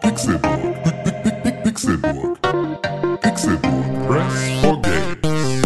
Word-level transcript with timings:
Pixelburg. 0.00 0.72
Pixelburg. 1.64 2.38
Pixelburg. 3.20 4.08
Press 4.08 4.60
for 4.62 4.80
Games. 4.80 5.62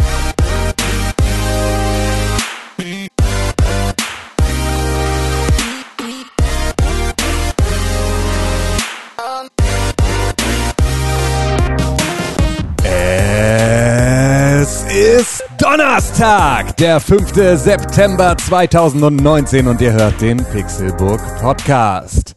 Es 12.83 14.83
ist 14.93 15.41
Donnerstag, 15.57 16.75
der 16.75 16.99
5. 16.99 17.33
September 17.55 18.35
2019 18.37 19.69
und 19.69 19.79
ihr 19.79 19.93
hört 19.93 20.19
den 20.19 20.43
Pixelburg 20.43 21.21
Podcast. 21.39 22.34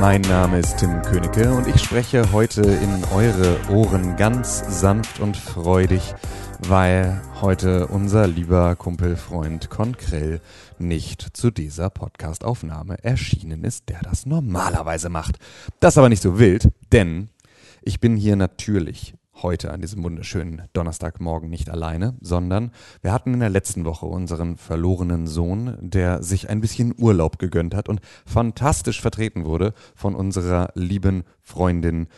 Mein 0.00 0.22
Name 0.22 0.60
ist 0.60 0.78
Tim 0.78 1.02
Königke 1.02 1.52
und 1.52 1.66
ich 1.66 1.78
spreche 1.82 2.32
heute 2.32 2.62
in 2.62 3.04
eure 3.12 3.58
Ohren 3.68 4.16
ganz 4.16 4.80
sanft 4.80 5.20
und 5.20 5.36
freudig, 5.36 6.14
weil 6.60 7.20
heute 7.42 7.86
unser 7.86 8.26
lieber 8.26 8.76
Kumpelfreund 8.76 9.68
Konkrell 9.68 10.40
nicht 10.78 11.36
zu 11.36 11.50
dieser 11.50 11.90
Podcastaufnahme 11.90 13.04
erschienen 13.04 13.62
ist, 13.62 13.90
der 13.90 14.00
das 14.00 14.24
normalerweise 14.24 15.10
macht. 15.10 15.36
Das 15.80 15.98
aber 15.98 16.08
nicht 16.08 16.22
so 16.22 16.38
wild, 16.38 16.70
denn 16.92 17.28
ich 17.82 18.00
bin 18.00 18.16
hier 18.16 18.36
natürlich 18.36 19.12
heute 19.42 19.70
an 19.72 19.80
diesem 19.80 20.02
wunderschönen 20.02 20.62
Donnerstagmorgen 20.72 21.48
nicht 21.48 21.70
alleine, 21.70 22.14
sondern 22.20 22.70
wir 23.02 23.12
hatten 23.12 23.34
in 23.34 23.40
der 23.40 23.50
letzten 23.50 23.84
Woche 23.84 24.06
unseren 24.06 24.56
verlorenen 24.56 25.26
Sohn, 25.26 25.76
der 25.80 26.22
sich 26.22 26.48
ein 26.48 26.60
bisschen 26.60 26.94
Urlaub 26.96 27.38
gegönnt 27.38 27.74
hat 27.74 27.88
und 27.88 28.00
fantastisch 28.26 29.00
vertreten 29.00 29.44
wurde 29.44 29.74
von 29.94 30.14
unserer 30.14 30.70
lieben 30.74 31.24
Freundin 31.42 32.08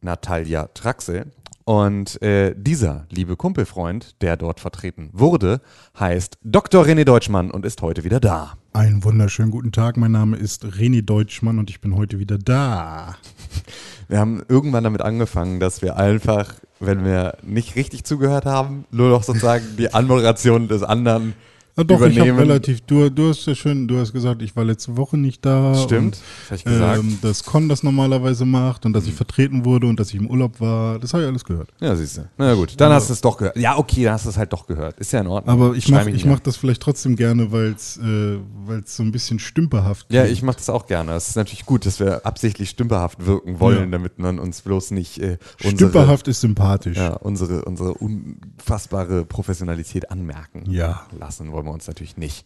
Natalia 0.00 0.68
Traxel. 0.74 1.26
Und 1.64 2.20
äh, 2.20 2.54
dieser 2.54 3.06
liebe 3.08 3.36
Kumpelfreund, 3.36 4.20
der 4.20 4.36
dort 4.36 4.60
vertreten 4.60 5.08
wurde, 5.12 5.62
heißt 5.98 6.36
Dr. 6.42 6.84
René 6.84 7.04
Deutschmann 7.04 7.50
und 7.50 7.64
ist 7.64 7.80
heute 7.80 8.04
wieder 8.04 8.20
da. 8.20 8.58
Einen 8.74 9.02
wunderschönen 9.02 9.50
guten 9.50 9.72
Tag. 9.72 9.96
Mein 9.96 10.12
Name 10.12 10.36
ist 10.36 10.66
René 10.66 11.00
Deutschmann 11.00 11.58
und 11.58 11.70
ich 11.70 11.80
bin 11.80 11.96
heute 11.96 12.18
wieder 12.18 12.36
da. 12.36 13.16
Wir 14.14 14.20
haben 14.20 14.44
irgendwann 14.48 14.84
damit 14.84 15.02
angefangen, 15.02 15.58
dass 15.58 15.82
wir 15.82 15.96
einfach, 15.96 16.54
wenn 16.78 17.04
wir 17.04 17.36
nicht 17.42 17.74
richtig 17.74 18.04
zugehört 18.04 18.46
haben, 18.46 18.84
nur 18.92 19.08
noch 19.10 19.24
sozusagen 19.24 19.64
die 19.76 19.92
Anmoderation 19.92 20.68
des 20.68 20.84
anderen 20.84 21.34
Ja, 21.76 21.82
doch, 21.82 21.96
ich 21.96 22.02
habe 22.02 22.28
übernehmen. 22.28 22.38
relativ, 22.38 22.82
du, 22.82 23.10
du 23.10 23.30
hast 23.30 23.46
ja 23.46 23.54
schön, 23.56 23.88
du 23.88 23.98
hast 23.98 24.12
gesagt, 24.12 24.42
ich 24.42 24.54
war 24.54 24.64
letzte 24.64 24.96
Woche 24.96 25.18
nicht 25.18 25.44
da. 25.44 25.74
Stimmt, 25.74 26.04
Und, 26.04 26.12
das 26.14 26.50
hab 26.50 26.56
ich 26.58 26.64
gesagt. 26.64 26.98
ähm, 27.00 27.18
dass 27.20 27.42
Con 27.44 27.68
das 27.68 27.82
normalerweise 27.82 28.44
macht 28.44 28.86
und 28.86 28.92
dass 28.92 29.06
ich 29.08 29.14
vertreten 29.14 29.64
wurde 29.64 29.88
und 29.88 29.98
dass 29.98 30.10
ich 30.10 30.14
im 30.20 30.30
Urlaub 30.30 30.60
war. 30.60 31.00
Das 31.00 31.12
habe 31.12 31.24
ich 31.24 31.28
alles 31.28 31.44
gehört. 31.44 31.70
Ja, 31.80 31.96
siehst 31.96 32.18
du. 32.18 32.28
Na 32.38 32.54
gut, 32.54 32.74
dann 32.80 32.92
hast 32.92 33.08
du 33.08 33.12
es 33.12 33.20
doch 33.20 33.36
gehört. 33.38 33.56
Ja, 33.56 33.76
okay, 33.76 34.04
dann 34.04 34.12
hast 34.14 34.24
du 34.24 34.28
es 34.30 34.36
halt 34.36 34.52
doch 34.52 34.66
gehört. 34.68 35.00
Ist 35.00 35.12
ja 35.12 35.20
in 35.20 35.26
Ordnung. 35.26 35.52
Aber 35.52 35.74
ich 35.74 35.88
mache 35.88 36.10
mach 36.26 36.38
das 36.40 36.56
vielleicht 36.56 36.80
trotzdem 36.80 37.16
gerne, 37.16 37.50
weil 37.50 37.72
es 37.72 37.96
äh, 37.96 38.38
weil's 38.66 38.94
so 38.94 39.02
ein 39.02 39.10
bisschen 39.10 39.40
stümperhaft 39.40 40.06
Ja, 40.12 40.22
klingt. 40.22 40.36
ich 40.36 40.42
mache 40.44 40.56
das 40.58 40.70
auch 40.70 40.86
gerne. 40.86 41.12
Es 41.14 41.28
ist 41.30 41.36
natürlich 41.36 41.66
gut, 41.66 41.86
dass 41.86 41.98
wir 41.98 42.24
absichtlich 42.24 42.70
stümperhaft 42.70 43.26
wirken 43.26 43.58
wollen, 43.58 43.78
Ja. 43.80 43.86
damit 43.86 44.20
man 44.20 44.38
uns 44.38 44.62
bloß 44.62 44.92
nicht 44.92 45.18
äh, 45.18 45.38
unsere, 45.64 45.74
Stümperhaft 45.90 46.28
ist 46.28 46.40
sympathisch. 46.40 46.96
ja, 46.96 47.14
unsere, 47.14 47.64
unsere 47.64 47.94
unfassbare 47.94 49.24
Professionalität 49.24 50.10
anmerken 50.10 50.64
Ja. 50.70 51.02
lassen 51.18 51.50
wollen 51.64 51.72
wir 51.72 51.74
uns 51.74 51.86
natürlich 51.86 52.16
nicht. 52.16 52.44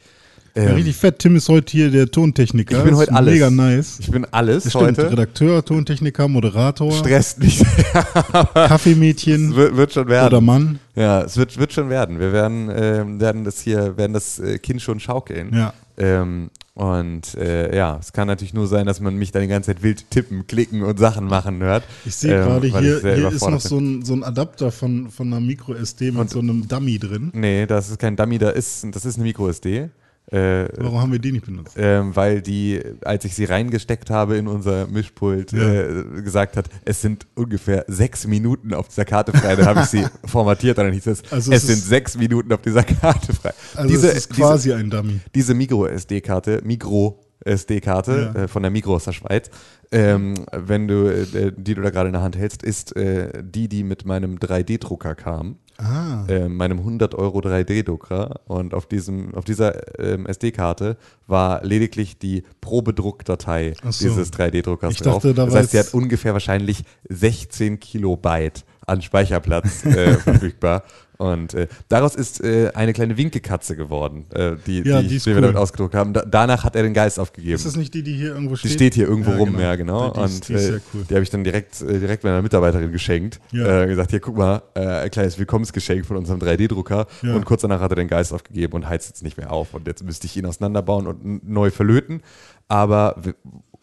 Ja, 0.54 0.62
Ähm, 0.64 0.74
richtig 0.74 0.96
fett. 0.96 1.18
Tim 1.20 1.36
ist 1.36 1.48
heute 1.48 1.70
hier 1.72 1.90
der 1.90 2.10
Tontechniker. 2.10 2.78
ich 2.78 2.84
bin 2.84 2.96
heute 2.96 3.12
alles. 3.12 3.32
Mega 3.34 3.50
nice. 3.50 3.98
Ich 4.00 4.10
bin 4.10 4.24
alles 4.30 4.64
Das 4.64 4.72
stimmt. 4.72 4.98
heute. 4.98 5.12
Redakteur, 5.12 5.64
Tontechniker, 5.64 6.26
Moderator, 6.26 6.90
Stresst 6.92 7.38
nicht. 7.40 7.62
Kaffeemädchen 8.54 9.54
wird, 9.54 9.76
wird 9.76 9.92
schon 9.92 10.08
werden. 10.08 10.26
oder 10.28 10.40
Mann. 10.40 10.78
Ja, 10.94 11.22
es 11.22 11.36
wird, 11.36 11.58
wird 11.58 11.72
schon 11.72 11.90
werden. 11.90 12.18
Wir 12.18 12.32
werden, 12.32 12.70
ähm, 12.74 13.20
werden 13.20 13.44
das 13.44 13.60
hier, 13.60 13.96
werden 13.96 14.12
das 14.14 14.38
äh, 14.38 14.58
Kind 14.58 14.82
schon 14.82 15.00
schaukeln. 15.00 15.54
Ja. 15.54 15.72
Ähm, 15.96 16.50
und 16.78 17.34
äh, 17.34 17.76
ja, 17.76 17.98
es 18.00 18.12
kann 18.12 18.28
natürlich 18.28 18.54
nur 18.54 18.68
sein, 18.68 18.86
dass 18.86 19.00
man 19.00 19.16
mich 19.16 19.32
dann 19.32 19.42
die 19.42 19.48
ganze 19.48 19.74
Zeit 19.74 19.82
wild 19.82 20.08
tippen, 20.10 20.46
klicken 20.46 20.82
und 20.84 20.96
Sachen 20.98 21.24
machen 21.26 21.58
hört. 21.60 21.82
Ich 22.04 22.14
sehe 22.14 22.36
Ähm, 22.40 22.44
gerade 22.46 22.66
hier, 22.68 23.00
hier 23.00 23.28
ist 23.32 23.42
noch 23.48 23.60
so 23.60 23.78
ein, 23.78 24.04
so 24.04 24.14
ein 24.14 24.22
Adapter 24.22 24.70
von, 24.70 25.10
von 25.10 25.26
einer 25.26 25.40
Micro-SD 25.40 26.12
mit 26.12 26.20
Und- 26.20 26.30
so 26.30 26.38
einem 26.38 26.68
Dummy 26.68 26.98
drin. 27.00 27.30
Nee, 27.34 27.66
das 27.66 27.90
ist 27.90 27.98
kein 27.98 28.14
Dummy, 28.14 28.38
da 28.38 28.50
ist, 28.50 28.86
das 28.92 29.04
ist 29.04 29.16
eine 29.16 29.24
Micro-SD. 29.24 29.90
Äh, 30.30 30.68
Warum 30.76 31.00
haben 31.00 31.12
wir 31.12 31.18
die 31.18 31.32
nicht 31.32 31.46
benutzt? 31.46 31.74
ähm, 31.78 32.14
weil 32.14 32.42
die, 32.42 32.80
als 33.02 33.24
ich 33.24 33.34
sie 33.34 33.44
reingesteckt 33.46 34.10
habe 34.10 34.36
in 34.36 34.46
unser 34.46 34.86
Mischpult, 34.86 35.52
Ja. 35.52 35.62
äh, 35.72 36.04
gesagt 36.22 36.56
hat, 36.58 36.68
es 36.84 37.00
sind 37.00 37.26
ungefähr 37.34 37.84
sechs 37.88 38.26
Minuten 38.26 38.74
auf 38.74 38.88
dieser 38.88 39.06
Karte 39.06 39.32
frei. 39.32 39.56
Dann 39.56 39.64
habe 39.66 39.80
ich 39.80 39.86
sie 39.86 40.04
formatiert 40.26 40.76
und 40.78 40.84
dann 40.84 40.92
hieß 40.92 41.06
es, 41.06 41.22
Also 41.32 41.50
es 41.50 41.62
es 41.62 41.66
sind 41.68 41.82
sechs 41.82 42.16
Minuten 42.18 42.52
auf 42.52 42.60
dieser 42.60 42.82
Karte 42.82 43.32
frei. 43.32 43.52
Also 43.74 43.94
es 44.06 44.14
ist 44.14 44.30
quasi 44.30 44.72
ein 44.72 44.90
Dummy. 44.90 45.20
diese 45.34 45.54
Micro-SD-Karte, 45.54 46.60
Micro-SD-Karte 46.64 48.32
Ja. 48.34 48.42
äh, 48.42 48.48
von 48.48 48.62
der 48.62 48.70
Migros 48.70 48.96
aus 48.96 49.04
der 49.06 49.12
Schweiz, 49.12 49.50
ähm, 49.92 50.34
wenn 50.52 50.88
du, 50.88 51.06
äh, 51.06 51.52
die 51.56 51.74
du 51.74 51.80
da 51.82 51.90
gerade 51.90 52.08
in 52.08 52.12
der 52.12 52.22
Hand 52.22 52.36
hältst, 52.36 52.62
ist 52.62 52.94
äh, 52.96 53.42
die, 53.42 53.68
die 53.68 53.82
mit 53.84 54.04
meinem 54.04 54.36
3D-Drucker 54.38 55.14
kam, 55.14 55.56
Ah, 55.80 56.24
äh, 56.28 56.48
meinem 56.48 56.78
100 56.80 57.14
Euro 57.14 57.38
3D-Drucker 57.38 58.40
und 58.46 58.74
auf 58.74 58.86
diesem, 58.86 59.32
auf 59.36 59.44
dieser 59.44 59.98
ähm, 60.00 60.26
SD-Karte 60.26 60.96
war 61.28 61.64
lediglich 61.64 62.18
die 62.18 62.42
Probedruckdatei 62.60 63.74
so. 63.88 64.08
dieses 64.08 64.32
3D-Druckers 64.32 64.90
Ich 64.94 64.98
drauf. 65.02 65.22
dachte, 65.22 65.34
da 65.34 65.44
das 65.46 65.54
heißt, 65.54 65.70
sie 65.70 65.78
hat 65.78 65.94
ungefähr 65.94 66.32
wahrscheinlich 66.32 66.82
16 67.08 67.78
Kilobyte 67.78 68.64
an 68.88 69.02
Speicherplatz 69.02 69.84
äh, 69.84 70.14
verfügbar. 70.14 70.82
Und 71.20 71.52
äh, 71.54 71.66
daraus 71.88 72.14
ist 72.14 72.44
äh, 72.44 72.70
eine 72.76 72.92
kleine 72.92 73.16
Winkekatze 73.16 73.74
geworden, 73.74 74.26
äh, 74.32 74.52
die, 74.68 74.82
Ja, 74.88 75.02
die, 75.02 75.08
die 75.08 75.18
die 75.18 75.26
wir 75.26 75.34
cool. 75.34 75.40
damit 75.42 75.56
ausgedruckt 75.56 75.96
haben. 75.96 76.12
Da, 76.12 76.22
danach 76.24 76.62
hat 76.62 76.76
er 76.76 76.84
den 76.84 76.94
Geist 76.94 77.18
aufgegeben. 77.18 77.56
ist 77.56 77.66
das 77.66 77.74
nicht 77.74 77.92
die, 77.92 78.04
die 78.04 78.14
hier 78.14 78.28
irgendwo 78.28 78.54
Die 78.54 78.58
steht? 78.60 78.72
steht 78.74 78.94
hier 78.94 79.08
irgendwo 79.08 79.32
Ja, 79.32 79.36
rum, 79.38 79.48
genau. 79.50 79.60
ja 79.60 79.74
genau. 79.74 80.10
Die 80.12 80.20
und 80.20 80.48
die 80.48 80.52
äh, 80.54 80.80
cool. 80.94 81.04
die 81.10 81.14
habe 81.14 81.24
ich 81.24 81.30
dann 81.30 81.42
direkt, 81.42 81.82
äh, 81.82 81.98
direkt 81.98 82.22
meiner 82.22 82.40
Mitarbeiterin 82.40 82.92
geschenkt. 82.92 83.40
Ja. 83.50 83.82
Äh, 83.82 83.86
gesagt, 83.88 84.10
hier 84.12 84.20
guck 84.20 84.36
mal, 84.36 84.62
äh, 84.76 84.80
ein 84.86 85.10
kleines 85.10 85.36
Willkommensgeschenk 85.40 86.06
von 86.06 86.16
unserem 86.16 86.38
3D-Drucker. 86.38 87.08
Ja. 87.22 87.34
Und 87.34 87.44
kurz 87.46 87.62
danach 87.62 87.80
hat 87.80 87.90
er 87.90 87.96
den 87.96 88.06
Geist 88.06 88.32
aufgegeben 88.32 88.74
und 88.74 88.88
heizt 88.88 89.08
jetzt 89.08 89.24
nicht 89.24 89.36
mehr 89.38 89.52
auf. 89.52 89.74
Und 89.74 89.88
jetzt 89.88 90.04
müsste 90.04 90.26
ich 90.26 90.36
ihn 90.36 90.46
auseinanderbauen 90.46 91.08
und 91.08 91.48
neu 91.48 91.72
verlöten. 91.72 92.22
Aber 92.68 93.16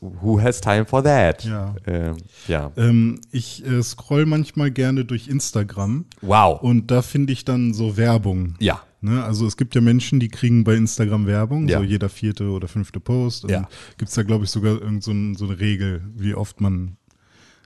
who 0.02 0.42
has 0.42 0.62
time 0.62 0.86
for 0.86 1.04
that? 1.04 1.44
Ja. 1.46 1.76
Ähm, 1.88 2.18
ja. 2.48 2.72
Ähm, 2.78 3.22
ich 3.32 3.66
äh, 3.66 3.82
scroll 3.82 4.26
manchmal 4.26 4.72
gerne 4.72 5.06
durch 5.06 5.28
Instagram 5.28 6.06
Wow. 6.22 6.62
und 6.62 6.92
da 6.92 7.02
finde 7.02 7.34
ich 7.34 7.46
dann 7.46 7.74
so 7.74 7.98
Werbung. 7.98 8.56
ja. 8.60 8.82
Ne? 9.02 9.24
Also 9.24 9.46
es 9.46 9.56
gibt 9.56 9.76
ja 9.76 9.82
Menschen, 9.82 10.20
die 10.20 10.30
kriegen 10.30 10.64
bei 10.64 10.74
Instagram 10.74 11.28
Werbung, 11.28 11.68
Ja. 11.68 11.78
so 11.78 11.84
jeder 11.84 12.10
vierte 12.10 12.50
oder 12.50 12.68
fünfte 12.68 13.00
Post. 13.00 13.44
Und 13.44 13.52
Ja. 13.52 13.68
gibt 14.00 14.10
es 14.10 14.16
da, 14.16 14.24
glaube 14.24 14.46
ich, 14.46 14.50
sogar 14.50 14.82
irgend 14.82 15.04
so, 15.04 15.12
ein, 15.12 15.36
so 15.36 15.46
eine 15.46 15.60
Regel, 15.60 16.02
wie 16.16 16.34
oft 16.34 16.60
man, 16.60 16.98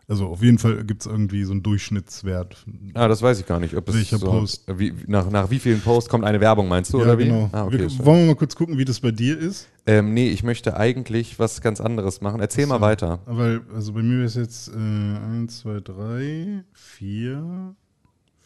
also 0.09 0.28
auf 0.28 0.42
jeden 0.42 0.58
Fall 0.58 0.84
gibt 0.84 1.02
es 1.02 1.08
irgendwie 1.08 1.44
so 1.44 1.52
einen 1.52 1.62
Durchschnittswert. 1.62 2.66
Ah, 2.96 3.08
das 3.08 3.22
weiß 3.22 3.40
ich 3.40 3.46
gar 3.46 3.59
nicht. 3.59 3.75
Ob 3.75 3.88
es 3.90 4.09
so, 4.09 4.18
Post? 4.18 4.64
Wie, 4.75 4.92
nach, 5.06 5.30
nach 5.30 5.52
wie 5.52 5.59
vielen 5.59 5.81
Posts 5.81 6.09
kommt 6.09 6.25
eine 6.25 6.42
Werbung, 6.42 6.68
meinst 6.68 6.92
du, 6.92 6.97
ja, 6.97 7.03
oder 7.03 7.20
wie? 7.20 7.25
genau. 7.25 7.50
Ah, 7.52 7.66
okay. 7.66 7.80
wir, 7.80 8.06
wollen 8.06 8.22
wir 8.22 8.28
mal 8.28 8.36
kurz 8.36 8.56
gucken, 8.56 8.78
wie 8.80 8.86
das 8.86 9.00
bei 9.00 9.12
dir 9.12 9.38
ist? 9.38 9.68
ähm, 9.86 10.14
nee, 10.14 10.30
ich 10.30 10.44
möchte 10.44 10.75
eigentlich 10.78 11.40
was 11.40 11.62
ganz 11.62 11.80
anderes 11.80 12.22
machen. 12.22 12.42
Erzähl 12.42 12.66
mal 12.66 12.81
weiter. 12.81 13.19
Weil, 13.25 13.62
also 13.74 13.94
bei 13.94 14.02
mir 14.02 14.25
ist 14.25 14.36
jetzt 14.36 14.69
äh, 14.69 14.74
1, 14.74 15.59
2, 15.59 15.80
3, 15.80 16.64
4, 16.74 17.75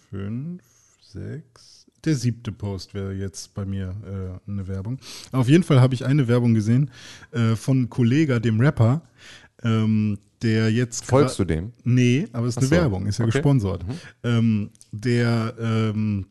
5, 0.10 0.62
6. 1.02 1.86
Der 2.06 2.16
siebte 2.16 2.52
Post 2.52 2.94
wäre 2.94 3.14
jetzt 3.14 3.54
bei 3.54 3.66
mir 3.66 3.96
äh, 4.06 4.50
eine 4.52 4.68
Werbung. 4.68 5.00
Auf 5.32 5.48
jeden 5.48 5.64
Fall 5.64 5.80
habe 5.80 5.94
ich 5.94 6.06
eine 6.06 6.28
Werbung 6.28 6.54
gesehen 6.54 6.92
äh, 7.32 7.56
von 7.56 7.90
Kollega, 7.90 8.40
dem 8.40 8.60
Rapper, 8.60 9.02
ähm, 9.64 10.18
der 10.44 10.72
jetzt. 10.72 11.06
Folgst 11.06 11.40
du 11.40 11.46
dem? 11.46 11.72
Nee, 11.84 12.28
aber 12.34 12.48
es 12.48 12.56
ist 12.56 12.58
Ach 12.58 12.62
eine 12.62 12.70
so, 12.70 12.76
Werbung, 12.76 13.08
ist 13.08 13.18
ja 13.20 13.26
okay. 13.26 13.34
gesponsert. 13.34 13.86
Ähm, 14.24 14.70
der 14.92 15.56
ähm, 15.60 16.28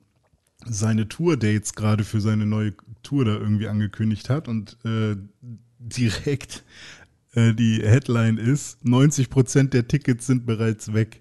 seine 0.67 1.09
Tour-Dates 1.09 1.75
gerade 1.75 2.05
für 2.05 2.21
seine 2.21 2.47
neue 2.47 2.75
Tour 3.03 3.25
da 3.25 3.33
irgendwie 3.33 3.69
angekündigt 3.69 4.31
hat 4.31 4.49
und 4.49 4.77
äh, 4.85 5.17
direkt 5.79 6.65
äh, 7.35 7.55
die 7.55 7.81
Headline 7.83 8.39
ist, 8.39 8.85
90% 8.85 9.71
der 9.71 9.89
Tickets 9.89 10.27
sind 10.27 10.47
bereits 10.47 10.93
weg. 10.93 11.21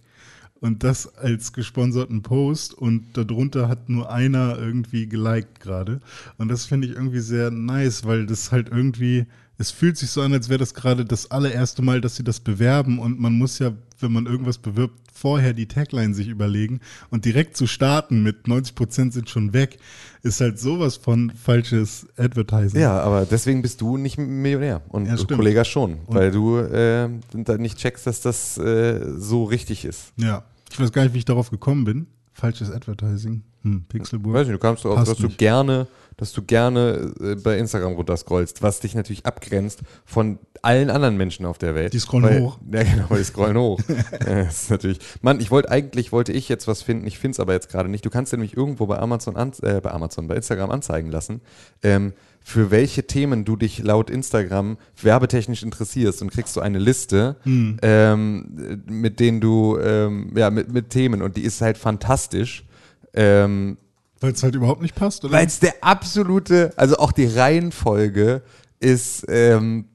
Und 0.59 0.83
das 0.83 1.15
als 1.17 1.53
gesponserten 1.53 2.21
Post 2.21 2.75
und 2.75 3.17
darunter 3.17 3.67
hat 3.67 3.89
nur 3.89 4.11
einer 4.11 4.59
irgendwie 4.59 5.07
geliked 5.07 5.59
gerade. 5.59 6.01
Und 6.37 6.49
das 6.49 6.65
finde 6.65 6.87
ich 6.87 6.93
irgendwie 6.93 7.19
sehr 7.19 7.49
nice, 7.49 8.05
weil 8.05 8.27
das 8.27 8.51
halt 8.51 8.69
irgendwie, 8.69 9.25
es 9.61 9.71
fühlt 9.71 9.95
sich 9.97 10.09
so 10.09 10.21
an, 10.21 10.33
als 10.33 10.49
wäre 10.49 10.57
das 10.59 10.73
gerade 10.73 11.05
das 11.05 11.29
allererste 11.31 11.81
Mal, 11.81 12.01
dass 12.01 12.15
sie 12.15 12.23
das 12.23 12.39
bewerben 12.39 12.99
und 12.99 13.19
man 13.19 13.33
muss 13.33 13.59
ja, 13.59 13.71
wenn 13.99 14.11
man 14.11 14.25
irgendwas 14.25 14.57
bewirbt, 14.57 14.95
vorher 15.13 15.53
die 15.53 15.67
Tagline 15.67 16.15
sich 16.15 16.27
überlegen 16.27 16.79
und 17.11 17.25
direkt 17.25 17.55
zu 17.55 17.67
starten 17.67 18.23
mit 18.23 18.47
90 18.47 18.73
Prozent 18.75 19.13
sind 19.13 19.29
schon 19.29 19.53
weg, 19.53 19.77
ist 20.23 20.41
halt 20.41 20.57
sowas 20.59 20.97
von 20.97 21.31
falsches 21.31 22.07
Advertising. 22.17 22.81
Ja, 22.81 22.99
aber 22.99 23.25
deswegen 23.25 23.61
bist 23.61 23.81
du 23.81 23.97
nicht 23.97 24.17
Millionär 24.17 24.81
und 24.89 25.05
Ja. 25.05 25.15
Kollege 25.15 25.63
schon, 25.63 25.99
weil 26.07 26.31
du 26.31 26.57
äh, 26.57 27.07
da 27.33 27.57
nicht 27.57 27.77
checkst, 27.77 28.07
dass 28.07 28.21
das 28.21 28.57
äh, 28.57 28.99
so 29.17 29.43
richtig 29.43 29.85
ist. 29.85 30.13
Ja. 30.17 30.43
Ich 30.71 30.79
weiß 30.79 30.91
gar 30.91 31.03
nicht, 31.03 31.13
wie 31.13 31.19
ich 31.19 31.25
darauf 31.25 31.51
gekommen 31.51 31.83
bin. 31.85 32.07
Falsches 32.33 32.71
Advertising. 32.71 33.43
Hm, 33.63 33.85
Pixelburg. 33.87 34.33
Weiß 34.33 34.47
nicht, 34.47 34.55
du 34.55 34.59
kannst 34.59 34.85
auch, 34.85 34.95
Passt 34.95 35.11
dass 35.11 35.17
du 35.17 35.27
nicht. 35.27 35.37
gerne, 35.37 35.87
dass 36.17 36.33
du 36.33 36.41
gerne 36.41 37.13
äh, 37.21 37.35
bei 37.35 37.57
Instagram 37.57 37.93
runterscrollst, 37.93 38.61
was 38.61 38.79
dich 38.79 38.95
natürlich 38.95 39.25
abgrenzt 39.25 39.81
von 40.05 40.39
allen 40.63 40.89
anderen 40.89 41.17
Menschen 41.17 41.45
auf 41.45 41.57
der 41.57 41.73
Welt. 41.75 41.93
Die 41.93 41.99
scrollen 41.99 42.25
weil, 42.29 42.41
hoch. 42.41 42.59
Ja, 42.71 42.83
genau, 42.83 43.07
die 43.15 43.23
scrollen 43.23 43.57
hoch. 43.57 43.79
ja, 43.87 44.43
das 44.43 44.63
ist 44.63 44.69
natürlich. 44.71 44.99
Mann, 45.21 45.39
ich 45.39 45.49
wollte 45.51 45.69
eigentlich 45.71 46.11
wollte 46.11 46.31
ich 46.31 46.49
jetzt 46.49 46.67
was 46.67 46.81
finden, 46.83 47.07
ich 47.07 47.17
finde 47.19 47.33
es 47.35 47.39
aber 47.39 47.53
jetzt 47.53 47.69
gerade 47.69 47.89
nicht. 47.89 48.05
Du 48.05 48.09
kannst 48.09 48.31
dir 48.33 48.37
nämlich 48.37 48.55
irgendwo 48.57 48.85
bei 48.87 48.99
Amazon 48.99 49.35
an, 49.35 49.51
äh, 49.61 49.79
bei 49.81 49.91
Amazon, 49.91 50.27
bei 50.27 50.35
Instagram 50.35 50.69
anzeigen 50.71 51.11
lassen. 51.11 51.41
Ähm, 51.83 52.13
für 52.43 52.71
welche 52.71 53.05
Themen 53.05 53.45
du 53.45 53.55
dich 53.55 53.83
laut 53.83 54.09
Instagram 54.09 54.77
werbetechnisch 54.99 55.61
interessierst 55.61 56.23
und 56.23 56.31
kriegst 56.31 56.55
du 56.55 56.61
eine 56.61 56.79
Liste, 56.79 57.35
Hm. 57.43 57.77
ähm, 57.83 58.81
mit 58.87 59.19
denen 59.19 59.41
du, 59.41 59.77
ähm, 59.77 60.31
ja, 60.35 60.49
mit, 60.49 60.71
mit 60.73 60.89
Themen 60.89 61.21
und 61.21 61.37
die 61.37 61.43
ist 61.43 61.61
halt 61.61 61.77
fantastisch. 61.77 62.65
Ähm, 63.13 63.77
Weil 64.19 64.31
es 64.33 64.43
halt 64.43 64.55
überhaupt 64.55 64.81
nicht 64.81 64.95
passt, 64.95 65.23
oder? 65.25 65.33
weil 65.33 65.47
es 65.47 65.59
der 65.59 65.75
absolute, 65.81 66.73
also 66.77 66.97
auch 66.97 67.11
die 67.11 67.25
Reihenfolge 67.25 68.41
ist, 68.79 69.25
ähm, 69.27 69.85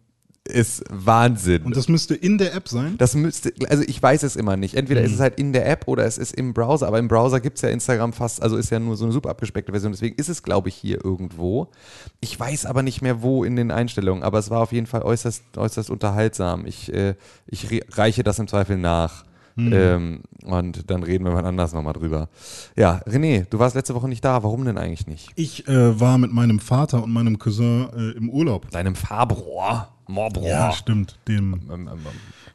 ist 0.49 0.85
Wahnsinn. 0.91 1.65
Und 1.65 1.77
das 1.77 1.89
müsste 1.89 2.15
in 2.15 2.39
der 2.39 2.55
App 2.55 2.69
sein? 2.69 2.95
das 2.99 3.17
müsste, 3.17 3.53
also 3.69 3.83
ich 3.85 4.01
weiß 4.01 4.23
es 4.23 4.37
immer 4.37 4.57
nicht. 4.57 4.77
Entweder 4.77 5.01
Mhm. 5.01 5.07
ist 5.07 5.15
es 5.15 5.19
halt 5.21 5.41
in 5.41 5.53
der 5.53 5.69
App 5.69 5.89
oder 5.89 6.05
es 6.05 6.19
ist 6.19 6.33
im 6.37 6.55
Browser, 6.55 6.87
aber 6.87 7.01
im 7.01 7.09
Browser 7.09 7.41
gibt 7.41 7.57
es 7.59 7.63
ja 7.63 7.69
Instagram 7.69 8.13
fast, 8.13 8.41
also 8.41 8.57
ist 8.57 8.71
ja 8.71 8.79
nur 8.79 8.97
so 8.97 9.07
eine 9.07 9.13
super 9.13 9.31
abgespeckte 9.31 9.73
Version. 9.73 9.91
Deswegen 9.91 10.15
ist 10.15 10.29
es, 10.29 10.45
glaube 10.45 10.69
ich, 10.69 10.77
hier 10.77 11.05
irgendwo. 11.05 11.73
Ich 12.21 12.39
weiß 12.39 12.65
aber 12.67 12.85
nicht 12.85 13.03
mehr 13.03 13.23
wo 13.23 13.43
in 13.43 13.57
den 13.57 13.73
Einstellungen, 13.73 14.23
aber 14.23 14.39
es 14.39 14.49
war 14.49 14.61
auf 14.61 14.71
jeden 14.71 14.87
Fall 14.87 15.03
äußerst, 15.03 15.43
äußerst 15.57 15.91
unterhaltsam. 15.91 16.65
Ich, 16.65 16.95
äh, 16.95 17.17
ich 17.49 17.69
re- 17.73 17.81
reiche 17.91 18.23
das 18.23 18.39
im 18.39 18.47
Zweifel 18.47 18.77
nach. 18.77 19.25
Mhm. 19.57 19.73
Ähm, 19.73 20.21
und 20.45 20.91
dann 20.91 21.03
reden 21.03 21.25
wir 21.25 21.33
mal 21.33 21.45
anders 21.47 21.73
nochmal 21.73 21.95
drüber. 21.95 22.29
Ja, 22.77 23.01
René, 23.07 23.47
du 23.49 23.59
warst 23.59 23.75
letzte 23.75 23.95
Woche 23.95 24.07
nicht 24.09 24.25
da. 24.25 24.43
Warum 24.43 24.65
denn 24.67 24.77
eigentlich 24.79 25.07
nicht? 25.07 25.31
Ich 25.35 25.67
äh, 25.67 25.99
war 25.99 26.19
mit 26.19 26.31
meinem 26.33 26.59
Vater 26.61 27.03
und 27.03 27.11
meinem 27.13 27.39
Cousin 27.39 27.89
äh, 27.97 28.11
im 28.19 28.29
Urlaub. 28.29 28.71
Deinem 28.71 28.95
Farbrohr, 28.95 29.89
Morbrohr, 30.07 30.47
Ja, 30.49 30.73
stimmt. 30.73 31.19
Dem 31.27 31.55
ähm, 31.73 31.89
ähm, 31.91 31.99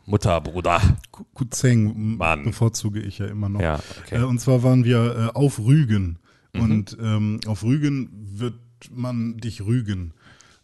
Mutterbruder. 0.06 0.80
Ku- 1.12 1.26
Cousin 1.34 2.18
Mann. 2.18 2.44
bevorzuge 2.44 3.00
ich 3.02 3.18
ja 3.18 3.26
immer 3.26 3.50
noch. 3.50 3.62
Ja, 3.62 3.80
okay. 4.04 4.22
Äh, 4.22 4.24
und 4.24 4.40
zwar 4.40 4.62
waren 4.64 4.84
wir 4.86 5.32
äh, 5.34 5.38
auf 5.38 5.60
Rügen. 5.60 6.20
Mhm. 6.54 6.62
Und 6.62 6.98
ähm, 7.02 7.40
auf 7.48 7.64
Rügen 7.64 8.10
wird 8.36 8.56
man 8.94 9.38
dich 9.38 9.66
rügen. 9.66 10.14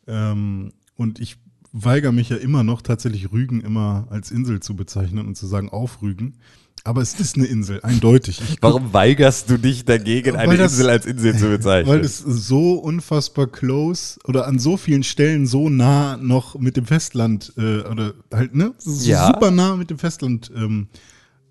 Ähm, 0.08 0.72
und 0.96 1.20
ich 1.20 1.38
weigere 1.72 2.12
mich 2.12 2.30
ja 2.30 2.38
immer 2.38 2.64
noch, 2.64 2.82
tatsächlich 2.82 3.32
Rügen 3.32 3.62
immer 3.62 4.08
als 4.10 4.32
Insel 4.32 4.60
zu 4.60 4.76
bezeichnen 4.76 5.26
und 5.28 5.36
zu 5.36 5.48
sagen 5.48 5.70
auf 5.70 6.02
Rügen. 6.02 6.36
Aber 6.84 7.02
es 7.02 7.20
ist 7.20 7.36
eine 7.36 7.46
Insel, 7.48 7.82
eindeutig. 7.84 8.40
Ich 8.42 8.58
Warum 8.62 8.94
weigerst 8.94 9.50
du 9.50 9.58
dich 9.58 9.84
dagegen, 9.84 10.38
eine 10.38 10.56
das- 10.56 10.74
Insel 10.74 10.90
als 10.90 11.06
Insel 11.06 11.36
zu 11.38 11.50
bezeichnen? 11.50 11.92
Weil 11.94 12.00
es 12.00 12.20
so 12.20 12.76
unfassbar 12.76 13.48
close 13.48 14.18
oder 14.26 14.48
an 14.48 14.58
so 14.58 14.78
vielen 14.78 15.04
Stellen 15.04 15.48
so 15.48 15.68
nah 15.70 16.16
noch 16.16 16.58
mit 16.58 16.78
dem 16.78 16.86
Festland 16.86 17.52
äh, 17.58 17.82
oder 17.82 18.14
halt, 18.34 18.56
ne? 18.56 18.74
Ja. 19.04 19.28
super 19.28 19.52
nah 19.52 19.76
mit 19.76 19.90
dem 19.90 19.98
Festland. 19.98 20.50
Ähm, 20.56 20.88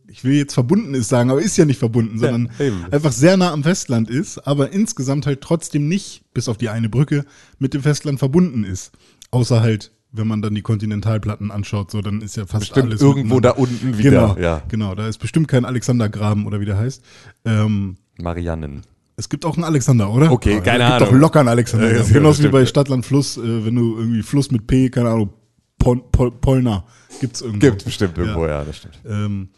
ich 0.08 0.24
will 0.24 0.34
jetzt 0.34 0.54
verbunden 0.54 0.94
ist 0.94 1.08
sagen, 1.08 1.30
aber 1.30 1.42
ist 1.42 1.56
ja 1.58 1.64
nicht 1.64 1.80
verbunden, 1.80 2.18
sondern 2.18 2.48
eben. 2.58 2.84
einfach 2.90 3.12
sehr 3.12 3.36
nah 3.36 3.50
am 3.52 3.62
Festland 3.64 4.08
ist, 4.08 4.38
aber 4.46 4.72
insgesamt 4.72 5.26
halt 5.26 5.40
trotzdem 5.40 5.88
nicht, 5.88 6.22
bis 6.32 6.48
auf 6.48 6.56
die 6.56 6.68
eine 6.68 6.88
Brücke, 6.88 7.24
mit 7.58 7.74
dem 7.74 7.82
Festland 7.82 8.18
verbunden 8.20 8.64
ist. 8.64 8.92
Außer 9.32 9.60
halt, 9.60 9.90
wenn 10.16 10.26
man 10.26 10.42
dann 10.42 10.54
die 10.54 10.62
Kontinentalplatten 10.62 11.50
anschaut, 11.50 11.90
so 11.90 12.00
dann 12.02 12.20
ist 12.22 12.36
ja 12.36 12.46
fast 12.46 12.60
Bestimmt 12.68 12.86
alles 12.90 13.00
irgendwo 13.02 13.40
da 13.40 13.50
unten 13.50 13.98
wieder. 13.98 14.10
Genau, 14.10 14.36
Ja. 14.38 14.62
genau, 14.68 14.94
da 14.94 15.08
ist 15.08 15.18
bestimmt 15.18 15.48
kein 15.48 15.64
Alexandergraben 15.64 16.46
oder 16.46 16.60
wie 16.60 16.64
der 16.64 16.78
heißt. 16.78 17.02
Ähm, 17.44 17.96
Mariannen. 18.18 18.82
es 19.16 19.28
gibt 19.28 19.44
auch 19.44 19.54
einen 19.56 19.64
Alexander, 19.64 20.10
oder? 20.10 20.30
Okay, 20.32 20.54
Ja, 20.54 20.60
keine 20.60 20.84
es 20.84 20.90
gibt 20.90 21.02
Ahnung. 21.02 21.14
doch 21.14 21.20
locker 21.20 21.40
einen 21.40 21.48
Alexander. 21.48 21.94
Ja, 21.96 22.02
Genauso 22.04 22.42
wie 22.42 22.48
bei 22.48 22.64
Stadtland 22.66 23.04
Fluss, 23.06 23.36
äh, 23.36 23.64
wenn 23.64 23.74
du 23.74 23.96
irgendwie 23.98 24.22
Fluss 24.22 24.50
mit 24.50 24.66
P, 24.66 24.88
keine 24.90 25.10
Ahnung, 25.10 25.30
Pol, 25.78 26.02
Pol, 26.10 26.30
Polna, 26.32 26.84
gibt's 27.20 27.42
irgendwo. 27.42 27.60
Gibt 27.66 27.84
bestimmt 27.84 28.16
irgendwo, 28.18 28.46
ja, 28.46 28.64
das 28.64 28.76
stimmt. 28.78 28.98
Ähm, 29.08 29.48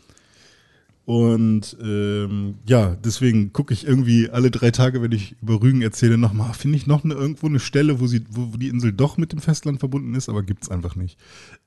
und 1.09 1.75
ähm, 1.83 2.57
ja, 2.67 2.95
deswegen 3.03 3.55
gucke 3.55 3.73
ich 3.73 3.87
irgendwie 3.87 4.29
alle 4.29 4.51
drei 4.51 4.71
Tage, 4.71 5.01
wenn 5.01 5.13
ich 5.13 5.37
über 5.41 5.63
Rügen 5.63 5.81
erzähle, 5.81 6.19
nochmal, 6.19 6.53
finde 6.53 6.77
ich 6.77 6.87
noch 6.87 7.03
eine, 7.03 7.15
irgendwo 7.15 7.47
eine 7.47 7.61
Stelle, 7.61 7.99
wo, 7.99 8.07
sie, 8.07 8.27
wo, 8.29 8.55
die 8.59 8.69
Insel 8.69 8.93
doch 8.93 9.17
mit 9.17 9.33
dem 9.33 9.39
Festland 9.39 9.81
verbunden 9.81 10.15
ist, 10.15 10.29
aber 10.29 10.43
gibt's 10.43 10.69
einfach 10.69 10.97
nicht. 10.97 11.19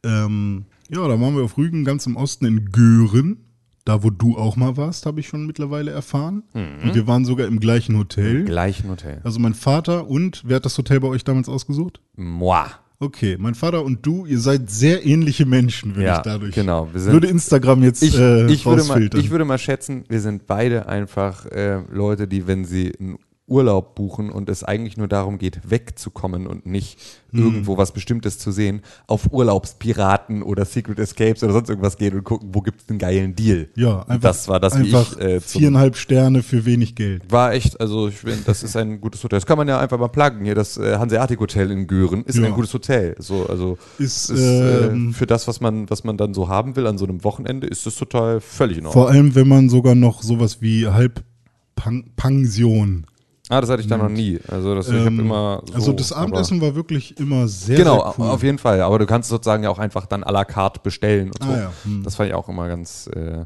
Ähm, 0.04 0.66
ja, 0.90 1.08
da 1.08 1.20
waren 1.20 1.36
wir 1.36 1.44
auf 1.44 1.58
Rügen, 1.58 1.86
ganz 1.86 2.06
im 2.06 2.18
Osten 2.18 2.46
in 2.46 2.66
Göhren. 2.66 3.38
Da, 3.84 4.04
wo 4.04 4.12
du 4.12 4.38
auch 4.38 4.58
mal 4.58 4.78
warst, 4.78 5.08
habe 5.08 5.20
ich 5.20 5.28
schon 5.28 5.48
mittlerweile 5.48 5.90
erfahren. 5.90 6.44
Und 6.84 6.94
wir 6.94 7.08
waren 7.08 7.26
sogar 7.26 7.48
im 7.48 7.60
gleichen 7.60 7.98
Hotel. 7.98 8.46
Gleichen 8.46 8.92
Hotel. 8.92 9.22
Also 9.24 9.40
mein 9.40 9.56
Vater 9.56 10.08
und, 10.08 10.44
wer 10.46 10.58
hat 10.58 10.66
das 10.66 10.78
Hotel 10.78 11.00
bei 11.00 11.08
euch 11.08 11.24
damals 11.24 11.50
ausgesucht? 11.50 12.00
Moi. 12.16 12.68
Okay, 13.02 13.36
mein 13.40 13.56
Vater 13.56 13.84
und 13.84 14.06
du, 14.06 14.28
ihr 14.28 14.40
seid 14.40 14.70
sehr 14.70 15.04
ähnliche 15.06 15.48
Menschen, 15.48 15.96
wenn 15.96 16.04
Ja, 16.04 16.18
ich 16.18 16.22
dadurch. 16.22 16.54
genau, 16.54 16.88
wir 16.94 17.02
sind- 17.02 17.14
würde 17.14 17.28
Instagram 17.28 17.82
jetzt 17.84 18.04
Ich, 18.04 18.16
äh, 18.18 18.46
ich, 18.52 18.64
würde 18.66 18.84
mal, 18.84 19.10
ich 19.16 19.32
würde 19.32 19.44
mal 19.44 19.58
schätzen, 19.58 20.04
wir 20.08 20.22
sind 20.22 20.46
beide 20.46 20.86
einfach 20.88 21.48
äh, 21.48 21.80
Leute, 21.92 22.28
die, 22.28 22.46
wenn 22.46 22.64
sie 22.64 22.94
einen 23.00 23.18
Urlaub 23.52 23.94
buchen 23.96 24.30
und 24.32 24.50
es 24.50 24.64
eigentlich 24.64 24.98
nur 24.98 25.08
darum 25.08 25.38
geht, 25.38 25.60
wegzukommen 25.70 26.48
und 26.48 26.66
nicht 26.66 26.98
Mhm. 27.34 27.44
irgendwo 27.46 27.78
was 27.78 27.94
Bestimmtes 27.94 28.40
zu 28.40 28.52
sehen, 28.52 28.82
auf 29.08 29.32
Urlaubspiraten 29.32 30.44
oder 30.44 30.66
Secret 30.66 31.00
Escapes 31.00 31.42
oder 31.44 31.54
sonst 31.54 31.70
irgendwas 31.70 31.96
gehen 31.96 32.14
und 32.16 32.26
gucken, 32.26 32.50
wo 32.54 32.60
gibt 32.62 32.82
es 32.82 32.90
einen 32.90 33.00
geilen 33.00 33.36
Deal. 33.36 33.70
ja, 33.76 34.02
einfach, 34.02 34.32
das 34.32 34.50
war 34.50 34.60
das, 34.60 34.78
wie 34.78 34.82
einfach 34.84 35.14
ich 35.18 35.24
äh, 35.24 35.40
viereinhalb 35.40 35.96
Sterne 35.96 36.44
für 36.44 36.66
wenig 36.66 36.94
Geld. 36.96 37.32
War 37.32 37.54
echt, 37.54 37.80
also 37.80 38.10
ich 38.10 38.16
finde, 38.18 38.42
das 38.46 38.64
ist 38.64 38.76
ein 38.76 39.00
gutes 39.00 39.24
Hotel. 39.24 39.38
Das 39.38 39.46
kann 39.46 39.58
man 39.58 39.68
ja 39.70 39.80
einfach 39.80 39.98
mal 39.98 40.10
pluggen. 40.10 40.44
Hier 40.44 40.56
das 40.56 40.76
äh, 40.78 40.98
Hanseatic 40.98 41.40
Hotel 41.40 41.72
in 41.72 41.88
Göhren 41.88 42.26
ist 42.26 42.38
Ja. 42.38 42.48
ein 42.48 42.54
gutes 42.54 42.74
Hotel. 42.74 43.16
So, 43.20 43.46
also 43.48 43.78
Ist, 43.98 44.30
ist, 44.30 44.38
äh, 44.40 44.88
ähm, 44.88 45.14
für 45.14 45.26
das, 45.26 45.48
was 45.48 45.62
man, 45.62 45.90
was 45.90 46.04
man 46.04 46.18
dann 46.18 46.34
so 46.34 46.50
haben 46.50 46.76
will 46.76 46.86
an 46.88 46.98
so 46.98 47.06
einem 47.06 47.24
Wochenende, 47.24 47.66
ist 47.68 47.86
das 47.86 47.96
total 47.96 48.42
völlig 48.42 48.78
in 48.80 48.86
Ordnung. 48.88 49.04
Vor 49.04 49.10
allem, 49.12 49.36
wenn 49.36 49.48
man 49.48 49.70
sogar 49.70 49.96
noch 49.96 50.22
sowas 50.22 50.62
wie 50.62 50.88
Halbpension. 50.88 53.06
Ah, 53.52 53.60
das 53.60 53.70
hatte 53.70 53.82
ich 53.82 53.88
da 53.88 53.98
noch 53.98 54.08
nie. 54.08 54.40
Also 54.48 54.76
das, 54.76 54.88
Ähm, 54.88 55.20
immer 55.20 55.62
so, 55.68 55.74
also 55.74 55.92
das 55.94 56.14
Abendessen 56.14 56.62
war 56.62 56.74
wirklich 56.74 57.20
immer 57.20 57.50
sehr, 57.50 57.76
Genau, 57.78 57.98
sehr 58.00 58.14
cool. 58.18 58.28
auf 58.30 58.44
jeden 58.44 58.58
Fall. 58.58 58.80
Aber 58.80 58.98
du 58.98 59.06
kannst 59.06 59.28
sozusagen 59.30 59.62
ja 59.64 59.70
auch 59.70 59.78
einfach 59.78 60.06
dann 60.06 60.24
à 60.24 60.32
la 60.32 60.46
carte 60.46 60.80
bestellen 60.82 61.32
und 61.32 61.44
so. 61.44 61.50
Ah, 61.52 61.58
ja. 61.58 61.72
Hm. 61.84 62.02
Das 62.04 62.16
fand 62.16 62.30
ich 62.30 62.34
auch 62.34 62.48
immer 62.48 62.70
ganz, 62.70 63.10
äh, 63.14 63.44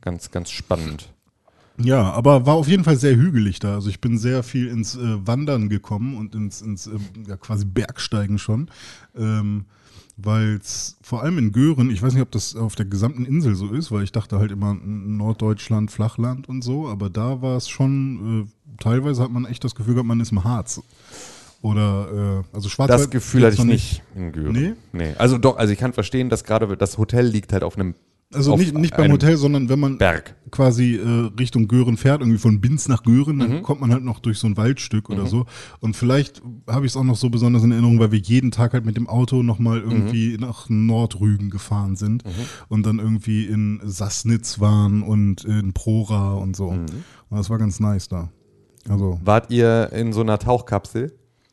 ganz, 0.00 0.32
ganz 0.32 0.50
spannend. 0.50 1.10
Ja, 1.78 2.10
aber 2.12 2.44
war 2.44 2.54
auf 2.54 2.66
jeden 2.66 2.82
Fall 2.82 2.96
sehr 2.96 3.14
hügelig 3.14 3.60
da. 3.60 3.74
Also 3.74 3.88
ich 3.88 4.00
bin 4.00 4.18
sehr 4.18 4.42
viel 4.42 4.66
ins 4.66 4.96
äh, 4.96 5.26
Wandern 5.26 5.68
gekommen 5.68 6.16
und 6.16 6.34
ins, 6.34 6.60
ins 6.62 6.88
äh, 6.88 6.92
ja, 7.28 7.36
quasi 7.36 7.66
Bergsteigen 7.66 8.38
schon. 8.38 8.68
Ähm, 9.16 9.66
weil 10.16 10.56
es 10.56 10.96
vor 11.02 11.22
allem 11.22 11.38
in 11.38 11.52
Göhren, 11.52 11.90
ich 11.90 12.02
weiß 12.02 12.14
nicht, 12.14 12.22
ob 12.22 12.30
das 12.30 12.56
auf 12.56 12.74
der 12.74 12.86
gesamten 12.86 13.24
Insel 13.24 13.54
so 13.54 13.68
ist, 13.72 13.92
weil 13.92 14.02
ich 14.02 14.12
dachte 14.12 14.38
halt 14.38 14.50
immer 14.50 14.74
Norddeutschland, 14.74 15.90
Flachland 15.90 16.48
und 16.48 16.62
so, 16.62 16.88
aber 16.88 17.10
da 17.10 17.42
war 17.42 17.56
es 17.56 17.68
schon, 17.68 18.48
äh, 18.48 18.82
teilweise 18.82 19.22
hat 19.22 19.30
man 19.30 19.44
echt 19.44 19.62
das 19.62 19.74
Gefühl 19.74 19.94
gehabt, 19.94 20.08
man 20.08 20.20
ist 20.20 20.32
im 20.32 20.42
Harz. 20.42 20.82
Oder, 21.60 22.44
äh, 22.52 22.56
also 22.56 22.68
Schwarzwald. 22.68 23.00
Das 23.00 23.10
Gefühl 23.10 23.42
hatte 23.42 23.54
ich 23.54 23.58
noch 23.58 23.66
nicht 23.66 24.02
in 24.14 24.32
Göhren. 24.32 24.52
Nee? 24.52 24.72
nee. 24.92 25.14
Also 25.18 25.36
doch, 25.36 25.56
also 25.56 25.72
ich 25.72 25.78
kann 25.78 25.92
verstehen, 25.92 26.28
dass 26.28 26.44
gerade 26.44 26.76
das 26.76 26.96
Hotel 26.96 27.26
liegt 27.26 27.52
halt 27.52 27.62
auf 27.62 27.76
einem 27.76 27.94
Also 28.34 28.56
nicht, 28.56 28.76
nicht 28.76 28.96
beim 28.96 29.12
Hotel, 29.12 29.36
sondern 29.36 29.68
wenn 29.68 29.78
man 29.78 29.98
Berg. 29.98 30.34
quasi 30.50 30.96
äh, 30.96 31.30
Richtung 31.38 31.68
Göhren 31.68 31.96
fährt, 31.96 32.20
irgendwie 32.22 32.38
von 32.40 32.60
Binz 32.60 32.88
nach 32.88 33.04
Göhren, 33.04 33.36
Mhm. 33.36 33.40
dann 33.40 33.62
kommt 33.62 33.80
man 33.80 33.92
halt 33.92 34.02
noch 34.04 34.18
durch 34.18 34.38
so 34.40 34.48
ein 34.48 34.56
Waldstück 34.56 35.08
oder 35.10 35.26
so. 35.26 35.46
Und 35.78 35.94
vielleicht 35.96 36.42
habe 36.68 36.86
ich 36.86 36.92
es 36.92 36.96
auch 36.96 37.04
noch 37.04 37.14
so 37.16 37.30
besonders 37.30 37.62
in 37.62 37.70
Erinnerung, 37.70 38.00
weil 38.00 38.10
wir 38.10 38.18
jeden 38.18 38.50
Tag 38.50 38.72
halt 38.72 38.84
mit 38.84 38.96
dem 38.96 39.06
Auto 39.08 39.44
nochmal 39.44 39.80
Mhm. 39.80 39.90
irgendwie 39.90 40.36
nach 40.38 40.68
Nordrügen 40.68 41.50
gefahren 41.50 41.94
sind 41.94 42.24
und 42.68 42.84
dann 42.84 42.98
irgendwie 42.98 43.44
in 43.44 43.80
Sassnitz 43.84 44.58
waren 44.58 45.02
und 45.02 45.44
in 45.44 45.72
Prora 45.72 46.34
und 46.34 46.56
so. 46.56 46.72
Mhm. 46.72 46.86
Und 47.30 47.36
das 47.38 47.48
war 47.48 47.58
ganz 47.58 47.78
nice 47.78 48.08
da. 48.08 48.30
Also, 48.88 49.20
Wart 49.24 49.50
ihr 49.52 49.90
in 49.92 50.12
so 50.12 50.20
einer 50.22 50.38
Tauchkapsel? 50.38 51.12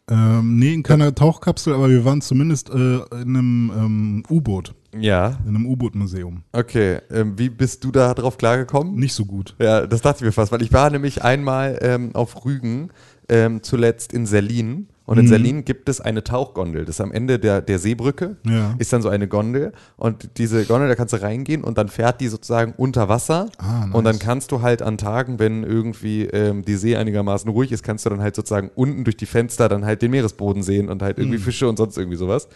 ähm, 0.10 0.58
nee, 0.58 0.74
in 0.74 0.84
keiner 0.84 1.14
Tauchkapsel, 1.16 1.74
aber 1.74 1.90
wir 1.90 2.04
waren 2.04 2.20
zumindest 2.22 2.70
äh, 2.72 2.96
in 3.22 3.38
einem 3.38 3.72
ähm, 3.78 4.24
U-Boot, 4.30 4.76
Ja. 5.00 5.40
in 5.44 5.56
einem 5.56 5.66
U-Boot-Museum. 5.66 6.44
Okay. 6.52 7.00
Ähm, 7.12 7.38
wie 7.38 7.50
bist 7.50 7.84
du 7.84 7.92
da 7.92 8.14
drauf 8.14 8.38
klargekommen? 8.38 8.96
Nicht 8.96 9.14
so 9.14 9.26
gut. 9.26 9.56
Ja, 9.60 9.86
das 9.88 10.02
dachte 10.02 10.20
ich 10.20 10.26
mir 10.26 10.32
fast, 10.32 10.52
weil 10.52 10.62
ich 10.62 10.74
war 10.74 10.90
nämlich 10.90 11.24
einmal 11.24 11.80
ähm, 11.82 12.16
auf 12.16 12.46
Rügen, 12.46 12.90
ähm, 13.30 13.64
zuletzt 13.64 14.14
in 14.14 14.26
Selin 14.26 14.88
Und 15.06 15.18
in 15.18 15.30
Berlin 15.30 15.66
gibt 15.66 15.90
es 15.90 16.00
eine 16.00 16.24
Tauchgondel. 16.24 16.86
Das 16.86 16.96
ist 16.96 17.02
am 17.02 17.12
Ende 17.12 17.38
der, 17.38 17.62
der 17.62 17.78
Seebrücke. 17.78 18.38
Ja. 18.48 18.74
Ist 18.78 18.94
dann 18.94 19.02
so 19.02 19.10
eine 19.10 19.28
Gondel. 19.28 19.74
Und 19.98 20.38
diese 20.38 20.64
Gondel, 20.64 20.88
da 20.88 20.96
kannst 20.96 21.14
du 21.14 21.22
reingehen 21.22 21.64
und 21.64 21.78
dann 21.78 21.90
fährt 21.90 22.22
die 22.22 22.30
sozusagen 22.30 22.74
unter 22.78 23.10
Wasser. 23.10 23.48
Ah, 23.58 23.86
nice. 23.88 23.96
Und 23.96 24.06
dann 24.06 24.18
kannst 24.18 24.52
du 24.54 24.62
halt 24.62 24.82
an 24.82 24.98
Tagen, 24.98 25.40
wenn 25.40 25.64
irgendwie 25.64 26.24
ähm, 26.24 26.64
die 26.64 26.76
See 26.76 26.96
einigermaßen 26.96 27.52
ruhig 27.52 27.74
ist, 27.74 27.84
kannst 27.84 28.06
du 28.06 28.12
dann 28.12 28.22
halt 28.22 28.36
sozusagen 28.36 28.72
unten 28.76 29.04
durch 29.04 29.18
die 29.18 29.26
Fenster 29.26 29.68
dann 29.68 29.84
halt 29.86 30.02
den 30.02 30.12
Meeresboden 30.12 30.64
sehen 30.64 30.88
und 30.88 31.02
halt 31.02 31.18
irgendwie 31.20 31.38
Fische 31.38 31.68
und 31.68 31.76
sonst 31.78 31.98
irgendwie 31.98 32.18
sowas. 32.18 32.48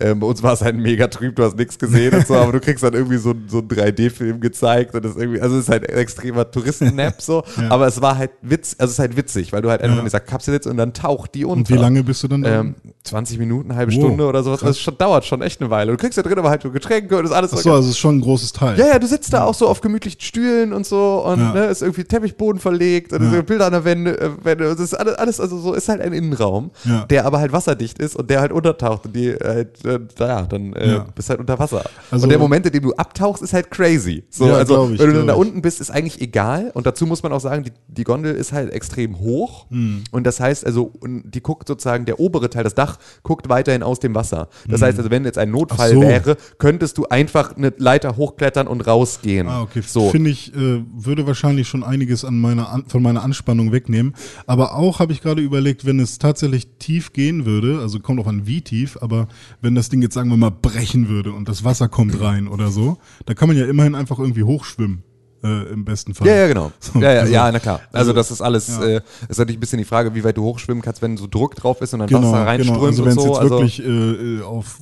Ähm, 0.00 0.18
bei 0.20 0.26
uns 0.26 0.42
war 0.42 0.54
es 0.54 0.62
halt 0.62 0.74
mega 0.76 1.06
trüb, 1.06 1.36
du 1.36 1.44
hast 1.44 1.56
nichts 1.56 1.78
gesehen 1.78 2.14
und 2.14 2.26
so, 2.26 2.34
aber 2.34 2.50
du 2.50 2.60
kriegst 2.60 2.82
dann 2.82 2.94
irgendwie 2.94 3.18
so, 3.18 3.34
so 3.46 3.58
einen 3.58 3.68
3D-Film 3.68 4.40
gezeigt 4.40 4.94
und 4.94 5.04
das 5.04 5.16
irgendwie, 5.16 5.40
also 5.40 5.56
es 5.56 5.64
ist 5.64 5.68
halt 5.68 5.88
ein 5.88 5.96
extremer 5.98 6.50
Touristen-Nap 6.50 7.20
so, 7.20 7.44
aber 7.68 7.86
es 7.86 8.00
war 8.00 8.16
halt 8.16 8.30
witz, 8.40 8.74
also 8.78 8.86
es 8.90 8.94
ist 8.94 8.98
halt 8.98 9.16
witzig, 9.18 9.52
weil 9.52 9.60
du 9.62 9.68
halt 9.70 9.82
einfach 9.82 9.96
Ja. 9.96 10.00
in 10.00 10.06
dieser 10.06 10.20
Kapsel 10.20 10.54
sitzt 10.54 10.66
und 10.66 10.78
dann 10.78 10.94
taucht 10.94 11.34
die 11.34 11.44
unter. 11.44 11.58
Und 11.58 11.68
wie 11.68 11.74
lange 11.74 11.91
bist 12.02 12.22
du 12.22 12.28
dann 12.28 12.42
da? 12.42 12.60
Ähm, 12.60 12.74
20 13.04 13.38
Minuten, 13.38 13.74
halbe 13.74 13.92
Wow, 13.92 13.98
Stunde 14.00 14.26
oder 14.26 14.42
sowas. 14.42 14.60
Das 14.60 14.78
schon, 14.78 14.96
dauert 14.96 15.24
schon 15.24 15.42
echt 15.42 15.60
eine 15.60 15.70
Weile. 15.70 15.90
Du 15.92 15.98
kriegst 15.98 16.16
da 16.16 16.22
drin 16.22 16.38
aber 16.38 16.50
halt 16.50 16.62
so 16.62 16.70
Getränke 16.70 17.16
und 17.18 17.24
das 17.24 17.32
alles 17.32 17.52
Achso, 17.52 17.70
also 17.74 17.88
es 17.88 17.94
ist 17.94 17.98
schon 17.98 18.18
ein 18.18 18.20
großes 18.20 18.52
Teil. 18.52 18.78
ja, 18.78 18.86
ja, 18.88 18.98
du 18.98 19.06
sitzt 19.06 19.32
da 19.32 19.44
auch 19.44 19.54
so 19.54 19.66
auf 19.68 19.80
gemütlichen 19.80 20.20
Stühlen 20.20 20.72
und 20.72 20.86
so 20.86 21.24
und 21.26 21.40
Ja. 21.40 21.52
ne, 21.52 21.64
ist 21.66 21.82
irgendwie 21.82 22.04
Teppichboden 22.04 22.60
verlegt 22.60 23.12
und 23.12 23.22
Ja. 23.24 23.30
so 23.30 23.42
Bilder 23.42 23.66
an 23.66 23.72
der 23.72 23.84
Wände, 23.84 24.20
äh, 24.20 24.30
Wände. 24.44 24.64
Das 24.64 24.78
ist 24.80 24.94
alles, 24.94 25.14
alles, 25.16 25.40
also 25.40 25.58
so 25.58 25.74
ist 25.74 25.88
halt 25.88 26.00
ein 26.00 26.12
Innenraum, 26.12 26.70
Ja. 26.84 27.04
der 27.06 27.26
aber 27.26 27.38
halt 27.40 27.52
wasserdicht 27.52 27.98
ist 27.98 28.16
und 28.16 28.30
der 28.30 28.40
halt 28.40 28.52
untertaucht 28.52 29.06
und 29.06 29.16
die 29.16 29.32
halt, 29.34 29.84
äh, 29.84 29.98
ja, 30.18 30.42
dann 30.42 30.72
äh, 30.74 30.92
Ja. 30.92 31.06
bist 31.14 31.28
halt 31.28 31.40
unter 31.40 31.58
Wasser. 31.58 31.84
Also- 32.10 32.24
und 32.24 32.30
der 32.30 32.38
Moment, 32.38 32.66
in 32.66 32.72
dem 32.72 32.82
du 32.84 32.92
abtauchst, 32.94 33.42
ist 33.42 33.52
halt 33.52 33.70
crazy. 33.70 34.24
So, 34.30 34.46
Ja, 34.46 34.54
also, 34.58 34.90
ich, 34.92 35.00
wenn 35.00 35.08
du 35.10 35.14
dann 35.16 35.26
da 35.26 35.34
unten 35.34 35.60
bist, 35.60 35.80
ist 35.80 35.90
eigentlich 35.90 36.20
egal. 36.20 36.70
Und 36.74 36.86
dazu 36.86 37.04
muss 37.06 37.22
man 37.24 37.32
auch 37.32 37.40
sagen, 37.40 37.64
die, 37.64 37.72
die 37.88 38.04
Gondel 38.04 38.34
ist 38.34 38.52
halt 38.52 38.72
extrem 38.72 39.18
hoch. 39.18 39.66
Hm. 39.70 40.04
Und 40.12 40.24
das 40.24 40.38
heißt, 40.38 40.64
also, 40.64 40.92
und 41.00 41.30
die 41.34 41.40
guckt 41.42 41.66
sozusagen, 41.66 41.81
der 41.84 42.20
obere 42.20 42.50
Teil, 42.50 42.64
das 42.64 42.74
Dach, 42.74 42.98
guckt 43.22 43.48
weiterhin 43.48 43.82
aus 43.82 44.00
dem 44.00 44.14
Wasser. 44.14 44.48
Das 44.68 44.82
heißt 44.82 44.98
also, 44.98 45.10
wenn 45.10 45.24
jetzt 45.24 45.38
ein 45.38 45.50
Notfall 45.50 45.92
so. 45.92 46.02
wäre, 46.02 46.36
könntest 46.58 46.98
du 46.98 47.06
einfach 47.06 47.56
eine 47.56 47.72
Leiter 47.76 48.16
hochklettern 48.16 48.66
und 48.66 48.86
rausgehen. 48.86 49.48
Ah, 49.48 49.62
okay. 49.62 49.82
So. 49.86 50.10
Finde 50.10 50.30
ich, 50.30 50.54
äh, 50.54 50.82
würde 50.92 51.26
wahrscheinlich 51.26 51.68
schon 51.68 51.84
einiges 51.84 52.24
an 52.24 52.38
meiner 52.38 52.70
an, 52.70 52.84
von 52.86 53.02
meiner 53.02 53.22
Anspannung 53.22 53.72
wegnehmen. 53.72 54.14
Aber 54.46 54.74
auch 54.74 55.00
habe 55.00 55.12
ich 55.12 55.20
gerade 55.20 55.42
überlegt, 55.42 55.84
wenn 55.84 56.00
es 56.00 56.18
tatsächlich 56.18 56.68
tief 56.78 57.12
gehen 57.12 57.44
würde, 57.46 57.80
also 57.80 58.00
kommt 58.00 58.20
auch 58.20 58.26
an 58.26 58.46
wie 58.46 58.60
tief, 58.62 58.98
aber 59.00 59.28
wenn 59.60 59.74
das 59.74 59.88
Ding 59.88 60.02
jetzt, 60.02 60.14
sagen 60.14 60.30
wir 60.30 60.36
mal, 60.36 60.50
brechen 60.50 61.08
würde 61.08 61.32
und 61.32 61.48
das 61.48 61.64
Wasser 61.64 61.88
kommt 61.88 62.20
rein 62.20 62.48
oder 62.48 62.70
so, 62.70 62.98
da 63.26 63.34
kann 63.34 63.48
man 63.48 63.56
ja 63.56 63.66
immerhin 63.66 63.94
einfach 63.94 64.18
irgendwie 64.18 64.44
hochschwimmen. 64.44 65.02
Äh, 65.44 65.72
Im 65.72 65.84
besten 65.84 66.14
Fall. 66.14 66.28
Ja, 66.28 66.34
ja, 66.34 66.46
genau. 66.46 66.70
So, 66.80 66.98
ja, 67.00 67.12
ja, 67.12 67.20
also- 67.20 67.32
ja, 67.32 67.50
na 67.52 67.58
klar. 67.58 67.80
Also, 67.92 68.10
also, 68.10 68.12
das 68.12 68.30
ist 68.30 68.40
alles, 68.40 68.68
ja. 68.68 68.84
äh, 68.84 69.00
ist 69.28 69.38
natürlich 69.38 69.56
ein 69.56 69.60
bisschen 69.60 69.78
die 69.78 69.84
Frage, 69.84 70.14
wie 70.14 70.22
weit 70.22 70.36
du 70.36 70.44
hochschwimmen 70.44 70.82
kannst, 70.82 71.02
wenn 71.02 71.16
so 71.16 71.26
Druck 71.26 71.56
drauf 71.56 71.80
ist 71.80 71.92
und 71.94 72.00
dann 72.00 72.08
Genau, 72.08 72.32
Wasser 72.32 72.46
reinströmt 72.46 72.78
genau. 72.78 72.86
Also 72.86 73.02
und 73.02 73.08
wenn 73.08 73.18
es 73.18 73.22
so. 73.24 73.28
jetzt 73.28 73.38
also, 73.40 73.50
wirklich 73.58 73.82
äh, 73.84 74.38
äh, 74.38 74.42
auf 74.42 74.78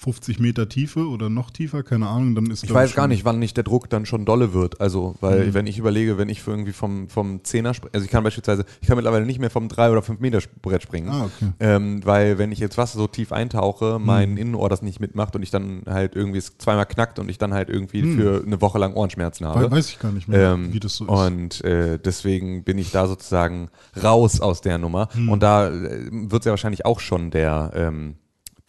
50 0.00 0.38
Meter 0.38 0.68
Tiefe 0.68 1.08
oder 1.08 1.28
noch 1.28 1.50
tiefer, 1.50 1.82
keine 1.82 2.06
Ahnung, 2.06 2.36
dann 2.36 2.46
ist 2.52 2.62
ich 2.62 2.72
weiß 2.72 2.94
gar 2.94 3.08
nicht, 3.08 3.24
wann 3.24 3.40
nicht 3.40 3.56
der 3.56 3.64
Druck 3.64 3.90
dann 3.90 4.06
schon 4.06 4.24
dolle 4.24 4.52
wird. 4.52 4.80
Also, 4.80 5.16
weil 5.20 5.46
Mhm. 5.48 5.54
wenn 5.54 5.66
ich 5.66 5.76
überlege, 5.76 6.16
wenn 6.18 6.28
ich 6.28 6.40
für 6.40 6.52
irgendwie 6.52 6.72
vom, 6.72 7.08
vom 7.08 7.42
Zehner 7.42 7.74
springe, 7.74 7.94
also 7.94 8.04
ich 8.04 8.10
kann 8.12 8.22
beispielsweise, 8.22 8.64
ich 8.80 8.86
kann 8.86 8.96
mittlerweile 8.96 9.26
nicht 9.26 9.40
mehr 9.40 9.50
vom 9.50 9.66
3 9.68 9.90
oder 9.90 10.00
5 10.02 10.20
Meter 10.20 10.38
Brett 10.62 10.84
springen. 10.84 11.08
Ah, 11.08 11.24
okay. 11.24 11.50
ähm, 11.58 12.00
weil 12.06 12.38
wenn 12.38 12.52
ich 12.52 12.60
jetzt 12.60 12.78
Wasser 12.78 12.96
so 12.96 13.08
tief 13.08 13.32
eintauche, 13.32 13.98
mein 13.98 14.30
Mhm. 14.32 14.36
Innenohr 14.36 14.68
das 14.68 14.82
nicht 14.82 15.00
mitmacht 15.00 15.34
und 15.34 15.42
ich 15.42 15.50
dann 15.50 15.82
halt 15.88 16.14
irgendwie 16.14 16.38
es 16.38 16.56
zweimal 16.58 16.86
knackt 16.86 17.18
und 17.18 17.28
ich 17.28 17.38
dann 17.38 17.52
halt 17.52 17.68
irgendwie 17.68 18.04
für 18.04 18.44
eine 18.46 18.60
Woche 18.60 18.78
lang 18.78 18.94
Ohrenschmerzen 18.94 19.46
habe. 19.46 19.62
We- 19.62 19.70
Weiß 19.72 19.88
ich 19.90 19.98
gar 19.98 20.12
nicht 20.12 20.28
mehr, 20.28 20.52
Ähm, 20.52 20.72
wie 20.72 20.78
das 20.78 20.94
so 20.94 21.06
ist. 21.06 21.10
Und 21.10 21.64
äh, 21.64 21.98
deswegen 21.98 22.62
bin 22.62 22.78
ich 22.78 22.92
da 22.92 23.08
sozusagen 23.08 23.68
raus 24.00 24.40
aus 24.40 24.60
der 24.60 24.78
Nummer. 24.78 25.08
Hm. 25.12 25.28
Und 25.28 25.42
da 25.42 25.68
äh, 25.70 26.08
wird 26.12 26.42
es 26.42 26.44
ja 26.46 26.52
wahrscheinlich 26.52 26.86
auch 26.86 27.00
schon 27.00 27.32
der, 27.32 27.72
ähm, 27.74 28.14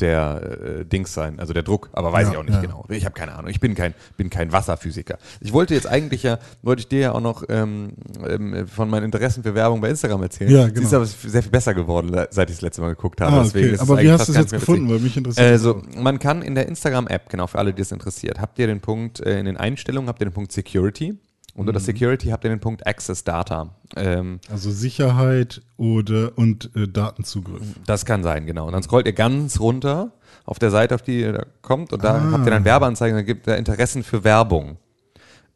der 0.02 0.80
äh, 0.82 0.86
Dings 0.86 1.14
sein, 1.14 1.40
also 1.40 1.54
der 1.54 1.64
Druck, 1.64 1.90
aber 1.94 2.12
weiß 2.12 2.28
Ja, 2.28 2.32
ich 2.34 2.38
auch 2.38 2.44
nicht 2.44 2.56
ja. 2.56 2.62
genau. 2.62 2.86
Ich 2.90 3.06
habe 3.06 3.14
keine 3.16 3.34
Ahnung. 3.34 3.50
Ich 3.50 3.60
bin 3.60 3.76
kein, 3.76 3.94
bin 4.18 4.30
kein 4.30 4.52
Wasserphysiker. 4.52 5.18
Ich 5.42 5.54
wollte 5.54 5.74
jetzt 5.74 5.88
eigentlich 5.88 6.24
ja, 6.24 6.40
wollte 6.62 6.82
ich 6.82 6.88
dir 6.88 7.00
ja 7.00 7.12
auch 7.14 7.22
noch 7.22 7.44
ähm, 7.50 7.94
ähm, 8.28 8.68
von 8.68 8.90
meinen 8.90 9.06
Interessen 9.06 9.44
für 9.44 9.56
Werbung 9.56 9.82
bei 9.82 9.90
Instagram 9.90 10.24
erzählen. 10.24 10.52
Ja, 10.52 10.64
Sie 10.66 10.72
ist 10.74 10.76
genau. 10.76 10.96
aber 10.98 11.06
sehr 11.06 11.44
viel 11.44 11.52
besser 11.52 11.74
geworden, 11.74 12.12
seit 12.32 12.50
ich 12.50 12.58
das 12.58 12.62
letzte 12.62 12.82
Mal 12.82 12.90
geguckt 12.90 13.22
habe. 13.22 13.36
Ah, 13.38 13.44
Deswegen 13.44 13.74
okay. 13.76 13.80
Aber 13.82 14.02
wie 14.02 14.12
hast 14.12 14.28
du 14.28 14.32
es 14.32 14.38
jetzt 14.38 14.52
witzig. 14.52 14.60
gefunden? 14.60 14.90
Weil 14.90 15.00
mich 15.00 15.18
interessiert 15.18 15.46
Also, 15.48 15.82
man 15.96 16.20
kann 16.20 16.42
in 16.42 16.56
der 16.56 16.68
Instagram-App, 16.68 17.30
genau 17.30 17.48
für 17.48 17.60
alle, 17.60 17.74
die 17.74 17.82
es 17.82 17.92
interessiert, 17.92 18.40
habt 18.40 18.60
ihr 18.60 18.68
den 18.68 18.82
Punkt, 18.82 19.20
äh, 19.20 19.40
in 19.40 19.46
den 19.46 19.58
Einstellungen 19.58 20.08
habt 20.10 20.22
ihr 20.22 20.26
den 20.28 20.34
Punkt 20.34 20.52
Security. 20.52 21.18
Und 21.56 21.64
Mhm. 21.64 21.70
unter 21.70 21.80
Security 21.80 22.28
habt 22.30 22.44
ihr 22.44 22.50
den 22.50 22.60
Punkt 22.60 22.86
Access 22.88 23.24
Data. 23.24 23.70
Ähm, 23.96 24.40
Also 24.50 24.72
Sicherheit 24.72 25.62
oder 25.78 26.38
und 26.38 26.70
äh, 26.76 26.88
Datenzugriff. 26.88 27.62
das 27.86 28.06
kann 28.06 28.24
sein, 28.24 28.46
genau. 28.46 28.68
Und 28.68 28.74
dann 28.74 28.84
scrollt 28.84 29.06
ihr 29.08 29.14
ganz 29.14 29.60
runter 29.60 30.12
auf 30.46 30.60
der 30.60 30.72
Seite, 30.72 30.96
auf 30.96 31.02
die 31.02 31.22
ihr 31.22 31.34
da 31.34 31.46
kommt. 31.62 31.92
Und 31.94 32.04
da 32.04 32.16
Ah. 32.16 32.32
habt 32.32 32.46
ihr 32.46 32.52
dann 32.52 32.66
Werbeanzeigen, 32.66 33.16
da 33.18 33.24
gibt 33.24 33.48
es 33.48 33.58
Interessen 33.58 34.04
für 34.04 34.24
Werbung. 34.24 34.78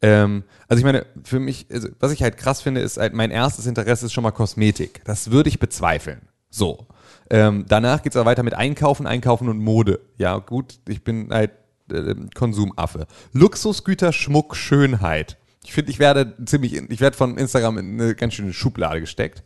Ähm, 0.02 0.44
also 0.68 0.78
ich 0.78 0.84
meine, 0.84 1.06
für 1.22 1.40
mich, 1.40 1.66
also 1.72 1.88
was 2.00 2.12
ich 2.12 2.22
halt 2.22 2.36
krass 2.36 2.60
finde, 2.60 2.80
ist 2.80 2.98
halt, 2.98 3.14
mein 3.14 3.30
erstes 3.30 3.66
Interesse 3.66 4.06
ist 4.06 4.12
schon 4.12 4.22
mal 4.24 4.32
Kosmetik. 4.32 5.00
Das 5.04 5.30
würde 5.30 5.48
ich 5.48 5.58
bezweifeln. 5.58 6.22
So. 6.50 6.86
Ähm, 7.30 7.64
danach 7.68 8.02
geht 8.02 8.12
es 8.12 8.16
aber 8.16 8.28
weiter 8.28 8.42
mit 8.42 8.52
Einkaufen, 8.54 9.06
Einkaufen 9.06 9.48
und 9.48 9.58
Mode. 9.58 10.00
Ja, 10.18 10.38
gut, 10.38 10.78
ich 10.88 11.02
bin 11.04 11.32
halt 11.32 11.52
äh, 11.90 12.14
Konsumaffe. 12.34 13.06
Luxusgüter, 13.32 14.12
Schmuck, 14.12 14.56
Schönheit. 14.56 15.38
Ich 15.64 15.72
finde, 15.72 15.90
ich 15.90 15.98
werde 15.98 16.34
ziemlich, 16.44 16.74
ich 16.74 17.00
werde 17.00 17.16
von 17.16 17.36
Instagram 17.38 17.78
in 17.78 18.00
eine 18.00 18.14
ganz 18.14 18.34
schöne 18.34 18.52
Schublade 18.52 19.00
gesteckt. 19.00 19.42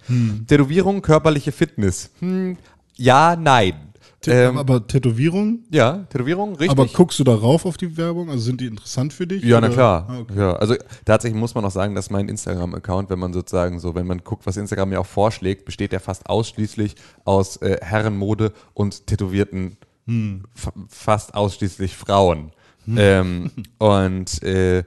Tätowierung, 0.47 1.01
körperliche 1.03 1.53
Fitness. 1.53 2.11
Hm, 2.21 2.57
ja, 2.97 3.37
nein. 3.37 3.75
Tä- 4.21 4.33
Ähm, 4.49 4.59
aber 4.59 4.85
Tätowierung? 4.85 5.61
ja, 5.71 5.99
Tätowierung, 6.11 6.51
richtig. 6.57 6.71
Aber 6.71 6.87
guckst 6.87 7.21
du 7.21 7.25
da 7.25 7.35
rauf 7.37 7.65
auf 7.65 7.77
die 7.77 7.97
Werbung? 7.97 8.31
Also 8.31 8.43
sind 8.43 8.61
die 8.61 8.67
interessant 8.67 9.13
für 9.13 9.29
dich? 9.29 9.45
Ja, 9.45 9.61
na 9.61 9.69
oder? 9.69 9.75
klar. 9.77 10.07
Ah, 10.09 10.19
okay. 10.19 10.33
Ja, 10.37 10.53
also 10.57 10.75
tatsächlich 11.05 11.39
muss 11.39 11.55
man 11.55 11.65
auch 11.65 11.71
sagen, 11.71 11.95
dass 11.95 12.11
mein 12.11 12.29
Instagram-Account, 12.29 13.11
wenn 13.11 13.19
man 13.21 13.33
sozusagen 13.33 13.79
so, 13.79 13.95
wenn 13.95 14.09
man 14.09 14.19
guckt, 14.25 14.45
was 14.45 14.57
Instagram 14.57 14.89
mir 14.89 14.99
auch 15.01 15.07
vorschlägt, 15.07 15.65
besteht 15.67 15.93
der 15.93 16.01
fast 16.01 16.29
ausschließlich 16.29 16.97
aus 17.25 17.59
äh, 17.59 17.79
Herrenmode 17.81 18.53
und 18.75 19.07
tätowierten 19.07 19.77
Hm. 20.09 20.43
fa 20.55 20.73
fast 20.89 21.35
ausschließlich 21.35 21.95
Frauen. 21.97 22.51
Ähm, 22.97 23.51
und 23.79 24.43
äh, 24.43 24.83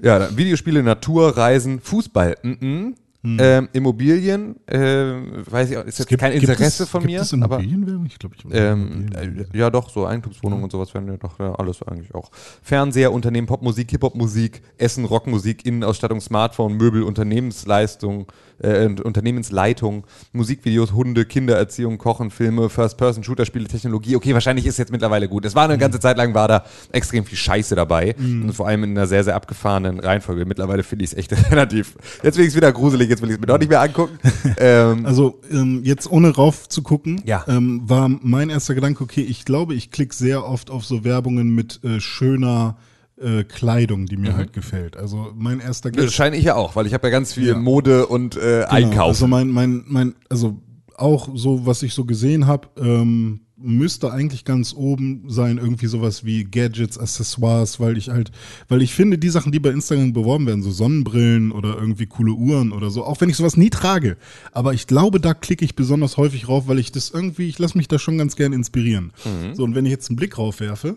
ja, 0.00 0.36
Videospiele, 0.36 0.82
Natur, 0.82 1.36
Reisen, 1.36 1.80
Fußball, 1.80 2.36
mhm. 2.42 2.94
ähm, 3.22 3.68
Immobilien, 3.72 4.56
äh, 4.66 4.78
weiß 4.78 5.70
ich 5.70 5.76
auch, 5.76 5.84
ist 5.84 5.98
jetzt 5.98 6.18
kein 6.18 6.32
Interesse 6.32 6.84
es, 6.84 6.88
von 6.88 7.00
gibt 7.00 7.12
mir, 7.12 7.20
es 7.22 7.32
aber 7.32 7.58
Immobilienwerbung? 7.58 8.06
Ich 8.06 8.18
glaube, 8.18 8.36
ich 8.38 8.44
ähm, 8.50 9.06
äh, 9.14 9.58
ja, 9.58 9.70
doch, 9.70 9.90
so 9.90 10.06
Eigentumswohnungen 10.06 10.64
und 10.64 10.72
sowas 10.72 10.94
werden 10.94 11.08
ja 11.08 11.16
doch 11.16 11.38
ja, 11.38 11.54
alles 11.54 11.82
eigentlich 11.82 12.14
auch. 12.14 12.30
Fernseher, 12.62 13.12
Unternehmen, 13.12 13.46
Popmusik, 13.46 13.90
Hip-Hop-Musik, 13.90 14.62
Essen, 14.76 15.04
Rockmusik, 15.04 15.66
Innenausstattung, 15.66 16.20
Smartphone, 16.20 16.76
Möbel, 16.76 17.02
Unternehmensleistung, 17.02 18.26
äh, 18.60 18.86
Unternehmensleitung, 19.02 20.04
Musikvideos, 20.32 20.92
Hunde, 20.92 21.24
Kindererziehung, 21.24 21.98
Kochen, 21.98 22.30
Filme, 22.30 22.68
First-Person-Shooter, 22.68 23.44
Spiele, 23.46 23.66
Technologie. 23.68 24.16
Okay, 24.16 24.34
wahrscheinlich 24.34 24.66
ist 24.66 24.78
jetzt 24.78 24.92
mittlerweile 24.92 25.28
gut. 25.28 25.44
Es 25.44 25.54
war 25.54 25.64
eine 25.64 25.78
ganze 25.78 26.00
Zeit 26.00 26.16
lang, 26.16 26.34
war 26.34 26.48
da 26.48 26.64
extrem 26.92 27.24
viel 27.24 27.38
Scheiße 27.38 27.74
dabei. 27.74 28.14
Und 28.18 28.52
vor 28.52 28.66
allem 28.68 28.84
in 28.84 28.90
einer 28.90 29.06
sehr, 29.06 29.24
sehr 29.24 29.34
abgefahrenen 29.36 30.00
Reihenfolge. 30.00 30.44
Mittlerweile 30.44 30.82
finde 30.82 31.04
ich 31.04 31.12
es 31.12 31.16
echt 31.18 31.32
relativ. 31.50 31.96
Jetzt 32.22 32.36
bin 32.36 32.44
ich 32.44 32.50
es 32.50 32.56
wieder 32.56 32.72
gruselig, 32.72 33.08
jetzt 33.08 33.22
will 33.22 33.28
ich 33.30 33.34
es 33.36 33.40
mir 33.40 33.46
doch 33.46 33.58
nicht 33.58 33.68
mehr 33.68 33.80
angucken. 33.80 34.18
ähm, 34.58 35.06
Also 35.06 35.40
ähm, 35.50 35.82
jetzt 35.84 36.10
ohne 36.10 36.34
rauf 36.34 36.68
zu 36.68 36.82
gucken, 36.82 37.22
Ja. 37.24 37.44
ähm, 37.48 37.82
war 37.84 38.08
mein 38.08 38.50
erster 38.50 38.74
Gedanke, 38.74 39.02
okay, 39.04 39.22
ich 39.22 39.44
glaube, 39.44 39.74
ich 39.74 39.90
klicke 39.90 40.14
sehr 40.14 40.46
oft 40.46 40.70
auf 40.70 40.84
so 40.84 41.04
Werbungen 41.04 41.54
mit 41.54 41.80
äh, 41.84 42.00
schöner 42.00 42.76
äh, 43.20 43.44
Kleidung, 43.44 44.06
die 44.06 44.16
Mhm. 44.16 44.22
mir 44.22 44.36
halt 44.36 44.52
gefällt. 44.52 44.96
Also 44.96 45.32
mein 45.36 45.60
erster 45.60 45.90
das 45.90 46.12
scheine 46.12 46.36
ich 46.36 46.44
ja 46.44 46.54
auch, 46.54 46.76
weil 46.76 46.86
ich 46.86 46.94
habe 46.94 47.06
ja 47.08 47.10
ganz 47.10 47.32
viel 47.34 47.48
Ja. 47.48 47.58
Mode 47.58 48.06
und 48.06 48.36
äh, 48.36 48.40
Genau, 48.60 48.66
Einkauf. 48.70 49.08
Also 49.08 49.26
mein, 49.26 49.48
mein, 49.48 49.84
mein, 49.86 50.14
also 50.28 50.60
auch 50.96 51.28
so, 51.34 51.66
was 51.66 51.82
ich 51.82 51.94
so 51.94 52.04
gesehen 52.04 52.46
habe, 52.46 52.68
ähm, 52.76 53.40
müsste 53.60 54.12
eigentlich 54.12 54.44
ganz 54.44 54.72
oben 54.72 55.24
sein, 55.26 55.58
irgendwie 55.58 55.86
sowas 55.88 56.24
wie 56.24 56.44
Gadgets, 56.44 56.96
Accessoires, 56.96 57.80
weil 57.80 57.98
ich 57.98 58.08
halt, 58.08 58.30
weil 58.68 58.82
ich 58.82 58.94
finde, 58.94 59.18
die 59.18 59.30
Sachen, 59.30 59.50
die 59.50 59.58
bei 59.58 59.70
Instagram 59.70 60.12
beworben 60.12 60.46
werden, 60.46 60.62
so 60.62 60.70
Sonnenbrillen 60.70 61.50
oder 61.50 61.74
irgendwie 61.76 62.06
coole 62.06 62.32
Uhren 62.34 62.70
oder 62.70 62.90
so, 62.90 63.04
auch 63.04 63.20
wenn 63.20 63.28
ich 63.28 63.36
sowas 63.36 63.56
nie 63.56 63.70
trage, 63.70 64.16
aber 64.52 64.74
ich 64.74 64.86
glaube, 64.86 65.18
da 65.20 65.34
klicke 65.34 65.64
ich 65.64 65.74
besonders 65.74 66.16
häufig 66.18 66.48
rauf, 66.48 66.68
weil 66.68 66.78
ich 66.78 66.92
das 66.92 67.10
irgendwie, 67.10 67.48
ich 67.48 67.58
lasse 67.58 67.76
mich 67.76 67.88
da 67.88 67.98
schon 67.98 68.16
ganz 68.16 68.36
gern 68.36 68.52
inspirieren. 68.52 69.12
So, 69.54 69.64
und 69.64 69.74
wenn 69.74 69.86
ich 69.86 69.90
jetzt 69.90 70.08
einen 70.08 70.16
Blick 70.16 70.38
rauf 70.38 70.60
werfe, 70.60 70.96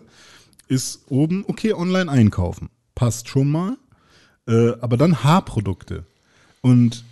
ist 0.72 1.04
oben, 1.08 1.44
okay, 1.46 1.74
online 1.74 2.10
einkaufen. 2.10 2.70
Passt 2.94 3.28
schon 3.28 3.50
mal. 3.50 3.76
Äh, 4.48 4.72
aber 4.80 4.96
dann 4.96 5.22
Haarprodukte. 5.22 6.06
Und 6.62 7.04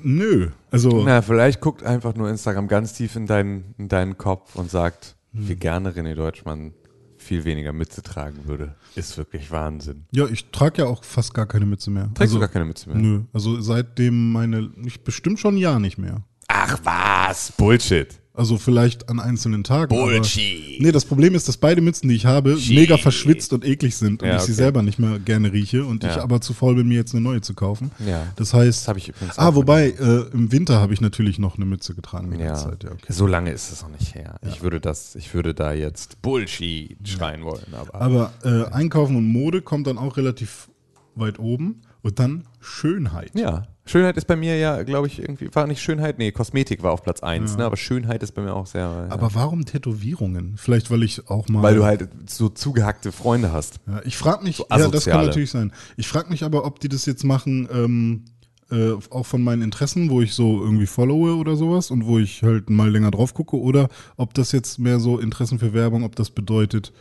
nö. 0.00 0.50
Also, 0.70 1.02
Na, 1.04 1.20
vielleicht 1.20 1.60
guckt 1.60 1.82
einfach 1.82 2.14
nur 2.14 2.30
Instagram 2.30 2.68
ganz 2.68 2.92
tief 2.92 3.16
in 3.16 3.26
deinen, 3.26 3.74
in 3.78 3.88
deinen 3.88 4.16
Kopf 4.16 4.54
und 4.54 4.70
sagt, 4.70 5.16
wie 5.32 5.56
gerne 5.56 5.90
René 5.90 6.14
Deutschmann 6.14 6.72
viel 7.16 7.44
weniger 7.44 7.72
Mütze 7.72 8.00
tragen 8.02 8.46
würde. 8.46 8.76
Ist 8.94 9.18
wirklich 9.18 9.50
Wahnsinn. 9.50 10.04
ja, 10.12 10.26
ich 10.26 10.50
trage 10.50 10.82
ja 10.82 10.88
auch 10.88 11.02
fast 11.02 11.34
gar 11.34 11.46
keine 11.46 11.66
Mütze 11.66 11.90
mehr. 11.90 12.04
Trägst 12.04 12.20
also, 12.20 12.36
du 12.36 12.40
gar 12.40 12.48
keine 12.48 12.64
Mütze 12.64 12.88
mehr? 12.88 12.98
Nö. 12.98 13.22
Also 13.32 13.60
seitdem 13.60 14.32
meine, 14.32 14.70
ich 14.86 15.02
bestimmt 15.02 15.40
schon 15.40 15.56
ein 15.56 15.58
Jahr 15.58 15.80
nicht 15.80 15.98
mehr. 15.98 16.22
Ach 16.46 16.78
was, 16.84 17.52
Bullshit. 17.52 18.20
Also 18.38 18.56
vielleicht 18.56 19.08
an 19.08 19.18
einzelnen 19.18 19.64
Tagen. 19.64 19.88
Bullshit. 19.94 20.80
Nee, 20.80 20.92
das 20.92 21.04
Problem 21.04 21.34
ist, 21.34 21.48
dass 21.48 21.56
beide 21.56 21.80
Mützen, 21.80 22.08
die 22.08 22.14
ich 22.14 22.24
habe, 22.24 22.56
mega 22.68 22.96
verschwitzt 22.96 23.52
und 23.52 23.64
eklig 23.64 23.96
sind 23.96 24.22
und 24.22 24.28
Ja, 24.28 24.36
ich 24.36 24.42
sie 24.42 24.52
okay. 24.52 24.62
selber 24.62 24.82
nicht 24.82 24.98
mehr 25.00 25.18
gerne 25.18 25.52
rieche 25.52 25.84
und 25.84 26.04
ich 26.04 26.14
Ja. 26.14 26.22
aber 26.22 26.40
zu 26.40 26.54
faul 26.54 26.76
bin, 26.76 26.86
mir 26.86 26.94
jetzt 26.94 27.14
eine 27.14 27.20
neue 27.22 27.40
zu 27.40 27.54
kaufen. 27.54 27.90
Ja. 28.06 28.26
Das 28.36 28.54
heißt, 28.54 28.82
Das 28.82 28.88
habe 28.88 29.00
ich 29.00 29.08
übrigens 29.08 29.38
ah, 29.38 29.54
wobei, 29.56 29.88
äh, 29.90 30.30
im 30.32 30.52
Winter 30.52 30.80
habe 30.80 30.94
ich 30.94 31.00
natürlich 31.00 31.38
noch 31.40 31.56
eine 31.56 31.64
Mütze 31.64 31.94
getragen. 31.94 32.30
die 32.30 32.38
Ja, 32.38 32.46
ganze 32.52 32.64
Zeit, 32.70 32.84
ja 32.84 32.92
okay. 32.92 33.12
so 33.12 33.26
lange 33.26 33.50
ist 33.50 33.72
es 33.72 33.82
noch 33.82 33.90
nicht 33.90 34.14
her. 34.14 34.36
Ich 34.46 34.62
würde 34.62 34.80
das, 34.80 35.16
ich 35.16 35.34
würde 35.34 35.52
da 35.52 35.72
jetzt 35.72 36.22
Bullshit 36.22 36.96
schreien 37.08 37.42
wollen, 37.44 37.66
aber, 37.72 37.94
Aber 38.00 38.32
äh, 38.44 38.72
Einkaufen 38.72 39.16
und 39.16 39.26
Mode 39.26 39.62
kommt 39.62 39.88
dann 39.88 39.98
auch 39.98 40.16
relativ 40.16 40.68
weit 41.16 41.40
oben 41.40 41.80
und 42.02 42.20
dann 42.20 42.44
Schönheit. 42.68 43.30
ja. 43.34 43.66
Schönheit 43.88 44.18
ist 44.18 44.26
bei 44.26 44.36
mir 44.36 44.56
ja, 44.58 44.82
glaube 44.82 45.06
ich, 45.06 45.18
irgendwie, 45.18 45.48
war 45.54 45.66
nicht 45.66 45.80
Schönheit, 45.80 46.18
nee, 46.18 46.30
Kosmetik 46.30 46.82
war 46.82 46.92
auf 46.92 47.02
Platz 47.02 47.22
1, 47.22 47.56
ne, 47.56 47.64
aber 47.64 47.78
Schönheit 47.78 48.22
ist 48.22 48.32
bei 48.32 48.42
mir 48.42 48.54
auch 48.54 48.66
sehr, 48.66 48.82
ja. 48.82 49.06
Aber 49.08 49.34
warum 49.34 49.64
Tätowierungen? 49.64 50.56
Vielleicht, 50.58 50.90
weil 50.90 51.02
ich 51.02 51.28
auch 51.30 51.48
mal. 51.48 51.62
weil 51.62 51.74
du 51.74 51.84
halt 51.84 52.08
so 52.26 52.50
zugehackte 52.50 53.12
Freunde 53.12 53.50
hast. 53.50 53.80
Ja, 53.86 54.02
ich 54.04 54.18
frage 54.18 54.44
mich, 54.44 54.56
So 54.56 54.66
ja, 54.70 54.88
das 54.88 55.06
kann 55.06 55.24
natürlich 55.24 55.50
sein. 55.50 55.72
Ich 55.96 56.06
frage 56.06 56.28
mich 56.28 56.44
aber, 56.44 56.66
ob 56.66 56.80
die 56.80 56.90
das 56.90 57.06
jetzt 57.06 57.24
machen, 57.24 57.66
ähm, 57.72 58.24
äh, 58.70 58.92
auch 59.10 59.24
von 59.24 59.42
meinen 59.42 59.62
Interessen, 59.62 60.10
wo 60.10 60.20
ich 60.20 60.34
so 60.34 60.62
irgendwie 60.62 60.86
followe 60.86 61.36
oder 61.36 61.56
sowas 61.56 61.90
und 61.90 62.04
wo 62.04 62.18
ich 62.18 62.42
halt 62.42 62.68
mal 62.68 62.90
länger 62.90 63.10
drauf 63.10 63.32
gucke, 63.32 63.58
oder 63.58 63.88
ob 64.18 64.34
das 64.34 64.52
jetzt 64.52 64.78
mehr 64.78 65.00
so 65.00 65.18
Interessen 65.18 65.58
für 65.58 65.72
Werbung, 65.72 66.04
ob 66.04 66.14
das 66.14 66.28
bedeutet, 66.28 66.92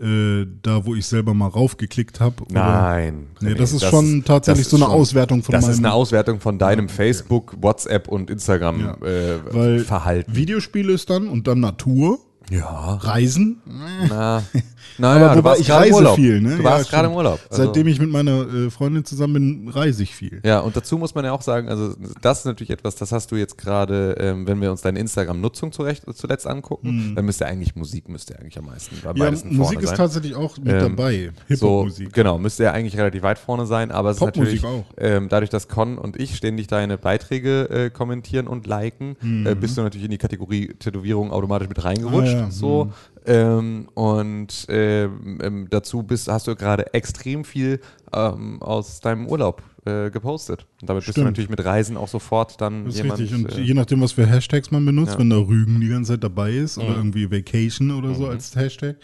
äh, 0.00 0.46
da 0.62 0.84
wo 0.86 0.94
ich 0.94 1.06
selber 1.06 1.34
mal 1.34 1.48
raufgeklickt 1.48 2.20
habe. 2.20 2.44
Nein. 2.50 3.26
Nee, 3.40 3.54
das 3.54 3.72
ist 3.72 3.84
schon 3.84 4.22
tatsächlich 4.24 4.64
das 4.66 4.70
so 4.70 4.76
ist 4.76 4.82
eine 4.82 4.92
Auswertung 4.92 5.42
von 5.42 5.52
Das 5.52 5.62
meinem- 5.62 5.72
ist 5.72 5.78
eine 5.78 5.92
Auswertung 5.92 6.40
von 6.40 6.58
deinem 6.58 6.88
Facebook, 6.88 7.56
WhatsApp 7.60 8.08
und 8.08 8.30
Instagram 8.30 8.80
Ja. 9.02 9.06
äh, 9.06 9.78
Verhalten. 9.80 10.34
Videospiele 10.34 10.92
ist 10.92 11.10
dann 11.10 11.28
und 11.28 11.46
dann 11.48 11.60
Natur, 11.60 12.18
Ja. 12.50 12.94
Reisen. 13.02 13.60
Na, 14.08 14.42
naja, 14.98 15.26
Aber 15.26 15.34
du 15.34 15.38
wobei 15.38 15.50
warst 15.50 15.60
ich 15.60 15.66
gerade 15.66 15.86
im 15.86 15.92
reise 15.92 16.02
Urlaub. 16.02 16.16
viel, 16.16 16.40
ne? 16.40 16.56
Du 16.56 16.62
Ja, 16.62 16.70
warst 16.70 16.90
gerade 16.90 17.08
im. 17.08 17.14
Urlaub. 17.14 17.40
Also- 17.50 17.64
Seitdem 17.64 17.86
ich 17.88 18.00
mit 18.00 18.10
meiner 18.10 18.40
äh, 18.52 18.70
Freundin 18.70 19.04
zusammen 19.04 19.34
bin, 19.34 19.68
reise 19.68 20.02
ich 20.02 20.14
viel. 20.14 20.40
Ja, 20.44 20.60
und 20.60 20.74
dazu 20.76 20.96
muss 20.98 21.14
man 21.14 21.24
ja 21.24 21.32
auch 21.32 21.42
sagen, 21.42 21.68
also 21.68 21.94
das 22.22 22.40
ist 22.40 22.44
natürlich 22.46 22.70
etwas, 22.70 22.96
das 22.96 23.12
hast 23.12 23.30
du 23.32 23.36
jetzt 23.36 23.58
gerade, 23.58 24.16
ähm, 24.18 24.46
wenn 24.46 24.60
wir 24.62 24.70
uns 24.70 24.80
deine 24.80 24.98
Instagram-Nutzung 24.98 25.72
zuletzt 25.72 26.46
angucken, 26.46 27.12
dann 27.14 27.24
müsste 27.24 27.46
eigentlich 27.46 27.76
Musik, 27.76 28.08
müsste 28.08 28.38
eigentlich 28.38 28.58
am 28.58 28.66
meisten 28.66 28.96
bei 29.04 29.10
Hm. 29.10 29.16
Ja, 29.18 29.30
Musik 29.50 29.80
ist 29.80 29.88
sein. 29.90 29.96
tatsächlich 29.98 30.34
auch 30.34 30.56
mit 30.58 30.68
Ähm, 30.72 30.80
dabei. 30.96 31.30
So, 31.48 31.54
Hip-Hop-Musik. 31.84 32.12
genau, 32.12 32.38
müsste 32.38 32.64
ja 32.64 32.72
eigentlich 32.72 32.96
relativ 32.96 33.22
weit 33.22 33.38
vorne 33.38 33.66
sein, 33.66 33.90
aber 33.90 34.10
es 34.10 34.16
ist 34.16 34.22
natürlich, 34.22 34.64
auch. 34.64 34.84
ähm, 34.96 35.28
dadurch, 35.28 35.50
dass 35.50 35.68
Con 35.68 35.98
und 35.98 36.18
ich 36.18 36.34
ständig 36.36 36.66
deine 36.68 36.96
Beiträge 36.96 37.68
äh, 37.68 37.90
kommentieren 37.90 38.46
und 38.46 38.66
liken, 38.66 39.16
äh, 39.44 39.54
bist 39.54 39.76
du 39.76 39.82
natürlich 39.82 40.04
in 40.06 40.10
die 40.12 40.18
Kategorie 40.18 40.68
Tätowierung 40.78 41.30
automatisch 41.30 41.68
mit 41.68 41.84
reingerutscht. 41.84 42.34
Mhm. 42.34 42.37
Ah, 42.37 42.37
ja, 42.37 42.37
So. 42.50 42.92
Ähm, 43.26 43.88
und 43.94 44.66
ähm, 44.68 45.38
ähm, 45.42 45.66
dazu 45.68 46.02
bist, 46.02 46.28
hast 46.28 46.46
du 46.46 46.56
gerade 46.56 46.94
extrem 46.94 47.44
viel 47.44 47.80
ähm, 48.12 48.62
aus 48.62 49.00
deinem 49.00 49.26
Urlaub 49.26 49.62
äh, 49.88 50.10
gepostet. 50.10 50.66
Und 50.80 50.88
damit 50.90 51.00
bist 51.00 51.08
du 51.08 51.12
Stimmt. 51.12 51.26
natürlich 51.28 51.50
mit 51.50 51.64
Reisen 51.64 51.96
auch 51.96 52.08
sofort 52.08 52.60
dann 52.60 52.84
Das 52.84 52.94
ist 52.94 53.00
jemand. 53.02 53.20
richtig. 53.20 53.38
Und 53.44 53.52
äh, 53.58 53.60
je 53.60 53.74
nachdem, 53.74 54.00
was 54.02 54.12
für 54.12 54.26
Hashtags 54.26 54.70
man 54.70 54.84
benutzt, 54.84 55.12
ja. 55.12 55.14
Mhm. 55.16 55.20
wenn 55.20 55.30
da 55.30 55.36
Rügen 55.38 55.80
die 55.80 55.88
ganze 55.88 56.12
Zeit 56.12 56.24
dabei 56.24 56.52
ist 56.52 56.78
oder 56.78 56.94
irgendwie 56.96 57.30
Vacation 57.30 57.90
oder 57.90 58.14
so 58.14 58.28
als 58.28 58.54
Hashtag. 58.54 58.96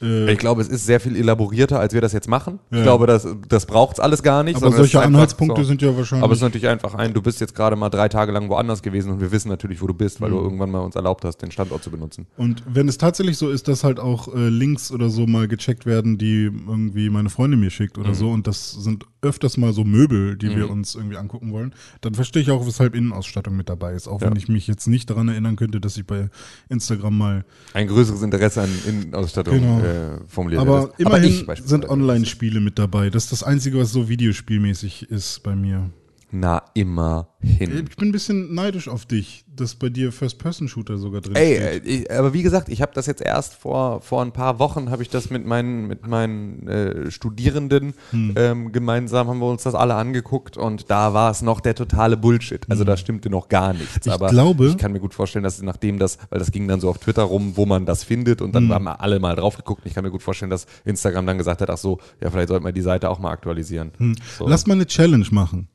Äh, 0.00 0.30
ich 0.32 0.38
glaube, 0.38 0.62
es 0.62 0.68
ist 0.68 0.86
sehr 0.86 1.00
viel 1.00 1.16
elaborierter, 1.16 1.80
als 1.80 1.92
wir 1.92 2.00
das 2.00 2.12
jetzt 2.12 2.28
machen. 2.28 2.60
Ich 2.70 2.76
Ja. 2.76 2.84
glaube, 2.84 3.08
das, 3.08 3.26
das 3.48 3.66
braucht 3.66 3.94
es 3.94 4.00
alles 4.00 4.22
gar 4.22 4.44
nicht. 4.44 4.54
aber 4.62 4.70
solche 4.70 5.02
Anhaltspunkte 5.02 5.60
so. 5.62 5.66
sind 5.68 5.82
ja 5.82 5.96
wahrscheinlich. 5.96 6.22
Aber 6.22 6.32
es 6.32 6.38
ist 6.38 6.42
natürlich 6.44 6.68
einfach 6.68 6.94
ein, 6.94 7.12
du 7.14 7.20
bist 7.20 7.40
jetzt 7.40 7.52
gerade 7.56 7.74
mal 7.74 7.88
drei 7.90 8.08
Tage 8.08 8.30
lang 8.30 8.48
woanders 8.48 8.80
gewesen 8.82 9.10
und 9.10 9.20
wir 9.20 9.32
wissen 9.32 9.48
natürlich, 9.48 9.82
wo 9.82 9.88
du 9.88 9.94
bist, 9.94 10.20
Mhm. 10.20 10.24
weil 10.24 10.30
du 10.30 10.36
irgendwann 10.38 10.70
mal 10.70 10.80
uns 10.80 10.94
erlaubt 10.94 11.24
hast, 11.24 11.38
den 11.38 11.50
Standort 11.50 11.82
zu 11.82 11.90
benutzen. 11.90 12.26
und 12.36 12.62
wenn 12.72 12.86
es 12.88 12.96
tatsächlich 12.96 13.36
so 13.38 13.50
ist, 13.50 13.66
dass 13.66 13.82
halt 13.82 13.98
auch 13.98 14.32
äh, 14.32 14.48
Links 14.48 14.92
oder 14.92 15.08
so 15.10 15.26
mal 15.26 15.48
gecheckt 15.48 15.84
werden, 15.84 16.16
die 16.16 16.44
irgendwie 16.44 17.10
meine 17.10 17.28
Freundin 17.28 17.58
mir 17.58 17.70
schickt 17.70 17.96
Mhm. 17.96 18.04
oder 18.04 18.14
so, 18.14 18.30
und 18.30 18.46
das 18.46 18.70
sind 18.70 19.04
öfters 19.20 19.56
mal 19.56 19.72
so 19.72 19.82
Möbel, 19.82 20.27
die 20.36 20.54
wir 20.56 20.68
uns 20.70 20.94
irgendwie 20.94 21.16
angucken 21.16 21.52
wollen, 21.52 21.74
dann 22.00 22.14
verstehe 22.14 22.42
ich 22.42 22.50
auch, 22.50 22.66
weshalb 22.66 22.94
Innenausstattung 22.94 23.56
mit 23.56 23.68
dabei 23.68 23.94
ist. 23.94 24.08
Auch 24.08 24.20
Ja. 24.20 24.28
wenn 24.30 24.36
ich 24.36 24.48
mich 24.48 24.66
jetzt 24.66 24.86
nicht 24.86 25.08
daran 25.10 25.28
erinnern 25.28 25.56
könnte, 25.56 25.80
dass 25.80 25.96
ich 25.96 26.06
bei 26.06 26.28
Instagram 26.68 27.16
mal 27.16 27.44
Ein 27.74 27.86
größeres 27.88 28.22
Interesse 28.22 28.62
an 28.62 28.70
Innenausstattung 28.86 29.54
Genau. 29.60 29.80
äh, 29.80 30.18
formuliert 30.26 30.60
Aber 30.60 30.82
hättest. 30.82 31.00
immerhin 31.00 31.46
beispielsweise. 31.46 31.68
sind 31.68 31.88
Online-Spiele 31.88 32.60
mit 32.60 32.78
dabei. 32.78 33.10
Das 33.10 33.24
ist 33.24 33.32
das 33.32 33.42
Einzige, 33.42 33.78
was 33.78 33.92
so 33.92 34.08
videospielmäßig 34.08 35.10
ist 35.10 35.42
bei 35.42 35.54
mir. 35.56 35.90
Na, 36.30 36.62
immerhin. 36.74 37.86
Ich 37.88 37.96
bin 37.96 38.08
ein 38.08 38.12
bisschen 38.12 38.54
neidisch 38.54 38.86
auf 38.88 39.06
dich, 39.06 39.46
dass 39.56 39.74
bei 39.76 39.88
dir 39.88 40.12
First-Person-Shooter 40.12 40.98
sogar 40.98 41.22
drin 41.22 41.34
Ey, 41.36 41.56
steht. 41.56 41.86
äh, 41.86 41.88
ich, 41.88 42.12
aber 42.12 42.34
wie 42.34 42.42
gesagt, 42.42 42.68
ich 42.68 42.82
habe 42.82 42.92
das 42.94 43.06
jetzt 43.06 43.22
erst 43.22 43.54
vor, 43.54 44.02
vor 44.02 44.20
ein 44.22 44.32
paar 44.32 44.58
Wochen, 44.58 44.90
habe 44.90 45.02
ich 45.02 45.08
das 45.08 45.30
mit 45.30 45.46
meinen, 45.46 45.86
mit 45.86 46.06
meinen 46.06 46.68
äh, 46.68 47.10
Studierenden 47.10 47.94
Hm. 48.10 48.34
ähm, 48.36 48.72
gemeinsam, 48.72 49.28
haben 49.28 49.38
wir 49.38 49.46
uns 49.48 49.62
das 49.62 49.74
alle 49.74 49.94
angeguckt 49.94 50.58
und 50.58 50.90
da 50.90 51.14
war 51.14 51.30
es 51.30 51.40
noch 51.40 51.60
der 51.60 51.74
totale 51.74 52.18
Bullshit. 52.18 52.66
Also 52.68 52.84
da 52.84 52.96
stimmte 52.98 53.30
noch 53.30 53.48
gar 53.48 53.72
nichts. 53.72 53.94
Hm. 53.94 54.02
Ich 54.04 54.12
aber 54.12 54.28
glaube- 54.28 54.66
ich 54.68 54.76
kann 54.76 54.92
mir 54.92 55.00
gut 55.00 55.14
vorstellen, 55.14 55.42
dass 55.44 55.62
nachdem 55.62 55.98
das, 55.98 56.18
weil 56.28 56.38
das 56.40 56.50
ging 56.50 56.68
dann 56.68 56.80
so 56.80 56.90
auf 56.90 56.98
Twitter 56.98 57.22
rum, 57.22 57.52
wo 57.56 57.64
man 57.64 57.86
das 57.86 58.04
findet 58.04 58.42
und 58.42 58.54
dann 58.54 58.64
Hm. 58.64 58.74
haben 58.74 58.84
wir 58.84 59.00
alle 59.00 59.18
mal 59.18 59.34
drauf 59.34 59.56
geguckt. 59.56 59.82
Ich 59.86 59.94
kann 59.94 60.04
mir 60.04 60.10
gut 60.10 60.22
vorstellen, 60.22 60.50
dass 60.50 60.66
Instagram 60.84 61.26
dann 61.26 61.38
gesagt 61.38 61.62
hat, 61.62 61.70
ach 61.70 61.78
so, 61.78 61.98
ja, 62.20 62.30
vielleicht 62.30 62.48
sollten 62.48 62.66
wir 62.66 62.72
die 62.72 62.82
Seite 62.82 63.08
auch 63.08 63.18
mal 63.18 63.30
aktualisieren. 63.30 63.92
So. 64.36 64.46
Lass 64.46 64.66
mal 64.66 64.74
eine 64.74 64.86
Challenge 64.86 65.26
machen. 65.30 65.68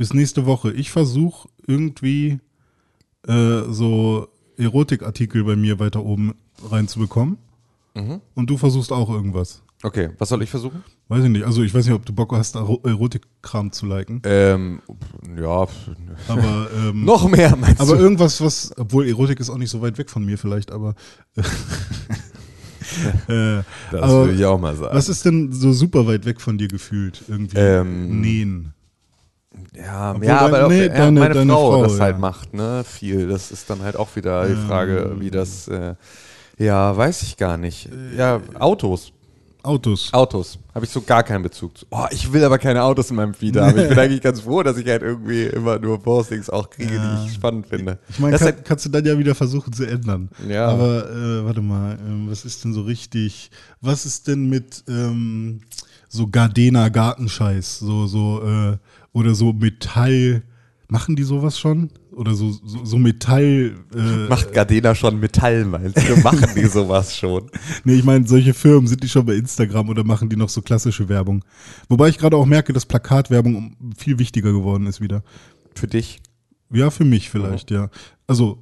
Bis 0.00 0.14
nächste 0.14 0.46
Woche. 0.46 0.72
Ich 0.72 0.90
versuche 0.90 1.46
irgendwie 1.66 2.38
äh, 3.28 3.60
so 3.68 4.28
Erotikartikel 4.56 5.44
bei 5.44 5.56
mir 5.56 5.78
weiter 5.78 6.02
oben 6.02 6.32
reinzubekommen. 6.70 7.36
Mhm. 7.94 8.22
Und 8.34 8.48
du 8.48 8.56
versuchst 8.56 8.92
auch 8.92 9.10
irgendwas. 9.10 9.62
Okay, 9.82 10.08
was 10.18 10.30
soll 10.30 10.42
ich 10.42 10.48
versuchen? 10.50 10.82
Weiß 11.08 11.22
ich 11.24 11.28
nicht. 11.30 11.44
Also 11.44 11.62
ich 11.62 11.74
weiß 11.74 11.84
nicht, 11.84 11.94
ob 11.94 12.06
du 12.06 12.14
Bock 12.14 12.32
hast, 12.32 12.56
Ero- 12.56 12.80
Erotikkram 12.82 13.72
zu 13.72 13.84
liken. 13.84 14.22
Ähm, 14.24 14.80
ja, 15.38 15.66
Aber, 16.28 16.68
ähm, 16.78 17.04
noch 17.04 17.28
mehr 17.28 17.54
meinst 17.56 17.80
aber 17.82 17.96
du? 17.96 18.02
irgendwas, 18.02 18.40
was, 18.40 18.72
obwohl 18.78 19.06
Erotik 19.06 19.38
ist 19.38 19.50
auch 19.50 19.58
nicht 19.58 19.70
so 19.70 19.82
weit 19.82 19.98
weg 19.98 20.08
von 20.08 20.24
mir 20.24 20.38
vielleicht, 20.38 20.70
aber. 20.70 20.94
äh, 23.28 23.62
Das 23.92 24.02
aber 24.02 24.28
will 24.28 24.34
ich 24.34 24.44
auch 24.44 24.58
mal 24.60 24.76
sagen. 24.76 24.94
Was 24.96 25.08
ist 25.10 25.24
denn 25.24 25.52
so 25.52 25.72
super 25.72 26.06
weit 26.06 26.24
weg 26.24 26.40
von 26.40 26.58
dir 26.58 26.68
gefühlt? 26.68 27.22
Irgendwie 27.28 27.58
Ähm, 27.58 28.20
nähen. 28.20 28.72
Ja, 29.76 30.10
Obwohl 30.12 30.26
ja 30.26 30.40
dein- 30.48 30.54
aber 30.54 30.68
nee, 30.68 30.82
ja, 30.82 30.88
deine- 30.88 31.20
meine 31.20 31.34
deine 31.34 31.52
Frau, 31.52 31.70
Frau, 31.72 31.82
das 31.84 32.00
halt 32.00 32.16
ja. 32.16 32.20
macht, 32.20 32.54
ne? 32.54 32.82
Viel. 32.84 33.28
Das 33.28 33.50
ist 33.52 33.70
dann 33.70 33.82
halt 33.82 33.96
auch 33.96 34.14
wieder 34.16 34.46
die 34.48 34.56
Frage, 34.66 35.16
wie 35.18 35.30
das. 35.30 35.68
Äh, 35.68 35.94
ja, 36.58 36.96
weiß 36.96 37.22
ich 37.22 37.36
gar 37.36 37.56
nicht. 37.56 37.88
Ja, 38.16 38.40
Autos. 38.58 39.12
Autos. 39.62 40.08
Autos. 40.12 40.58
Habe 40.74 40.86
ich 40.86 40.90
so 40.90 41.02
gar 41.02 41.22
keinen 41.22 41.42
Bezug 41.42 41.76
zu. 41.76 41.84
Oh, 41.90 42.06
ich 42.10 42.32
will 42.32 42.42
aber 42.44 42.58
keine 42.58 42.82
Autos 42.82 43.10
in 43.10 43.16
meinem 43.16 43.34
Feed 43.34 43.56
haben. 43.58 43.78
Ich 43.78 43.88
bin 43.90 43.98
eigentlich 43.98 44.22
ganz 44.22 44.40
froh, 44.40 44.62
dass 44.62 44.78
ich 44.78 44.86
halt 44.88 45.02
irgendwie 45.02 45.44
immer 45.44 45.78
nur 45.78 46.02
Postings 46.02 46.48
auch 46.48 46.70
kriege, 46.70 46.98
die 46.98 47.26
ich 47.26 47.34
spannend 47.34 47.66
finde. 47.66 47.98
Ich 48.08 48.18
meine, 48.18 48.32
Das 48.32 48.40
kann, 48.40 48.54
halt, 48.54 48.64
kannst 48.64 48.86
du 48.86 48.88
dann 48.88 49.04
ja 49.04 49.18
wieder 49.18 49.34
versuchen 49.34 49.70
zu 49.74 49.84
ändern. 49.86 50.30
Ja. 50.48 50.66
Aber 50.68 51.10
äh, 51.10 51.44
warte 51.44 51.60
mal, 51.60 51.98
ähm, 52.06 52.26
was 52.30 52.46
ist 52.46 52.64
denn 52.64 52.72
so 52.72 52.80
richtig? 52.82 53.50
Was 53.82 54.06
ist 54.06 54.28
denn 54.28 54.48
mit 54.48 54.82
ähm, 54.88 55.60
so 56.08 56.26
Gardena 56.26 56.88
Gartenscheiß? 56.88 57.80
So, 57.80 58.06
so, 58.06 58.42
äh, 58.42 58.76
oder 59.12 59.34
so 59.34 59.52
Metall. 59.52 60.42
Machen 60.88 61.14
die 61.14 61.22
sowas 61.22 61.58
schon? 61.58 61.90
Oder 62.12 62.34
so, 62.34 62.50
so, 62.50 62.84
so 62.84 62.98
Metall. 62.98 63.76
Äh, 63.94 64.28
macht 64.28 64.52
Gardena 64.52 64.94
schon 64.94 65.20
Metall, 65.20 65.64
meinst 65.64 65.96
du? 65.96 66.16
Machen 66.16 66.48
die 66.56 66.66
sowas 66.66 67.16
schon? 67.16 67.48
Nee, 67.84 67.94
ich 67.94 68.04
meine, 68.04 68.26
solche 68.26 68.54
Firmen 68.54 68.88
sind 68.88 69.02
die 69.02 69.08
schon 69.08 69.24
bei 69.24 69.34
Instagram 69.34 69.88
oder 69.88 70.02
machen 70.04 70.28
die 70.28 70.36
noch 70.36 70.48
so 70.48 70.62
klassische 70.62 71.08
Werbung? 71.08 71.44
Wobei 71.88 72.08
ich 72.08 72.18
gerade 72.18 72.36
auch 72.36 72.46
merke, 72.46 72.72
dass 72.72 72.86
Plakatwerbung 72.86 73.76
viel 73.96 74.18
wichtiger 74.18 74.52
geworden 74.52 74.86
ist 74.86 75.00
wieder. 75.00 75.22
Für 75.74 75.86
dich? 75.86 76.20
Ja, 76.72 76.90
für 76.90 77.04
mich 77.04 77.30
vielleicht, 77.30 77.70
ja. 77.70 77.88
Also, 78.26 78.58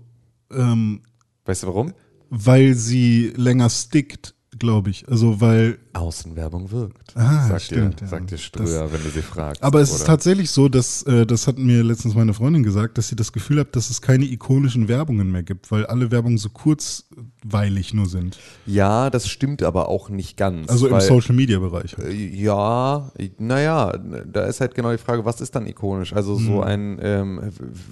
ähm, 0.52 1.00
Weißt 1.46 1.62
du 1.62 1.66
warum? 1.68 1.92
weil 2.30 2.74
sie 2.74 3.32
länger 3.36 3.70
stickt, 3.70 4.34
glaube 4.58 4.90
ich. 4.90 5.08
Also, 5.08 5.40
weil. 5.40 5.78
Außenwerbung 5.92 6.70
wirkt. 6.70 7.16
Ah, 7.16 7.48
sagt 7.48 7.62
stimmt, 7.62 8.00
dir, 8.00 8.04
ja. 8.04 8.08
sagt 8.10 8.30
dir 8.30 8.38
Ströer, 8.38 8.92
wenn 8.92 9.02
du 9.02 9.10
sie 9.10 9.22
fragst. 9.22 9.62
Aber 9.62 9.80
es 9.80 9.90
ist 9.90 9.96
oder? 10.02 10.06
tatsächlich 10.06 10.50
so, 10.50 10.68
dass, 10.68 11.02
äh, 11.04 11.26
das 11.26 11.46
hat 11.46 11.58
mir 11.58 11.82
letztens 11.82 12.14
meine 12.14 12.34
Freundin 12.34 12.62
gesagt, 12.62 12.98
dass 12.98 13.08
sie 13.08 13.16
das 13.16 13.32
Gefühl 13.32 13.60
hat, 13.60 13.74
dass 13.74 13.90
es 13.90 14.00
keine 14.00 14.24
ikonischen 14.24 14.86
Werbungen 14.88 15.32
mehr 15.32 15.42
gibt, 15.42 15.70
weil 15.72 15.86
alle 15.86 16.10
Werbungen 16.10 16.38
so 16.38 16.50
kurzweilig 16.50 17.94
nur 17.94 18.06
sind. 18.06 18.38
Ja, 18.66 19.10
das 19.10 19.28
stimmt 19.28 19.62
aber 19.62 19.88
auch 19.88 20.08
nicht 20.08 20.36
ganz. 20.36 20.68
Also 20.68 20.86
im 20.86 20.92
weil- 20.92 21.00
Social 21.00 21.34
Media 21.34 21.58
Bereich. 21.58 21.96
Äh, 21.98 22.12
Ja, 22.12 23.10
naja, 23.38 23.92
da 24.30 24.44
ist 24.46 24.60
halt 24.60 24.74
genau 24.74 24.92
die 24.92 24.98
Frage, 24.98 25.24
was 25.24 25.40
ist 25.40 25.54
dann 25.56 25.66
ikonisch? 25.66 26.12
Also 26.12 26.36
so 26.36 26.58
Hm. 26.58 26.62
ein, 26.62 26.98
ähm, 27.02 27.40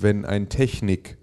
wenn 0.01 0.25
ein 0.25 0.49
Technik 0.49 1.17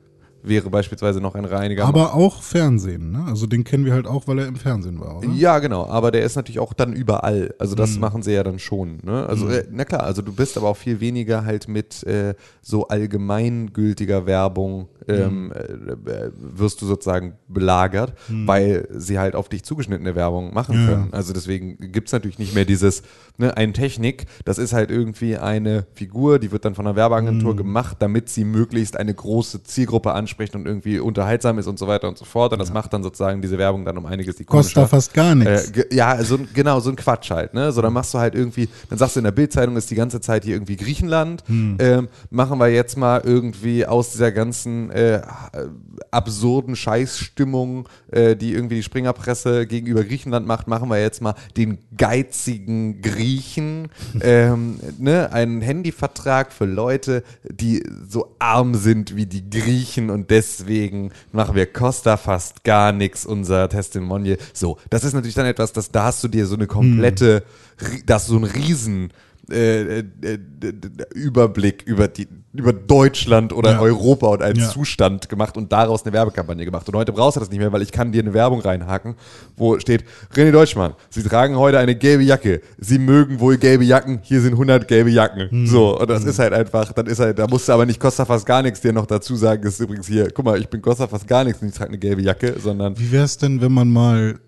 wäre 0.44 0.70
beispielsweise 0.70 1.22
noch 1.22 1.36
ein 1.36 1.46
reiniger 1.46 1.86
Aber 1.86 2.14
auch 2.14 2.42
Fernsehen, 2.44 3.12
ne? 3.12 3.24
Also 3.28 3.48
den 3.48 3.64
kennen 3.64 3.86
wir 3.86 3.94
halt 3.94 4.08
auch, 4.08 4.28
weil 4.28 4.40
er 4.40 4.48
im 4.48 4.56
Fernsehen 4.56 5.00
war, 5.00 5.18
oder? 5.18 5.28
Ja, 5.30 5.60
genau, 5.60 5.86
aber 5.88 6.12
der 6.12 6.24
ist 6.24 6.36
natürlich 6.36 6.60
auch 6.60 6.74
dann 6.74 6.94
überall. 6.94 7.54
Also 7.60 7.74
Mhm. 7.76 7.78
das 7.78 7.98
machen 7.98 8.22
sie 8.24 8.34
ja 8.34 8.44
dann 8.44 8.60
schon. 8.60 9.00
Ne? 9.04 9.26
Also, 9.26 9.48
äh, 9.48 9.66
na 9.72 9.86
klar, 9.86 10.04
also 10.04 10.22
du 10.22 10.34
bist 10.34 10.58
aber 10.58 10.68
auch 10.70 10.78
viel 10.78 11.00
weniger 11.00 11.46
halt 11.46 11.68
mit 11.68 12.04
äh, 12.04 12.36
so 12.62 12.88
allgemeingültiger 12.88 14.26
Werbung 14.26 14.88
ähm, 15.08 15.48
Mhm. 15.48 15.52
äh, 15.52 16.12
äh, 16.12 16.32
wirst 16.38 16.82
du 16.82 16.86
sozusagen 16.86 17.34
belagert, 17.50 18.14
weil 18.30 18.88
sie 18.92 19.20
halt 19.20 19.36
auf 19.36 19.50
dich 19.50 19.64
zugeschnittene 19.64 20.16
Werbung 20.16 20.54
machen 20.54 20.76
Ja. 20.76 20.86
können. 20.86 21.14
Also 21.14 21.34
deswegen 21.34 21.78
gibt 21.92 22.08
es 22.08 22.14
natürlich 22.14 22.40
nicht 22.40 22.54
mehr 22.56 22.64
dieses, 22.66 23.04
ne, 23.38 23.56
ein 23.58 23.74
Technik, 23.74 24.26
das 24.46 24.58
ist 24.58 24.72
halt 24.72 24.92
irgendwie 24.92 25.38
eine 25.38 25.86
Figur, 25.94 26.40
die 26.40 26.52
wird 26.54 26.64
dann 26.64 26.74
von 26.76 26.88
einer 26.88 26.96
Werbeagentur 26.96 27.54
Mhm. 27.54 27.58
gemacht, 27.58 27.98
damit 28.00 28.30
sie 28.30 28.46
möglichst 28.46 28.96
eine 28.98 29.14
große 29.14 29.64
Zielgruppe 29.64 30.14
anspricht 30.14 30.33
und 30.56 30.66
irgendwie 30.66 31.00
unterhaltsam 31.00 31.58
ist 31.60 31.68
und 31.68 31.80
so 31.80 31.88
weiter 31.88 32.08
und 32.08 32.18
so 32.18 32.26
fort. 32.26 32.54
Und 32.54 32.60
das 32.60 32.72
macht 32.72 32.94
dann 32.94 33.04
sozusagen 33.04 33.42
diese 33.42 33.58
Werbung 33.58 33.86
dann 33.86 33.98
um 33.98 34.06
einiges 34.06 34.36
Kostet 34.36 34.48
ikonischer. 34.48 34.82
da 34.82 34.88
fast 34.88 35.14
gar 35.14 35.36
nichts. 35.36 35.72
Äh, 35.72 35.96
ja, 35.96 36.24
so, 36.24 36.40
genau, 36.54 36.80
so 36.80 36.90
ein 36.90 36.96
Quatsch 36.96 37.32
halt, 37.32 37.54
ne? 37.54 37.72
So, 37.72 37.82
dann 37.82 37.94
machst 37.94 38.14
du 38.14 38.20
halt 38.20 38.36
irgendwie, 38.36 38.70
dann 38.90 38.98
sagst 38.98 39.16
du 39.16 39.20
in 39.20 39.24
der 39.26 39.32
Bildzeitung 39.32 39.78
ist 39.78 39.90
die 39.92 39.96
ganze 39.96 40.22
Zeit 40.22 40.44
hier 40.44 40.56
irgendwie 40.56 40.76
Griechenland. 40.76 41.44
Hm. 41.48 41.78
Ähm, 41.80 42.08
machen 42.30 42.60
wir 42.60 42.70
jetzt 42.70 42.98
mal 42.98 43.22
irgendwie 43.24 43.86
aus 43.86 44.12
dieser 44.12 44.32
ganzen 44.32 44.92
äh, 44.92 45.22
absurden 46.12 46.76
Scheißstimmung, 46.76 47.88
äh, 48.12 48.36
die 48.36 48.54
irgendwie 48.54 48.76
die 48.76 48.84
Springerpresse 48.84 49.68
gegenüber 49.68 50.04
Griechenland 50.04 50.48
macht, 50.48 50.68
machen 50.68 50.90
wir 50.90 51.02
jetzt 51.02 51.22
mal 51.22 51.36
den 51.58 51.78
geizigen 51.98 53.02
Griechen, 53.02 53.90
ähm, 54.22 54.80
ne? 54.98 55.32
Einen 55.32 55.62
Handyvertrag 55.62 56.52
für 56.52 56.66
Leute, 56.66 57.24
die 57.50 57.84
so 58.08 58.36
arm 58.40 58.76
sind 58.76 59.16
wie 59.16 59.26
die 59.26 59.50
Griechen 59.50 60.10
und 60.10 60.23
deswegen 60.24 61.12
machen 61.32 61.56
wir 61.56 61.66
Costa 61.66 62.18
fast 62.18 62.64
gar 62.64 62.92
nichts, 62.92 63.26
unser 63.26 63.70
Testimonial. 63.70 64.38
So, 64.54 64.78
das 64.90 65.04
ist 65.04 65.14
natürlich 65.14 65.36
dann 65.36 65.46
etwas, 65.46 65.74
das, 65.74 65.92
da 65.92 66.06
hast 66.06 66.24
du 66.24 66.28
dir 66.28 66.46
so 66.46 66.56
eine 66.56 66.68
komplette, 66.68 67.44
ri- 67.80 68.04
da 68.06 68.16
hast 68.16 68.28
du 68.30 68.34
so 68.34 68.38
einen 68.38 68.46
riesen 68.46 69.12
äh, 69.54 70.00
äh, 70.00 70.04
äh, 70.24 70.40
Überblick 71.14 71.84
über 71.84 72.08
die 72.08 72.28
über 72.56 72.72
Deutschland 72.72 73.52
oder 73.52 73.72
Ja. 73.72 73.80
Europa 73.82 74.28
und 74.28 74.44
einen 74.44 74.60
Ja. 74.60 74.70
Zustand 74.70 75.28
gemacht 75.28 75.58
und 75.58 75.72
daraus 75.72 76.04
eine 76.04 76.14
Werbekampagne 76.14 76.64
gemacht. 76.66 76.88
Und 76.88 76.96
heute 76.96 77.12
brauchst 77.12 77.36
du 77.36 77.40
das 77.40 77.50
nicht 77.50 77.58
mehr, 77.58 77.72
weil 77.72 77.82
ich 77.82 77.92
kann 77.92 78.12
dir 78.12 78.22
eine 78.22 78.34
Werbung 78.36 78.62
reinhaken, 78.62 79.16
wo 79.58 79.80
steht, 79.80 80.04
René 80.36 80.52
Deutschmann, 80.52 80.94
Sie 81.10 81.24
tragen 81.24 81.56
heute 81.58 81.80
eine 81.80 81.96
gelbe 81.96 82.22
Jacke. 82.24 82.62
Sie 82.78 83.00
mögen 83.00 83.40
wohl 83.40 83.58
gelbe 83.58 83.84
Jacken. 83.86 84.20
Hier 84.22 84.40
sind 84.40 84.54
100 84.54 84.88
gelbe 84.88 85.10
Jacken. 85.10 85.50
Hm. 85.50 85.66
So, 85.68 86.00
und 86.00 86.08
das 86.08 86.26
ist 86.26 86.38
halt 86.38 86.54
einfach, 86.54 86.94
dann 86.94 87.08
ist 87.08 87.20
halt, 87.20 87.40
da 87.40 87.48
musst 87.48 87.68
du 87.70 87.74
aber 87.74 87.88
nicht 87.88 88.00
Costa 88.00 88.24
fast 88.24 88.46
gar 88.46 88.62
nichts 88.62 88.82
dir 88.82 88.94
noch 88.94 89.08
dazu 89.08 89.36
sagen, 89.36 89.64
das 89.64 89.74
ist 89.74 89.80
übrigens 89.80 90.06
hier, 90.08 90.30
guck 90.32 90.46
mal, 90.46 90.60
ich 90.60 90.70
bin 90.70 90.80
Costa 90.82 91.08
fast 91.08 91.28
gar 91.28 91.44
nichts 91.44 91.60
und 91.60 91.70
ich 91.70 91.74
trage 91.74 91.90
eine 91.90 91.98
gelbe 91.98 92.22
Jacke, 92.22 92.56
sondern 92.60 93.00
Wie 93.00 93.12
wäre 93.12 93.26
es 93.26 93.38
denn, 93.40 93.62
wenn 93.62 93.72
man 93.72 93.90
mal 93.90 94.40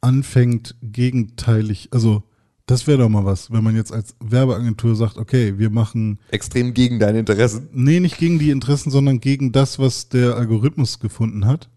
anfängt, 0.00 0.76
gegenteilig, 0.82 1.88
also 1.92 2.22
das 2.66 2.86
wäre 2.88 2.98
doch 2.98 3.08
mal 3.08 3.24
was, 3.24 3.50
wenn 3.52 3.64
man 3.64 3.76
jetzt 3.76 3.92
als 3.92 4.16
Werbeagentur 4.20 4.96
sagt, 4.96 5.18
okay, 5.18 5.56
wir 5.56 5.70
machen, 5.70 6.18
extrem 6.30 6.74
gegen 6.74 6.98
deine 6.98 7.20
Interessen. 7.20 7.68
nee, 7.72 8.00
nicht 8.00 8.18
gegen 8.18 8.40
die 8.40 8.50
Interessen, 8.50 8.90
sondern 8.90 9.20
gegen 9.20 9.52
das, 9.52 9.78
was 9.78 10.08
der 10.08 10.34
Algorithmus 10.34 10.98
gefunden 10.98 11.46
hat, 11.46 11.68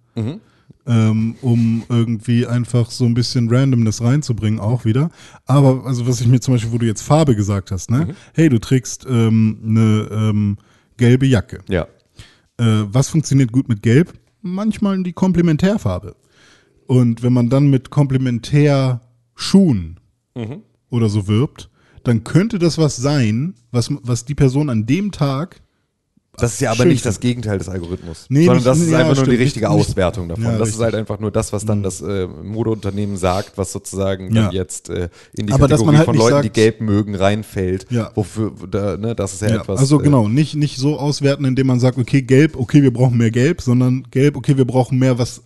ähm, 0.88 1.36
um 1.42 1.84
irgendwie 1.90 2.48
einfach 2.48 2.90
so 2.90 3.06
ein 3.06 3.14
bisschen 3.14 3.50
Randomness 3.50 4.02
reinzubringen, 4.02 4.60
auch 4.60 4.84
wieder. 4.84 5.12
Aber, 5.46 5.86
also 5.86 6.08
was 6.08 6.22
ich 6.22 6.28
mir 6.28 6.40
zum 6.40 6.56
Beispiel, 6.56 6.72
wo 6.72 6.80
du 6.80 6.88
jetzt 6.88 7.04
Farbe 7.04 7.36
gesagt 7.36 7.70
hast, 7.70 7.92
ne? 7.92 8.16
Hey, 8.34 8.50
du 8.50 8.60
trägst 8.60 9.06
ähm, 9.08 9.60
eine 9.64 10.10
ähm, 10.12 10.58
gelbe 10.98 11.28
Jacke. 11.28 11.60
Ja. 11.70 11.84
Äh, 12.58 12.86
was 12.92 13.10
funktioniert 13.10 13.52
gut 13.52 13.70
mit 13.70 13.84
Gelb? 13.84 14.14
Manchmal 14.42 15.04
die 15.04 15.14
Komplementärfarbe. 15.14 16.16
Und 16.88 17.22
wenn 17.22 17.34
man 17.34 17.50
dann 17.50 17.70
mit 17.70 17.92
Komplementärschuhen 17.92 20.00
oder 20.90 21.10
so 21.10 21.28
wirbt, 21.28 21.70
dann 22.04 22.24
könnte 22.24 22.60
das 22.60 22.78
was 22.78 22.96
sein, 22.96 23.56
was, 23.72 23.90
was 24.04 24.26
die 24.26 24.36
Person 24.36 24.70
an 24.70 24.86
dem 24.86 25.12
Tag. 25.12 25.62
Das 26.38 26.54
ist 26.54 26.62
ja 26.62 26.72
aber 26.72 26.86
nicht 26.86 27.06
das 27.06 27.20
Gegenteil 27.20 27.58
des 27.58 27.68
Algorithmus, 27.68 28.28
Nee, 28.30 28.46
sondern 28.46 28.56
nicht- 28.58 28.68
das 28.68 28.80
ist 28.80 28.90
ja, 28.92 29.00
einfach 29.00 29.16
nur 29.16 29.26
die 29.26 29.32
stimmt. 29.32 29.42
richtige 29.42 29.68
Nicht- 29.68 29.76
Auswertung 29.90 30.30
davon. 30.30 30.46
Ja, 30.46 30.52
das 30.58 30.70
ist 30.70 30.76
richtig. 30.76 30.80
Mhm. 30.80 30.84
halt 30.84 30.96
einfach 30.96 31.20
nur 31.20 31.32
das, 31.32 31.52
was 31.52 31.66
dann 31.66 31.84
das 31.84 32.00
äh, 32.00 32.28
Modeunternehmen 32.28 33.18
sagt, 33.18 33.58
was 33.58 33.74
sozusagen 33.74 34.34
Ja. 34.34 34.44
dann 34.46 34.54
jetzt 34.54 34.88
äh, 34.90 35.10
in 35.34 35.48
die 35.48 35.54
Aber 35.54 35.68
Kategorie 35.68 35.98
halt 35.98 36.06
von 36.06 36.16
Leuten, 36.16 36.30
sagt- 36.36 36.46
die 36.46 36.50
gelb 36.52 36.80
mögen, 36.80 37.16
reinfällt. 37.16 37.88
Ja. 37.90 38.12
Wofür, 38.16 38.54
da, 38.72 38.96
ne, 38.96 39.16
das 39.16 39.34
ist 39.34 39.42
ja, 39.42 39.50
etwas. 39.50 39.82
also 39.82 40.00
äh, 40.00 40.04
genau, 40.04 40.30
nicht, 40.30 40.56
nicht 40.56 40.78
so 40.78 40.98
auswerten, 40.98 41.44
indem 41.44 41.68
man 41.68 41.82
sagt, 41.82 41.98
okay, 41.98 42.22
gelb, 42.22 42.56
okay, 42.58 42.84
wir 42.84 42.94
brauchen 42.94 43.18
mehr 43.18 43.32
gelb, 43.32 43.62
sondern 43.62 44.04
gelb, 44.10 44.38
okay, 44.38 44.56
wir 44.56 44.66
brauchen 44.66 44.98
mehr, 44.98 45.20
was 45.20 45.42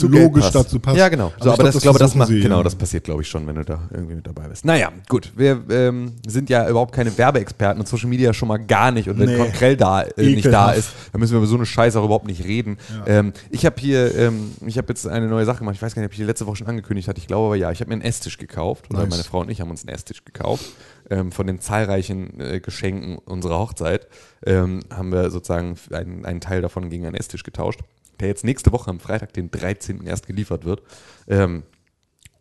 zu 0.00 0.08
logisch 0.08 0.42
passt. 0.44 0.54
dazu 0.54 0.78
passt. 0.78 0.96
Ja, 0.98 1.08
genau. 1.08 1.32
So, 1.38 1.48
ich 1.48 1.52
aber 1.54 1.62
das, 1.64 1.74
ich 1.76 1.82
glaube, 1.82 1.98
das 1.98 2.14
macht, 2.14 2.28
sie, 2.28 2.40
genau, 2.40 2.58
ja. 2.58 2.62
das 2.62 2.74
passiert, 2.74 3.04
glaube 3.04 3.22
ich, 3.22 3.28
schon, 3.28 3.46
wenn 3.46 3.56
du 3.56 3.64
da 3.64 3.88
irgendwie 3.92 4.16
mit 4.16 4.26
dabei 4.26 4.48
bist. 4.48 4.64
Naja, 4.64 4.90
gut. 5.08 5.32
Wir 5.36 5.62
ähm, 5.70 6.12
sind 6.26 6.50
ja 6.50 6.68
überhaupt 6.68 6.94
keine 6.94 7.16
Werbeexperten 7.16 7.80
und 7.80 7.86
Social 7.86 8.08
Media 8.08 8.32
schon 8.34 8.48
mal 8.48 8.58
gar 8.58 8.90
nicht. 8.90 9.08
Und 9.08 9.18
wenn 9.18 9.30
Nee. 9.30 9.36
Konkrell 9.36 9.76
da 9.76 10.02
äh, 10.02 10.34
nicht 10.34 10.46
da 10.46 10.72
ist, 10.72 10.90
dann 11.12 11.20
müssen 11.20 11.32
wir 11.32 11.38
über 11.38 11.46
so 11.46 11.56
eine 11.56 11.66
Scheiße 11.66 11.98
auch 11.98 12.04
überhaupt 12.04 12.26
nicht 12.26 12.44
reden. 12.44 12.78
Ähm, 13.06 13.32
ich 13.50 13.64
habe 13.64 13.76
hier, 13.80 14.14
ähm, 14.16 14.52
ich 14.66 14.76
habe 14.76 14.88
jetzt 14.88 15.06
eine 15.06 15.28
neue 15.28 15.44
Sache 15.44 15.60
gemacht. 15.60 15.76
Ich 15.76 15.82
weiß 15.82 15.94
gar 15.94 16.02
nicht, 16.02 16.08
ob 16.08 16.12
ich 16.12 16.18
die 16.18 16.24
letzte 16.24 16.46
Woche 16.46 16.56
schon 16.56 16.66
angekündigt 16.66 17.08
hatte. 17.08 17.18
Ich 17.18 17.26
glaube 17.26 17.46
aber 17.46 17.56
ja. 17.56 17.70
Ich 17.70 17.80
habe 17.80 17.88
mir 17.88 17.94
einen 17.94 18.02
Esstisch 18.02 18.38
gekauft. 18.38 18.86
Oder 18.90 19.00
Nice. 19.00 19.10
meine 19.10 19.22
Frau 19.24 19.40
und 19.40 19.50
ich 19.50 19.60
haben 19.60 19.70
uns 19.70 19.86
einen 19.86 19.94
Esstisch 19.94 20.24
gekauft. 20.24 20.64
Ähm, 21.10 21.32
von 21.32 21.46
den 21.46 21.60
zahlreichen 21.60 22.40
äh, 22.40 22.60
Geschenken 22.60 23.18
unserer 23.18 23.58
Hochzeit 23.58 24.06
ähm, 24.46 24.80
haben 24.94 25.10
wir 25.12 25.30
sozusagen 25.30 25.76
einen, 25.92 26.24
einen 26.24 26.40
Teil 26.40 26.62
davon 26.62 26.88
gegen 26.88 27.04
einen 27.04 27.16
Esstisch 27.16 27.42
getauscht, 27.42 27.80
der 28.20 28.28
jetzt 28.28 28.44
nächste 28.44 28.72
Woche 28.72 28.90
am 28.90 29.00
Freitag, 29.00 29.32
den 29.32 29.50
13. 29.50 30.06
erst 30.06 30.26
geliefert 30.26 30.64
wird. 30.64 30.82
Ähm, 31.28 31.62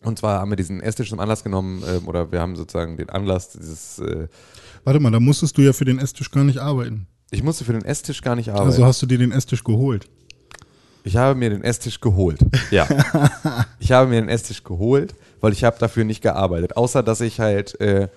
und 0.02 0.18
zwar 0.18 0.40
haben 0.40 0.50
wir 0.50 0.56
diesen 0.56 0.82
Esstisch 0.82 1.10
zum 1.10 1.20
Anlass 1.20 1.44
genommen, 1.44 1.84
ähm, 1.88 2.08
oder 2.08 2.32
wir 2.32 2.40
haben 2.40 2.56
sozusagen 2.56 2.98
den 2.98 3.10
Anlass 3.10 3.50
dieses, 3.50 4.00
äh, 4.00 4.28
Warte 4.84 5.00
mal, 5.00 5.12
da 5.12 5.20
musstest 5.20 5.58
du 5.58 5.62
ja 5.62 5.74
für 5.74 5.86
den 5.86 6.00
Esstisch 6.00 6.32
gar 6.32 6.44
nicht 6.44 6.60
arbeiten. 6.60 7.08
ich 7.32 7.44
musste 7.44 7.66
für 7.66 7.74
den 7.74 7.84
Esstisch 7.84 8.22
gar 8.22 8.36
nicht 8.36 8.50
arbeiten. 8.50 8.68
Also 8.68 8.86
hast 8.86 9.02
du 9.02 9.06
dir 9.06 9.18
den 9.18 9.32
Esstisch 9.32 9.64
geholt. 9.64 10.08
Ich 11.04 11.16
habe 11.16 11.38
mir 11.38 11.50
den 11.50 11.64
Esstisch 11.64 12.00
geholt. 12.00 12.40
Ja. 12.72 12.88
ich 13.80 13.92
habe 13.92 14.10
mir 14.10 14.22
den 14.22 14.30
Esstisch 14.30 14.64
geholt, 14.64 15.16
weil 15.42 15.54
ich 15.54 15.64
habe 15.64 15.78
dafür 15.80 16.04
nicht 16.04 16.22
gearbeitet. 16.22 16.78
Außer, 16.78 17.04
dass 17.04 17.22
ich 17.22 17.40
halt 17.40 17.80
äh, 17.80 18.10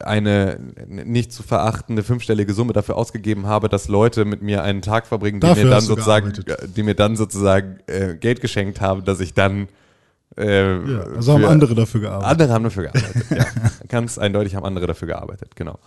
eine 0.00 0.58
nicht 0.86 1.32
zu 1.32 1.42
verachtende 1.42 2.02
fünfstellige 2.02 2.52
Summe 2.52 2.72
dafür 2.72 2.96
ausgegeben 2.96 3.46
habe, 3.46 3.68
dass 3.68 3.88
Leute 3.88 4.24
mit 4.24 4.42
mir 4.42 4.62
einen 4.62 4.82
Tag 4.82 5.06
verbringen, 5.06 5.40
die 5.40 5.46
Dafür 5.46 5.64
mir 5.64 5.70
dann 5.70 5.80
sozusagen, 5.80 6.32
die 6.76 6.82
mir 6.82 6.94
dann 6.94 7.16
sozusagen 7.16 7.78
äh, 7.86 8.16
Geld 8.16 8.40
geschenkt 8.40 8.80
haben, 8.80 9.04
dass 9.04 9.20
ich 9.20 9.34
dann 9.34 9.68
äh, 10.36 10.76
Ja, 10.76 11.00
also 11.16 11.34
haben 11.34 11.44
andere 11.44 11.74
dafür 11.74 12.00
gearbeitet. 12.00 12.30
andere 12.30 12.52
haben 12.52 12.64
dafür 12.64 12.82
gearbeitet, 12.84 13.24
ja. 13.30 13.46
Ganz 13.88 14.18
eindeutig 14.18 14.54
haben 14.56 14.64
andere 14.64 14.86
dafür 14.86 15.08
gearbeitet, 15.08 15.56
genau. 15.56 15.78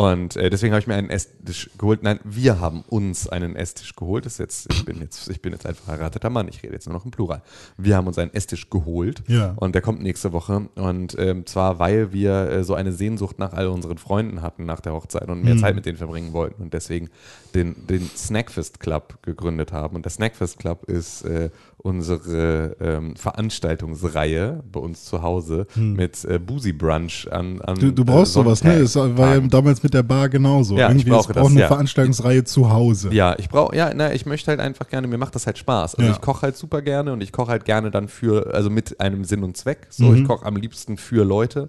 Und 0.00 0.34
äh, 0.36 0.48
deswegen 0.48 0.72
habe 0.72 0.80
ich 0.80 0.86
mir 0.86 0.94
einen 0.94 1.10
Esstisch 1.10 1.68
geholt. 1.76 2.02
Nein, 2.02 2.20
wir 2.24 2.58
haben 2.58 2.84
uns 2.88 3.28
einen 3.28 3.54
Esstisch 3.54 3.94
geholt. 3.94 4.24
Das 4.24 4.32
ist 4.32 4.38
jetzt, 4.38 4.72
ich 4.72 4.86
bin 4.86 4.98
jetzt, 4.98 5.28
ich 5.28 5.42
bin 5.42 5.52
jetzt 5.52 5.66
ein 5.66 5.74
verheirateter 5.74 6.30
Mann. 6.30 6.48
Ich 6.48 6.62
rede 6.62 6.72
jetzt 6.72 6.86
nur 6.86 6.94
noch 6.94 7.04
im 7.04 7.10
Plural. 7.10 7.42
Wir 7.76 7.98
haben 7.98 8.06
uns 8.06 8.16
einen 8.16 8.32
Esstisch 8.32 8.70
geholt. 8.70 9.22
Ja. 9.26 9.52
Und 9.56 9.74
der 9.74 9.82
kommt 9.82 10.00
nächste 10.02 10.32
Woche. 10.32 10.70
Und 10.74 11.18
ähm, 11.18 11.44
zwar, 11.44 11.80
weil 11.80 12.14
wir 12.14 12.48
äh, 12.48 12.64
so 12.64 12.72
eine 12.72 12.94
Sehnsucht 12.94 13.38
nach 13.38 13.52
all 13.52 13.66
unseren 13.66 13.98
Freunden 13.98 14.40
hatten 14.40 14.64
nach 14.64 14.80
der 14.80 14.94
Hochzeit 14.94 15.28
und 15.28 15.44
mehr 15.44 15.58
Zeit 15.58 15.74
mit 15.74 15.84
denen 15.84 15.98
verbringen 15.98 16.32
wollten 16.32 16.62
und 16.62 16.72
deswegen 16.72 17.10
den, 17.54 17.86
den 17.86 18.08
Snackfest 18.16 18.80
Club 18.80 19.18
gegründet 19.20 19.70
haben. 19.70 19.96
Und 19.96 20.06
der 20.06 20.12
Snackfest 20.12 20.58
Club 20.58 20.84
ist 20.84 21.26
äh, 21.26 21.50
unsere 21.76 22.76
ähm, 22.80 23.16
Veranstaltungsreihe 23.16 24.62
bei 24.70 24.80
uns 24.80 25.04
zu 25.04 25.22
Hause 25.22 25.66
mit 25.74 26.24
äh, 26.24 26.38
Boozy 26.38 26.72
Brunch 26.72 27.28
an, 27.30 27.60
an 27.62 27.76
Du, 27.76 27.90
du 27.90 28.04
brauchst 28.04 28.32
äh, 28.32 28.40
sowas, 28.40 28.62
ne? 28.62 28.74
Es 28.74 28.96
war 28.96 29.34
ja 29.34 29.40
damals 29.40 29.82
mit 29.82 29.89
der 29.94 30.02
Bar 30.02 30.28
genauso. 30.28 30.76
Ja, 30.76 30.86
ich 30.88 30.92
Irgendwie, 30.96 31.10
brauche 31.10 31.20
es 31.20 31.26
braucht 31.28 31.36
das, 31.46 31.50
eine 31.52 31.60
ja. 31.60 31.66
Veranstaltungsreihe 31.68 32.44
zu 32.44 32.70
Hause. 32.70 33.10
Ja, 33.12 33.36
ich 33.38 33.48
brauche, 33.48 33.74
ja, 33.76 33.92
na, 33.94 34.12
ich 34.12 34.26
möchte 34.26 34.50
halt 34.50 34.60
einfach 34.60 34.88
gerne, 34.88 35.06
mir 35.06 35.18
macht 35.18 35.34
das 35.34 35.46
halt 35.46 35.58
Spaß. 35.58 35.94
Also 35.96 36.08
Ja. 36.08 36.14
ich 36.16 36.20
koche 36.20 36.42
halt 36.42 36.56
super 36.56 36.82
gerne 36.82 37.12
und 37.12 37.22
ich 37.22 37.32
koche 37.32 37.50
halt 37.50 37.64
gerne 37.64 37.90
dann 37.90 38.08
für, 38.08 38.54
also 38.54 38.70
mit 38.70 39.00
einem 39.00 39.24
Sinn 39.24 39.42
und 39.44 39.56
Zweck. 39.56 39.86
So, 39.90 40.06
Mhm. 40.06 40.16
ich 40.16 40.24
koche 40.24 40.46
am 40.46 40.56
liebsten 40.56 40.96
für 40.96 41.24
Leute 41.24 41.68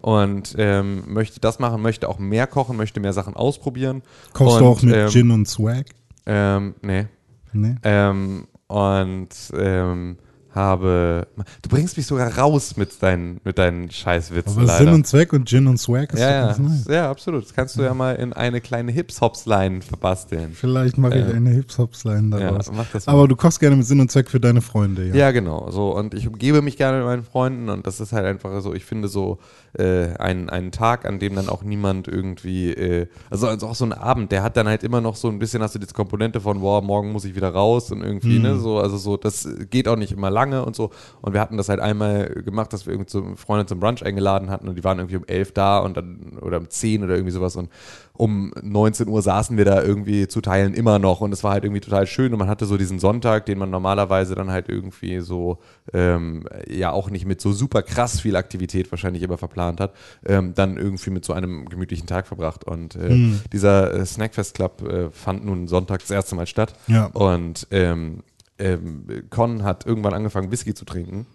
und 0.00 0.54
ähm, 0.58 1.02
möchte 1.06 1.40
das 1.40 1.58
machen, 1.58 1.82
möchte 1.82 2.08
auch 2.08 2.18
mehr 2.18 2.46
kochen, 2.46 2.76
möchte 2.76 3.00
mehr 3.00 3.12
Sachen 3.12 3.34
ausprobieren. 3.34 4.02
Kochst 4.32 4.60
du 4.60 4.64
auch 4.66 4.82
mit 4.82 4.94
ähm, 4.94 5.08
Gin 5.08 5.30
und 5.30 5.48
Swag? 5.48 5.86
Ähm, 6.26 6.74
nee. 6.82 7.06
Nee. 7.52 7.76
Ähm, 7.82 8.46
und 8.66 9.28
ähm, 9.56 10.18
habe. 10.58 11.26
Du 11.62 11.70
bringst 11.70 11.96
mich 11.96 12.06
sogar 12.06 12.36
raus 12.36 12.76
mit 12.76 13.02
deinen, 13.02 13.40
mit 13.44 13.56
deinen 13.56 13.90
Scheißwitzen. 13.90 14.52
Aber 14.58 14.66
leider. 14.66 14.84
Sinn 14.84 14.92
und 14.94 15.06
Zweck 15.06 15.32
und 15.32 15.48
Gin 15.48 15.66
und 15.66 15.78
Swag 15.78 16.12
ist 16.12 16.20
ja, 16.20 16.30
ja, 16.50 16.58
nice. 16.58 16.84
ja, 16.88 17.10
absolut. 17.10 17.44
Das 17.44 17.54
kannst 17.54 17.76
du 17.78 17.82
ja 17.82 17.94
mal 17.94 18.16
in 18.16 18.32
eine 18.34 18.60
kleine 18.60 18.92
Hips-Hops-Line 18.92 19.80
verbasteln. 19.82 20.52
Vielleicht 20.52 20.98
mache 20.98 21.18
ich 21.18 21.26
Äh, 21.26 21.32
eine 21.36 21.50
Hips-Hops-Line 21.50 22.38
Ja, 22.38 22.50
daraus. 22.50 22.70
mach 22.70 22.86
das 22.92 23.06
mal. 23.06 23.12
Aber 23.14 23.28
du 23.28 23.36
kochst 23.36 23.60
gerne 23.60 23.76
mit 23.76 23.86
Sinn 23.86 24.00
und 24.00 24.10
Zweck 24.10 24.28
für 24.28 24.40
deine 24.40 24.60
Freunde, 24.60 25.06
ja. 25.08 25.14
Ja, 25.14 25.30
genau. 25.30 25.70
So, 25.70 25.94
und 25.96 26.12
ich 26.12 26.26
umgebe 26.28 26.60
mich 26.60 26.76
gerne 26.76 26.98
mit 26.98 27.06
meinen 27.06 27.24
Freunden 27.24 27.68
und 27.70 27.86
das 27.86 28.00
ist 28.00 28.12
halt 28.12 28.26
einfach 28.26 28.60
so, 28.60 28.74
ich 28.74 28.84
finde 28.84 29.08
so 29.08 29.38
äh, 29.78 30.14
ein, 30.18 30.50
einen 30.50 30.72
Tag, 30.72 31.04
an 31.06 31.18
dem 31.18 31.34
dann 31.36 31.48
auch 31.48 31.62
niemand 31.62 32.08
irgendwie, 32.08 32.72
äh, 32.72 33.06
also, 33.30 33.46
also 33.46 33.68
auch 33.68 33.74
so 33.74 33.84
ein 33.84 33.92
Abend, 33.92 34.32
der 34.32 34.42
hat 34.42 34.56
dann 34.56 34.66
halt 34.66 34.82
immer 34.82 35.00
noch 35.00 35.16
so 35.16 35.28
ein 35.28 35.38
bisschen, 35.38 35.62
hast 35.62 35.74
du 35.74 35.78
diese 35.78 35.94
Komponente 35.94 36.40
von, 36.40 36.60
boah, 36.60 36.82
morgen 36.82 37.12
muss 37.12 37.24
ich 37.24 37.36
wieder 37.36 37.50
raus 37.50 37.90
und 37.92 38.02
irgendwie, 38.02 38.38
ne, 38.38 38.58
so, 38.58 38.78
also 38.78 38.96
so, 38.96 39.16
das 39.16 39.48
geht 39.70 39.86
auch 39.88 39.96
nicht 39.96 40.12
immer 40.12 40.30
lange 40.48 40.64
und 40.64 40.76
so. 40.76 40.90
Und 41.20 41.32
wir 41.32 41.40
hatten 41.40 41.56
das 41.56 41.68
halt 41.68 41.80
einmal 41.80 42.28
gemacht, 42.44 42.72
dass 42.72 42.86
wir 42.86 42.92
irgendwie 42.92 43.10
so 43.10 43.36
Freunde 43.36 43.66
zum 43.66 43.80
Brunch 43.80 44.04
eingeladen 44.04 44.50
hatten 44.50 44.68
und 44.68 44.76
die 44.76 44.84
waren 44.84 44.98
irgendwie 44.98 45.16
um 45.16 45.24
elf 45.26 45.52
da 45.52 45.78
und 45.78 45.96
dann, 45.96 46.38
oder 46.40 46.58
um 46.58 46.70
zehn 46.70 47.04
oder 47.04 47.14
irgendwie 47.14 47.32
sowas. 47.32 47.56
Und 47.56 47.70
um 48.14 48.52
19 48.60 49.08
Uhr 49.08 49.22
saßen 49.22 49.56
wir 49.56 49.64
da 49.64 49.82
irgendwie 49.82 50.26
zu 50.26 50.40
Teilen 50.40 50.74
immer 50.74 50.98
noch. 50.98 51.20
Und 51.20 51.32
es 51.32 51.44
war 51.44 51.52
halt 51.52 51.64
irgendwie 51.64 51.80
total 51.80 52.06
schön. 52.06 52.32
Und 52.32 52.40
man 52.40 52.48
hatte 52.48 52.66
so 52.66 52.76
diesen 52.76 52.98
Sonntag, 52.98 53.46
den 53.46 53.58
man 53.58 53.70
normalerweise 53.70 54.34
dann 54.34 54.50
halt 54.50 54.68
irgendwie 54.68 55.20
so 55.20 55.58
ähm, 55.92 56.44
ja 56.68 56.90
auch 56.90 57.10
nicht 57.10 57.26
mit 57.26 57.40
so 57.40 57.52
super 57.52 57.82
krass 57.82 58.20
viel 58.20 58.34
Aktivität 58.34 58.90
wahrscheinlich 58.90 59.22
immer 59.22 59.38
verplant 59.38 59.80
hat, 59.80 59.92
ähm, 60.26 60.52
dann 60.54 60.76
irgendwie 60.76 61.10
mit 61.10 61.24
so 61.24 61.32
einem 61.32 61.68
gemütlichen 61.68 62.08
Tag 62.08 62.26
verbracht. 62.26 62.64
Und 62.64 62.96
äh, 62.96 63.34
dieser 63.52 63.94
äh, 63.94 64.04
Snackfest 64.04 64.54
Club 64.54 64.82
äh, 64.82 65.10
fand 65.10 65.44
nun 65.44 65.68
Sonntag 65.68 66.00
das 66.00 66.10
erste 66.10 66.34
Mal 66.34 66.46
statt. 66.46 66.74
Ja. 66.88 67.06
und 67.06 67.66
ähm, 67.70 68.22
ähm, 68.58 69.04
Con 69.30 69.62
hat 69.64 69.86
irgendwann 69.86 70.14
angefangen 70.14 70.50
Whisky 70.50 70.74
zu 70.74 70.84
trinken. 70.84 71.26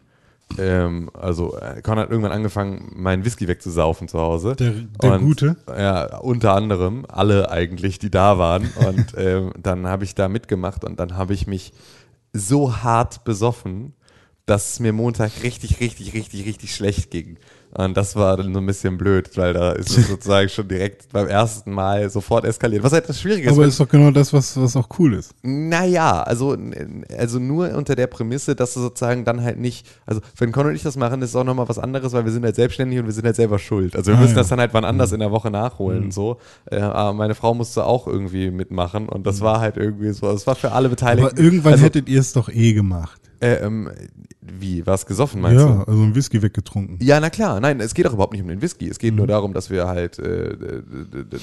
Ähm, 0.57 1.09
also 1.13 1.57
äh, 1.57 1.81
Con 1.81 1.97
hat 1.97 2.09
irgendwann 2.09 2.31
angefangen, 2.33 2.91
meinen 2.95 3.25
Whisky 3.25 3.47
wegzusaufen 3.47 4.07
zu 4.07 4.19
Hause. 4.19 4.55
Der- 4.55 4.71
der 5.01 5.11
Gute? 5.19 5.55
Ja, 5.67 6.17
unter 6.17 6.53
anderem, 6.53 7.05
alle 7.07 7.49
eigentlich, 7.49 7.97
die 7.97 8.11
da 8.11 8.37
waren. 8.37 8.69
Und 8.75 9.13
ähm, 9.17 9.51
dann 9.57 9.87
habe 9.87 10.03
ich 10.03 10.15
da 10.15 10.27
mitgemacht 10.27 10.83
und 10.83 10.99
dann 10.99 11.15
habe 11.17 11.33
ich 11.33 11.47
mich 11.47 11.73
so 12.33 12.77
hart 12.83 13.23
besoffen, 13.23 13.93
dass 14.45 14.73
es 14.73 14.79
mir 14.79 14.91
Montag 14.91 15.31
richtig, 15.43 15.79
richtig, 15.79 16.13
richtig, 16.13 16.45
richtig 16.45 16.75
schlecht 16.75 17.09
ging. 17.11 17.37
Und 17.75 17.97
das 17.97 18.15
war 18.15 18.37
dann 18.37 18.53
so 18.53 18.59
ein 18.59 18.65
bisschen 18.67 18.97
blöd, 18.99 19.35
weil 19.35 19.53
da 19.53 19.71
ist 19.71 19.97
es 19.97 20.07
sozusagen 20.07 20.47
schon 20.47 20.67
direkt 20.67 21.09
beim 21.11 21.27
ersten 21.27 21.71
Mal 21.71 22.07
sofort 22.09 22.45
eskaliert. 22.45 22.83
Was 22.83 22.93
halt 22.93 23.09
das 23.09 23.19
Schwierige 23.19 23.47
ist, 23.47 23.53
Aber 23.53 23.65
ist 23.65 23.79
doch 23.79 23.89
genau 23.89 24.11
das, 24.11 24.31
was, 24.31 24.55
was 24.61 24.75
auch 24.75 24.87
cool 24.99 25.13
ist. 25.15 25.33
naja, 25.41 26.21
also, 26.21 26.55
also 27.17 27.39
nur 27.39 27.73
unter 27.73 27.95
der 27.95 28.05
Prämisse, 28.07 28.55
dass 28.55 28.75
du 28.75 28.79
sozusagen 28.81 29.25
dann 29.25 29.41
halt 29.41 29.59
nicht, 29.59 29.87
also 30.05 30.21
wenn 30.37 30.51
Con 30.51 30.67
und 30.67 30.75
ich 30.75 30.83
das 30.83 30.97
machen, 30.97 31.21
ist 31.23 31.29
es 31.31 31.35
auch 31.35 31.43
nochmal 31.43 31.67
was 31.67 31.79
anderes, 31.79 32.13
weil 32.13 32.25
wir 32.25 32.31
sind 32.31 32.43
halt 32.45 32.55
selbstständig 32.55 32.99
und 32.99 33.05
wir 33.05 33.11
sind 33.13 33.25
halt 33.25 33.35
selber 33.35 33.57
schuld. 33.57 33.95
Also 33.95 34.11
wir 34.11 34.17
Ah, 34.17 34.21
müssen 34.21 34.35
ja. 34.35 34.41
das 34.41 34.49
dann 34.49 34.59
halt 34.59 34.73
wann 34.75 34.85
anders 34.85 35.11
in 35.11 35.19
der 35.19 35.31
Woche 35.31 35.49
nachholen, 35.49 36.11
so. 36.11 36.37
Äh, 36.69 36.79
aber 36.79 37.13
meine 37.13 37.33
Frau 37.33 37.55
musste 37.55 37.85
auch 37.85 38.05
irgendwie 38.07 38.51
mitmachen 38.51 39.09
und 39.09 39.25
das 39.25 39.41
war 39.41 39.59
halt 39.59 39.77
irgendwie 39.77 40.11
so, 40.13 40.29
es 40.29 40.45
war 40.45 40.53
für 40.55 40.73
alle 40.73 40.89
Beteiligten. 40.89 41.31
Aber 41.31 41.39
irgendwann 41.43 41.73
also, 41.73 41.85
hättet 41.85 42.07
ihr 42.07 42.19
es 42.19 42.33
doch 42.33 42.49
eh 42.49 42.73
gemacht. 42.73 43.19
Äh, 43.43 43.55
ähm, 43.65 43.89
wie, 44.41 44.85
was 44.85 45.05
gesoffen 45.05 45.41
meinst 45.41 45.63
du? 45.63 45.67
Ja, 45.67 45.83
also 45.85 46.01
ein 46.01 46.15
Whisky 46.15 46.41
weggetrunken. 46.41 46.97
Ja, 47.01 47.19
na 47.19 47.29
klar. 47.29 47.59
Nein, 47.59 47.79
es 47.79 47.93
geht 47.93 48.07
auch 48.07 48.13
überhaupt 48.13 48.33
nicht 48.33 48.41
um 48.41 48.47
den 48.47 48.61
Whisky. 48.61 48.87
Es 48.87 48.99
geht 48.99 49.13
nur 49.13 49.27
darum, 49.27 49.53
dass 49.53 49.69
wir 49.69 49.87
halt, 49.87 50.19
äh, 50.19 50.55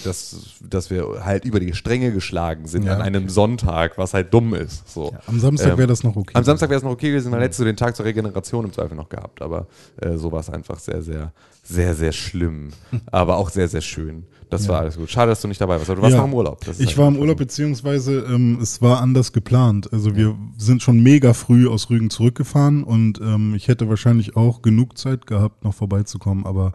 dass, 0.05 0.57
dass 0.63 0.91
wir 0.91 1.25
halt 1.25 1.45
über 1.45 1.61
die 1.61 1.75
Stränge 1.75 2.13
geschlagen 2.13 2.67
sind 2.67 2.85
Ja, 2.85 2.95
an 2.95 3.03
einem 3.03 3.29
Sonntag, 3.29 3.99
was 3.99 4.15
halt 4.15 4.33
dumm 4.33 4.55
ist. 4.55 4.89
So. 4.91 5.15
Am 5.27 5.39
Samstag 5.41 5.73
Ähm, 5.73 5.79
wäre 5.79 5.89
das 5.89 6.03
noch 6.03 6.17
okay. 6.17 6.33
Am 6.35 6.45
Samstag 6.45 6.71
wäre 6.71 6.79
es 6.79 6.85
noch 6.85 6.93
okay 6.93 7.11
gewesen, 7.11 7.33
weil 7.33 7.43
hättest 7.43 7.61
du 7.61 7.65
den 7.65 7.77
Tag 7.77 7.97
zur 7.97 8.07
Regeneration 8.07 8.65
im 8.65 8.73
Zweifel 8.73 8.97
noch 8.97 9.09
gehabt. 9.09 9.43
Aber 9.43 9.67
äh, 10.01 10.17
so 10.17 10.33
war 10.33 10.41
es 10.41 10.51
einfach 10.51 10.79
sehr, 10.79 11.03
sehr, 11.03 11.33
sehr, 11.63 11.95
sehr 11.95 12.13
schlimm. 12.13 12.71
aber 13.11 13.37
auch 13.37 13.51
sehr, 13.51 13.69
sehr 13.69 13.83
schön. 13.83 14.25
Das 14.51 14.67
war 14.69 14.81
alles 14.81 14.97
gut. 14.97 15.09
Schade, 15.11 15.31
dass 15.31 15.41
du 15.41 15.49
nicht 15.49 15.61
dabei 15.61 15.77
warst. 15.77 15.89
Aber 15.89 15.97
du 15.97 16.03
warst 16.03 16.15
Ja. 16.15 16.21
noch 16.21 16.27
im 16.29 16.35
Urlaub. 16.35 16.61
Ich 16.79 16.99
war 16.99 17.09
im 17.09 17.17
Urlaub, 17.17 17.39
beziehungsweise 17.39 18.21
ähm, 18.29 18.59
es 18.61 18.83
war 18.83 19.01
anders 19.01 19.33
geplant. 19.33 19.93
Also 19.93 20.17
wir 20.17 20.37
sind 20.59 20.83
schon 20.83 21.01
mega 21.03 21.33
früh 21.35 21.69
aus 21.69 21.89
Rügen 21.89 22.11
zurückgefahren 22.11 22.83
und 22.85 23.21
ähm, 23.21 23.55
ich 23.55 23.69
hätte 23.69 23.89
wahrscheinlich 23.89 24.37
auch 24.37 24.61
genug 24.63 24.99
Zeit 24.99 25.27
gehabt, 25.27 25.65
noch 25.65 25.75
vorbeizukommen. 25.75 26.47
Aber 26.47 26.73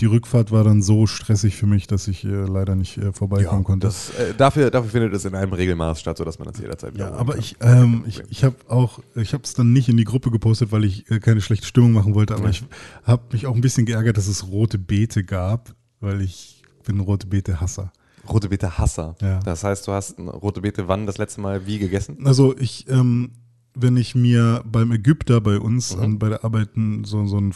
die 0.00 0.06
Rückfahrt 0.06 0.52
war 0.52 0.64
dann 0.64 0.82
so 0.82 1.06
stressig 1.06 1.56
für 1.56 1.66
mich, 1.66 1.86
dass 1.86 2.08
ich 2.08 2.24
äh, 2.24 2.28
leider 2.28 2.74
nicht 2.76 2.98
äh, 2.98 3.12
vorbeikommen 3.12 3.64
konnte. 3.64 3.86
Das, 3.86 4.10
äh, 4.10 4.34
dafür, 4.36 4.70
dafür 4.70 4.90
findet 4.90 5.14
es 5.14 5.24
in 5.24 5.34
einem 5.34 5.52
Regelmaß 5.52 6.00
statt, 6.00 6.18
sodass 6.18 6.38
man 6.38 6.48
das 6.48 6.58
jederzeit 6.58 6.90
Ja, 6.90 7.06
wiederholen 7.06 7.18
aber 7.20 7.32
kann. 7.32 7.40
ich, 7.40 7.56
ähm, 7.60 8.04
ich, 8.06 8.22
ich 8.28 8.44
habe 8.44 8.56
auch, 8.68 8.98
ich 9.14 9.32
habe 9.32 9.44
es 9.44 9.54
dann 9.54 9.72
nicht 9.72 9.88
in 9.88 9.96
die 9.96 10.04
Gruppe 10.04 10.30
gepostet, 10.30 10.72
weil 10.72 10.84
ich 10.84 11.10
äh, 11.10 11.20
keine 11.20 11.40
schlechte 11.40 11.66
Stimmung 11.66 11.92
machen 11.92 12.14
wollte, 12.14 12.34
aber 12.34 12.44
Ja. 12.44 12.50
ich 12.50 12.64
habe 13.04 13.22
mich 13.32 13.46
auch 13.46 13.54
ein 13.54 13.60
bisschen 13.62 13.86
geärgert, 13.86 14.16
dass 14.18 14.28
es 14.28 14.46
rote 14.48 14.78
Beete 14.78 15.24
gab, 15.24 15.74
weil 16.00 16.20
ich 16.20 16.53
bin 16.84 17.00
rote 17.00 17.26
Beete 17.26 17.60
Hasser. 17.60 17.92
Rote 18.28 18.48
Beete 18.48 18.78
Hasser. 18.78 19.16
Ja. 19.20 19.40
Das 19.40 19.64
heißt, 19.64 19.86
du 19.88 19.92
hast 19.92 20.18
rote 20.18 20.60
Beete 20.62 20.88
wann 20.88 21.06
das 21.06 21.18
letzte 21.18 21.40
Mal 21.40 21.66
wie 21.66 21.78
gegessen? 21.78 22.18
Also 22.24 22.56
ich, 22.56 22.88
ähm, 22.88 23.32
wenn 23.74 23.96
ich 23.96 24.14
mir 24.14 24.62
beim 24.64 24.92
Ägypter 24.92 25.40
bei 25.40 25.58
uns 25.58 25.96
Mhm. 25.96 26.02
an, 26.02 26.18
bei 26.20 26.28
der 26.28 26.44
Arbeit 26.44 26.70
n- 26.76 27.02
so, 27.04 27.26
so 27.26 27.36
einen 27.36 27.52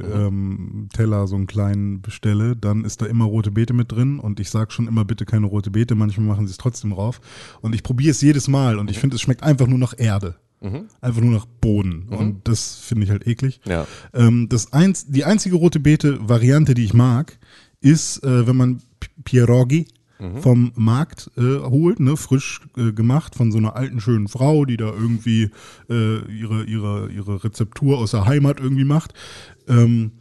Falafel-Teller, 0.00 1.26
so 1.26 1.36
einen 1.36 1.46
kleinen 1.46 2.00
bestelle, 2.02 2.56
dann 2.56 2.84
ist 2.84 3.02
da 3.02 3.06
immer 3.06 3.24
rote 3.24 3.50
Beete 3.50 3.72
mit 3.74 3.92
drin 3.92 4.18
und 4.18 4.40
ich 4.40 4.50
sage 4.50 4.70
schon 4.72 4.86
immer 4.88 5.04
bitte 5.04 5.24
keine 5.24 5.46
rote 5.46 5.70
Beete, 5.70 5.94
manchmal 5.94 6.26
machen 6.26 6.46
sie 6.46 6.52
es 6.52 6.58
trotzdem 6.58 6.92
rauf 6.92 7.20
und 7.60 7.74
ich 7.74 7.82
probiere 7.82 8.10
es 8.12 8.20
jedes 8.20 8.48
Mal 8.48 8.78
und 8.78 8.90
ich 8.90 8.98
finde, 8.98 9.16
es 9.16 9.22
schmeckt 9.22 9.42
einfach 9.42 9.66
nur 9.66 9.78
nach 9.78 9.94
Erde. 9.96 10.36
Mhm. 10.60 10.84
Einfach 11.00 11.20
nur 11.22 11.32
nach 11.32 11.46
Boden. 11.46 12.06
Und 12.08 12.46
das 12.46 12.76
finde 12.76 13.04
ich 13.04 13.10
halt 13.10 13.26
eklig. 13.26 13.60
Ja. 13.64 13.84
Ähm, 14.14 14.48
das 14.48 14.72
eins, 14.72 15.06
die 15.08 15.24
einzige 15.24 15.56
rote 15.56 15.80
Beete-Variante, 15.80 16.74
die 16.74 16.84
ich 16.84 16.94
mag, 16.94 17.36
ist, 17.82 18.24
äh, 18.24 18.46
wenn 18.46 18.56
man 18.56 18.82
Pierogi 19.24 19.86
vom 20.40 20.72
Markt 20.76 21.30
äh, 21.36 21.58
holt, 21.58 22.00
ne, 22.00 22.16
frisch 22.16 22.60
äh, 22.76 22.92
gemacht 22.92 23.34
von 23.34 23.50
so 23.50 23.58
einer 23.58 23.74
alten 23.74 24.00
schönen 24.00 24.28
Frau, 24.28 24.64
die 24.64 24.76
da 24.76 24.86
irgendwie 24.92 25.50
äh, 25.90 26.18
ihre, 26.32 26.64
ihre, 26.64 27.10
ihre 27.10 27.42
Rezeptur 27.42 27.98
aus 27.98 28.12
der 28.12 28.26
Heimat 28.26 28.60
irgendwie 28.60 28.84
macht. 28.84 29.14
Ähm, 29.68 30.12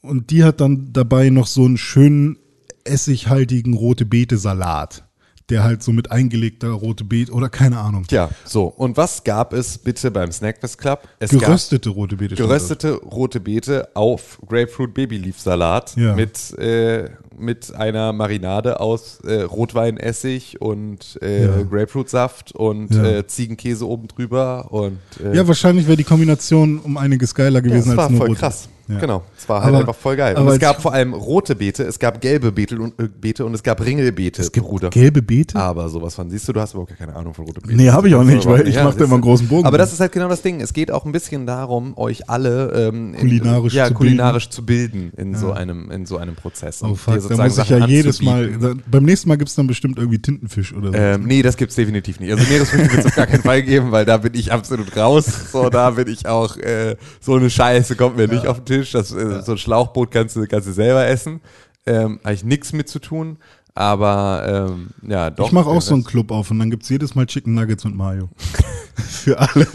und 0.00 0.30
die 0.30 0.42
hat 0.42 0.60
dann 0.60 0.92
dabei 0.92 1.30
noch 1.30 1.46
so 1.46 1.64
einen 1.64 1.78
schönen 1.78 2.36
essighaltigen 2.84 3.74
rote 3.74 4.04
Beete-Salat, 4.04 5.04
der 5.50 5.64
halt 5.64 5.82
so 5.82 5.92
mit 5.92 6.10
eingelegter 6.10 6.70
rote 6.70 7.04
Beete 7.04 7.32
oder 7.32 7.48
keine 7.48 7.78
Ahnung. 7.78 8.04
Tja, 8.06 8.30
so. 8.44 8.64
Und 8.64 8.96
was 8.96 9.24
gab 9.24 9.52
es 9.52 9.76
bitte 9.78 10.10
beim 10.10 10.30
Snackfest 10.32 10.78
Club? 10.78 11.02
Es 11.18 11.30
Geröstete 11.30 11.90
rote 11.90 12.16
Beete. 12.16 12.34
geröstete 12.36 12.92
rote 12.94 13.40
Beete 13.40 13.88
auf 13.94 14.38
Grapefruit 14.46 14.94
Baby 14.94 15.18
Leaf 15.18 15.38
Salat 15.40 15.94
Ja. 15.96 16.14
mit, 16.14 16.56
äh, 16.58 17.10
mit 17.38 17.74
einer 17.74 18.12
Marinade 18.12 18.78
aus 18.80 19.18
äh, 19.24 19.42
Rotweinessig 19.42 20.60
und 20.60 21.18
äh, 21.22 21.44
Ja. 21.46 21.62
Grapefruitsaft 21.62 22.52
und 22.52 22.94
Ja. 22.94 23.04
äh, 23.18 23.26
Ziegenkäse 23.26 23.86
oben 23.88 24.08
drüber 24.08 24.68
und 24.70 24.98
äh, 25.22 25.36
Ja, 25.36 25.46
wahrscheinlich 25.48 25.86
wäre 25.86 25.96
die 25.96 26.04
Kombination 26.04 26.78
um 26.78 26.96
einiges 26.96 27.34
geiler 27.34 27.56
Ja, 27.58 27.60
gewesen 27.60 27.88
das 27.88 27.96
war 27.96 28.04
als 28.04 28.10
nur 28.12 28.18
voll 28.20 28.28
rote. 28.28 28.40
krass. 28.40 28.68
Ja. 28.94 29.00
Genau. 29.00 29.22
Es 29.36 29.48
war 29.48 29.60
halt 29.62 29.68
Aber- 29.70 29.78
einfach 29.80 29.94
voll 29.94 30.16
geil. 30.16 30.36
Und 30.36 30.48
es 30.48 30.58
gab 30.58 30.80
vor 30.82 30.92
allem 30.92 31.14
rote 31.14 31.54
Beete, 31.56 31.82
es 31.84 31.98
gab 31.98 32.20
gelbe 32.20 32.52
Beete 32.52 32.78
und, 32.80 32.98
äh, 33.00 33.08
Beete 33.08 33.44
und 33.44 33.54
es 33.54 33.62
gab 33.62 33.84
Ringelbeete, 33.84 34.42
Es 34.42 34.52
gibt 34.52 34.66
Bruder. 34.66 34.90
gelbe 34.90 35.22
Beete? 35.22 35.58
Aber 35.58 35.88
sowas 35.88 36.14
von, 36.14 36.30
siehst 36.30 36.46
du, 36.48 36.52
du 36.52 36.60
hast 36.60 36.74
überhaupt 36.74 36.96
keine 36.98 37.14
Ahnung 37.16 37.34
von 37.34 37.44
rote 37.46 37.60
Beete. 37.60 37.76
Nee, 37.76 37.90
hab 37.90 38.04
ich 38.04 38.14
auch 38.14 38.24
nicht, 38.24 38.44
weil 38.46 38.66
ich 38.68 38.74
mach 38.76 38.82
da 38.84 38.88
siehst 38.90 39.00
du. 39.00 39.04
immer 39.04 39.14
einen 39.14 39.22
großen 39.22 39.48
Bogen 39.48 39.66
Aber 39.66 39.78
das 39.78 39.92
ist 39.92 40.00
halt 40.00 40.12
genau 40.12 40.28
das 40.28 40.42
Ding. 40.42 40.60
Es 40.60 40.72
geht 40.72 40.90
auch 40.90 41.04
ein 41.04 41.12
bisschen 41.12 41.46
darum, 41.46 41.96
euch 41.96 42.28
alle 42.30 42.88
ähm, 42.88 43.14
in- 43.14 43.20
Kulinarisch 43.20 43.74
ja, 43.74 43.88
zu 43.88 43.94
kulinarisch 43.94 44.48
zu 44.50 44.64
bilden 44.64 45.12
in, 45.16 45.34
so 45.34 45.52
einem, 45.52 45.90
in 45.90 46.06
so 46.06 46.16
einem 46.18 46.34
Prozess. 46.34 46.82
Oh 46.82 46.94
fuck, 46.94 47.26
da 47.28 47.36
muss 47.36 47.58
ich 47.58 47.68
ja 47.68 47.86
jedes 47.86 48.22
Mal, 48.22 48.50
da, 48.58 48.72
beim 48.90 49.04
nächsten 49.04 49.28
Mal 49.28 49.36
gibt's 49.38 49.54
dann 49.54 49.66
bestimmt 49.66 49.98
irgendwie 49.98 50.18
Tintenfisch 50.18 50.72
oder 50.74 50.88
so. 50.92 50.94
Ähm, 50.94 51.24
nee, 51.24 51.42
das 51.42 51.56
gibt's 51.56 51.74
definitiv 51.76 52.20
nicht. 52.20 52.32
Also 52.32 52.44
Meeresfrüchte 52.50 52.92
wird's 52.92 53.06
auf 53.06 53.14
gar 53.16 53.26
keinen 53.26 53.42
Fall 53.42 53.62
geben, 53.62 53.90
weil 53.92 54.04
da 54.04 54.16
bin 54.18 54.34
ich 54.34 54.52
absolut 54.52 54.96
raus. 54.96 55.26
So, 55.52 55.68
da 55.70 55.90
bin 55.90 56.08
ich 56.08 56.26
auch, 56.26 56.56
äh, 56.56 56.96
so 57.20 57.34
eine 57.34 57.50
Scheiße 57.50 57.96
kommt 57.96 58.16
mir 58.16 58.28
nicht 58.28 58.46
auf 58.46 58.58
den 58.58 58.64
Tisch. 58.66 58.81
Das, 58.90 59.12
äh, 59.12 59.42
So 59.42 59.52
ein 59.52 59.58
Schlauchboot 59.58 60.10
kannst 60.10 60.36
du, 60.36 60.46
kannst 60.46 60.68
du 60.68 60.72
selber 60.72 61.06
essen. 61.06 61.40
Ähm, 61.86 62.20
habe 62.24 62.34
ich 62.34 62.44
nichts 62.44 62.72
mit 62.72 62.88
zu 62.88 62.98
tun. 62.98 63.38
Aber 63.74 64.68
ähm, 64.70 64.90
ja, 65.08 65.30
doch. 65.30 65.46
ich 65.46 65.52
mache 65.52 65.68
auch 65.70 65.78
äh, 65.78 65.80
so 65.80 65.94
einen 65.94 66.04
Club 66.04 66.30
auf 66.30 66.50
und 66.50 66.58
dann 66.58 66.70
gibt's 66.70 66.88
jedes 66.90 67.14
Mal 67.14 67.24
Chicken 67.26 67.54
Nuggets 67.54 67.84
und 67.86 67.96
Mayo. 67.96 68.28
Für 68.96 69.38
alle. 69.38 69.66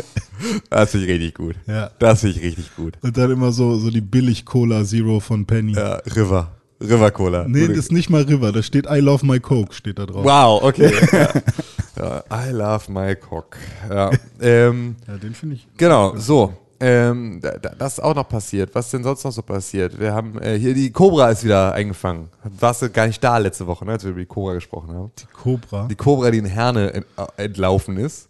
Das 0.69 0.91
finde 0.91 1.07
ich 1.07 1.13
richtig 1.13 1.33
gut. 1.33 1.55
Ja. 1.65 1.89
Das 1.97 2.21
finde 2.21 2.37
ich 2.37 2.43
richtig 2.43 2.75
gut. 2.75 2.93
Und 3.01 3.17
dann 3.17 3.31
immer 3.31 3.51
so, 3.51 3.77
so 3.79 3.89
die 3.89 4.01
Billig-Cola 4.01 4.83
Zero 4.85 5.19
von 5.19 5.45
Penny. 5.47 5.73
Ja, 5.73 5.95
River. 6.15 6.51
River 6.79 7.09
Cola. 7.09 7.45
Nee, 7.47 7.61
Gute- 7.61 7.69
das 7.73 7.77
ist 7.85 7.91
nicht 7.91 8.11
mal 8.11 8.21
River, 8.21 8.51
da 8.51 8.61
steht 8.61 8.85
I 8.85 8.99
love 8.99 9.25
my 9.25 9.39
Coke, 9.39 9.73
steht 9.73 9.97
da 9.97 10.05
drauf. 10.05 10.23
Wow, 10.23 10.61
okay. 10.63 10.91
ja. 11.11 12.23
Ja, 12.29 12.47
I 12.47 12.51
love 12.51 12.91
my 12.91 13.15
cock. 13.15 13.57
Ja. 13.89 14.11
Ähm, 14.39 14.95
Ja, 15.07 15.17
den 15.17 15.33
finde 15.33 15.55
ich. 15.55 15.67
Genau, 15.77 16.15
so. 16.17 16.53
Ähm, 16.79 17.39
da, 17.41 17.57
da, 17.57 17.69
das 17.77 17.93
ist 17.93 17.99
auch 18.03 18.13
noch 18.15 18.27
passiert. 18.29 18.73
Was 18.75 18.91
denn 18.91 19.03
sonst 19.03 19.23
noch 19.23 19.31
so 19.31 19.41
passiert? 19.41 19.99
Wir 19.99 20.13
haben 20.13 20.39
äh, 20.41 20.57
hier 20.59 20.73
die 20.73 20.91
Cobra 20.91 21.29
ist 21.31 21.43
wieder 21.43 21.73
eingefangen. 21.73 22.29
Warst 22.43 22.81
du 22.83 22.89
gar 22.89 23.07
nicht 23.07 23.23
da 23.23 23.37
letzte 23.39 23.65
Woche, 23.65 23.83
ne, 23.85 23.93
als 23.93 24.03
wir 24.03 24.11
über 24.11 24.19
die 24.19 24.25
Cobra 24.27 24.53
gesprochen 24.53 24.93
haben? 24.93 25.11
Die 25.19 25.25
Cobra. 25.33 25.87
Die 25.89 25.95
Cobra, 25.95 26.29
die 26.31 26.37
in 26.37 26.45
Herne 26.45 26.93
ent, 26.93 27.05
äh, 27.37 27.45
entlaufen 27.45 27.97
ist. 27.97 28.29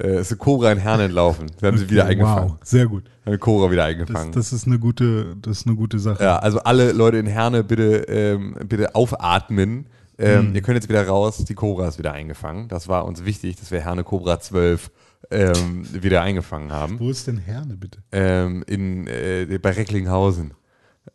äh, 0.00 0.20
ist 0.20 0.30
eine 0.30 0.38
Cobra 0.38 0.70
in 0.72 0.78
Herne 0.78 1.04
entlaufen. 1.04 1.46
Da 1.60 1.66
haben 1.66 1.78
sie 1.78 1.90
wieder 1.90 2.02
Okay, 2.04 2.12
eingefangen. 2.12 2.50
Wow, 2.50 2.56
sehr 2.62 2.86
gut. 2.86 3.04
Eine 3.24 3.38
Cobra 3.38 3.70
wieder 3.70 3.82
Das, 3.82 3.90
eingefangen. 3.90 4.32
das 4.32 4.52
ist 4.52 4.66
eine 4.66 4.78
gute, 4.78 5.36
das 5.42 5.58
ist 5.58 5.66
eine 5.66 5.74
gute 5.76 5.98
Sache. 5.98 6.22
ja, 6.22 6.38
also 6.38 6.60
alle 6.60 6.92
Leute 6.92 7.16
in 7.18 7.26
Herne 7.26 7.64
bitte, 7.64 8.02
ähm, 8.08 8.56
bitte 8.66 8.94
aufatmen. 8.94 9.86
Ähm, 10.16 10.48
Hm. 10.48 10.54
Ihr 10.54 10.60
könnt 10.62 10.76
jetzt 10.76 10.88
wieder 10.88 11.06
raus, 11.06 11.44
die 11.44 11.54
Cobra 11.54 11.88
ist 11.88 11.98
wieder 11.98 12.12
eingefangen. 12.12 12.68
Das 12.68 12.88
war 12.88 13.04
uns 13.06 13.24
wichtig, 13.24 13.56
dass 13.56 13.70
wir 13.70 13.80
Herne 13.80 14.04
Cobra 14.04 14.38
12 14.38 14.90
ähm, 15.30 15.84
wieder 16.02 16.22
eingefangen 16.22 16.72
haben. 16.72 16.98
Wo 16.98 17.10
ist 17.10 17.26
denn 17.26 17.38
Herne 17.38 17.76
bitte? 17.76 18.00
Ähm, 18.12 18.64
in, 18.66 19.06
äh, 19.06 19.58
bei 19.62 19.70
Recklinghausen. 19.70 20.52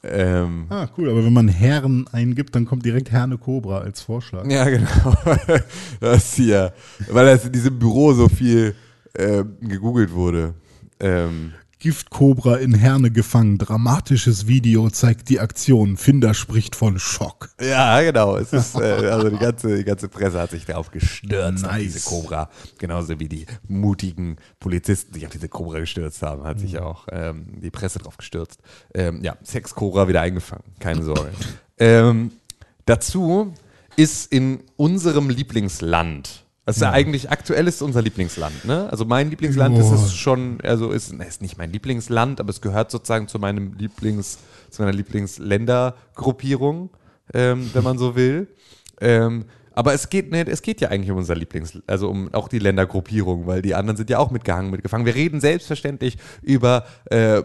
Ähm, 0.04 0.66
Ah, 0.70 0.88
cool. 0.98 1.10
Aber 1.10 1.24
wenn 1.24 1.34
man 1.34 1.48
Herren 1.48 2.08
eingibt, 2.12 2.56
dann 2.56 2.66
kommt 2.66 2.86
direkt 2.86 3.12
Herne 3.12 3.38
Cobra 3.38 3.80
als 3.80 4.02
Vorschlag. 4.02 4.46
Ja, 4.50 4.64
genau. 4.70 5.16
Das 6.00 6.34
hier, 6.34 6.74
weil 7.10 7.26
das 7.26 7.46
in 7.46 7.52
diesem 7.52 7.78
Büro 7.80 8.14
so 8.14 8.28
viel 8.28 8.76
ähm, 9.18 9.58
gegoogelt 9.62 10.12
wurde. 10.14 10.54
Ähm, 11.00 11.54
Giftkobra 11.80 12.56
in 12.56 12.74
Herne 12.74 13.12
gefangen. 13.12 13.58
Dramatisches 13.58 14.48
Video 14.48 14.90
zeigt 14.90 15.30
die 15.30 15.40
Aktion. 15.40 15.98
Finder 15.98 16.34
spricht 16.34 16.76
von 16.76 16.98
Schock. 17.00 17.50
ja, 17.62 18.02
genau. 18.02 18.38
Es 18.38 18.54
ist, 18.54 18.76
äh, 18.76 19.08
also 19.10 19.30
die 19.30 19.38
ganze, 19.38 19.78
die 19.78 19.84
ganze 19.84 20.08
Presse 20.08 20.40
hat 20.40 20.52
sich 20.52 20.66
darauf 20.66 20.92
gestürzt, 20.92 21.66
auf 21.66 21.72
Nice. 21.72 21.84
diese 21.84 22.02
Cobra. 22.10 22.50
Genauso 22.78 23.20
wie 23.20 23.28
die 23.28 23.46
mutigen 23.68 24.38
Polizisten 24.60 25.14
sich 25.14 25.26
auf 25.26 25.32
diese 25.32 25.50
Cobra 25.50 25.80
gestürzt 25.80 26.22
haben, 26.22 26.44
hat 26.44 26.60
sich 26.60 26.80
auch 26.80 27.08
ähm, 27.12 27.60
die 27.62 27.72
Presse 27.72 28.00
drauf 28.00 28.18
gestürzt. 28.18 28.62
Ähm, 28.94 29.22
ja, 29.24 29.36
Sex-Cobra 29.44 30.08
wieder 30.08 30.22
eingefangen. 30.22 30.64
Keine 30.80 31.04
Sorge. 31.04 31.32
ähm, 31.78 32.32
dazu 32.86 33.54
ist 33.98 34.32
in 34.32 34.60
unserem 34.76 35.30
Lieblingsland, 35.30 36.45
das 36.66 36.78
ist 36.78 36.82
ja 36.82 36.92
eigentlich 36.92 37.30
aktuell 37.30 37.68
ist 37.68 37.84
unser 37.84 38.02
Lieblingsland, 38.02 38.66
ne? 38.66 38.90
Also 38.90 39.06
mein 39.06 39.30
Lieblingsland 39.30 39.78
ist 39.78 39.90
Boah. 39.90 39.96
es 39.96 40.16
schon, 40.16 40.60
also 40.62 40.90
ist, 40.92 41.14
ne, 41.14 41.26
ist 41.26 41.42
nicht 41.42 41.60
mein 41.60 41.72
Lieblingsland, 41.72 42.40
aber 42.40 42.50
es 42.50 42.60
gehört 42.60 42.90
sozusagen 42.90 43.28
zu 43.28 43.38
meinem 43.38 43.74
Lieblings, 43.74 44.40
zu 44.72 44.82
meiner 44.82 44.94
Lieblingsländergruppierung, 44.94 46.90
ähm, 47.34 47.70
wenn 47.74 47.84
man 47.84 48.00
so 48.00 48.16
will. 48.16 48.48
Ähm, 49.00 49.46
aber 49.76 49.94
es 49.94 50.10
geht 50.10 50.32
nicht, 50.32 50.48
es 50.48 50.62
geht 50.62 50.82
ja 50.82 50.90
eigentlich 50.90 51.12
um 51.12 51.18
unser 51.18 51.36
Lieblings, 51.36 51.78
also 51.86 52.10
um 52.10 52.34
auch 52.34 52.48
die 52.48 52.60
Ländergruppierung, 52.60 53.46
weil 53.46 53.62
die 53.62 53.76
anderen 53.76 53.98
sind 53.98 54.10
ja 54.10 54.18
auch 54.20 54.32
mitgehangen, 54.32 54.72
mitgefangen. 54.72 55.06
Wir 55.06 55.16
reden 55.16 55.40
selbstverständlich 55.42 56.18
über 56.42 56.86
äh, 57.12 57.42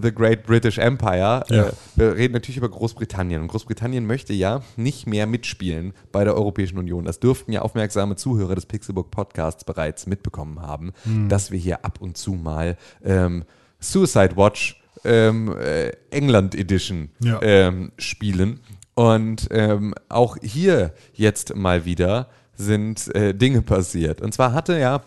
The 0.00 0.14
Great 0.14 0.44
British 0.44 0.78
Empire. 0.78 1.44
Ja. 1.48 1.66
Äh, 1.66 1.72
wir 1.96 2.16
reden 2.16 2.34
natürlich 2.34 2.56
über 2.56 2.68
Großbritannien. 2.68 3.42
Und 3.42 3.48
Großbritannien 3.48 4.06
möchte 4.06 4.32
ja 4.32 4.62
nicht 4.76 5.06
mehr 5.06 5.26
mitspielen 5.26 5.92
bei 6.12 6.24
der 6.24 6.34
Europäischen 6.36 6.78
Union. 6.78 7.04
Das 7.04 7.20
dürften 7.20 7.52
ja 7.52 7.62
aufmerksame 7.62 8.16
Zuhörer 8.16 8.54
des 8.54 8.66
Pixelbook 8.66 9.10
Podcasts 9.10 9.64
bereits 9.64 10.06
mitbekommen 10.06 10.62
haben, 10.62 10.92
dass 11.28 11.50
wir 11.50 11.58
hier 11.58 11.84
ab 11.84 12.00
und 12.00 12.16
zu 12.16 12.32
mal 12.32 12.76
ähm, 13.04 13.44
Suicide 13.80 14.36
Watch 14.36 14.80
ähm, 15.04 15.54
äh, 15.58 15.90
England 16.10 16.54
Edition 16.54 17.10
Ja. 17.22 17.40
ähm, 17.42 17.92
spielen. 17.98 18.60
Und 19.00 19.48
ähm, 19.50 19.94
auch 20.10 20.36
hier 20.42 20.92
jetzt 21.14 21.56
mal 21.56 21.86
wieder 21.86 22.26
sind 22.54 23.08
äh, 23.14 23.32
Dinge 23.32 23.62
passiert. 23.62 24.20
Und 24.20 24.34
zwar 24.34 24.52
hatte 24.52 24.78
ja 24.78 25.00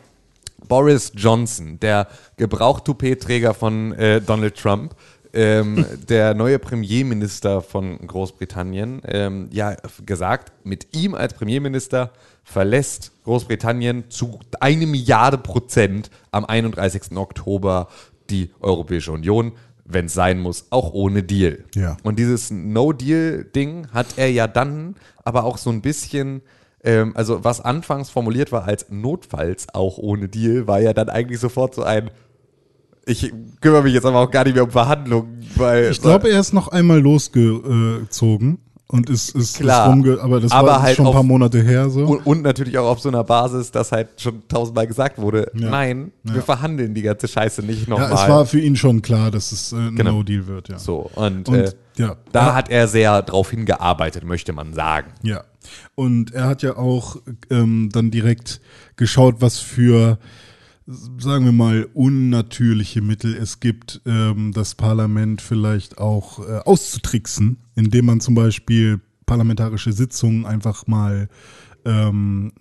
Boris 0.67 1.11
Johnson, 1.13 1.79
der 1.79 2.07
Gebrauchtoupetträger 2.37 3.53
von 3.53 3.93
äh, 3.93 4.19
Donald 4.19 4.57
Trump, 4.57 4.95
ähm, 5.31 5.85
der 6.09 6.33
neue 6.33 6.57
Premierminister 6.57 7.61
von 7.61 7.99
Großbritannien, 8.07 9.03
ähm, 9.05 9.49
ja 9.51 9.75
gesagt, 10.03 10.51
mit 10.65 10.97
ihm 10.97 11.13
als 11.13 11.35
Premierminister 11.35 12.09
verlässt 12.43 13.11
Großbritannien 13.25 14.09
zu 14.09 14.39
eine 14.59 14.87
Milliarde 14.87 15.37
Prozent 15.37 16.09
am 16.31 16.45
31. 16.45 17.15
Oktober 17.15 17.89
die 18.31 18.49
Europäische 18.59 19.11
Union, 19.11 19.51
wenn 19.85 20.05
es 20.05 20.13
sein 20.13 20.39
muss, 20.39 20.67
auch 20.69 20.93
ohne 20.93 21.23
Deal. 21.23 21.65
Ja. 21.75 21.97
Und 22.03 22.19
dieses 22.19 22.51
No-Deal-Ding 22.51 23.89
hat 23.91 24.07
er 24.17 24.31
ja 24.31 24.47
dann 24.47 24.95
aber 25.23 25.43
auch 25.43 25.57
so 25.57 25.69
ein 25.69 25.81
bisschen, 25.81 26.41
ähm, 26.83 27.11
also 27.15 27.43
was 27.43 27.61
anfangs 27.61 28.09
formuliert 28.09 28.51
war 28.51 28.65
als 28.65 28.87
notfalls 28.89 29.73
auch 29.73 29.97
ohne 29.97 30.29
Deal, 30.29 30.67
war 30.67 30.79
ja 30.79 30.93
dann 30.93 31.09
eigentlich 31.09 31.39
sofort 31.39 31.75
so 31.75 31.83
ein, 31.83 32.11
ich 33.05 33.33
kümmere 33.59 33.83
mich 33.83 33.93
jetzt 33.93 34.05
aber 34.05 34.19
auch 34.19 34.31
gar 34.31 34.45
nicht 34.45 34.53
mehr 34.53 34.63
um 34.63 34.71
Verhandlungen, 34.71 35.45
weil 35.55 35.91
Ich 35.91 36.01
glaube, 36.01 36.29
er 36.29 36.39
ist 36.39 36.53
noch 36.53 36.69
einmal 36.69 36.99
losgezogen 36.99 38.59
und 38.87 39.09
ist, 39.09 39.29
ist, 39.35 39.57
Klar. 39.57 39.87
ist 39.87 39.91
rumge 39.93 40.19
aber 40.21 40.39
das 40.39 40.51
Aber 40.51 40.67
war 40.67 40.81
halt 40.83 40.97
schon 40.97 41.07
ein 41.07 41.11
paar 41.13 41.21
auf- 41.21 41.25
Monate 41.27 41.61
her 41.63 41.89
so. 41.89 42.05
und, 42.05 42.25
und 42.27 42.41
natürlich 42.43 42.77
auch 42.77 42.87
auf 42.87 42.99
so 42.99 43.09
einer 43.09 43.23
Basis, 43.23 43.71
dass 43.71 43.91
halt 43.91 44.09
schon 44.21 44.47
tausendmal 44.47 44.85
gesagt 44.87 45.17
wurde, 45.17 45.49
Ja. 45.55 45.69
nein, 45.69 46.11
wir 46.23 46.35
Ja. 46.37 46.41
verhandeln 46.41 46.93
die 46.93 47.01
ganze 47.01 47.27
Scheiße 47.27 47.63
nicht 47.63 47.83
ja, 47.87 47.89
nochmal. 47.91 48.13
es 48.13 48.29
war 48.29 48.45
für 48.45 48.59
ihn 48.59 48.75
schon 48.75 49.01
klar, 49.01 49.31
dass 49.31 49.51
es 49.51 49.71
äh, 49.73 49.77
ein 49.77 49.95
Genau. 49.95 50.11
No-Deal 50.17 50.45
wird, 50.47 50.69
ja. 50.69 50.77
so, 50.77 51.09
und, 51.15 51.47
Und 51.49 51.55
äh, 51.55 51.71
ja, 51.97 52.17
da 52.31 52.53
hat 52.55 52.69
er 52.69 52.87
sehr 52.87 53.21
drauf 53.23 53.49
hingearbeitet, 53.51 54.23
möchte 54.25 54.53
man 54.53 54.73
sagen. 54.73 55.11
Ja. 55.23 55.43
Und 55.95 56.33
er 56.33 56.47
hat 56.47 56.61
ja 56.61 56.75
auch 56.77 57.15
ähm, 57.49 57.89
dann 57.91 58.11
direkt 58.11 58.59
geschaut, 58.97 59.35
was 59.39 59.59
für, 59.59 60.17
sagen 60.85 61.45
wir 61.45 61.51
mal, 61.51 61.87
unnatürliche 61.93 63.01
Mittel 63.01 63.35
es 63.35 63.59
gibt, 63.59 64.01
ähm, 64.05 64.51
das 64.53 64.75
Parlament 64.75 65.41
vielleicht 65.41 65.97
auch 65.97 66.39
äh, 66.39 66.59
auszutricksen, 66.59 67.57
indem 67.75 68.05
man 68.05 68.19
zum 68.19 68.35
Beispiel 68.35 68.99
parlamentarische 69.25 69.93
Sitzungen 69.93 70.45
einfach 70.45 70.87
mal 70.87 71.29
ähm, 71.85 72.51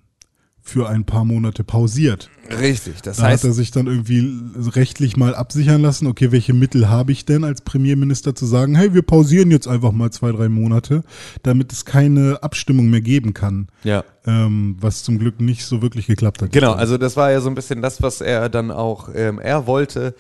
für 0.65 0.89
ein 0.89 1.05
paar 1.05 1.25
Monate 1.25 1.65
pausiert. 1.65 2.31
Richtig, 2.61 3.03
das 3.03 3.17
Da 3.17 3.25
heißt, 3.25 3.43
hat 3.43 3.51
er 3.51 3.53
sich 3.53 3.73
dann 3.73 3.87
irgendwie 3.87 4.41
rechtlich 4.71 5.17
mal 5.17 5.35
absichern 5.35 5.83
lassen, 5.83 6.07
okay, 6.07 6.31
welche 6.33 6.55
Mittel 6.55 6.89
habe 6.89 7.13
ich 7.13 7.25
denn 7.25 7.45
als 7.45 7.63
Premierminister 7.63 8.35
zu 8.35 8.47
sagen, 8.47 8.75
hey, 8.77 8.95
wir 8.95 9.03
pausieren 9.03 9.51
jetzt 9.51 9.67
einfach 9.67 9.93
mal 9.93 10.11
zwei, 10.13 10.31
drei 10.31 10.49
Monate, 10.49 11.03
damit 11.43 11.73
es 11.73 11.85
keine 11.85 12.43
Abstimmung 12.43 12.91
mehr 12.91 13.01
geben 13.01 13.35
kann. 13.35 13.69
ja. 13.83 14.05
Ähm, 14.25 14.77
was 14.81 15.03
zum 15.03 15.19
Glück 15.19 15.41
nicht 15.41 15.65
so 15.65 15.83
wirklich 15.83 16.07
geklappt 16.07 16.43
hat. 16.43 16.53
Genau, 16.53 16.75
also 16.75 16.97
das 16.97 17.17
war 17.17 17.33
ja 17.33 17.41
so 17.41 17.49
ein 17.49 17.57
bisschen 17.57 17.83
das, 17.83 18.03
was 18.03 18.21
er 18.21 18.49
dann 18.49 18.71
auch, 18.71 19.09
ähm, 19.13 19.41
er 19.41 19.67
wollte 19.67 20.15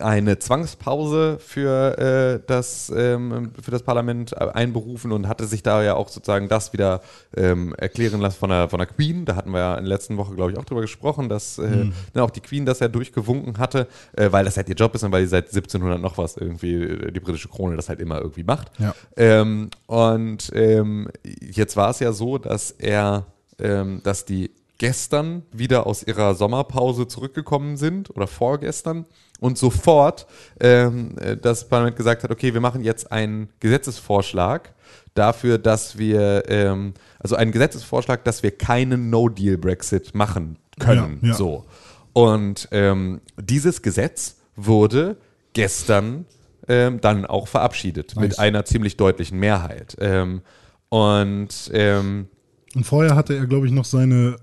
eine 0.00 0.38
Zwangspause 0.38 1.38
für, 1.40 1.98
äh, 1.98 2.40
das, 2.46 2.92
ähm, 2.94 3.52
für 3.60 3.70
das 3.70 3.82
Parlament 3.82 4.36
einberufen 4.36 5.12
und 5.12 5.28
hatte 5.28 5.46
sich 5.46 5.62
da 5.62 5.82
ja 5.82 5.94
auch 5.94 6.08
sozusagen 6.08 6.48
das 6.48 6.72
wieder 6.74 7.00
ähm, 7.34 7.74
erklären 7.76 8.20
lassen 8.20 8.38
von 8.38 8.50
der, 8.50 8.68
von 8.68 8.78
der 8.78 8.86
Queen. 8.86 9.24
Da 9.24 9.34
hatten 9.34 9.50
wir 9.50 9.60
ja 9.60 9.74
in 9.76 9.84
der 9.84 9.94
letzten 9.94 10.18
Woche, 10.18 10.34
glaube 10.34 10.52
ich, 10.52 10.58
auch 10.58 10.64
drüber 10.66 10.82
gesprochen, 10.82 11.28
dass 11.30 11.58
äh, 11.58 11.86
ne, 12.14 12.22
auch 12.22 12.30
die 12.30 12.40
Queen 12.40 12.66
das 12.66 12.80
ja 12.80 12.88
durchgewunken 12.88 13.58
hatte, 13.58 13.88
äh, 14.12 14.30
weil 14.30 14.44
das 14.44 14.56
halt 14.58 14.68
ihr 14.68 14.74
Job 14.74 14.94
ist 14.94 15.04
und 15.04 15.12
weil 15.12 15.22
die 15.22 15.28
seit 15.28 15.46
1700 15.46 16.00
noch 16.00 16.18
was 16.18 16.36
irgendwie, 16.36 16.74
äh, 16.74 17.10
die 17.10 17.20
britische 17.20 17.48
Krone 17.48 17.76
das 17.76 17.88
halt 17.88 18.00
immer 18.00 18.20
irgendwie 18.20 18.44
macht. 18.44 18.70
Ja. 18.78 18.94
Ähm, 19.16 19.70
und 19.86 20.50
ähm, 20.54 21.08
jetzt 21.24 21.76
war 21.76 21.90
es 21.90 22.00
ja 22.00 22.12
so, 22.12 22.36
dass 22.36 22.72
er, 22.72 23.26
ähm, 23.58 24.02
dass 24.04 24.26
die 24.26 24.50
gestern 24.78 25.42
wieder 25.52 25.86
aus 25.86 26.04
ihrer 26.04 26.34
Sommerpause 26.34 27.08
zurückgekommen 27.08 27.76
sind 27.76 28.10
oder 28.10 28.26
vorgestern 28.26 29.06
und 29.40 29.58
sofort 29.58 30.26
ähm, 30.60 31.16
äh, 31.18 31.36
das 31.36 31.68
Parlament 31.68 31.96
gesagt 31.96 32.22
hat, 32.22 32.30
okay, 32.30 32.54
wir 32.54 32.60
machen 32.60 32.82
jetzt 32.82 33.10
einen 33.10 33.48
Gesetzesvorschlag 33.60 34.72
dafür, 35.14 35.58
dass 35.58 35.98
wir, 35.98 36.44
ähm, 36.48 36.94
also 37.18 37.34
einen 37.34 37.52
Gesetzesvorschlag, 37.52 38.24
dass 38.24 38.42
wir 38.42 38.52
keinen 38.52 39.10
No-Deal-Brexit 39.10 40.14
machen 40.14 40.58
können. 40.78 41.18
Ja, 41.22 41.28
ja. 41.28 41.34
So. 41.34 41.64
Und 42.12 42.68
ähm, 42.70 43.20
dieses 43.36 43.82
Gesetz 43.82 44.36
wurde 44.56 45.16
gestern 45.52 46.24
ähm, 46.68 47.00
dann 47.00 47.26
auch 47.26 47.48
verabschiedet 47.48 48.14
Nice. 48.14 48.22
mit 48.22 48.38
einer 48.38 48.64
ziemlich 48.64 48.96
deutlichen 48.96 49.38
Mehrheit. 49.38 49.96
Ähm, 50.00 50.42
und 50.88 51.70
ähm, 51.72 52.28
Und 52.74 52.84
vorher 52.84 53.14
hatte 53.14 53.34
er, 53.34 53.46
glaube 53.46 53.66
ich, 53.66 53.72
noch 53.72 53.84
seine 53.84 54.36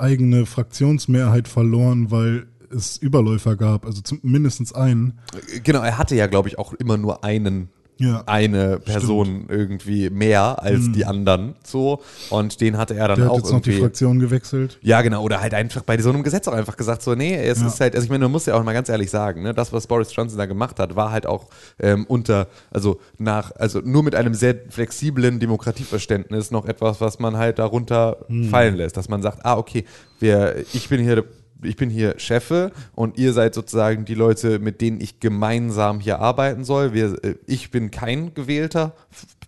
eigene 0.00 0.46
Fraktionsmehrheit 0.46 1.48
verloren, 1.48 2.10
weil 2.10 2.46
es 2.70 2.96
Überläufer 2.96 3.56
gab, 3.56 3.84
also 3.84 4.00
zum, 4.00 4.20
mindestens 4.22 4.72
einen. 4.72 5.18
genau, 5.62 5.82
er 5.82 5.98
hatte 5.98 6.14
ja, 6.14 6.26
glaube 6.26 6.48
ich, 6.48 6.58
auch 6.58 6.72
immer 6.74 6.96
nur 6.96 7.24
einen 7.24 7.68
Ja. 8.00 8.22
eine 8.26 8.78
Person 8.78 9.44
irgendwie 9.48 10.08
mehr 10.10 10.62
als 10.62 10.90
die 10.92 11.04
anderen 11.04 11.54
so 11.62 12.00
und 12.30 12.60
den 12.60 12.78
hatte 12.78 12.94
er 12.96 13.08
dann 13.08 13.16
Der 13.18 13.26
hat 13.26 13.32
auch 13.32 13.36
jetzt 13.36 13.52
noch 13.52 13.60
die 13.60 13.70
irgendwie 13.70 13.82
Fraktion 13.84 14.18
gewechselt. 14.18 14.78
ja 14.82 15.02
genau 15.02 15.22
oder 15.22 15.40
halt 15.40 15.52
einfach 15.54 15.82
bei 15.82 15.98
so 15.98 16.08
einem 16.08 16.22
Gesetz 16.22 16.48
auch 16.48 16.54
einfach 16.54 16.76
gesagt 16.78 17.02
so 17.02 17.14
nee 17.14 17.36
es 17.36 17.60
Ja. 17.60 17.66
ist 17.66 17.78
halt 17.80 17.94
also 17.94 18.04
ich 18.04 18.10
meine 18.10 18.24
man 18.24 18.32
muss 18.32 18.46
ja 18.46 18.54
auch 18.54 18.64
mal 18.64 18.72
ganz 18.72 18.88
ehrlich 18.88 19.10
sagen 19.10 19.42
ne 19.42 19.52
das 19.54 19.72
was 19.72 19.86
Boris 19.86 20.14
Johnson 20.16 20.38
da 20.38 20.46
gemacht 20.46 20.78
hat 20.80 20.96
war 20.96 21.10
halt 21.12 21.26
auch 21.26 21.48
ähm, 21.78 22.06
unter 22.08 22.46
also 22.70 22.98
nach 23.18 23.52
also 23.56 23.80
nur 23.84 24.02
mit 24.02 24.14
einem 24.14 24.32
sehr 24.34 24.54
flexiblen 24.70 25.38
Demokratieverständnis 25.38 26.50
noch 26.50 26.64
etwas 26.66 27.00
was 27.00 27.18
man 27.18 27.36
halt 27.36 27.58
darunter 27.58 28.16
Hm. 28.28 28.44
fallen 28.48 28.76
lässt 28.76 28.96
dass 28.96 29.08
man 29.08 29.22
sagt 29.22 29.44
ah 29.44 29.56
okay 29.58 29.84
wir 30.20 30.56
ich 30.72 30.88
bin 30.88 31.00
hier 31.02 31.24
ich 31.62 31.76
bin 31.76 31.90
hier 31.90 32.18
Chefe 32.18 32.72
und 32.94 33.18
ihr 33.18 33.32
seid 33.32 33.54
sozusagen 33.54 34.04
die 34.04 34.14
Leute, 34.14 34.58
mit 34.58 34.80
denen 34.80 35.00
ich 35.00 35.20
gemeinsam 35.20 36.00
hier 36.00 36.20
arbeiten 36.20 36.64
soll. 36.64 36.92
Wir, 36.92 37.16
äh, 37.22 37.34
ich 37.46 37.70
bin 37.70 37.90
kein 37.90 38.34
gewählter 38.34 38.94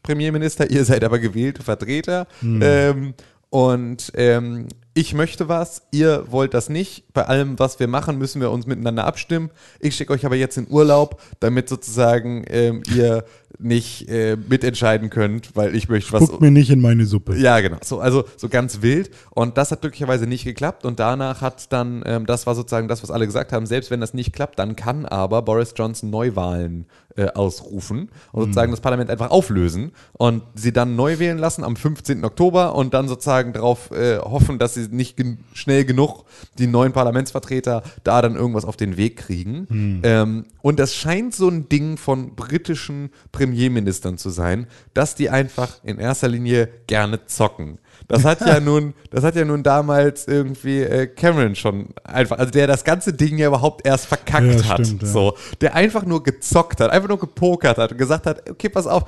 Premierminister, 0.03 0.71
ihr 0.71 0.85
seid 0.85 1.05
aber 1.05 1.19
gewählte 1.19 1.63
Vertreter. 1.63 2.27
Ähm, 2.43 3.15
und 3.51 4.13
ähm, 4.15 4.69
ich 4.95 5.15
möchte 5.15 5.49
was, 5.49 5.83
ihr 5.91 6.25
wollt 6.31 6.55
das 6.55 6.69
nicht. 6.69 7.05
Bei 7.13 7.27
allem, 7.27 7.59
was 7.59 7.79
wir 7.81 7.87
machen, 7.87 8.19
müssen 8.19 8.41
wir 8.41 8.51
uns 8.51 8.67
miteinander 8.67 9.05
abstimmen. 9.05 9.51
Ich 9.79 9.95
schicke 9.95 10.13
euch 10.13 10.27
aber 10.27 10.37
jetzt 10.37 10.57
in 10.59 10.67
Urlaub, 10.71 11.21
damit 11.41 11.69
sozusagen 11.69 12.45
ähm, 12.49 12.83
ihr 12.95 13.25
nicht 13.63 14.09
äh, 14.09 14.37
mitentscheiden 14.37 15.11
könnt, 15.11 15.55
weil 15.57 15.75
ich 15.75 15.89
möchte 15.89 16.13
was. 16.13 16.29
Guckt 16.29 16.41
mir 16.41 16.51
nicht 16.51 16.71
in 16.71 16.81
meine 16.81 17.07
Suppe. 17.07 17.37
Ja, 17.37 17.61
genau. 17.61 17.79
So, 17.83 18.01
also 18.01 18.25
so 18.37 18.49
ganz 18.49 18.83
wild. 18.83 19.11
Und 19.31 19.59
das 19.59 19.71
hat 19.71 19.81
glücklicherweise 19.81 20.27
nicht 20.27 20.45
geklappt. 20.45 20.85
Und 20.85 20.99
danach 21.01 21.41
hat 21.41 21.73
dann, 21.73 22.03
ähm, 22.07 22.27
das 22.27 22.47
war 22.47 22.55
sozusagen 22.55 22.89
das, 22.89 23.03
was 23.03 23.11
alle 23.11 23.27
gesagt 23.27 23.53
haben, 23.53 23.67
selbst 23.67 23.91
wenn 23.91 24.01
das 24.01 24.15
nicht 24.15 24.33
klappt, 24.33 24.59
dann 24.59 24.77
kann 24.77 25.07
aber 25.07 25.43
Boris 25.43 25.75
Johnson 25.77 26.11
Neuwahlen 26.11 26.87
äh, 27.17 27.27
ausrufen 27.27 28.09
und 28.33 28.41
sozusagen 28.43 28.71
das 28.71 28.81
Parlament 28.81 29.11
einfach 29.11 29.31
auflösen 29.31 29.93
und 30.13 30.43
sie 30.55 30.73
dann 30.73 30.97
neu 30.97 31.19
wählen 31.19 31.39
lassen 31.39 31.63
am 31.63 31.77
15. 31.77 32.25
Oktober 32.25 32.75
und 32.75 32.95
dann 32.95 33.07
sozusagen 33.07 33.53
darauf 33.53 33.91
äh, 33.91 34.19
hoffen, 34.19 34.59
dass 34.59 34.75
sie 34.75 34.89
nicht 34.89 35.17
gen 35.17 35.39
schnell 35.53 35.85
genug 35.85 36.25
die 36.59 36.67
neuen 36.67 36.93
Parlamentsvertreter 36.93 37.83
da 38.05 38.23
dann 38.23 38.35
irgendwas 38.35 38.65
auf 38.65 38.77
den 38.77 38.97
Weg 38.97 39.19
kriegen. 39.19 39.67
Ähm, 40.05 40.47
und 40.63 40.79
das 40.79 40.95
scheint 40.95 41.35
so 41.35 41.49
ein 41.49 41.69
Ding 41.69 41.97
von 41.97 42.35
britischen 42.35 43.11
Premierministern 43.31 43.52
zu 43.55 44.31
sein, 44.31 44.67
dass 44.95 45.15
die 45.15 45.31
einfach 45.31 45.79
in 45.85 45.99
erster 45.99 46.29
Linie 46.29 46.69
gerne 46.87 47.25
zocken. 47.27 47.79
Das 48.09 48.25
hat 48.25 48.41
ja 48.41 48.61
nun, 48.61 48.95
das 49.11 49.25
hat 49.25 49.37
ja 49.37 49.45
nun 49.45 49.63
damals 49.63 50.27
irgendwie 50.27 50.81
äh, 50.81 51.07
Cameron 51.07 51.55
schon 51.55 51.89
einfach, 52.05 52.39
also 52.39 52.51
der 52.51 52.67
das 52.67 52.85
ganze 52.85 53.13
Ding 53.13 53.39
ja 53.39 53.47
überhaupt 53.49 53.87
erst 53.87 54.07
verkackt 54.07 54.61
Ja, 54.61 54.69
hat. 54.69 54.87
stimmt, 54.87 55.03
ja. 55.03 55.09
So, 55.09 55.35
der 55.61 55.75
einfach 55.75 56.05
nur 56.05 56.23
gezockt 56.23 56.81
hat, 56.81 56.91
einfach 56.91 57.09
nur 57.09 57.19
gepokert 57.19 57.79
hat 57.79 57.93
und 57.93 57.99
gesagt 57.99 58.27
hat, 58.27 58.49
okay, 58.51 58.69
pass 58.69 58.87
auf, 58.87 59.05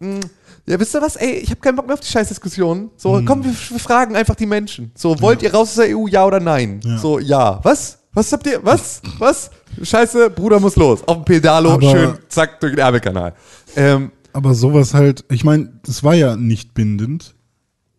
mh, 0.00 0.20
ja, 0.68 0.80
wisst 0.80 0.94
ihr 0.96 1.02
was, 1.02 1.16
ey, 1.16 1.32
ich 1.38 1.50
habe 1.50 1.60
keinen 1.60 1.76
Bock 1.76 1.86
mehr 1.86 1.94
auf 1.94 2.00
die 2.00 2.08
Scheißdiskussion. 2.08 2.90
So, 2.96 3.18
Hm. 3.18 3.24
komm, 3.24 3.44
wir, 3.44 3.50
wir 3.52 3.78
fragen 3.78 4.16
einfach 4.16 4.34
die 4.34 4.46
Menschen. 4.46 4.90
So, 4.96 5.20
wollt 5.20 5.42
ihr 5.42 5.52
raus 5.54 5.70
aus 5.70 5.74
der 5.86 5.96
EU, 5.96 6.06
ja 6.08 6.24
oder 6.26 6.40
nein? 6.40 6.80
Ja. 6.84 6.98
So, 6.98 7.18
ja. 7.20 7.60
Was? 7.62 7.98
Was 8.16 8.32
habt 8.32 8.46
ihr? 8.46 8.64
Was? 8.64 9.02
Was? 9.18 9.50
Scheiße, 9.82 10.30
Bruder 10.30 10.58
muss 10.58 10.74
los. 10.76 11.06
Auf 11.06 11.16
dem 11.18 11.24
Pedalo, 11.26 11.72
Aber- 11.72 11.90
schön, 11.90 12.14
zack, 12.28 12.60
durch 12.60 12.72
den 12.72 12.78
Ärmelkanal. 12.78 13.34
Ähm, 13.76 14.10
Aber 14.32 14.54
sowas 14.54 14.94
halt, 14.94 15.26
ich 15.30 15.44
meine, 15.44 15.70
das 15.84 16.02
war 16.02 16.14
ja 16.14 16.34
nicht 16.34 16.72
bindend. 16.72 17.34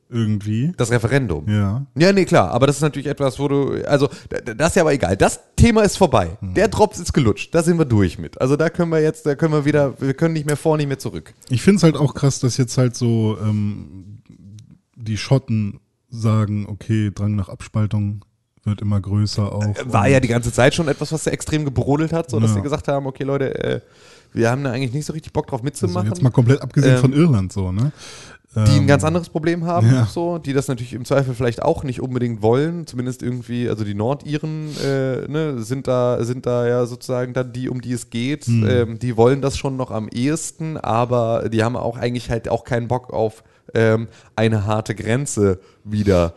Irgendwie. 0.10 0.72
das 0.78 0.90
Referendum. 0.90 1.48
Ja. 1.50 1.86
Ja, 1.96 2.14
nee, 2.14 2.26
klar, 2.26 2.50
aber 2.52 2.66
das 2.66 2.78
ist 2.78 2.82
natürlich 2.82 3.08
etwas, 3.08 3.38
wo 3.40 3.48
du, 3.50 3.84
also, 3.86 4.10
das 4.56 4.70
ist 4.70 4.76
ja 4.78 4.82
aber 4.84 4.94
egal. 4.94 5.18
Das 5.18 5.40
Thema 5.56 5.82
ist 5.84 5.98
vorbei. 5.98 6.38
Hm. 6.40 6.54
Der 6.56 6.70
Drops 6.70 6.98
ist 6.98 7.14
gelutscht. 7.14 7.54
Da 7.54 7.62
sind 7.62 7.78
wir 7.78 7.86
durch 7.86 8.18
mit. 8.18 8.40
Also, 8.42 8.56
da 8.56 8.70
können 8.70 8.90
wir 8.90 9.02
jetzt, 9.02 9.26
da 9.26 9.36
können 9.36 9.52
wir 9.54 9.66
wieder, 9.66 10.00
wir 10.02 10.14
können 10.16 10.34
nicht 10.34 10.48
mehr 10.48 10.56
vor, 10.58 10.78
nicht 10.78 10.88
mehr 10.88 10.98
zurück. 10.98 11.34
Ich 11.50 11.62
finde 11.62 11.78
es 11.78 11.84
halt 11.84 11.96
auch 11.98 12.16
krass, 12.16 12.40
dass 12.40 12.56
jetzt 12.58 12.78
halt 12.78 12.96
so 12.96 13.38
ähm, 13.44 14.20
die 14.96 15.18
Schotten 15.18 15.80
sagen, 16.10 16.66
okay, 16.70 17.12
Drang 17.14 17.36
nach 17.36 17.50
Abspaltung 17.50 18.24
wird 18.68 18.82
immer 18.82 19.00
größer 19.02 19.52
auch. 19.52 19.64
War 19.86 20.08
ja 20.08 20.20
die 20.20 20.28
ganze 20.28 20.52
Zeit 20.52 20.76
schon 20.76 20.88
etwas, 20.88 21.12
was 21.12 21.24
sehr 21.24 21.34
extrem 21.34 21.66
gebrodelt 21.66 22.14
hat, 22.14 22.30
so 22.30 22.40
dass 22.40 22.52
Ja. 22.52 22.58
sie 22.58 22.62
gesagt 22.62 22.88
haben, 22.88 23.08
okay, 23.08 23.24
Leute, 23.24 23.56
äh, 23.64 23.80
wir 24.34 24.52
haben 24.52 24.64
da 24.64 24.72
eigentlich 24.72 24.94
nicht 24.94 25.06
so 25.06 25.14
richtig 25.14 25.34
Bock 25.34 25.48
drauf 25.48 25.62
also 25.62 25.66
mitzumachen. 25.66 26.10
jetzt 26.10 26.22
mal 26.22 26.30
komplett 26.30 26.62
abgesehen 26.62 26.96
Ähm, 26.96 27.00
von 27.02 27.14
Irland 27.14 27.52
so, 27.54 27.72
ne? 27.72 27.92
die 28.56 28.62
ein 28.62 28.78
Ähm, 28.82 28.88
ganz 28.88 29.04
anderes 29.04 29.30
Problem 29.30 29.66
haben, 29.66 29.88
ja. 29.94 30.06
so, 30.08 30.40
die 30.40 30.54
das 30.54 30.68
natürlich 30.68 30.94
im 30.94 31.06
Zweifel 31.06 31.36
vielleicht 31.36 31.62
auch 31.62 31.84
nicht 31.84 32.02
unbedingt 32.02 32.42
wollen, 32.42 32.88
zumindest 32.88 33.22
irgendwie, 33.22 33.70
also 33.70 33.84
die 33.84 33.94
Nordiren 33.94 34.70
äh, 34.84 35.28
ne, 35.28 35.62
sind 35.62 35.88
da, 35.88 36.24
sind 36.24 36.46
da 36.48 36.68
ja 36.68 36.86
sozusagen 36.88 37.34
dann 37.34 37.54
die, 37.54 37.70
um 37.70 37.82
die 37.82 37.92
es 37.92 38.10
geht. 38.10 38.46
Hm. 38.46 38.68
Ähm, 38.68 39.00
die 39.00 39.16
wollen 39.16 39.42
das 39.42 39.58
schon 39.58 39.78
noch 39.78 39.92
am 39.92 40.08
ehesten, 40.10 40.78
aber 40.78 41.50
die 41.50 41.64
haben 41.64 41.76
auch 41.76 41.98
eigentlich 41.98 42.32
halt 42.32 42.50
auch 42.50 42.64
keinen 42.64 42.88
Bock 42.88 43.14
auf 43.14 43.44
ähm, 43.76 44.08
eine 44.36 44.66
harte 44.66 44.96
Grenze 44.96 45.60
wieder 45.84 46.34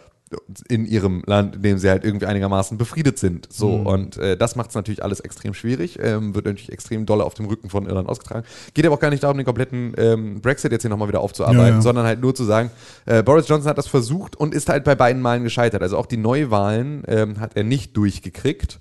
in 0.68 0.87
ihrem 0.87 1.22
Land, 1.26 1.57
in 1.57 1.62
dem 1.62 1.78
sie 1.78 1.91
halt 1.91 2.05
irgendwie 2.05 2.26
einigermaßen 2.26 2.78
befriedet 2.78 3.18
sind. 3.18 3.49
So, 3.53 3.78
Hm. 3.78 3.87
und 3.87 4.16
äh, 4.16 4.37
das 4.37 4.55
macht 4.55 4.68
es 4.70 4.74
natürlich 4.76 5.03
alles 5.03 5.18
extrem 5.20 5.55
schwierig, 5.55 5.99
ähm, 6.01 6.35
wird 6.35 6.45
natürlich 6.47 6.70
extrem 6.70 7.05
doll 7.05 7.20
auf 7.20 7.35
dem 7.35 7.47
Rücken 7.47 7.68
von 7.68 7.87
Irland 7.87 8.09
ausgetragen. 8.09 8.47
Geht 8.74 8.87
aber 8.87 8.95
auch 8.95 9.01
gar 9.01 9.11
nicht 9.11 9.22
darum, 9.24 9.37
den 9.39 9.45
kompletten 9.47 9.93
ähm, 9.97 10.41
Brexit 10.41 10.70
jetzt 10.70 10.83
hier 10.83 10.91
nochmal 10.91 11.09
wieder 11.09 11.20
aufzuarbeiten, 11.20 11.61
Ja, 11.66 11.68
ja. 11.74 11.81
sondern 11.83 12.07
halt 12.07 12.20
nur 12.20 12.35
zu 12.35 12.45
sagen, 12.45 12.70
äh, 13.07 13.22
Boris 13.24 13.49
Johnson 13.49 13.68
hat 13.70 13.78
das 13.78 13.89
versucht 13.89 14.37
und 14.37 14.55
ist 14.55 14.68
halt 14.68 14.85
bei 14.85 14.95
beiden 14.95 15.20
Malen 15.20 15.43
gescheitert. 15.43 15.83
Also 15.83 15.97
auch 15.99 16.07
die 16.07 16.16
Neuwahlen 16.16 17.03
ähm, 17.09 17.41
hat 17.41 17.57
er 17.57 17.64
nicht 17.64 17.97
durchgekriegt. 17.97 18.78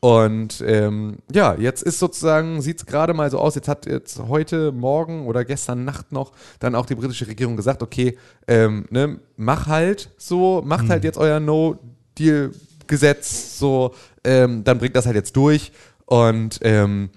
Und 0.00 0.62
ähm, 0.66 1.18
ja, 1.32 1.54
jetzt 1.54 1.82
ist 1.82 1.98
sozusagen, 1.98 2.60
sieht 2.62 2.78
es 2.78 2.86
gerade 2.86 3.14
mal 3.14 3.30
so 3.30 3.38
aus, 3.38 3.54
jetzt 3.54 3.68
hat 3.68 3.86
jetzt 3.86 4.18
heute, 4.18 4.72
morgen 4.72 5.26
oder 5.26 5.44
gestern 5.44 5.84
Nacht 5.84 6.12
noch 6.12 6.32
dann 6.60 6.74
auch 6.74 6.86
die 6.86 6.94
britische 6.94 7.26
Regierung 7.26 7.56
gesagt, 7.56 7.82
okay, 7.82 8.18
ähm, 8.46 8.86
ne, 8.90 9.18
mach 9.36 9.66
halt 9.66 10.10
so, 10.18 10.62
macht 10.64 10.88
halt 10.88 11.04
jetzt 11.04 11.18
euer 11.18 11.40
No-Deal-Gesetz 11.40 13.58
so, 13.58 13.94
ähm, 14.22 14.64
dann 14.64 14.78
bringt 14.78 14.96
das 14.96 15.06
halt 15.06 15.16
jetzt 15.16 15.36
durch. 15.36 15.72
Und 16.04 16.58
ähm, 16.62 17.10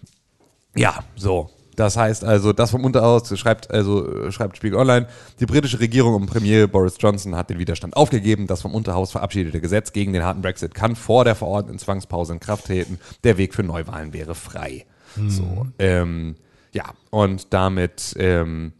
ja, 0.75 1.03
so. 1.15 1.49
Das 1.79 1.95
heißt 1.95 2.25
also, 2.25 2.51
das 2.51 2.71
vom 2.71 2.83
Unterhaus 2.83 3.39
schreibt 3.39 3.71
also 3.71 4.25
äh, 4.25 4.31
schreibt 4.33 4.57
Spiegel 4.57 4.77
Online, 4.77 5.07
die 5.39 5.45
britische 5.45 5.79
Regierung 5.79 6.13
um 6.13 6.25
Premier 6.25 6.67
Boris 6.67 6.97
Johnson 6.99 7.37
hat 7.37 7.49
den 7.49 7.57
Widerstand 7.57 7.95
aufgegeben. 7.95 8.47
Das 8.47 8.61
vom 8.63 8.75
Unterhaus 8.75 9.13
verabschiedete 9.13 9.61
Gesetz 9.61 9.93
gegen 9.93 10.11
den 10.11 10.25
harten 10.25 10.41
Brexit 10.41 10.73
kann 10.73 10.97
vor 10.97 11.23
der 11.23 11.35
verordneten 11.35 11.79
Zwangspause 11.79 12.33
in 12.33 12.41
Kraft 12.41 12.65
treten. 12.65 12.99
Der 13.23 13.37
Weg 13.37 13.55
für 13.55 13.63
Neuwahlen 13.63 14.11
wäre 14.11 14.35
frei. 14.35 14.85
So, 15.29 15.67
ähm, 15.79 16.35
ja, 16.73 16.83
und 17.11 17.53
damit, 17.53 18.13
ähm, 18.19 18.73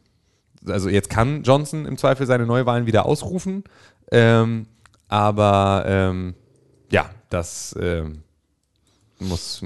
also 0.68 0.90
jetzt 0.90 1.10
kann 1.10 1.44
Johnson 1.44 1.86
im 1.86 1.98
Zweifel 1.98 2.28
seine 2.28 2.46
Neuwahlen 2.46 2.86
wieder 2.86 3.06
ausrufen, 3.06 3.64
ähm, 4.12 4.68
aber 5.08 5.86
ähm, 5.88 6.36
ja, 6.92 7.10
das 7.30 7.74
ähm, 7.80 8.24
muss, 9.20 9.62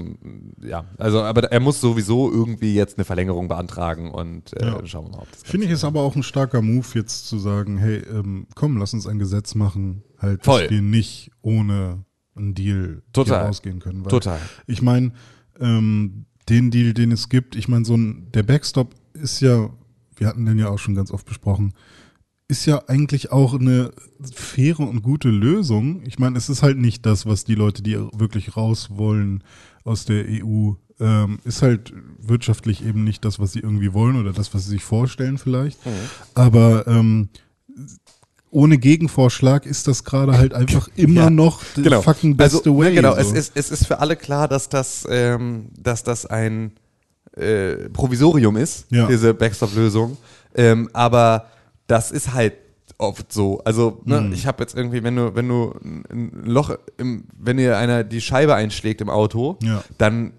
ja, 0.62 0.84
also, 0.98 1.22
aber 1.22 1.44
er 1.44 1.60
muss 1.60 1.80
sowieso 1.80 2.30
irgendwie 2.30 2.74
jetzt 2.74 2.98
eine 2.98 3.04
Verlängerung 3.04 3.48
beantragen 3.48 4.10
und 4.10 4.52
äh, 4.60 4.66
Ja. 4.66 4.86
schauen 4.86 5.06
wir 5.06 5.10
mal, 5.12 5.18
ob 5.22 5.30
das 5.32 5.42
Finde 5.42 5.66
ich 5.66 5.72
ist 5.72 5.84
aber 5.84 6.00
auch 6.00 6.16
ein 6.16 6.22
starker 6.22 6.60
Move, 6.62 6.86
jetzt 6.94 7.28
zu 7.28 7.38
sagen, 7.38 7.78
hey, 7.78 7.98
ähm, 7.98 8.46
komm, 8.54 8.76
lass 8.78 8.94
uns 8.94 9.06
ein 9.06 9.18
Gesetz 9.18 9.54
machen, 9.54 10.02
halt, 10.18 10.44
Voll. 10.44 10.62
dass 10.62 10.70
wir 10.70 10.82
nicht 10.82 11.30
ohne 11.42 12.04
einen 12.36 12.54
Deal 12.54 13.02
Total. 13.12 13.46
rausgehen 13.46 13.78
können. 13.80 14.04
Weil 14.04 14.10
Total. 14.10 14.40
Ich 14.66 14.82
meine, 14.82 15.12
ähm, 15.60 16.26
den 16.48 16.70
Deal, 16.70 16.92
den 16.92 17.12
es 17.12 17.28
gibt, 17.28 17.54
ich 17.56 17.68
meine, 17.68 17.84
so 17.84 17.96
ein, 17.96 18.30
der 18.32 18.42
Backstop 18.42 18.94
ist 19.12 19.40
ja, 19.40 19.70
wir 20.16 20.26
hatten 20.26 20.44
den 20.44 20.58
ja 20.58 20.68
auch 20.68 20.78
schon 20.78 20.94
ganz 20.94 21.10
oft 21.12 21.26
besprochen, 21.26 21.74
ist 22.48 22.66
ja 22.66 22.82
eigentlich 22.88 23.32
auch 23.32 23.54
eine 23.54 23.90
faire 24.34 24.80
und 24.80 25.02
gute 25.02 25.28
Lösung. 25.28 26.02
Ich 26.06 26.18
meine, 26.18 26.36
es 26.36 26.48
ist 26.48 26.62
halt 26.62 26.78
nicht 26.78 27.06
das, 27.06 27.26
was 27.26 27.44
die 27.44 27.54
Leute, 27.54 27.82
die 27.82 27.96
wirklich 27.96 28.56
raus 28.56 28.88
wollen 28.90 29.42
aus 29.84 30.04
der 30.04 30.24
EU, 30.28 30.72
ähm, 31.00 31.38
ist 31.44 31.62
halt 31.62 31.92
wirtschaftlich 32.18 32.84
eben 32.84 33.02
nicht 33.04 33.24
das, 33.24 33.38
was 33.38 33.52
sie 33.52 33.60
irgendwie 33.60 33.92
wollen 33.92 34.16
oder 34.16 34.32
das, 34.32 34.54
was 34.54 34.64
sie 34.64 34.70
sich 34.70 34.84
vorstellen 34.84 35.38
vielleicht. 35.38 35.78
Aber 36.34 36.86
ähm, 36.86 37.28
ohne 38.50 38.78
Gegenvorschlag 38.78 39.66
ist 39.66 39.88
das 39.88 40.04
gerade 40.04 40.38
halt 40.38 40.54
einfach 40.54 40.88
immer 40.94 41.22
Ja, 41.24 41.30
noch 41.30 41.60
der 41.76 42.02
fucking 42.02 42.36
beste 42.36 42.58
also, 42.58 42.78
way. 42.78 42.94
Genau, 42.94 43.12
so. 43.14 43.20
es, 43.20 43.32
ist, 43.32 43.52
es 43.56 43.70
ist 43.70 43.86
für 43.86 43.98
alle 43.98 44.16
klar, 44.16 44.46
dass 44.48 44.68
das, 44.68 45.06
ähm, 45.10 45.70
dass 45.76 46.04
das 46.04 46.26
ein 46.26 46.72
äh, 47.36 47.88
Provisorium 47.88 48.56
ist, 48.56 48.86
Ja. 48.90 49.08
diese 49.08 49.34
Backstop-Lösung. 49.34 50.16
Ähm, 50.54 50.88
aber 50.92 51.46
das 51.86 52.10
ist 52.10 52.32
halt 52.34 52.54
oft 52.98 53.32
so. 53.32 53.60
Also, 53.64 54.00
ne, 54.04 54.20
Mhm. 54.20 54.32
ich 54.32 54.46
habe 54.46 54.62
jetzt 54.62 54.76
irgendwie, 54.76 55.02
wenn 55.02 55.16
du, 55.16 55.34
wenn 55.34 55.48
du 55.48 55.74
ein 55.82 56.42
Loch, 56.44 56.76
im, 56.98 57.24
wenn 57.38 57.56
dir 57.56 57.76
einer 57.78 58.04
die 58.04 58.20
Scheibe 58.20 58.54
einschlägt 58.54 59.00
im 59.00 59.10
Auto, 59.10 59.58
Ja. 59.62 59.82
dann 59.98 60.32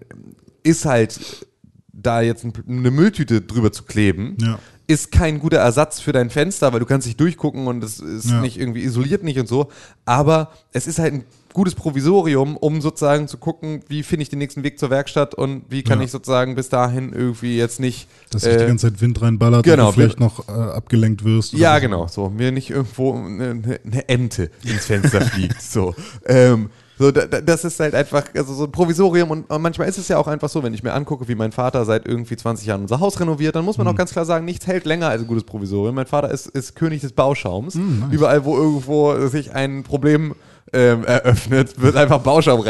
ist 0.62 0.84
halt 0.84 1.46
da 1.92 2.20
jetzt 2.20 2.44
ein, 2.44 2.52
eine 2.68 2.90
Mülltüte 2.90 3.40
drüber 3.42 3.72
zu 3.72 3.84
kleben, 3.84 4.36
Ja. 4.40 4.58
Ist 4.88 5.10
kein 5.10 5.40
guter 5.40 5.58
Ersatz 5.58 6.00
für 6.00 6.12
dein 6.12 6.30
Fenster, 6.30 6.72
weil 6.72 6.80
du 6.80 6.86
kannst 6.86 7.06
nicht 7.06 7.18
durchgucken 7.20 7.66
und 7.66 7.82
es 7.82 7.98
ist 7.98 8.30
Ja. 8.30 8.40
nicht 8.40 8.58
irgendwie 8.58 8.82
isoliert 8.84 9.24
nicht 9.24 9.38
und 9.38 9.48
so. 9.48 9.68
Aber 10.04 10.52
es 10.72 10.86
ist 10.86 10.98
halt 11.00 11.14
ein 11.14 11.24
gutes 11.52 11.74
Provisorium, 11.74 12.56
um 12.56 12.80
sozusagen 12.80 13.26
zu 13.28 13.38
gucken, 13.38 13.82
wie 13.88 14.02
finde 14.02 14.22
ich 14.24 14.28
den 14.28 14.38
nächsten 14.38 14.62
Weg 14.62 14.78
zur 14.78 14.90
Werkstatt 14.90 15.34
und 15.34 15.62
wie 15.70 15.82
kann 15.82 15.98
Ja. 15.98 16.04
ich 16.04 16.10
sozusagen 16.12 16.54
bis 16.54 16.68
dahin 16.68 17.12
irgendwie 17.12 17.56
jetzt 17.56 17.80
nicht. 17.80 18.08
Dass 18.30 18.42
sich 18.42 18.56
die 18.56 18.62
äh, 18.62 18.66
ganze 18.68 18.90
Zeit 18.92 19.00
Wind 19.00 19.20
reinballert 19.22 19.64
genau, 19.64 19.88
und 19.88 19.96
du 19.96 20.00
vielleicht 20.00 20.20
noch 20.20 20.48
äh, 20.48 20.52
abgelenkt 20.52 21.24
wirst. 21.24 21.54
ja, 21.54 21.74
so. 21.76 21.80
genau, 21.80 22.06
so. 22.06 22.28
Mir 22.30 22.52
nicht 22.52 22.70
irgendwo 22.70 23.14
eine, 23.14 23.78
eine 23.84 24.08
Ente 24.08 24.50
ins 24.64 24.84
Fenster 24.86 25.20
fliegt. 25.22 25.60
So. 25.62 25.94
Ähm, 26.26 26.70
so, 26.98 27.10
da, 27.10 27.26
da- 27.26 27.40
das 27.40 27.64
ist 27.64 27.78
halt 27.80 27.94
einfach 27.94 28.24
also 28.34 28.54
so 28.54 28.64
ein 28.64 28.72
Provisorium 28.72 29.30
und, 29.30 29.50
manchmal 29.60 29.88
ist 29.88 29.98
es 29.98 30.08
ja 30.08 30.16
auch 30.18 30.26
einfach 30.28 30.48
so, 30.48 30.62
wenn 30.62 30.72
ich 30.74 30.82
mir 30.82 30.92
angucke, 30.94 31.28
wie 31.28 31.34
mein 31.34 31.52
Vater 31.52 31.84
seit 31.84 32.06
irgendwie 32.06 32.36
20 32.36 32.66
Jahren 32.66 32.82
unser 32.82 33.00
Haus 33.00 33.18
renoviert, 33.20 33.54
dann 33.56 33.64
muss 33.64 33.78
man 33.78 33.86
auch 33.88 33.94
ganz 33.96 34.12
klar 34.12 34.24
sagen, 34.24 34.44
nichts 34.44 34.66
hält 34.66 34.84
länger 34.86 35.08
als 35.08 35.22
ein 35.22 35.28
gutes 35.28 35.44
Provisorium. 35.44 35.94
Mein 35.94 36.06
Vater 36.06 36.30
ist, 36.30 36.46
ist 36.46 36.74
König 36.74 37.00
des 37.02 37.12
Bauschaums. 37.12 37.74
Überall, 38.10 38.44
wo 38.44 38.56
irgendwo 38.56 39.26
sich 39.28 39.54
ein 39.54 39.82
Problem 39.82 40.34
ähm, 40.72 41.04
eröffnet, 41.04 41.80
wird 41.80 41.96
einfach 41.96 42.20
Bauschaum 42.20 42.60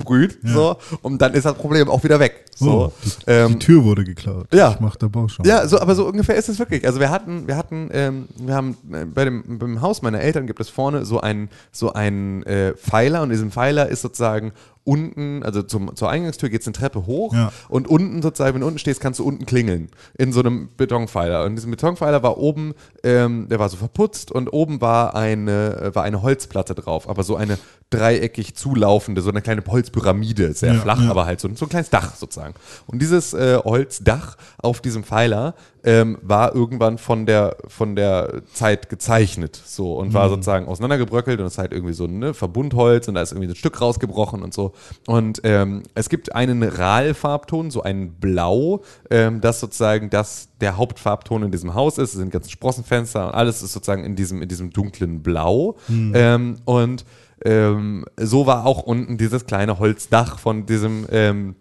sprüht, 0.00 0.38
so, 0.42 0.76
und 1.02 1.22
dann 1.22 1.34
ist 1.34 1.46
das 1.46 1.54
Problem 1.54 1.88
auch 1.88 2.02
wieder 2.02 2.18
weg. 2.18 2.44
So, 2.56 2.86
Oh, 2.86 2.92
die, 3.04 3.10
ähm, 3.30 3.52
die 3.52 3.58
Tür 3.60 3.84
wurde 3.84 4.04
geklaut. 4.04 4.46
ja. 4.52 4.72
Ich 4.72 4.80
mach 4.80 4.96
da 4.96 5.08
Bauschaum. 5.08 5.46
ja, 5.46 5.66
so, 5.68 5.78
aber 5.80 5.94
so 5.94 6.06
ungefähr 6.06 6.34
ist 6.36 6.48
es 6.48 6.58
wirklich. 6.58 6.86
Also 6.86 7.00
wir 7.00 7.10
hatten, 7.10 7.46
wir 7.46 7.56
hatten, 7.56 7.90
ähm, 7.92 8.28
wir 8.36 8.54
haben 8.54 8.76
äh, 8.92 9.04
bei 9.06 9.24
dem 9.24 9.58
beim 9.58 9.80
Haus 9.80 10.02
meiner 10.02 10.20
Eltern 10.20 10.46
gibt 10.46 10.60
es 10.60 10.68
vorne 10.68 11.04
so 11.04 11.20
einen 11.20 11.48
so 11.72 11.92
einen 11.92 12.42
äh, 12.44 12.74
Pfeiler 12.74 13.22
und 13.22 13.28
in 13.28 13.34
diesem 13.34 13.50
Pfeiler 13.52 13.88
ist 13.88 14.02
sozusagen 14.02 14.52
unten, 14.84 15.42
also 15.42 15.62
zum, 15.62 15.96
zur 15.96 16.10
Eingangstür 16.10 16.50
geht 16.50 16.60
es 16.60 16.66
eine 16.66 16.74
Treppe 16.74 17.06
hoch 17.06 17.32
Ja. 17.34 17.52
und 17.68 17.88
unten 17.88 18.20
sozusagen, 18.22 18.54
wenn 18.54 18.60
du 18.60 18.66
unten 18.66 18.78
stehst, 18.78 19.00
kannst 19.00 19.18
du 19.18 19.24
unten 19.24 19.46
klingeln 19.46 19.88
in 20.18 20.32
so 20.32 20.40
einem 20.40 20.68
Betonpfeiler. 20.76 21.44
Und 21.44 21.56
diesem 21.56 21.70
Betonpfeiler 21.70 22.22
war 22.22 22.36
oben, 22.38 22.74
ähm, 23.02 23.48
der 23.48 23.58
war 23.58 23.68
so 23.70 23.76
verputzt 23.78 24.30
und 24.30 24.48
oben 24.52 24.80
war 24.80 25.14
eine, 25.14 25.80
äh, 25.80 25.94
war 25.94 26.02
eine 26.04 26.20
Holzplatte 26.22 26.74
drauf, 26.74 27.08
aber 27.08 27.22
so 27.22 27.36
eine 27.36 27.58
dreieckig 27.90 28.54
zulaufende, 28.56 29.22
so 29.22 29.30
eine 29.30 29.40
kleine 29.42 29.62
Holzpyramide, 29.66 30.52
sehr 30.52 30.74
Ja, 30.74 30.80
flach, 30.80 31.02
ja. 31.02 31.10
aber 31.10 31.26
halt 31.26 31.40
so, 31.40 31.48
so 31.54 31.64
ein 31.66 31.68
kleines 31.68 31.90
Dach 31.90 32.14
sozusagen. 32.16 32.54
Und 32.86 33.00
dieses 33.00 33.32
äh, 33.34 33.58
Holzdach 33.64 34.36
auf 34.58 34.80
diesem 34.80 35.04
Pfeiler 35.04 35.54
ähm, 35.84 36.18
war 36.22 36.54
irgendwann 36.54 36.96
von 36.96 37.26
der, 37.26 37.56
von 37.68 37.94
der 37.94 38.42
Zeit 38.52 38.88
gezeichnet 38.88 39.60
so 39.64 39.94
und 39.96 40.08
Mhm. 40.08 40.14
war 40.14 40.28
sozusagen 40.30 40.66
auseinandergebröckelt 40.66 41.40
und 41.40 41.46
es 41.46 41.52
ist 41.54 41.58
halt 41.58 41.72
irgendwie 41.72 41.92
so 41.92 42.06
ein 42.06 42.18
ne, 42.18 42.34
Verbundholz 42.34 43.06
und 43.06 43.14
da 43.14 43.22
ist 43.22 43.32
irgendwie 43.32 43.50
ein 43.52 43.54
Stück 43.54 43.80
rausgebrochen 43.80 44.42
und 44.42 44.54
so. 44.54 44.72
Und 45.06 45.42
ähm, 45.44 45.82
es 45.94 46.08
gibt 46.08 46.34
einen 46.34 46.62
RAL-Farbton, 46.62 47.70
so 47.70 47.82
ein 47.82 48.14
Blau, 48.14 48.82
ähm, 49.10 49.40
das 49.42 49.60
sozusagen 49.60 50.08
das 50.08 50.48
der 50.60 50.78
Hauptfarbton 50.78 51.42
in 51.42 51.50
diesem 51.50 51.74
Haus 51.74 51.98
ist. 51.98 52.14
Es 52.14 52.18
sind 52.18 52.30
ganze 52.30 52.50
Sprossenfenster 52.50 53.26
und 53.26 53.34
alles 53.34 53.62
ist 53.62 53.74
sozusagen 53.74 54.04
in 54.04 54.16
diesem, 54.16 54.40
in 54.40 54.48
diesem 54.48 54.70
dunklen 54.70 55.22
Blau. 55.22 55.76
Mhm. 55.88 56.12
Ähm, 56.14 56.56
und 56.64 57.04
ähm, 57.44 58.06
so 58.18 58.46
war 58.46 58.64
auch 58.64 58.82
unten 58.84 59.18
dieses 59.18 59.44
kleine 59.44 59.78
Holzdach 59.78 60.38
von 60.38 60.64
diesem 60.64 61.06
ähm, 61.10 61.56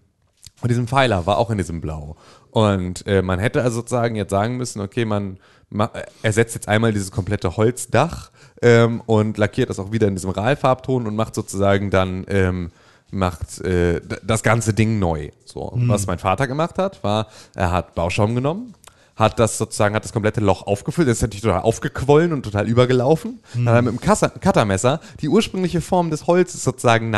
und 0.61 0.69
diesem 0.69 0.87
Pfeiler 0.87 1.25
war 1.25 1.39
auch 1.39 1.49
in 1.49 1.57
diesem 1.57 1.81
Blau. 1.81 2.15
Und 2.53 3.05
äh, 3.07 3.21
man 3.21 3.39
hätte 3.39 3.61
also 3.63 3.77
sozusagen 3.77 4.15
jetzt 4.15 4.29
sagen 4.29 4.57
müssen, 4.57 4.79
okay, 4.81 5.05
man 5.05 5.37
ma- 5.69 5.89
äh, 5.93 6.03
ersetzt 6.21 6.53
jetzt 6.55 6.67
einmal 6.67 6.93
dieses 6.93 7.11
komplette 7.11 7.57
Holzdach 7.57 8.29
ähm, 8.61 9.01
und 9.07 9.37
lackiert 9.37 9.69
das 9.69 9.79
auch 9.79 9.91
wieder 9.91 10.07
in 10.07 10.15
diesem 10.15 10.29
RAL-Farbton 10.29 11.07
und 11.07 11.15
macht 11.15 11.33
sozusagen 11.35 11.89
dann 11.89 12.25
ähm, 12.29 12.71
macht 13.11 13.59
äh, 13.61 14.01
das 14.23 14.43
ganze 14.43 14.73
Ding 14.73 14.99
neu. 14.99 15.29
So, 15.45 15.61
Und 15.61 15.87
was 15.89 16.05
mein 16.07 16.19
Vater 16.19 16.47
gemacht 16.47 16.77
hat, 16.77 17.03
war, 17.03 17.27
er 17.55 17.71
hat 17.71 17.95
Bauschaum 17.95 18.33
genommen, 18.35 18.73
hat 19.15 19.37
das 19.39 19.57
sozusagen, 19.57 19.93
hat 19.95 20.03
das 20.03 20.13
komplette 20.13 20.41
Loch 20.41 20.65
aufgefüllt, 20.65 21.07
das 21.07 21.17
ist 21.17 21.21
natürlich 21.23 21.43
total 21.43 21.61
aufgequollen 21.61 22.33
und 22.33 22.43
total 22.43 22.67
übergelaufen. 22.67 23.39
Dann 23.53 23.69
hat 23.69 23.75
er 23.75 23.81
mit 23.83 23.93
dem 23.93 23.99
Kassa- 23.99 24.29
Cuttermesser 24.39 24.99
die 25.21 25.29
ursprüngliche 25.29 25.81
Form 25.81 26.09
des 26.11 26.25
Holzes 26.27 26.63
sozusagen 26.63 27.09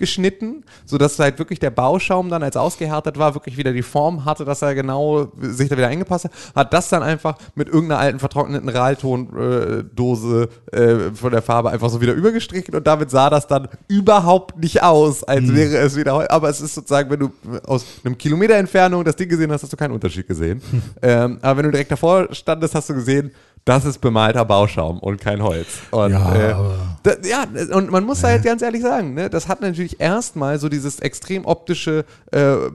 nachgeschnitten, 0.00 0.64
sodass 0.86 1.18
halt 1.18 1.38
wirklich 1.38 1.58
der 1.58 1.70
Bauschaum 1.70 2.28
dann, 2.30 2.42
als 2.42 2.56
ausgehärtet 2.56 3.18
war, 3.18 3.34
wirklich 3.34 3.56
wieder 3.56 3.72
die 3.72 3.82
Form 3.82 4.24
hatte, 4.24 4.44
dass 4.44 4.62
er 4.62 4.74
genau 4.74 5.30
sich 5.40 5.68
da 5.68 5.76
wieder 5.76 5.88
eingepasst 5.88 6.24
hat. 6.24 6.32
Hat 6.54 6.72
das 6.72 6.88
dann 6.88 7.02
einfach 7.02 7.36
mit 7.54 7.68
irgendeiner 7.68 8.00
alten 8.00 8.18
vertrockneten 8.18 8.68
Raltondose 8.68 10.48
äh, 10.72 11.14
von 11.14 11.30
der 11.30 11.42
Farbe 11.42 11.70
einfach 11.70 11.90
so 11.90 12.00
wieder 12.00 12.14
übergestrichen 12.14 12.74
und 12.74 12.86
damit 12.86 13.10
sah 13.10 13.30
das 13.30 13.46
dann 13.46 13.68
überhaupt 13.88 14.58
nicht 14.58 14.82
aus, 14.82 15.22
als 15.24 15.52
wäre 15.54 15.76
es 15.78 15.96
wieder. 15.96 16.30
Aber 16.30 16.48
es 16.48 16.60
ist 16.60 16.74
sozusagen, 16.74 17.10
wenn 17.10 17.20
du 17.20 17.30
aus 17.66 17.84
einem 18.04 18.16
Kilometer 18.16 18.54
Entfernung 18.54 19.04
das 19.04 19.16
Ding 19.16 19.28
gesehen 19.28 19.52
hast, 19.52 19.62
hast 19.62 19.72
du 19.72 19.76
keinen 19.76 19.92
Unterschied 19.92 20.26
gesehen. 20.26 20.62
ähm, 21.02 21.38
aber 21.42 21.58
wenn 21.58 21.64
du 21.66 21.70
direkt 21.72 21.92
davor 21.92 22.28
standest, 22.32 22.74
hast 22.74 22.88
du 22.88 22.94
gesehen, 22.94 23.30
das 23.64 23.84
ist 23.84 24.00
bemalter 24.00 24.44
Bauschaum 24.44 24.98
und 24.98 25.20
kein 25.20 25.42
Holz. 25.42 25.66
Und, 25.90 26.12
Ja, 26.12 26.34
äh, 26.34 26.54
da, 27.02 27.12
ja, 27.28 27.44
und 27.76 27.90
man 27.90 28.04
muss 28.04 28.22
halt 28.24 28.42
ganz 28.42 28.62
ehrlich 28.62 28.82
sagen, 28.82 29.14
ne, 29.14 29.30
das 29.30 29.48
hat 29.48 29.60
natürlich 29.60 30.00
erstmal 30.00 30.58
so 30.58 30.68
dieses 30.68 30.98
extrem 31.00 31.44
optische 31.44 32.04
äh, 32.32 32.38
äh, 32.40 32.68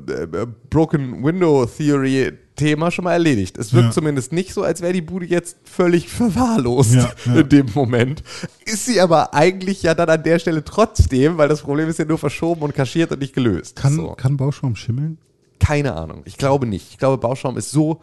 Broken 0.69 1.23
Window 1.23 1.65
Theory 1.65 2.33
Thema 2.55 2.89
schon 2.89 3.03
mal 3.03 3.11
erledigt. 3.13 3.57
Es 3.57 3.73
wirkt 3.73 3.87
Ja. 3.87 3.91
zumindest 3.91 4.31
nicht 4.31 4.53
so, 4.53 4.63
als 4.63 4.81
wäre 4.81 4.93
die 4.93 5.01
Bude 5.01 5.25
jetzt 5.25 5.57
völlig 5.65 6.07
verwahrlost 6.07 6.93
Ja, 6.93 7.11
ja. 7.25 7.41
in 7.41 7.49
dem 7.49 7.65
Moment. 7.75 8.23
Ist 8.65 8.85
sie 8.85 9.01
aber 9.01 9.33
eigentlich 9.33 9.83
ja 9.83 9.93
dann 9.93 10.07
an 10.09 10.23
der 10.23 10.39
Stelle 10.39 10.63
trotzdem, 10.63 11.37
weil 11.37 11.49
das 11.49 11.61
Problem 11.63 11.89
ist 11.89 11.99
ja 11.99 12.05
nur 12.05 12.17
verschoben 12.17 12.61
und 12.61 12.73
kaschiert 12.73 13.11
und 13.11 13.19
nicht 13.19 13.33
gelöst. 13.35 13.75
Kann, 13.75 13.95
so. 13.97 14.11
kann 14.13 14.37
Bauschaum 14.37 14.77
schimmeln? 14.77 15.17
Keine 15.59 15.95
Ahnung. 15.95 16.21
Ich 16.23 16.37
glaube 16.37 16.65
nicht. 16.65 16.91
Ich 16.91 16.97
glaube, 16.97 17.17
Bauschaum 17.17 17.57
ist 17.57 17.71
so 17.71 17.99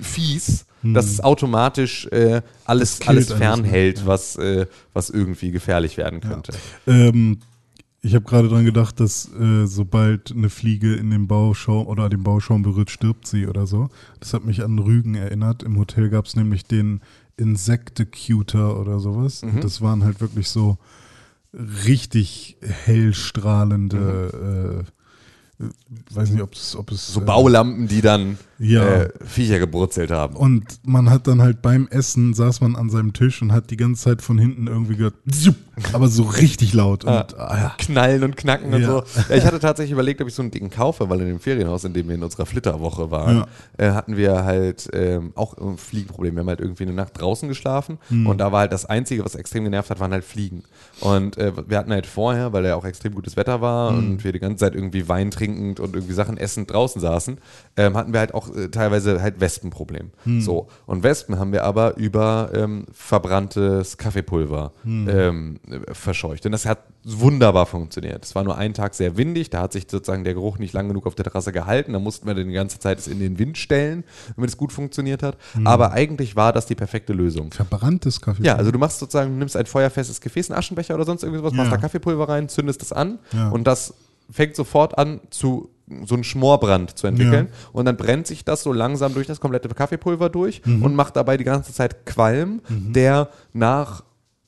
fies, 0.00 0.66
dass 0.82 1.06
es 1.06 1.20
automatisch 1.20 2.06
äh, 2.06 2.42
alles, 2.64 3.00
alles 3.06 3.30
alles, 3.30 3.32
fernhält, 3.32 3.98
ne? 3.98 4.06
was, 4.06 4.36
äh, 4.36 4.66
was 4.92 5.10
irgendwie 5.10 5.50
gefährlich 5.50 5.96
werden 5.96 6.20
könnte. 6.20 6.52
Ähm, 6.86 7.38
ich 8.02 8.14
habe 8.14 8.24
gerade 8.24 8.48
dran 8.48 8.64
gedacht, 8.64 8.98
dass 8.98 9.30
äh, 9.34 9.66
sobald 9.66 10.32
eine 10.32 10.48
Fliege 10.48 10.94
in 10.94 11.10
den 11.10 11.28
Bauschaum 11.28 11.86
oder 11.86 12.08
den 12.08 12.22
Bauschaum 12.22 12.62
berührt, 12.62 12.90
stirbt 12.90 13.26
sie 13.26 13.46
oder 13.46 13.66
so. 13.66 13.90
Das 14.20 14.32
hat 14.32 14.44
mich 14.44 14.64
an 14.64 14.78
Rügen 14.78 15.14
erinnert. 15.14 15.62
Im 15.62 15.78
Hotel 15.78 16.08
gab 16.08 16.24
es 16.24 16.34
nämlich 16.34 16.64
den 16.64 17.02
Insektecuter 17.36 18.80
oder 18.80 19.00
sowas. 19.00 19.42
Mhm. 19.42 19.50
Und 19.50 19.64
das 19.64 19.82
waren 19.82 20.02
halt 20.02 20.22
wirklich 20.22 20.48
so 20.48 20.78
richtig 21.86 22.56
hellstrahlende, 22.60 24.86
äh, 25.58 25.64
weiß 26.14 26.30
nicht, 26.30 26.42
ob 26.42 26.54
es, 26.54 26.76
ob 26.76 26.90
es 26.90 27.12
So 27.12 27.20
äh, 27.20 27.24
Baulampen, 27.24 27.86
die 27.86 28.00
dann 28.00 28.38
Ja. 28.62 28.84
äh, 28.84 29.08
Viecher 29.24 29.58
gebrutzelt 29.58 30.10
haben. 30.10 30.36
Und 30.36 30.64
man 30.86 31.08
hat 31.08 31.26
dann 31.26 31.40
halt 31.40 31.62
beim 31.62 31.88
Essen 31.88 32.34
saß 32.34 32.60
man 32.60 32.76
an 32.76 32.90
seinem 32.90 33.14
Tisch 33.14 33.40
und 33.40 33.52
hat 33.52 33.70
die 33.70 33.76
ganze 33.78 34.02
Zeit 34.04 34.20
von 34.22 34.36
hinten 34.38 34.66
irgendwie 34.66 34.96
gehört, 34.96 35.14
aber 35.94 36.08
so 36.08 36.24
richtig 36.24 36.74
laut. 36.74 37.04
Und, 37.04 37.10
ah, 37.38 37.56
ja. 37.58 37.74
Knallen 37.78 38.22
und 38.22 38.36
knacken 38.36 38.74
und 38.74 38.82
Ja. 38.82 38.86
so. 38.86 39.02
Ja, 39.30 39.36
ich 39.36 39.46
hatte 39.46 39.60
tatsächlich 39.60 39.92
überlegt, 39.92 40.20
ob 40.20 40.28
ich 40.28 40.34
so 40.34 40.42
einen 40.42 40.50
dicken 40.50 40.68
kaufe, 40.68 41.08
weil 41.08 41.20
in 41.22 41.28
dem 41.28 41.40
Ferienhaus, 41.40 41.84
in 41.84 41.94
dem 41.94 42.08
wir 42.08 42.14
in 42.16 42.22
unserer 42.22 42.44
Flitterwoche 42.44 43.10
waren, 43.10 43.36
Ja. 43.38 43.46
äh, 43.78 43.92
hatten 43.92 44.16
wir 44.18 44.44
halt 44.44 44.88
ähm, 44.92 45.32
auch 45.36 45.56
ein 45.56 45.78
Fliegenproblem. 45.78 46.34
Wir 46.34 46.40
haben 46.40 46.48
halt 46.48 46.60
irgendwie 46.60 46.82
eine 46.82 46.92
Nacht 46.92 47.18
draußen 47.20 47.48
geschlafen 47.48 47.96
Hm. 48.08 48.26
und 48.26 48.38
da 48.38 48.52
war 48.52 48.60
halt 48.60 48.72
das 48.72 48.84
Einzige, 48.84 49.24
was 49.24 49.36
extrem 49.36 49.64
genervt 49.64 49.88
hat, 49.88 50.00
waren 50.00 50.12
halt 50.12 50.24
Fliegen. 50.24 50.64
Und 51.00 51.38
äh, 51.38 51.52
wir 51.66 51.78
hatten 51.78 51.92
halt 51.92 52.04
vorher, 52.06 52.52
weil 52.52 52.66
ja 52.66 52.74
auch 52.76 52.84
extrem 52.84 53.14
gutes 53.14 53.36
Wetter 53.36 53.62
war 53.62 53.88
und 53.94 54.22
wir 54.22 54.32
die 54.32 54.38
ganze 54.38 54.58
Zeit 54.66 54.74
irgendwie 54.74 55.08
Wein 55.08 55.30
trinkend 55.30 55.80
und 55.80 55.94
irgendwie 55.94 56.12
Sachen 56.12 56.36
essend 56.36 56.70
draußen 56.70 57.00
saßen, 57.00 57.38
ähm, 57.78 57.96
hatten 57.96 58.12
wir 58.12 58.20
halt 58.20 58.34
auch 58.34 58.49
äh, 58.54 58.68
teilweise 58.68 59.20
halt 59.22 59.40
Wespenproblem. 59.40 60.10
Hm. 60.24 60.40
So. 60.40 60.68
Und 60.86 61.02
Wespen 61.02 61.38
haben 61.38 61.52
wir 61.52 61.64
aber 61.64 61.96
über 61.96 62.50
ähm, 62.54 62.86
verbranntes 62.92 63.96
Kaffeepulver 63.98 64.72
Hm. 64.82 65.08
ähm, 65.08 65.60
äh, 65.70 65.94
verscheucht. 65.94 66.46
Und 66.46 66.52
das 66.52 66.66
hat 66.66 66.78
wunderbar 67.04 67.66
funktioniert. 67.66 68.24
Es 68.24 68.34
war 68.34 68.44
nur 68.44 68.56
einen 68.56 68.74
Tag 68.74 68.94
sehr 68.94 69.16
windig, 69.16 69.50
da 69.50 69.62
hat 69.62 69.72
sich 69.72 69.86
sozusagen 69.90 70.24
der 70.24 70.34
Geruch 70.34 70.58
nicht 70.58 70.72
lang 70.74 70.88
genug 70.88 71.06
auf 71.06 71.14
der 71.14 71.24
Terrasse 71.24 71.52
gehalten. 71.52 71.92
Da 71.92 71.98
mussten 71.98 72.26
wir 72.26 72.34
dann 72.34 72.46
die 72.48 72.54
ganze 72.54 72.78
Zeit 72.78 72.98
es 72.98 73.08
in 73.08 73.18
den 73.20 73.38
Wind 73.38 73.58
stellen, 73.58 74.04
damit 74.36 74.50
es 74.50 74.56
gut 74.56 74.72
funktioniert 74.72 75.22
hat. 75.22 75.36
Hm. 75.54 75.66
Aber 75.66 75.92
eigentlich 75.92 76.36
war 76.36 76.52
das 76.52 76.66
die 76.66 76.74
perfekte 76.74 77.12
Lösung. 77.12 77.50
Verbranntes 77.52 78.20
Kaffee. 78.20 78.42
Ja, 78.44 78.56
also 78.56 78.70
du 78.70 78.78
machst 78.78 78.98
sozusagen, 78.98 79.38
nimmst 79.38 79.56
ein 79.56 79.66
feuerfestes 79.66 80.20
Gefäß, 80.20 80.50
einen 80.50 80.58
Aschenbecher 80.58 80.94
oder 80.94 81.04
sonst 81.04 81.22
irgendwas, 81.22 81.52
machst 81.52 81.70
Ja. 81.70 81.76
da 81.76 81.80
Kaffeepulver 81.80 82.28
rein, 82.28 82.48
zündest 82.48 82.80
das 82.82 82.92
an 82.92 83.18
Ja. 83.32 83.48
und 83.50 83.64
das 83.64 83.94
fängt 84.30 84.54
sofort 84.54 84.96
an 84.96 85.20
zu 85.30 85.70
so 86.04 86.14
einen 86.14 86.24
Schmorbrand 86.24 86.96
zu 86.98 87.06
entwickeln 87.06 87.48
und 87.72 87.84
dann 87.84 87.96
brennt 87.96 88.26
sich 88.26 88.44
das 88.44 88.62
so 88.62 88.72
langsam 88.72 89.12
durch 89.14 89.26
das 89.26 89.40
komplette 89.40 89.68
Kaffeepulver 89.68 90.28
durch 90.28 90.62
Mhm. 90.64 90.82
und 90.82 90.94
macht 90.94 91.16
dabei 91.16 91.36
die 91.36 91.44
ganze 91.44 91.72
Zeit 91.72 92.06
Qualm, 92.06 92.60
der 92.68 93.28
nach 93.52 94.02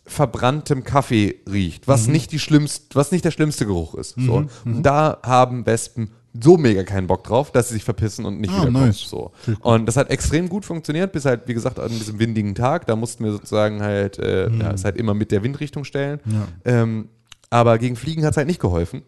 verbranntem 0.04 0.82
Kaffee 0.84 1.36
riecht, 1.50 1.86
was 1.88 2.06
Mhm. 2.06 2.12
nicht 2.12 2.32
die 2.32 2.38
schlimmst, 2.38 2.94
was 2.94 3.12
nicht 3.12 3.24
der 3.24 3.30
schlimmste 3.30 3.66
Geruch 3.66 3.94
ist. 3.94 4.14
So. 4.18 4.44
Und 4.64 4.82
da 4.82 5.18
haben 5.22 5.64
Wespen 5.64 6.10
so 6.40 6.56
mega 6.56 6.82
keinen 6.82 7.06
Bock 7.06 7.24
drauf, 7.24 7.52
dass 7.52 7.68
sie 7.68 7.74
sich 7.74 7.84
verpissen 7.84 8.24
und 8.24 8.40
nicht 8.40 8.50
Ah, 8.52 8.62
wiederkommen. 8.62 8.86
nice. 8.86 9.00
So. 9.08 9.32
Und 9.60 9.86
das 9.86 9.96
hat 9.96 10.10
extrem 10.10 10.48
gut 10.48 10.64
funktioniert, 10.64 11.12
bis 11.12 11.24
halt, 11.24 11.42
wie 11.46 11.54
gesagt, 11.54 11.78
an 11.78 11.90
diesem 11.90 12.18
windigen 12.18 12.54
Tag. 12.54 12.86
Da 12.86 12.96
mussten 12.96 13.22
wir 13.24 13.32
sozusagen 13.32 13.82
halt, 13.82 14.18
äh, 14.18 14.48
ja, 14.50 14.72
es 14.72 14.84
halt 14.84 14.96
immer 14.96 15.14
mit 15.14 15.30
der 15.30 15.42
Windrichtung 15.42 15.84
stellen. 15.84 16.20
Ähm, 16.64 17.08
aber 17.50 17.76
gegen 17.78 17.96
Fliegen 17.96 18.24
hat 18.24 18.30
es 18.32 18.36
halt 18.38 18.46
nicht 18.46 18.60
geholfen. 18.60 19.02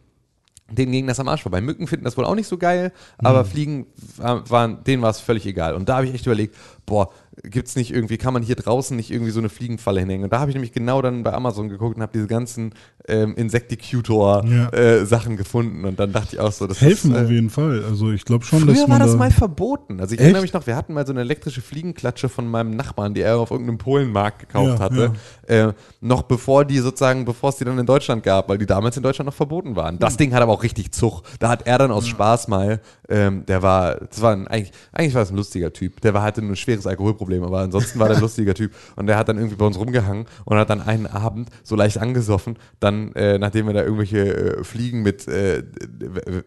Denen 0.70 0.92
ging 0.92 1.06
das 1.06 1.20
am 1.20 1.28
Arsch 1.28 1.42
vorbei. 1.42 1.60
Mücken 1.60 1.86
finden 1.86 2.04
das 2.06 2.16
wohl 2.16 2.24
auch 2.24 2.34
nicht 2.34 2.46
so 2.48 2.56
geil, 2.56 2.90
aber 3.18 3.44
Fliegen 3.44 3.86
wa- 4.16 4.42
waren, 4.48 4.82
denen 4.84 5.02
war 5.02 5.10
es 5.10 5.20
völlig 5.20 5.44
egal. 5.46 5.74
Und 5.74 5.88
da 5.90 5.96
habe 5.96 6.06
ich 6.06 6.14
echt 6.14 6.24
überlegt, 6.24 6.56
boah, 6.86 7.10
gibt's 7.42 7.76
nicht 7.76 7.92
irgendwie, 7.92 8.16
kann 8.16 8.32
man 8.32 8.42
hier 8.42 8.54
draußen 8.56 8.96
nicht 8.96 9.10
irgendwie 9.10 9.30
so 9.32 9.40
eine 9.40 9.50
Fliegenfalle 9.50 10.00
hinhängen? 10.00 10.24
Und 10.24 10.32
da 10.32 10.38
habe 10.40 10.50
ich 10.50 10.54
nämlich 10.54 10.72
genau 10.72 11.02
dann 11.02 11.22
bei 11.22 11.34
Amazon 11.34 11.68
geguckt 11.68 11.96
und 11.96 12.02
habe 12.02 12.12
diese 12.14 12.28
ganzen 12.28 12.72
ähm, 13.08 13.34
Insecticutor 13.34 14.44
Ja. 14.46 14.68
äh, 14.72 15.36
gefunden. 15.36 15.84
Und 15.84 15.98
dann 16.00 16.12
dachte 16.12 16.28
ich 16.36 16.40
auch 16.40 16.52
so, 16.52 16.66
das 16.66 16.80
Helfen 16.80 17.12
ist, 17.12 17.20
äh, 17.20 17.24
auf 17.24 17.30
jeden 17.30 17.50
Fall. 17.50 17.84
Also 17.84 18.10
ich 18.12 18.24
glaube 18.24 18.44
schon, 18.44 18.60
Früher 18.60 18.72
dass 18.72 18.82
war 18.82 18.88
man 18.88 19.00
das 19.00 19.12
da, 19.12 19.16
mal 19.18 19.30
verboten. 19.30 20.00
Also 20.00 20.14
ich 20.14 20.20
Echt? 20.20 20.24
erinnere 20.24 20.42
mich 20.42 20.52
noch, 20.52 20.66
wir 20.66 20.76
hatten 20.76 20.94
mal 20.94 21.06
so 21.06 21.12
eine 21.12 21.20
elektrische 21.20 21.60
Fliegenklatsche 21.60 22.28
von 22.28 22.48
meinem 22.48 22.70
Nachbarn, 22.76 23.12
die 23.14 23.20
er 23.20 23.38
auf 23.38 23.50
irgendeinem 23.50 23.78
Polenmarkt 23.78 24.40
gekauft 24.40 24.78
Ja, 24.78 24.84
hatte. 24.84 25.12
Äh, 25.46 25.72
noch 26.00 26.22
bevor 26.22 26.64
die 26.64 26.78
sozusagen, 26.78 27.24
bevor 27.24 27.50
es 27.50 27.56
die 27.56 27.64
dann 27.64 27.78
in 27.78 27.86
Deutschland 27.86 28.22
gab, 28.22 28.48
weil 28.48 28.58
die 28.58 28.66
damals 28.66 28.96
in 28.96 29.02
Deutschland 29.02 29.26
noch 29.26 29.34
verboten 29.34 29.76
waren. 29.76 29.98
Das 29.98 30.16
Ding 30.16 30.34
hat 30.34 30.42
aber 30.42 30.52
auch 30.52 30.62
richtig 30.62 30.92
Zug. 30.92 31.22
Da 31.38 31.48
hat 31.48 31.66
er 31.66 31.78
dann 31.78 31.90
aus 31.90 32.06
Spaß 32.06 32.48
mal, 32.48 32.80
ähm, 33.08 33.44
der 33.46 33.62
war, 33.62 33.96
das 33.96 34.20
war 34.20 34.32
ein, 34.32 34.46
eigentlich, 34.48 34.72
eigentlich 34.92 35.14
war 35.14 35.22
das 35.22 35.30
ein 35.30 35.36
lustiger 35.36 35.72
Typ. 35.72 36.00
Der 36.00 36.14
war 36.14 36.22
hatte 36.22 36.40
schwere 36.40 36.56
schweres 36.56 36.86
Alkoholproblem, 36.86 37.42
aber 37.42 37.60
ansonsten 37.60 37.98
war 37.98 38.08
der 38.08 38.16
ein 38.16 38.22
lustiger 38.28 38.54
Typ. 38.54 38.72
Und 38.96 39.06
der 39.06 39.16
hat 39.16 39.28
dann 39.28 39.36
irgendwie 39.36 39.56
bei 39.56 39.66
uns 39.66 39.78
rumgehangen 39.78 40.26
und 40.44 40.56
hat 40.56 40.70
dann 40.70 40.80
einen 40.80 41.06
Abend 41.06 41.48
so 41.62 41.76
leicht 41.76 41.98
angesoffen, 41.98 42.58
dann, 42.80 43.12
äh, 43.14 43.38
nachdem 43.38 43.66
wir 43.66 43.74
da 43.74 43.82
irgendwelche 43.82 44.58
äh, 44.58 44.64
Fliegen 44.64 45.02
mit 45.02 45.28
äh, 45.28 45.62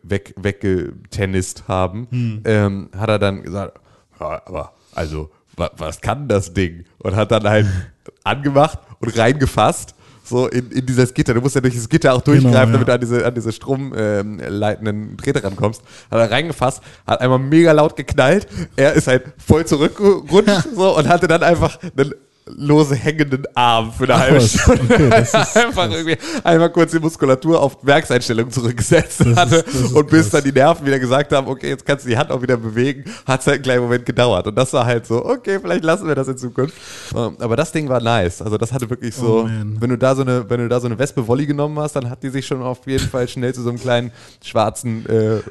weg, 0.04 0.34
weggetennist 0.38 1.68
haben, 1.68 2.08
Hm. 2.10 2.42
ähm, 2.46 2.90
hat 2.98 3.10
er 3.10 3.20
dann 3.20 3.44
gesagt, 3.44 3.80
ja, 4.20 4.42
aber 4.46 4.74
also, 4.94 5.30
was 5.58 6.02
kann 6.02 6.28
das 6.28 6.54
Ding? 6.54 6.86
Und 7.00 7.16
hat 7.16 7.32
dann 7.32 7.44
halt 7.44 7.68
angemacht 8.24 8.80
und 9.00 9.18
reingefasst. 9.18 9.94
So 10.24 10.48
in, 10.48 10.70
in 10.72 10.86
dieses 10.86 11.14
Gitter. 11.14 11.34
Du 11.34 11.40
musst 11.40 11.56
ja 11.56 11.62
durch 11.62 11.76
das 11.76 11.88
Gitter 11.88 12.14
auch 12.14 12.22
durchgreifen, 12.22 12.52
Genau, 12.52 12.66
ja. 12.66 12.72
damit 12.72 12.88
du 12.90 12.94
an 12.94 13.00
diese, 13.00 13.26
an 13.26 13.34
diese 13.34 13.52
stromleitenden 13.54 15.16
Drähte 15.16 15.42
rankommst. 15.42 15.82
Hat 16.12 16.20
er 16.20 16.30
reingefasst, 16.30 16.82
hat 17.06 17.22
einmal 17.22 17.40
mega 17.40 17.72
laut 17.72 17.96
geknallt. 17.96 18.46
Er 18.76 18.92
ist 18.94 19.08
halt 19.08 19.24
voll 19.38 19.66
zurückgerutscht 19.66 20.68
so, 20.76 20.98
und 20.98 21.08
hatte 21.08 21.30
dann 21.30 21.44
einfach 21.44 21.80
einen 21.82 22.14
lose 22.56 22.96
hängenden 22.96 23.44
Arm 23.56 23.92
für 23.92 24.04
eine 24.06 24.14
Ach 24.16 24.20
halbe 24.20 24.42
Stunde. 24.42 24.82
okay, 24.84 25.10
einfach 25.68 25.92
irgendwie 25.92 26.18
einmal 26.44 26.72
kurz 26.72 26.92
die 26.92 27.00
Muskulatur 27.00 27.62
auf 27.62 27.78
Werkseinstellung 27.82 28.50
zurückgesetzt 28.52 29.22
Das 29.22 29.36
hatte 29.36 29.56
ist 29.58 29.94
und 29.94 30.10
bis 30.10 30.22
krass. 30.30 30.30
dann 30.32 30.44
die 30.44 30.52
Nerven 30.52 30.86
wieder 30.86 31.00
gesagt 31.00 31.32
haben, 31.34 31.48
okay, 31.48 31.70
jetzt 31.70 31.86
kannst 31.86 32.06
du 32.06 32.10
die 32.10 32.18
Hand 32.18 32.32
auch 32.32 32.42
wieder 32.42 32.58
bewegen, 32.58 33.04
hat 33.26 33.42
es 33.42 33.48
halt 33.48 33.56
einen 33.58 33.64
kleinen 33.64 33.82
Moment 33.84 34.06
gedauert. 34.06 34.48
Und 34.48 34.56
das 34.56 34.72
war 34.74 34.86
halt 34.86 35.06
so, 35.06 35.26
okay, 35.26 35.60
vielleicht 35.62 35.84
lassen 35.84 36.08
wir 36.08 36.16
das 36.16 36.28
in 36.28 36.38
Zukunft. 36.38 36.74
Ähm, 37.16 37.36
Aber 37.40 37.56
das 37.56 37.72
Ding 37.72 37.90
war 37.90 38.02
nice. 38.02 38.42
Also 38.42 38.58
das 38.58 38.72
hatte 38.72 38.90
wirklich 38.90 39.14
so, 39.16 39.44
Oh, 39.46 39.50
wenn 39.80 39.90
du 39.90 39.98
da 39.98 40.16
so 40.16 40.22
eine, 40.22 40.50
wenn 40.50 40.60
du 40.60 40.70
da 40.70 40.80
so 40.80 40.88
eine 40.88 40.98
Wespe 40.98 41.28
Wolli 41.28 41.46
genommen 41.46 41.78
hast, 41.80 41.96
dann 41.96 42.10
hat 42.10 42.24
die 42.24 42.30
sich 42.30 42.46
schon 42.48 42.62
auf 42.62 42.88
jeden 42.88 43.08
Fall 43.08 43.28
schnell 43.28 43.54
zu 43.54 43.62
so 43.62 43.70
einem 43.70 43.80
kleinen 43.80 44.12
schwarzen 44.44 45.06
äh, 45.08 45.38
äh, 45.38 45.42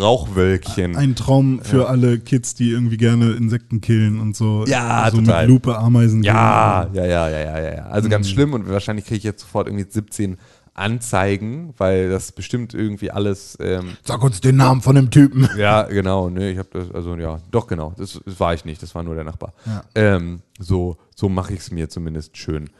Rauchwölkchen. 0.00 0.96
Ein 0.96 1.16
Traum 1.16 1.60
für 1.62 1.88
alle 1.88 2.18
Kids, 2.18 2.54
die 2.54 2.70
irgendwie 2.70 2.96
gerne 2.96 3.32
Insekten 3.32 3.80
killen 3.80 4.20
und 4.20 4.36
so. 4.36 4.64
Ja, 4.66 5.08
so 5.10 5.18
total. 5.18 5.42
mit 5.42 5.50
Lupe 5.50 5.76
Ameisen. 5.78 6.22
Ja. 6.22 6.41
Ja, 6.42 7.04
ja, 7.04 7.28
ja, 7.28 7.28
ja, 7.28 7.60
ja, 7.60 7.74
ja. 7.74 7.86
Also 7.86 8.08
ganz 8.08 8.28
schlimm 8.28 8.52
und 8.54 8.68
wahrscheinlich 8.68 9.06
kriege 9.06 9.18
ich 9.18 9.24
jetzt 9.24 9.42
sofort 9.42 9.66
irgendwie 9.68 9.86
17 9.88 10.38
Anzeigen, 10.74 11.74
weil 11.76 12.08
das 12.08 12.32
bestimmt 12.32 12.72
irgendwie 12.72 13.10
alles. 13.10 13.58
Ähm, 13.60 13.96
Sag 14.04 14.22
uns 14.22 14.40
den 14.40 14.56
Namen 14.56 14.80
von 14.80 14.94
dem 14.94 15.10
Typen. 15.10 15.48
ja, 15.58 15.82
genau. 15.82 16.30
Ne, 16.30 16.50
ich 16.50 16.58
habe 16.58 16.68
das, 16.72 16.90
also 16.92 17.14
ja, 17.16 17.40
doch 17.50 17.66
genau. 17.66 17.92
Das, 17.98 18.18
das 18.24 18.40
war 18.40 18.54
ich 18.54 18.64
nicht. 18.64 18.82
Das 18.82 18.94
war 18.94 19.02
nur 19.02 19.14
der 19.14 19.24
Nachbar. 19.24 19.52
Ja. 19.66 19.84
Ähm, 19.94 20.40
so, 20.58 20.96
so 21.14 21.28
mache 21.28 21.52
ich 21.52 21.60
es 21.60 21.70
mir 21.70 21.88
zumindest 21.88 22.38
schön. 22.38 22.70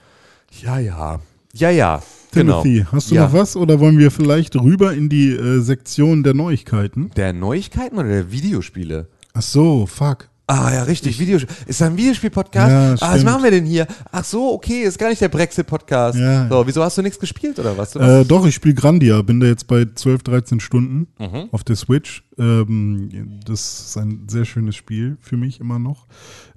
Ja, 0.62 0.78
ja, 0.78 1.20
ja, 1.54 1.70
ja. 1.70 2.02
Genau. 2.32 2.62
Timothy, 2.62 2.86
hast 2.90 3.10
du 3.10 3.14
ja. 3.14 3.24
noch 3.24 3.34
was 3.34 3.56
oder 3.56 3.78
wollen 3.78 3.98
wir 3.98 4.10
vielleicht 4.10 4.56
rüber 4.56 4.94
in 4.94 5.10
die 5.10 5.32
äh, 5.32 5.60
Sektion 5.60 6.22
der 6.22 6.32
Neuigkeiten? 6.32 7.10
Der 7.16 7.34
Neuigkeiten 7.34 7.98
oder 7.98 8.08
der 8.08 8.32
Videospiele? 8.32 9.08
Ach 9.34 9.42
so, 9.42 9.86
fuck. 9.86 10.28
Ah 10.48 10.72
ja, 10.74 10.82
richtig, 10.82 11.18
Videospiel. 11.20 11.54
Ist 11.66 11.80
da 11.80 11.86
ein 11.86 11.96
Videospiel-Podcast? 11.96 13.00
Ja, 13.00 13.08
ah, 13.08 13.14
was 13.14 13.24
machen 13.24 13.44
wir 13.44 13.50
denn 13.52 13.64
hier? 13.64 13.86
Ach 14.10 14.24
so, 14.24 14.52
okay, 14.52 14.82
ist 14.82 14.98
gar 14.98 15.08
nicht 15.08 15.20
der 15.20 15.28
Brexit-Podcast. 15.28 16.18
Ja. 16.18 16.48
So, 16.48 16.66
wieso 16.66 16.82
hast 16.82 16.98
du 16.98 17.02
nichts 17.02 17.18
gespielt 17.18 17.58
oder 17.60 17.78
was? 17.78 17.94
Äh, 17.94 18.24
doch, 18.24 18.44
ich 18.44 18.54
spiele 18.54 18.74
Grandia, 18.74 19.22
bin 19.22 19.38
da 19.40 19.46
jetzt 19.46 19.66
bei 19.68 19.86
12, 19.94 20.22
13 20.24 20.60
Stunden 20.60 21.06
Mhm. 21.18 21.48
auf 21.52 21.62
der 21.64 21.76
Switch. 21.76 22.24
Ähm, 22.38 23.40
das 23.46 23.86
ist 23.86 23.96
ein 23.96 24.26
sehr 24.28 24.44
schönes 24.44 24.74
Spiel 24.74 25.16
für 25.20 25.36
mich 25.36 25.60
immer 25.60 25.78
noch. 25.78 26.06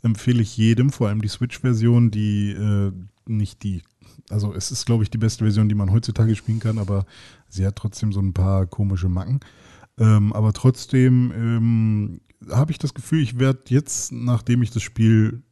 Empfehle 0.01 0.41
ich 0.41 0.57
jedem, 0.57 0.89
vor 0.91 1.07
allem 1.07 1.21
die 1.21 1.27
Switch-Version, 1.29 2.09
die 2.11 2.51
äh, 2.51 2.91
nicht 3.27 3.63
die, 3.63 3.83
also 4.29 4.53
es 4.53 4.71
ist, 4.71 4.85
glaube 4.87 5.03
ich, 5.03 5.09
die 5.11 5.17
beste 5.19 5.43
Version, 5.43 5.69
die 5.69 5.75
man 5.75 5.91
heutzutage 5.91 6.35
spielen 6.35 6.59
kann, 6.59 6.79
aber 6.79 7.05
sie 7.49 7.65
hat 7.65 7.75
trotzdem 7.75 8.11
so 8.11 8.19
ein 8.19 8.33
paar 8.33 8.65
komische 8.65 9.09
Macken. 9.09 9.39
Ähm, 9.97 10.33
aber 10.33 10.51
trotzdem 10.51 11.31
ähm, 11.35 12.21
habe 12.51 12.71
ich 12.71 12.79
das 12.79 12.93
Gefühl, 12.93 13.21
ich 13.21 13.39
werde 13.39 13.61
jetzt, 13.67 14.11
nachdem 14.11 14.61
ich 14.61 14.71
das 14.71 14.83
Spiel 14.83 15.43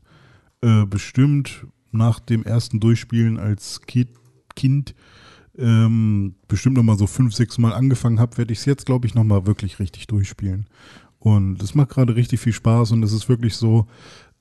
äh, 0.61 0.85
bestimmt 0.85 1.67
nach 1.91 2.19
dem 2.19 2.43
ersten 2.43 2.79
Durchspielen 2.79 3.39
als 3.39 3.81
Kind, 4.55 4.95
ähm, 5.57 6.35
bestimmt 6.47 6.77
noch 6.77 6.83
mal 6.83 6.97
so 6.97 7.07
fünf, 7.07 7.33
sechs 7.35 7.57
Mal 7.57 7.73
angefangen 7.73 8.19
habe, 8.19 8.37
werde 8.37 8.53
ich 8.53 8.59
es 8.59 8.65
jetzt, 8.65 8.85
glaube 8.85 9.05
ich, 9.07 9.13
noch 9.13 9.23
mal 9.23 9.45
wirklich 9.45 9.79
richtig 9.79 10.07
durchspielen. 10.07 10.65
Und 11.19 11.61
es 11.61 11.75
macht 11.75 11.89
gerade 11.89 12.15
richtig 12.15 12.39
viel 12.39 12.53
Spaß 12.53 12.91
und 12.91 13.03
es 13.03 13.13
ist 13.13 13.29
wirklich 13.29 13.55
so, 13.55 13.87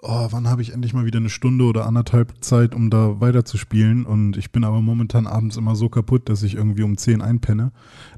oh, 0.02 0.26
wann 0.30 0.48
habe 0.48 0.62
ich 0.62 0.72
endlich 0.72 0.94
mal 0.94 1.04
wieder 1.04 1.18
eine 1.18 1.30
Stunde 1.30 1.64
oder 1.64 1.86
anderthalb 1.86 2.42
Zeit, 2.42 2.74
um 2.74 2.90
da 2.90 3.20
weiterzuspielen? 3.20 4.04
Und 4.04 4.36
ich 4.36 4.50
bin 4.50 4.64
aber 4.64 4.82
momentan 4.82 5.28
abends 5.28 5.56
immer 5.56 5.76
so 5.76 5.88
kaputt, 5.88 6.28
dass 6.28 6.42
ich 6.42 6.56
irgendwie 6.56 6.82
um 6.82 6.96
10 6.96 7.22
einpenne. 7.22 7.70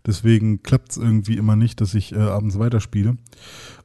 Deswegen 0.06 0.62
klappt 0.62 0.92
es 0.92 0.96
irgendwie 0.96 1.36
immer 1.36 1.56
nicht, 1.56 1.80
dass 1.80 1.94
ich 1.94 2.12
äh, 2.12 2.18
abends 2.18 2.58
weiterspiele. 2.58 3.18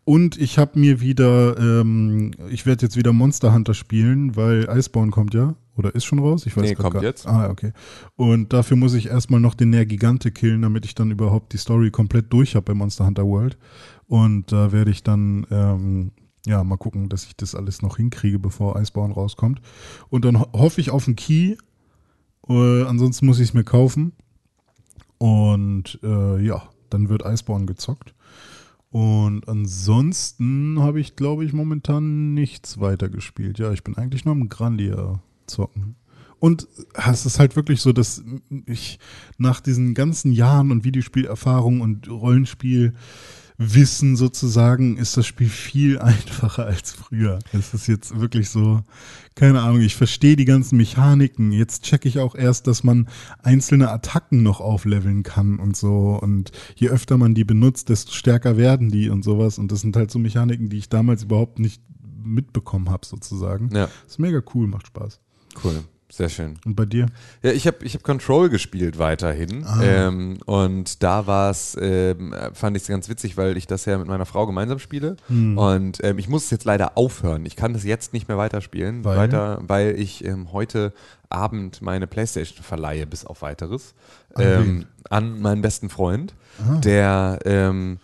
Und 0.10 0.38
ich 0.42 0.58
habe 0.58 0.80
mir 0.80 1.02
wieder, 1.02 1.56
ähm, 1.60 2.32
ich 2.50 2.66
werde 2.66 2.84
jetzt 2.84 2.98
wieder 2.98 3.14
Monster 3.14 3.54
Hunter 3.54 3.76
spielen, 3.76 4.36
weil 4.36 4.64
Iceborne 4.68 5.12
kommt 5.12 5.36
ja. 5.36 5.54
Oder 5.78 5.94
ist 5.94 6.04
schon 6.06 6.18
raus? 6.18 6.48
Ich 6.48 6.58
weiß 6.58 6.64
Nee, 6.64 6.74
kommt 6.74 6.96
gar- 6.96 7.04
jetzt. 7.04 7.28
Ah, 7.28 7.48
okay. 7.52 7.74
Und 8.16 8.52
dafür 8.52 8.76
muss 8.76 8.96
ich 8.96 9.06
erstmal 9.06 9.40
noch 9.40 9.54
den 9.54 9.70
Nergigante 9.70 10.32
killen, 10.32 10.64
damit 10.64 10.84
ich 10.86 10.96
dann 10.96 11.12
überhaupt 11.12 11.54
die 11.54 11.58
Story 11.58 11.92
komplett 11.92 12.34
durch 12.34 12.56
habe 12.56 12.64
bei 12.66 12.74
Monster 12.74 13.06
Hunter 13.06 13.28
World. 13.28 13.60
Und 14.08 14.52
da 14.52 14.72
werde 14.72 14.90
ich 14.90 15.04
dann, 15.04 15.46
ähm, 15.52 16.10
ja, 16.48 16.64
mal 16.64 16.78
gucken, 16.78 17.08
dass 17.10 17.26
ich 17.26 17.36
das 17.36 17.54
alles 17.54 17.84
noch 17.84 17.98
hinkriege, 17.98 18.40
bevor 18.40 18.78
Iceborne 18.82 19.14
rauskommt. 19.14 19.62
Und 20.10 20.26
dann 20.26 20.40
ho 20.40 20.48
hoffe 20.54 20.82
ich 20.82 20.90
auf 20.90 21.06
einen 21.06 21.18
Key. 21.18 21.56
Äh, 22.50 22.84
ansonsten 22.86 23.28
muss 23.28 23.38
ich 23.40 23.50
es 23.50 23.54
mir 23.54 23.64
kaufen. 23.64 24.14
Und 25.20 26.00
äh, 26.02 26.42
ja, 26.44 26.64
dann 26.90 27.10
wird 27.10 27.22
Iceborne 27.26 27.68
gezockt. 27.68 28.16
Und 28.92 29.48
ansonsten 29.48 30.80
habe 30.80 31.00
ich, 31.00 31.16
glaube 31.16 31.46
ich, 31.46 31.54
momentan 31.54 32.34
nichts 32.34 32.80
weitergespielt. 32.80 33.60
Ja, 33.60 33.72
ich 33.72 33.84
bin 33.84 33.98
eigentlich 33.98 34.26
nur 34.26 34.34
am 34.34 34.50
Grandia 34.50 35.22
zocken. 35.46 35.96
Und 36.40 36.68
es 36.94 37.26
ist 37.26 37.38
halt 37.38 37.56
wirklich 37.56 37.82
so, 37.82 37.92
dass 37.92 38.24
ich 38.66 38.98
nach 39.38 39.60
diesen 39.60 39.94
ganzen 39.94 40.32
Jahren 40.32 40.72
und 40.72 40.86
Videospielerfahrung 40.86 41.82
und 41.82 42.08
Rollenspielwissen 43.60 44.16
sozusagen, 44.16 44.98
ist 44.98 45.18
das 45.18 45.28
Spiel 45.28 45.50
viel 45.50 46.00
einfacher 46.00 46.66
als 46.66 46.92
früher. 46.92 47.40
Es 47.54 47.74
ist 47.74 47.88
jetzt 47.88 48.20
wirklich 48.20 48.50
so, 48.50 48.82
keine 49.36 49.62
Ahnung, 49.62 49.82
ich 49.82 49.96
verstehe 49.96 50.36
die 50.36 50.46
ganzen 50.46 50.78
Mechaniken. 50.78 51.52
Jetzt 51.52 51.84
checke 51.84 52.08
ich 52.08 52.20
auch 52.20 52.36
erst, 52.36 52.68
dass 52.68 52.84
man 52.84 53.08
einzelne 53.44 53.92
Attacken 53.92 54.44
noch 54.44 54.60
aufleveln 54.62 55.24
kann 55.24 55.60
und 55.60 55.76
so. 55.76 56.18
Und 56.22 56.52
je 56.76 56.90
öfter 56.90 57.18
man 57.18 57.36
die 57.36 57.44
benutzt, 57.44 57.90
desto 57.90 58.12
stärker 58.12 58.58
werden 58.58 58.90
die 58.90 59.10
und 59.10 59.24
sowas. 59.24 59.60
Und 59.60 59.72
das 59.72 59.82
sind 59.82 59.96
halt 59.96 60.12
so 60.12 60.20
Mechaniken, 60.20 60.70
die 60.70 60.78
ich 60.78 60.90
damals 60.90 61.24
überhaupt 61.24 61.60
nicht 61.60 61.82
mitbekommen 62.24 62.90
habe, 62.90 63.06
sozusagen. 63.06 63.70
Ja, 63.74 63.90
Ist 64.08 64.20
mega 64.20 64.42
cool, 64.54 64.68
macht 64.68 64.88
Spaß. 64.88 65.20
cool. 65.64 65.84
Sehr 66.12 66.30
schön. 66.30 66.60
Und 66.66 66.76
bei 66.76 66.86
dir? 66.86 67.06
Ja, 67.44 67.52
ich 67.52 67.68
habe 67.68 67.86
ich 67.86 67.94
hab 67.94 68.04
Control 68.04 68.50
gespielt 68.50 68.98
weiterhin. 68.98 69.64
Ah. 69.66 69.82
Ähm, 69.84 70.40
und 70.46 71.04
da 71.04 71.28
war 71.28 71.52
es, 71.52 71.78
ähm, 71.80 72.34
fand 72.54 72.76
ich 72.76 72.84
es 72.84 72.90
ganz 72.90 73.10
witzig, 73.10 73.38
weil 73.38 73.58
ich 73.58 73.68
das 73.68 73.86
ja 73.86 73.98
mit 73.98 74.08
meiner 74.08 74.26
Frau 74.26 74.48
gemeinsam 74.48 74.80
spiele. 74.80 75.18
Hm. 75.28 75.58
Und 75.58 76.04
ähm, 76.04 76.18
ich 76.18 76.28
muss 76.28 76.46
es 76.46 76.50
jetzt 76.50 76.66
leider 76.66 76.98
aufhören. 76.98 77.46
Ich 77.46 77.56
kann 77.56 77.74
das 77.74 77.84
jetzt 77.84 78.12
nicht 78.14 78.28
mehr 78.28 78.38
weiterspielen, 78.38 79.06
Weil? 79.06 79.18
weiter, 79.18 79.60
weil 79.62 80.00
ich 80.00 80.26
ähm, 80.26 80.52
heute 80.52 80.94
Abend 81.30 81.84
meine 81.84 82.08
Playstation 82.08 82.64
verleihe, 82.64 83.06
bis 83.06 83.24
auf 83.24 83.44
weiteres, 83.44 83.94
An 84.34 84.86
ähm, 85.12 85.42
meinen 85.42 85.62
besten 85.62 85.90
Freund, 85.90 86.34
Ah. 86.60 86.78
der 86.80 87.40
ähm, 87.46 88.00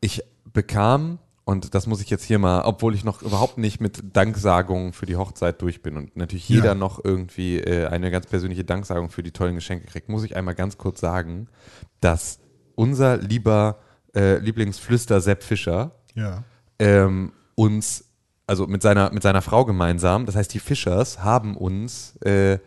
ich 0.00 0.22
bekam 0.52 1.18
und 1.44 1.74
das 1.74 1.86
muss 1.86 2.00
ich 2.00 2.08
jetzt 2.10 2.24
hier 2.24 2.38
mal, 2.38 2.62
obwohl 2.62 2.94
ich 2.94 3.02
noch 3.04 3.20
überhaupt 3.22 3.58
nicht 3.58 3.80
mit 3.80 4.00
Danksagungen 4.16 4.92
für 4.92 5.06
die 5.06 5.16
Hochzeit 5.16 5.60
durch 5.60 5.82
bin 5.82 5.96
und 5.96 6.16
natürlich 6.16 6.48
jeder 6.48 6.66
Ja. 6.68 6.74
noch 6.74 7.04
irgendwie 7.04 7.58
äh, 7.58 7.86
eine 7.88 8.10
ganz 8.10 8.26
persönliche 8.26 8.64
Danksagung 8.64 9.10
für 9.10 9.22
die 9.22 9.32
tollen 9.32 9.54
Geschenke 9.56 9.86
kriegt, 9.86 10.08
muss 10.08 10.22
ich 10.24 10.36
einmal 10.36 10.54
ganz 10.54 10.78
kurz 10.78 11.00
sagen, 11.00 11.48
dass 12.00 12.38
unser 12.76 13.16
lieber 13.16 13.78
äh, 14.14 14.38
Lieblingsflüster 14.38 15.20
Sepp 15.20 15.42
Fischer 15.42 15.92
Ja. 16.14 16.44
ähm, 16.78 17.32
uns, 17.54 18.04
also 18.46 18.66
mit 18.66 18.82
seiner, 18.82 19.12
mit 19.12 19.22
seiner 19.22 19.42
Frau 19.42 19.64
gemeinsam, 19.64 20.26
das 20.26 20.36
heißt 20.36 20.52
die 20.54 20.58
Fischers, 20.60 21.22
haben 21.24 21.56
uns 21.56 22.16
äh, 22.18 22.58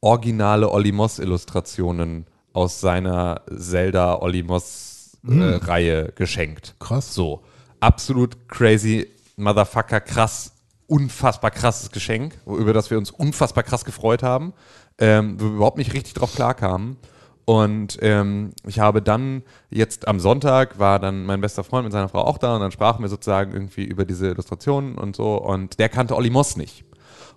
originale 0.00 0.70
Olli 0.70 0.92
Moss 0.92 1.18
Illustrationen 1.18 2.26
aus 2.52 2.80
seiner 2.80 3.42
Zelda 3.54 4.18
Olli 4.20 4.42
Moss 4.42 5.18
äh, 5.28 5.56
Reihe 5.56 6.12
geschenkt. 6.14 6.74
Krass. 6.78 7.12
So, 7.14 7.42
absolut 7.80 8.48
crazy, 8.48 9.08
Motherfucker, 9.36 10.00
krass, 10.00 10.52
unfassbar 10.86 11.50
krasses 11.50 11.90
Geschenk, 11.90 12.38
über 12.46 12.72
das 12.72 12.90
wir 12.90 12.98
uns 12.98 13.10
unfassbar 13.10 13.64
krass 13.64 13.84
gefreut 13.84 14.22
haben, 14.22 14.52
ähm, 14.98 15.40
wo 15.40 15.46
wir 15.46 15.54
überhaupt 15.56 15.78
nicht 15.78 15.94
richtig 15.94 16.14
drauf 16.14 16.34
klarkamen. 16.34 16.96
Und 17.44 17.98
ähm, 18.02 18.52
ich 18.66 18.78
habe 18.78 19.02
dann 19.02 19.42
jetzt 19.70 20.06
am 20.06 20.20
Sonntag 20.20 20.78
war 20.78 20.98
dann 20.98 21.24
mein 21.24 21.40
bester 21.40 21.64
Freund 21.64 21.84
mit 21.84 21.92
seiner 21.92 22.08
Frau 22.08 22.22
auch 22.22 22.38
da 22.38 22.54
und 22.54 22.60
dann 22.60 22.70
sprachen 22.70 23.02
wir 23.02 23.08
sozusagen 23.08 23.52
irgendwie 23.52 23.84
über 23.84 24.04
diese 24.04 24.28
Illustrationen 24.28 24.96
und 24.96 25.16
so 25.16 25.34
und 25.34 25.78
der 25.78 25.88
kannte 25.88 26.14
Olli 26.14 26.30
Moss 26.30 26.56
nicht. 26.56 26.84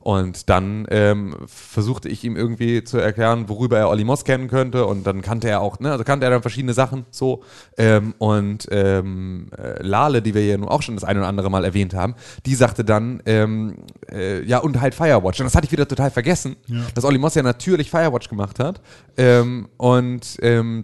Und 0.03 0.49
dann 0.49 0.85
ähm, 0.89 1.33
versuchte 1.45 2.09
ich 2.09 2.25
ihm 2.25 2.35
irgendwie 2.35 2.83
zu 2.83 2.97
erklären, 2.97 3.47
worüber 3.47 3.77
er 3.77 3.87
Olli 3.87 4.03
Moss 4.03 4.25
kennen 4.25 4.49
könnte. 4.49 4.85
Und 4.85 5.07
dann 5.07 5.21
kannte 5.21 5.47
er 5.47 5.61
auch, 5.61 5.79
ne, 5.79 5.93
also 5.93 6.03
kannte 6.03 6.25
er 6.25 6.29
dann 6.29 6.41
verschiedene 6.41 6.73
Sachen 6.73 7.05
so. 7.09 7.41
Ähm, 7.77 8.13
und 8.17 8.67
ähm, 8.69 9.47
äh, 9.57 9.81
Lale, 9.81 10.21
die 10.21 10.33
wir 10.33 10.45
ja 10.45 10.57
nun 10.57 10.67
auch 10.67 10.81
schon 10.81 10.95
das 10.95 11.05
eine 11.05 11.19
oder 11.19 11.29
andere 11.29 11.49
Mal 11.49 11.63
erwähnt 11.63 11.93
haben, 11.93 12.15
die 12.45 12.53
sagte 12.53 12.83
dann, 12.83 13.23
ähm, 13.25 13.75
äh, 14.11 14.43
ja, 14.43 14.57
und 14.57 14.81
halt 14.81 14.93
Firewatch. 14.93 15.39
Und 15.39 15.45
das 15.45 15.55
hatte 15.55 15.67
ich 15.67 15.71
wieder 15.71 15.87
total 15.87 16.11
vergessen, 16.11 16.57
dass 16.95 17.05
Olli 17.05 17.17
Moss 17.17 17.35
ja 17.35 17.43
natürlich 17.43 17.89
Firewatch 17.89 18.27
gemacht 18.27 18.59
hat. 18.59 18.81
Ähm, 19.15 19.69
und 19.77 20.35
ähm, 20.41 20.83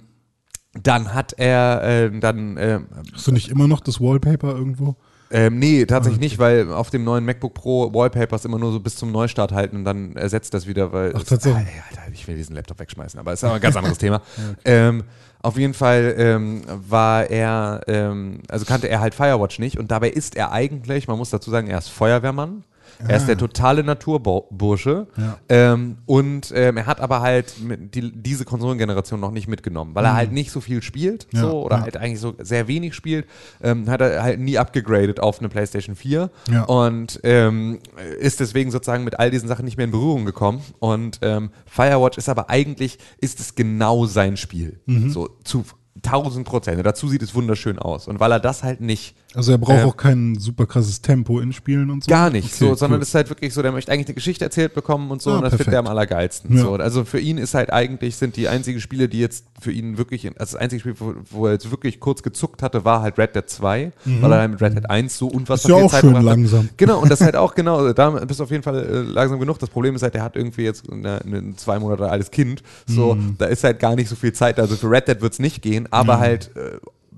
dann 0.81 1.13
hat 1.13 1.33
er 1.37 1.83
äh, 1.83 2.19
dann 2.19 2.55
äh, 2.55 2.79
Hast 3.13 3.27
du 3.27 3.33
nicht 3.33 3.49
immer 3.49 3.67
noch 3.67 3.81
das 3.81 3.99
Wallpaper 3.99 4.55
irgendwo? 4.55 4.95
Ähm, 5.31 5.59
nee, 5.59 5.83
Ah, 5.83 5.85
tatsächlich 5.85 6.19
nicht, 6.19 6.39
weil 6.39 6.71
auf 6.71 6.89
dem 6.89 7.03
neuen 7.03 7.25
MacBook 7.25 7.53
Pro 7.53 7.93
Wallpapers 7.93 8.45
immer 8.45 8.59
nur 8.59 8.71
so 8.71 8.79
bis 8.79 8.95
zum 8.95 9.11
Neustart 9.11 9.51
halten 9.51 9.77
und 9.77 9.85
dann 9.85 10.15
ersetzt 10.15 10.53
das 10.53 10.67
wieder, 10.67 10.91
weil. 10.91 11.13
Ach, 11.15 11.23
tatsächlich? 11.23 11.67
Alter, 11.67 12.01
Alter, 12.01 12.13
ich 12.13 12.27
will 12.27 12.35
diesen 12.35 12.55
Laptop 12.55 12.79
wegschmeißen, 12.79 13.19
aber 13.19 13.33
ist 13.33 13.43
aber 13.43 13.55
ein 13.55 13.61
ganz 13.61 13.75
anderes 13.77 13.97
Thema. 13.97 14.21
Ähm, 14.65 15.03
auf 15.41 15.57
jeden 15.57 15.73
Fall 15.73 16.15
ähm, 16.17 16.61
war 16.67 17.29
er, 17.29 17.81
ähm, 17.87 18.39
also 18.49 18.65
kannte 18.65 18.89
er 18.89 18.99
halt 18.99 19.15
Firewatch 19.15 19.59
nicht 19.59 19.77
und 19.77 19.89
dabei 19.91 20.09
ist 20.09 20.35
er 20.35 20.51
eigentlich, 20.51 21.07
man 21.07 21.17
muss 21.17 21.29
dazu 21.29 21.49
sagen, 21.49 21.67
er 21.67 21.77
ist 21.77 21.89
Feuerwehrmann. 21.89 22.63
Er 23.07 23.15
ist 23.17 23.27
der 23.27 23.37
totale 23.37 23.83
Naturbursche 23.83 25.07
Ja. 25.17 25.37
ähm, 25.47 25.97
und 26.05 26.51
ähm, 26.55 26.77
er 26.77 26.85
hat 26.85 26.99
aber 26.99 27.21
halt 27.21 27.53
die, 27.59 28.11
diese 28.11 28.45
Konsolengeneration 28.45 29.19
noch 29.19 29.31
nicht 29.31 29.47
mitgenommen, 29.47 29.95
weil 29.95 30.05
er 30.05 30.15
halt 30.15 30.31
nicht 30.31 30.51
so 30.51 30.59
viel 30.61 30.81
spielt 30.81 31.27
Ja, 31.31 31.41
so, 31.41 31.63
oder 31.63 31.77
ja. 31.77 31.81
halt 31.83 31.97
eigentlich 31.97 32.19
so 32.19 32.33
sehr 32.39 32.67
wenig 32.67 32.93
spielt, 32.95 33.25
ähm, 33.61 33.89
hat 33.89 34.01
er 34.01 34.21
halt 34.23 34.39
nie 34.39 34.57
abgegradet 34.57 35.19
auf 35.19 35.39
eine 35.39 35.49
PlayStation 35.49 35.95
4 35.95 36.29
Ja. 36.51 36.63
und 36.63 37.19
ähm, 37.23 37.79
ist 38.19 38.39
deswegen 38.39 38.71
sozusagen 38.71 39.03
mit 39.03 39.17
all 39.19 39.31
diesen 39.31 39.47
Sachen 39.47 39.65
nicht 39.65 39.77
mehr 39.77 39.85
in 39.85 39.91
Berührung 39.91 40.25
gekommen. 40.25 40.61
Und 40.79 41.19
ähm, 41.21 41.51
Firewatch 41.65 42.17
ist 42.17 42.29
aber 42.29 42.49
eigentlich, 42.49 42.97
ist 43.19 43.39
es 43.39 43.55
genau 43.55 44.05
sein 44.05 44.37
Spiel. 44.37 44.79
Mhm. 44.85 45.09
So 45.09 45.29
zu 45.43 45.63
1000 46.03 46.47
Prozent. 46.47 46.85
Dazu 46.85 47.07
sieht 47.09 47.21
es 47.21 47.35
wunderschön 47.35 47.77
aus. 47.79 48.07
Und 48.07 48.19
weil 48.19 48.31
er 48.31 48.39
das 48.39 48.63
halt 48.63 48.79
nicht 48.81 49.15
Also 49.35 49.51
er 49.51 49.59
braucht 49.59 49.77
Äh, 49.77 49.83
auch 49.83 49.95
kein 49.95 50.39
super 50.39 50.65
krasses 50.65 51.01
Tempo 51.01 51.39
in 51.39 51.53
Spielen 51.53 51.91
und 51.91 52.03
so? 52.03 52.09
Gar 52.09 52.31
nicht, 52.31 52.45
Okay, 52.45 52.55
so, 52.69 52.73
sondern 52.75 52.97
cool. 52.97 53.03
es 53.03 53.09
ist 53.09 53.15
halt 53.15 53.29
wirklich 53.29 53.53
so, 53.53 53.61
der 53.61 53.71
möchte 53.71 53.91
eigentlich 53.91 54.07
eine 54.07 54.15
Geschichte 54.15 54.43
erzählt 54.43 54.73
bekommen 54.73 55.11
und 55.11 55.21
so, 55.21 55.29
Ah, 55.31 55.35
und 55.37 55.41
das 55.43 55.51
findet 55.51 55.67
perfekt. 55.67 55.73
er 55.75 55.79
am 55.81 55.87
allergeilsten. 55.87 56.55
Ja. 56.57 56.63
So. 56.63 56.73
Also 56.73 57.05
für 57.05 57.19
ihn 57.19 57.37
ist 57.37 57.53
halt 57.53 57.71
eigentlich, 57.71 58.15
sind 58.15 58.37
die 58.37 58.47
einzigen 58.47 58.81
Spiele, 58.81 59.07
die 59.07 59.19
jetzt 59.19 59.45
für 59.61 59.71
ihn 59.71 59.99
wirklich, 59.99 60.25
also 60.25 60.35
das 60.39 60.55
einzige 60.55 60.79
Spiel, 60.79 60.95
wo, 60.97 61.13
wo 61.29 61.45
er 61.45 61.53
jetzt 61.53 61.69
wirklich 61.69 61.99
kurz 61.99 62.23
gezuckt 62.23 62.63
hatte, 62.63 62.85
war 62.85 63.01
halt 63.03 63.19
Red 63.19 63.35
Dead 63.35 63.47
2, 63.47 63.91
weil 64.21 64.31
er 64.31 64.39
halt 64.39 64.51
mit 64.51 64.61
Red 64.61 64.75
Dead 64.75 64.89
1 64.89 65.15
so 65.17 65.27
unfassbar 65.27 65.71
Mhm. 65.71 65.75
Ist 65.77 65.79
ja 65.81 65.85
auch 65.85 65.91
Zeit 65.91 66.01
schön 66.01 66.15
hat. 66.17 66.23
langsam. 66.23 66.69
Genau, 66.77 66.99
und 66.99 67.11
das 67.11 67.19
ist 67.21 67.25
halt 67.25 67.35
auch 67.35 67.53
genau, 67.53 67.93
da 67.93 68.09
bist 68.09 68.39
du 68.39 68.43
auf 68.45 68.51
jeden 68.51 68.63
Fall 68.63 68.83
äh, 68.83 69.01
langsam 69.11 69.39
genug. 69.39 69.59
Das 69.59 69.69
Problem 69.69 69.93
ist 69.95 70.01
halt, 70.01 70.15
der 70.15 70.23
hat 70.23 70.35
irgendwie 70.37 70.63
jetzt 70.63 70.89
ein 70.91 71.53
zwei 71.55 71.77
Monate 71.77 72.09
altes 72.09 72.31
Kind, 72.31 72.63
so, 72.87 73.13
Mhm. 73.13 73.35
da 73.37 73.45
ist 73.45 73.63
halt 73.63 73.79
gar 73.79 73.95
nicht 73.95 74.09
so 74.09 74.15
viel 74.15 74.33
Zeit. 74.33 74.59
Also 74.59 74.75
für 74.75 74.89
Red 74.89 75.07
Dead 75.07 75.21
wird 75.21 75.33
es 75.33 75.39
nicht 75.39 75.61
gehen, 75.61 75.87
aber 75.91 76.17
halt 76.17 76.49
äh, 76.55 76.77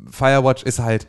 Firewatch 0.10 0.64
ist 0.64 0.80
halt 0.80 1.08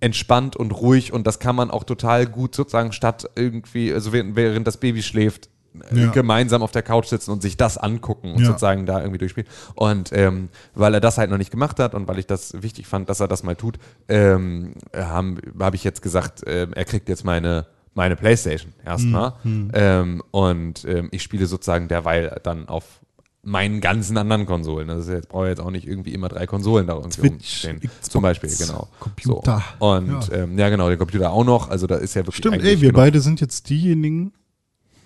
entspannt 0.00 0.56
und 0.56 0.72
ruhig 0.72 1.12
und 1.12 1.26
das 1.26 1.38
kann 1.38 1.54
man 1.56 1.70
auch 1.70 1.84
total 1.84 2.26
gut 2.26 2.54
sozusagen 2.54 2.92
statt 2.92 3.28
irgendwie, 3.36 3.92
also 3.92 4.12
während, 4.12 4.66
das 4.66 4.78
Baby 4.78 5.02
schläft, 5.02 5.48
äh, 5.92 6.00
Ja. 6.00 6.10
gemeinsam 6.10 6.62
auf 6.62 6.72
der 6.72 6.82
Couch 6.82 7.06
sitzen 7.06 7.30
und 7.30 7.42
sich 7.42 7.56
das 7.56 7.78
angucken 7.78 8.32
und 8.32 8.40
Ja. 8.40 8.46
sozusagen 8.46 8.86
da 8.86 8.98
irgendwie 9.00 9.18
durchspielen. 9.18 9.48
Und 9.74 10.10
ähm, 10.12 10.48
weil 10.74 10.94
er 10.94 11.00
das 11.00 11.16
halt 11.18 11.30
noch 11.30 11.38
nicht 11.38 11.50
gemacht 11.52 11.78
hat 11.78 11.94
und 11.94 12.08
weil 12.08 12.18
ich 12.18 12.26
das 12.26 12.60
wichtig 12.62 12.86
fand, 12.86 13.08
dass 13.08 13.20
er 13.20 13.28
das 13.28 13.42
mal 13.42 13.54
tut, 13.56 13.78
ähm, 14.08 14.74
habe 14.96 15.36
hab 15.58 15.74
ich 15.74 15.84
jetzt 15.84 16.02
gesagt, 16.02 16.42
ähm, 16.46 16.72
er 16.74 16.84
kriegt 16.84 17.08
jetzt 17.08 17.24
meine 17.24 17.66
meine 17.92 18.14
Playstation 18.14 18.72
erstmal 18.86 19.32
ähm, 19.44 20.22
und 20.30 20.84
ähm, 20.84 21.08
ich 21.10 21.22
spiele 21.24 21.46
sozusagen 21.46 21.88
derweil 21.88 22.38
dann 22.44 22.68
auf 22.68 22.99
meinen 23.42 23.80
ganzen 23.80 24.16
anderen 24.18 24.46
Konsolen. 24.46 24.88
Das 24.88 25.06
ist 25.06 25.08
jetzt 25.08 25.28
brauche 25.28 25.44
ich 25.44 25.50
jetzt 25.50 25.60
auch 25.60 25.70
nicht 25.70 25.86
irgendwie 25.86 26.12
immer 26.12 26.28
drei 26.28 26.46
Konsolen 26.46 26.86
da 26.86 26.94
irgendwie 26.94 27.20
Twitch, 27.20 27.32
rumstehen. 27.64 27.80
Xbox, 27.80 28.10
Zum 28.10 28.22
Beispiel, 28.22 28.50
genau. 28.56 28.88
Computer. 28.98 29.62
So. 29.78 29.86
Und 29.86 30.28
ja. 30.28 30.36
Ähm, 30.36 30.58
ja, 30.58 30.68
genau, 30.68 30.88
der 30.88 30.98
Computer 30.98 31.32
auch 31.32 31.44
noch. 31.44 31.70
Also 31.70 31.86
da 31.86 31.96
ist 31.96 32.14
ja 32.14 32.20
wirklich 32.22 32.36
Stimmt, 32.36 32.56
ey, 32.62 32.80
wir 32.80 32.88
genug. 32.88 32.96
beide 32.96 33.20
sind 33.20 33.40
jetzt 33.40 33.70
diejenigen 33.70 34.32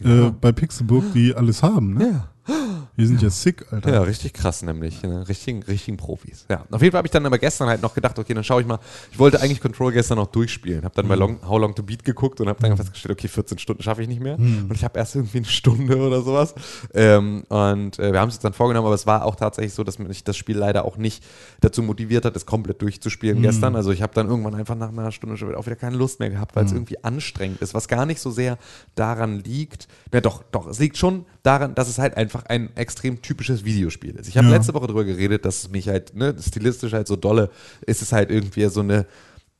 äh, 0.02 0.30
bei 0.40 0.52
Pixelburg, 0.52 1.12
die 1.12 1.34
alles 1.34 1.62
haben, 1.62 1.94
ne? 1.94 2.10
Ja. 2.12 2.28
Wir 2.96 3.06
sind 3.06 3.22
ja 3.22 3.30
sick, 3.30 3.64
Alter. 3.72 3.92
Ja, 3.92 4.02
richtig 4.02 4.34
krass 4.34 4.62
nämlich. 4.62 5.02
Ne? 5.02 5.26
Richtigen, 5.28 5.62
richtigen 5.62 5.96
Profis. 5.96 6.46
Ja, 6.50 6.64
auf 6.70 6.80
jeden 6.82 6.92
Fall 6.92 6.98
habe 6.98 7.06
ich 7.08 7.10
dann 7.10 7.24
aber 7.26 7.38
gestern 7.38 7.68
halt 7.68 7.82
noch 7.82 7.94
gedacht, 7.94 8.18
okay, 8.18 8.34
dann 8.34 8.44
schaue 8.44 8.60
ich 8.60 8.66
mal. 8.66 8.78
Ich 9.10 9.18
wollte 9.18 9.40
eigentlich 9.40 9.60
Control 9.60 9.92
gestern 9.92 10.18
noch 10.18 10.26
durchspielen. 10.28 10.84
Habe 10.84 10.94
dann 10.94 11.06
Mhm. 11.06 11.08
bei 11.08 11.14
Long, 11.16 11.38
How 11.48 11.58
Long 11.58 11.74
to 11.74 11.82
Beat 11.82 12.04
geguckt 12.04 12.40
und 12.40 12.48
habe 12.48 12.60
dann 12.60 12.76
festgestellt, 12.76 13.12
okay, 13.18 13.28
14 13.28 13.58
Stunden 13.58 13.82
schaffe 13.82 14.02
ich 14.02 14.08
nicht 14.08 14.20
mehr. 14.20 14.38
Mhm. 14.38 14.66
Und 14.68 14.72
ich 14.74 14.84
habe 14.84 14.98
erst 14.98 15.16
irgendwie 15.16 15.38
eine 15.38 15.46
Stunde 15.46 15.96
oder 15.96 16.22
sowas. 16.22 16.54
Ähm, 16.92 17.44
und 17.48 17.98
äh, 17.98 18.12
wir 18.12 18.20
haben 18.20 18.28
es 18.28 18.34
jetzt 18.34 18.44
dann 18.44 18.52
vorgenommen, 18.52 18.86
aber 18.86 18.94
es 18.94 19.06
war 19.06 19.24
auch 19.24 19.36
tatsächlich 19.36 19.72
so, 19.74 19.82
dass 19.82 19.98
mich 19.98 20.22
das 20.24 20.36
Spiel 20.36 20.56
leider 20.58 20.84
auch 20.84 20.96
nicht 20.96 21.24
dazu 21.60 21.82
motiviert 21.82 22.24
hat, 22.24 22.36
es 22.36 22.46
komplett 22.46 22.76
Mhm. 22.76 22.84
durchzuspielen 22.86 23.42
gestern. 23.42 23.74
Also 23.76 23.90
ich 23.90 24.02
habe 24.02 24.12
dann 24.14 24.28
irgendwann 24.28 24.54
einfach 24.54 24.74
nach 24.76 24.88
einer 24.90 25.10
Stunde 25.12 25.36
schon 25.36 25.48
wieder 25.48 25.58
auch 25.58 25.66
wieder 25.66 25.76
keine 25.76 25.96
Lust 25.96 26.20
mehr 26.20 26.30
gehabt, 26.30 26.54
weil 26.56 26.64
es 26.64 26.72
irgendwie 26.72 27.02
anstrengend 27.02 27.60
ist, 27.62 27.74
was 27.74 27.88
gar 27.88 28.04
nicht 28.06 28.20
so 28.20 28.30
sehr 28.30 28.58
daran 28.94 29.40
liegt. 29.40 29.88
Na 30.12 30.20
doch, 30.20 30.42
doch, 30.52 30.66
es 30.66 30.78
liegt 30.78 30.96
schon 30.96 31.24
daran, 31.42 31.74
dass 31.74 31.88
es 31.88 31.98
halt 31.98 32.16
einfach 32.16 32.33
ein 32.46 32.70
extrem 32.76 33.22
typisches 33.22 33.64
Videospiel 33.64 34.16
ist. 34.16 34.28
Ich 34.28 34.36
habe 34.36 34.48
Ja. 34.48 34.54
letzte 34.56 34.74
Woche 34.74 34.86
darüber 34.86 35.04
geredet, 35.04 35.44
dass 35.44 35.64
es 35.64 35.70
mich 35.70 35.88
halt, 35.88 36.14
ne, 36.14 36.34
stilistisch 36.40 36.92
halt 36.92 37.06
so 37.06 37.16
dolle 37.16 37.50
ist 37.86 38.02
es 38.02 38.12
halt 38.12 38.30
irgendwie 38.30 38.66
so 38.68 38.80
eine 38.80 39.06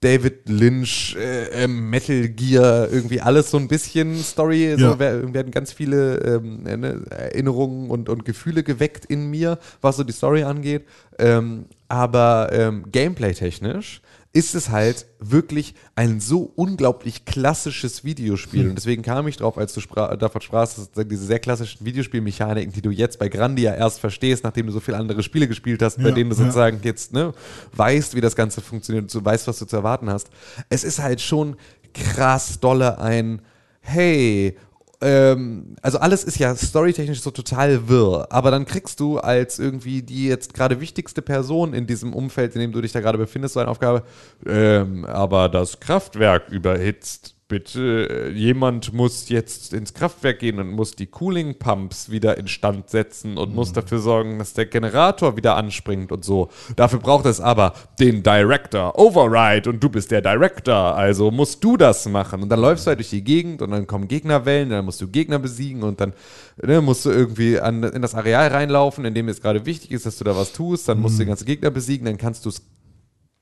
David 0.01 0.49
Lynch, 0.51 1.17
äh, 1.19 1.65
ähm, 1.65 1.89
Metal 1.89 2.29
Gear, 2.29 2.91
irgendwie 2.93 3.23
alles 3.23 3.51
so 3.51 3.57
ein 3.57 3.69
bisschen 3.69 4.23
Story. 4.23 4.75
So 4.77 4.85
Ja. 4.87 4.99
werden 4.99 5.51
ganz 5.51 5.73
viele 5.73 6.17
ähm, 6.19 6.67
äh, 6.67 6.77
ne, 6.77 7.03
Erinnerungen 7.09 7.89
und, 7.91 8.11
und 8.11 8.27
Gefühle 8.27 8.63
geweckt 8.63 9.07
in 9.07 9.31
mir, 9.31 9.59
was 9.81 9.97
so 9.97 10.05
die 10.05 10.13
Story 10.13 10.43
angeht. 10.43 10.85
Ähm, 11.19 11.65
aber 11.89 12.51
ähm, 12.53 12.85
gameplay-technisch 12.93 14.03
ist 14.35 14.57
es 14.57 14.69
halt 14.69 15.07
wirklich 15.21 15.75
ein 15.95 16.19
so 16.19 16.53
unglaublich 16.57 17.25
klassisches 17.25 18.03
Videospiel. 18.03 18.69
Und 18.69 18.75
deswegen 18.75 19.03
kam 19.03 19.29
ich 19.29 19.37
drauf, 19.37 19.57
als 19.57 19.73
du 19.75 19.81
spra 19.81 20.17
davon 20.17 20.43
sprachst, 20.43 20.91
diese 20.97 21.25
sehr 21.25 21.39
klassischen 21.39 21.87
Videospielmechaniken, 21.87 22.73
die 22.73 22.83
du 22.83 22.91
jetzt 22.91 23.21
bei 23.21 23.29
Grandia 23.29 23.73
erst 23.75 24.01
verstehst, 24.01 24.43
nachdem 24.43 24.67
du 24.67 24.73
so 24.73 24.81
viele 24.81 24.97
andere 24.97 25.23
Spiele 25.23 25.47
gespielt 25.47 25.81
hast, 25.83 25.99
bei 25.99 26.09
Ja, 26.09 26.11
denen 26.11 26.31
du 26.31 26.37
ja. 26.37 26.43
sozusagen 26.43 26.81
jetzt 26.83 27.13
ne, 27.13 27.33
weißt, 27.75 28.17
wie 28.17 28.21
das 28.21 28.35
Ganze 28.35 28.61
funktioniert, 28.61 29.15
du 29.15 29.25
weißt, 29.25 29.47
was 29.47 29.61
du 29.61 29.67
zu 29.67 29.77
erwarten 29.77 30.11
hast. 30.11 30.29
Es 30.69 30.83
ist 30.83 30.99
halt 30.99 31.21
schon 31.21 31.57
krass 31.95 32.59
dolle 32.59 32.99
ein, 32.99 33.41
hey, 33.83 34.57
ähm, 35.05 35.77
also 35.83 35.99
alles 35.99 36.25
ist 36.25 36.39
ja 36.39 36.57
storytechnisch 36.57 37.21
so 37.21 37.31
total 37.31 37.89
wirr, 37.89 38.27
aber 38.31 38.51
dann 38.51 38.65
kriegst 38.65 39.01
du 39.01 39.19
als 39.19 39.59
irgendwie 39.59 40.03
die 40.03 40.27
jetzt 40.27 40.55
gerade 40.55 40.81
wichtigste 40.81 41.21
Person 41.21 41.75
in 41.75 41.87
diesem 41.87 42.15
Umfeld, 42.15 42.55
in 42.55 42.63
dem 42.63 42.73
du 42.73 42.81
dich 42.81 42.93
da 42.93 43.01
gerade 43.01 43.19
befindest, 43.19 43.53
so 43.53 43.61
eine 43.61 43.69
Aufgabe, 43.69 44.03
ähm, 44.47 45.05
aber 45.05 45.51
das 45.51 45.79
Kraftwerk 45.79 46.49
überhitzt. 46.49 47.34
Bitte, 47.47 48.09
äh, 48.11 48.31
jemand 48.31 48.95
muss 48.95 49.29
jetzt 49.29 49.75
ins 49.75 49.93
Kraftwerk 49.93 50.39
gehen 50.39 50.59
und 50.59 50.71
muss 50.71 50.97
die 50.97 51.09
Cooling 51.09 51.59
Pumps 51.59 52.09
wieder 52.09 52.39
instand 52.39 52.89
setzen 52.89 53.37
und 53.37 53.55
muss 53.55 53.75
dafür 53.75 53.99
sorgen, 53.99 54.39
dass 54.39 54.55
der 54.55 54.65
Generator 54.65 55.37
wieder 55.37 55.55
anspringt 55.57 56.11
und 56.11 56.25
so. 56.25 56.49
Dafür 56.77 57.01
braucht 57.01 57.27
es 57.27 57.43
aber 57.43 57.75
den 58.01 58.23
Director 58.23 58.99
Override 58.99 59.69
und 59.69 59.85
du 59.85 59.91
bist 59.91 60.11
der 60.11 60.23
Director, 60.23 60.97
also 60.97 61.31
musst 61.31 61.63
du 61.63 61.77
das 61.77 62.07
machen. 62.09 62.43
Und 62.43 62.49
dann 62.49 62.61
läufst 62.61 62.87
du 62.87 62.89
halt 62.89 62.99
durch 62.99 63.11
die 63.11 63.23
Gegend 63.23 63.61
und 63.61 63.73
dann 63.73 63.87
kommen 63.87 64.09
Gegnerwellen, 64.09 64.71
dann 64.71 64.87
musst 64.87 65.03
du 65.03 65.09
Gegner 65.09 65.39
besiegen 65.39 65.83
und 65.83 66.01
dann 66.01 66.15
ne, 66.63 66.81
musst 66.81 67.05
du 67.05 67.11
irgendwie 67.11 67.61
an, 67.61 67.83
in 67.83 68.01
das 68.01 68.15
Areal 68.15 68.49
reinlaufen, 68.49 69.05
in 69.05 69.13
dem 69.13 69.29
es 69.29 69.43
gerade 69.43 69.67
wichtig 69.67 69.91
ist, 69.91 70.07
dass 70.07 70.17
du 70.17 70.25
da 70.25 70.35
was 70.35 70.53
tust. 70.53 70.89
Dann 70.89 70.99
musst 70.99 71.17
du 71.17 71.25
den 71.25 71.29
ganzen 71.29 71.45
Gegner 71.45 71.71
besiegen, 71.71 72.07
dann 72.07 72.17
kannst 72.17 72.47
du 72.47 72.49
es 72.49 72.63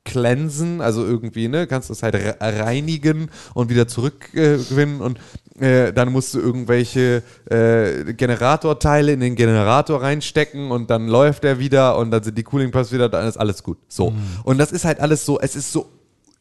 cleansen, 0.05 0.81
also 0.81 1.05
irgendwie, 1.05 1.47
ne, 1.47 1.65
kannst 1.67 1.89
du 1.89 1.93
es 1.93 2.03
halt 2.03 2.15
re- 2.15 2.35
reinigen 2.39 3.29
und 3.53 3.69
wieder 3.69 3.87
zurückgewinnen 3.87 4.99
und 5.01 5.19
äh, 5.59 5.93
dann 5.93 6.11
musst 6.11 6.33
du 6.33 6.39
irgendwelche 6.39 7.23
äh, 7.49 8.13
Generatorteile 8.13 9.13
in 9.13 9.19
den 9.21 9.35
Generator 9.35 10.01
reinstecken 10.01 10.71
und 10.71 10.89
dann 10.89 11.07
läuft 11.07 11.45
er 11.45 11.59
wieder 11.59 11.97
und 11.97 12.11
dann 12.11 12.23
sind 12.23 12.37
die 12.37 12.43
Cooling 12.43 12.71
Pumps 12.71 12.91
wieder, 12.91 13.07
dann 13.07 13.27
ist 13.27 13.37
alles 13.37 13.63
gut. 13.63 13.77
So. 13.87 14.13
Und 14.43 14.57
das 14.57 14.71
ist 14.71 14.83
halt 14.83 14.99
alles 14.99 15.25
so, 15.25 15.39
es 15.39 15.55
ist 15.55 15.71
so 15.71 15.85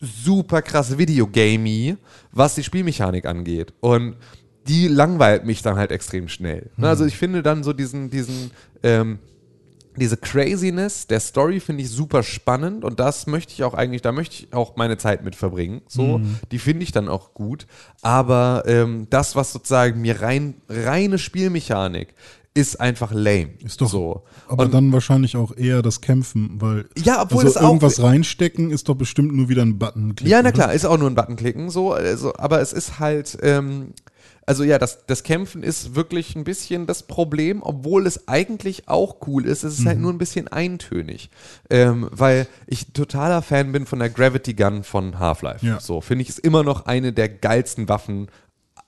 super 0.01 0.63
krass 0.63 0.99
Videogamey, 0.99 1.97
was 2.33 2.57
die 2.57 2.65
Spielmechanik 2.65 3.27
angeht. 3.27 3.73
Und 3.81 4.17
die 4.67 4.89
langweilt 4.89 5.45
mich 5.45 5.63
dann 5.63 5.77
halt 5.77 5.93
extrem 5.93 6.29
schnell. 6.29 6.71
Ne, 6.77 6.89
Also 6.89 7.05
ich 7.05 7.17
finde 7.17 7.43
dann 7.43 7.63
so 7.63 7.73
diesen, 7.73 8.11
diesen, 8.11 8.51
ähm, 8.83 9.19
diese 9.97 10.17
Craziness 10.17 11.07
der 11.07 11.21
Story 11.21 11.61
finde 11.61 11.83
ich 11.83 11.91
super 11.91 12.23
spannend 12.23 12.85
und 12.85 12.99
das 13.01 13.27
möchte 13.27 13.53
ich 13.53 13.63
auch 13.65 13.75
eigentlich, 13.75 14.03
da 14.03 14.13
möchte 14.13 14.35
ich 14.37 14.53
auch 14.55 14.77
meine 14.77 14.97
Zeit 14.97 15.23
mit 15.25 15.37
verbringen. 15.37 15.83
So, 15.89 16.21
die 16.51 16.59
finde 16.59 16.83
ich 16.85 16.93
dann 16.93 17.09
auch 17.09 17.35
gut. 17.35 17.67
Aber 18.01 18.63
ähm, 18.67 19.07
das, 19.11 19.37
was 19.37 19.53
sozusagen 19.53 20.01
mir 20.01 20.23
rein, 20.23 20.55
reine 20.69 21.19
Spielmechanik 21.19 22.15
ist 22.55 22.81
einfach 22.81 23.13
lame. 23.13 23.51
Ist 23.65 23.81
doch 23.81 23.89
so. 23.89 24.23
Aber 24.47 24.65
Und- 24.65 24.75
dann 24.75 24.93
wahrscheinlich 24.93 25.37
auch 25.37 25.57
eher 25.57 25.81
das 25.81 26.01
Kämpfen, 26.03 26.61
weil 26.61 26.87
Ja, 27.03 27.23
obwohl 27.23 27.45
also 27.45 27.51
es 27.51 27.57
auch- 27.57 27.69
irgendwas 27.69 28.03
reinstecken 28.03 28.71
ist 28.71 28.89
doch 28.91 28.95
bestimmt 28.95 29.35
nur 29.35 29.49
wieder 29.49 29.63
ein 29.63 29.79
Button. 29.79 30.15
Ja, 30.23 30.43
na 30.43 30.53
klar, 30.53 30.73
ist 30.75 30.85
auch 30.85 30.99
nur 30.99 31.09
ein 31.09 31.15
Button 31.15 31.37
klicken, 31.37 31.71
so, 31.71 31.93
also, 31.93 32.35
aber 32.37 32.61
es 32.61 32.75
ist 32.75 32.99
halt, 32.99 33.39
ähm, 33.43 33.95
also 34.45 34.65
ja, 34.65 34.79
das, 34.79 35.07
das 35.07 35.23
Kämpfen 35.23 35.63
ist 35.63 35.95
wirklich 35.95 36.35
ein 36.35 36.45
bisschen 36.45 36.87
das 36.87 37.05
Problem, 37.05 37.63
obwohl 37.63 38.07
es 38.07 38.27
eigentlich 38.27 38.89
auch 38.89 39.17
cool 39.27 39.47
ist. 39.47 39.63
Es 39.63 39.79
ist 39.79 39.87
halt 39.87 40.01
nur 40.01 40.13
ein 40.13 40.19
bisschen 40.19 40.49
eintönig. 40.49 41.31
Ähm, 41.71 42.09
weil 42.11 42.49
ich 42.67 42.93
totaler 42.93 43.43
Fan 43.43 43.71
bin 43.73 43.87
von 43.87 44.01
der 44.01 44.11
Gravity 44.11 44.55
Gun 44.55 44.83
von 44.83 45.19
Half-Life. 45.19 45.65
Ja. 45.65 45.79
So, 45.81 46.01
finde 46.01 46.23
ich, 46.23 46.29
ist 46.29 46.41
immer 46.41 46.65
noch 46.65 46.87
eine 46.87 47.13
der 47.13 47.29
geilsten 47.29 47.89
Waffen 47.89 48.29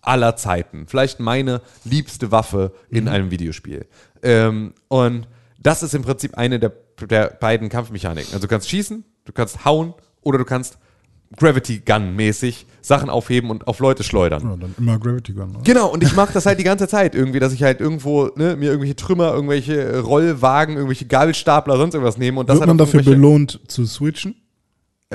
aller 0.03 0.37
Zeiten. 0.37 0.87
Vielleicht 0.87 1.21
meine 1.21 1.61
liebste 1.85 2.31
Waffe 2.33 2.73
in 2.89 3.09
einem 3.09 3.31
Videospiel. 3.31 3.87
Ähm, 4.23 4.75
und 4.89 5.29
das 5.59 5.83
ist 5.83 5.95
im 5.95 6.03
Prinzip 6.03 6.37
eine 6.37 6.59
der, 6.59 6.73
der 7.01 7.29
beiden 7.29 7.69
Kampfmechaniken. 7.69 8.35
Also 8.35 8.47
du 8.47 8.49
kannst 8.49 8.69
schießen, 8.69 9.05
du 9.25 9.33
kannst 9.33 9.65
hauen 9.65 9.95
oder 10.21 10.39
du 10.39 10.45
kannst 10.45 10.79
Gravity 11.37 11.83
Gun 11.85 12.15
mäßig 12.17 12.67
Sachen 12.81 13.09
aufheben 13.09 13.51
und 13.51 13.67
auf 13.67 13.79
Leute 13.79 14.05
schleudern. 14.05 14.43
Ja, 14.43 14.57
dann 14.57 14.75
immer 14.79 14.99
Gravity 14.99 15.33
Gun. 15.33 15.53
Ne? 15.53 15.59
Genau, 15.65 15.89
und 15.89 16.03
ich 16.03 16.15
mache 16.15 16.33
das 16.33 16.47
halt 16.47 16.59
die 16.59 16.65
ganze 16.65 16.87
Zeit 16.87 17.15
irgendwie, 17.15 17.41
dass 17.41 17.53
ich 17.53 17.63
halt 17.63 17.81
irgendwo 17.81 18.31
ne, 18.37 18.57
mir 18.57 18.67
irgendwelche 18.67 18.97
Trümmer, 18.97 19.33
irgendwelche 19.33 20.01
Rollwagen, 20.01 20.77
irgendwelche 20.77 21.07
Gabelstapler, 21.07 21.77
sonst 21.77 21.95
irgendwas 21.95 22.19
nehme 22.19 22.41
und 22.41 22.49
das 22.49 22.57
Wird 22.57 22.69
halt 22.69 22.69
man 22.69 22.79
dafür 22.79 23.03
belohnt 23.03 23.61
zu 23.69 23.87
switchen? 23.87 24.35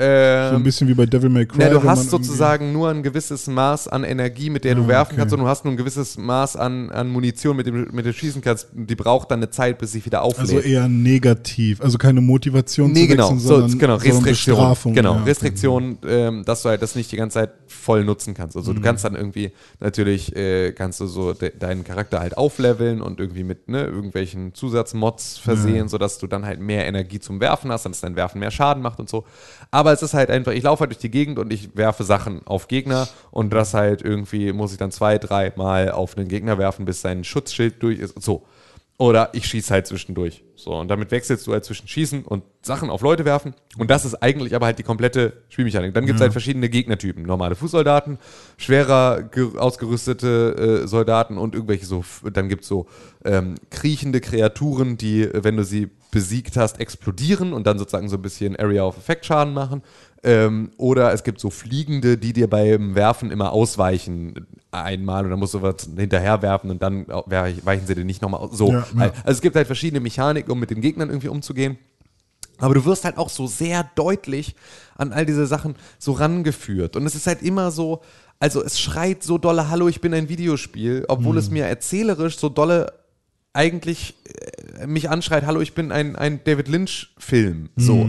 So 0.00 0.06
ein 0.06 0.56
ähm, 0.56 0.62
bisschen 0.62 0.88
wie 0.88 0.94
bei 0.94 1.04
Devil 1.04 1.28
May 1.28 1.44
Cry. 1.44 1.58
na, 1.58 1.68
du 1.68 1.82
hast 1.82 2.08
sozusagen 2.10 2.72
nur 2.72 2.88
ein 2.88 3.02
gewisses 3.02 3.46
Maß 3.46 3.88
an 3.88 4.02
Energie, 4.04 4.48
mit 4.48 4.64
der 4.64 4.74
du 4.74 4.84
Ah, 4.84 4.88
werfen 4.88 5.12
okay. 5.12 5.20
kannst, 5.20 5.34
und 5.34 5.40
du 5.40 5.46
hast 5.46 5.64
nur 5.64 5.74
ein 5.74 5.76
gewisses 5.76 6.16
Maß 6.16 6.56
an, 6.56 6.90
an 6.90 7.08
Munition, 7.10 7.56
mit 7.56 7.66
dem, 7.66 7.82
mit 7.82 7.90
dem 7.92 8.04
du 8.04 8.12
schießen 8.14 8.40
kannst. 8.40 8.68
Die 8.72 8.94
braucht 8.94 9.30
dann 9.30 9.40
eine 9.40 9.50
Zeit, 9.50 9.78
bis 9.78 9.92
sich 9.92 10.06
wieder 10.06 10.22
auflädt. 10.22 10.40
Also 10.50 10.58
eher 10.60 10.88
negativ. 10.88 11.80
Also 11.82 11.98
keine 11.98 12.20
Motivation 12.22 12.92
Nee, 12.92 13.02
zu 13.02 13.08
genau, 13.08 13.24
wechseln, 13.24 13.40
so, 13.40 13.48
sondern, 13.48 13.78
genau, 13.78 13.98
sondern 13.98 14.16
Restriktion. 14.24 14.56
Bestrafung. 14.56 14.94
Genau, 14.94 15.14
Ja, 15.14 15.20
okay. 15.20 15.28
Restriktion, 15.30 15.98
ähm, 16.06 16.44
dass 16.46 16.62
du 16.62 16.68
halt 16.70 16.80
das 16.82 16.94
nicht 16.94 17.12
die 17.12 17.16
ganze 17.16 17.34
Zeit 17.34 17.50
voll 17.66 18.04
nutzen 18.04 18.32
kannst. 18.34 18.56
Also 18.56 18.72
Mhm. 18.72 18.76
du 18.76 18.82
kannst 18.82 19.04
dann 19.04 19.14
irgendwie, 19.16 19.52
natürlich 19.80 20.34
äh, 20.34 20.72
kannst 20.72 21.00
du 21.00 21.06
so 21.06 21.32
de 21.34 21.52
deinen 21.58 21.84
Charakter 21.84 22.20
halt 22.20 22.38
aufleveln 22.38 23.00
und 23.02 23.20
irgendwie 23.20 23.44
mit 23.44 23.68
ne, 23.68 23.84
irgendwelchen 23.84 24.54
Zusatzmods 24.54 25.38
versehen, 25.38 25.88
sodass 25.88 26.18
du 26.18 26.26
dann 26.26 26.46
halt 26.46 26.60
mehr 26.60 26.86
Energie 26.86 27.18
zum 27.20 27.40
Werfen 27.40 27.70
hast, 27.70 27.84
dass 27.84 28.00
dein 28.00 28.16
Werfen 28.16 28.38
mehr 28.40 28.50
Schaden 28.50 28.82
macht 28.82 28.98
und 29.00 29.08
so. 29.10 29.24
Aber 29.70 29.89
es 29.92 30.02
ist 30.02 30.14
halt 30.14 30.30
einfach, 30.30 30.52
ich 30.52 30.64
laufe 30.64 30.80
halt 30.80 30.90
durch 30.90 30.98
die 30.98 31.10
Gegend 31.10 31.38
und 31.38 31.52
ich 31.52 31.76
werfe 31.76 32.04
Sachen 32.04 32.46
auf 32.46 32.68
Gegner 32.68 33.08
und 33.30 33.52
das 33.52 33.74
halt 33.74 34.02
irgendwie 34.02 34.52
muss 34.52 34.72
ich 34.72 34.78
dann 34.78 34.90
zwei, 34.90 35.18
drei 35.18 35.52
Mal 35.56 35.90
auf 35.90 36.16
einen 36.16 36.28
Gegner 36.28 36.58
werfen, 36.58 36.84
bis 36.84 37.00
sein 37.00 37.24
Schutzschild 37.24 37.82
durch 37.82 37.98
ist. 37.98 38.20
So. 38.22 38.44
Oder 38.98 39.30
ich 39.32 39.46
schieße 39.46 39.72
halt 39.72 39.86
zwischendurch. 39.86 40.44
So, 40.56 40.74
und 40.74 40.88
damit 40.88 41.10
wechselst 41.10 41.46
du 41.46 41.52
halt 41.52 41.64
zwischen 41.64 41.88
Schießen 41.88 42.22
und 42.22 42.42
Sachen 42.60 42.90
auf 42.90 43.00
Leute 43.00 43.24
werfen. 43.24 43.54
Und 43.78 43.90
das 43.90 44.04
ist 44.04 44.16
eigentlich 44.16 44.54
aber 44.54 44.66
halt 44.66 44.78
die 44.78 44.82
komplette 44.82 45.32
Spielmechanik. 45.48 45.94
Dann 45.94 46.04
gibt 46.04 46.16
es 46.16 46.20
halt 46.20 46.32
verschiedene 46.32 46.68
Gegnertypen. 46.68 47.22
Normale 47.22 47.54
Fußsoldaten, 47.54 48.18
schwerer 48.58 49.22
ge- 49.22 49.56
ausgerüstete 49.56 50.82
äh, 50.84 50.86
Soldaten 50.86 51.38
und 51.38 51.54
irgendwelche 51.54 51.86
so, 51.86 52.04
dann 52.30 52.50
gibt 52.50 52.64
es 52.64 52.68
so 52.68 52.88
ähm, 53.24 53.54
kriechende 53.70 54.20
Kreaturen, 54.20 54.98
die, 54.98 55.30
wenn 55.32 55.56
du 55.56 55.64
sie 55.64 55.88
besiegt 56.10 56.56
hast, 56.56 56.80
explodieren 56.80 57.52
und 57.52 57.66
dann 57.66 57.78
sozusagen 57.78 58.08
so 58.08 58.16
ein 58.16 58.22
bisschen 58.22 58.56
Area 58.56 58.82
of 58.84 58.96
Effect 58.96 59.26
Schaden 59.26 59.54
machen. 59.54 59.82
Ähm, 60.22 60.70
oder 60.76 61.12
es 61.12 61.24
gibt 61.24 61.40
so 61.40 61.48
Fliegende, 61.48 62.18
die 62.18 62.32
dir 62.32 62.48
beim 62.48 62.94
Werfen 62.94 63.30
immer 63.30 63.52
ausweichen 63.52 64.46
einmal 64.70 65.24
und 65.24 65.30
dann 65.30 65.38
musst 65.38 65.54
du 65.54 65.62
was 65.62 65.88
hinterher 65.96 66.42
werfen 66.42 66.70
und 66.70 66.82
dann 66.82 67.06
weich- 67.06 67.64
weichen 67.64 67.86
sie 67.86 67.94
dir 67.94 68.04
nicht 68.04 68.20
nochmal 68.20 68.40
aus. 68.40 68.56
So. 68.56 68.70
Ja, 68.70 68.86
ja. 68.98 69.12
Also 69.24 69.30
es 69.30 69.40
gibt 69.40 69.56
halt 69.56 69.66
verschiedene 69.66 70.00
Mechaniken, 70.00 70.50
um 70.52 70.60
mit 70.60 70.70
den 70.70 70.80
Gegnern 70.80 71.08
irgendwie 71.08 71.28
umzugehen. 71.28 71.78
Aber 72.58 72.74
du 72.74 72.84
wirst 72.84 73.06
halt 73.06 73.16
auch 73.16 73.30
so 73.30 73.46
sehr 73.46 73.88
deutlich 73.94 74.54
an 74.96 75.12
all 75.14 75.24
diese 75.24 75.46
Sachen 75.46 75.76
so 75.98 76.12
rangeführt. 76.12 76.94
Und 76.96 77.06
es 77.06 77.14
ist 77.14 77.26
halt 77.26 77.40
immer 77.42 77.70
so, 77.70 78.02
also 78.38 78.62
es 78.62 78.78
schreit 78.78 79.22
so 79.22 79.38
dolle, 79.38 79.70
hallo, 79.70 79.88
ich 79.88 80.02
bin 80.02 80.12
ein 80.12 80.28
Videospiel, 80.28 81.06
obwohl 81.08 81.38
es 81.38 81.50
mir 81.50 81.64
erzählerisch 81.64 82.38
so 82.38 82.50
dolle 82.50 82.92
eigentlich 83.52 84.14
äh, 84.78 84.86
mich 84.86 85.10
anschreit, 85.10 85.44
hallo, 85.46 85.60
ich 85.60 85.74
bin 85.74 85.92
ein, 85.92 86.16
ein 86.16 86.42
David 86.44 86.68
Lynch-Film. 86.68 87.70
So. 87.76 88.08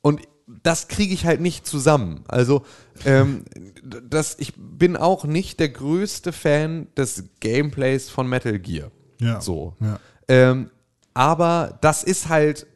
Und 0.00 0.20
das 0.62 0.88
kriege 0.88 1.12
ich 1.12 1.26
halt 1.26 1.40
nicht 1.40 1.66
zusammen. 1.66 2.24
Also, 2.28 2.64
ähm, 3.04 3.44
das, 3.82 4.36
ich 4.38 4.54
bin 4.56 4.96
auch 4.96 5.24
nicht 5.24 5.60
der 5.60 5.68
größte 5.68 6.32
Fan 6.32 6.88
des 6.96 7.24
Gameplays 7.40 8.08
von 8.08 8.28
Metal 8.28 8.58
Gear. 8.58 8.90
Ja. 9.20 9.40
So. 9.40 9.74
Ja. 9.80 10.00
Ähm, 10.28 10.70
aber 11.14 11.78
das 11.80 12.02
ist 12.02 12.28
halt 12.28 12.66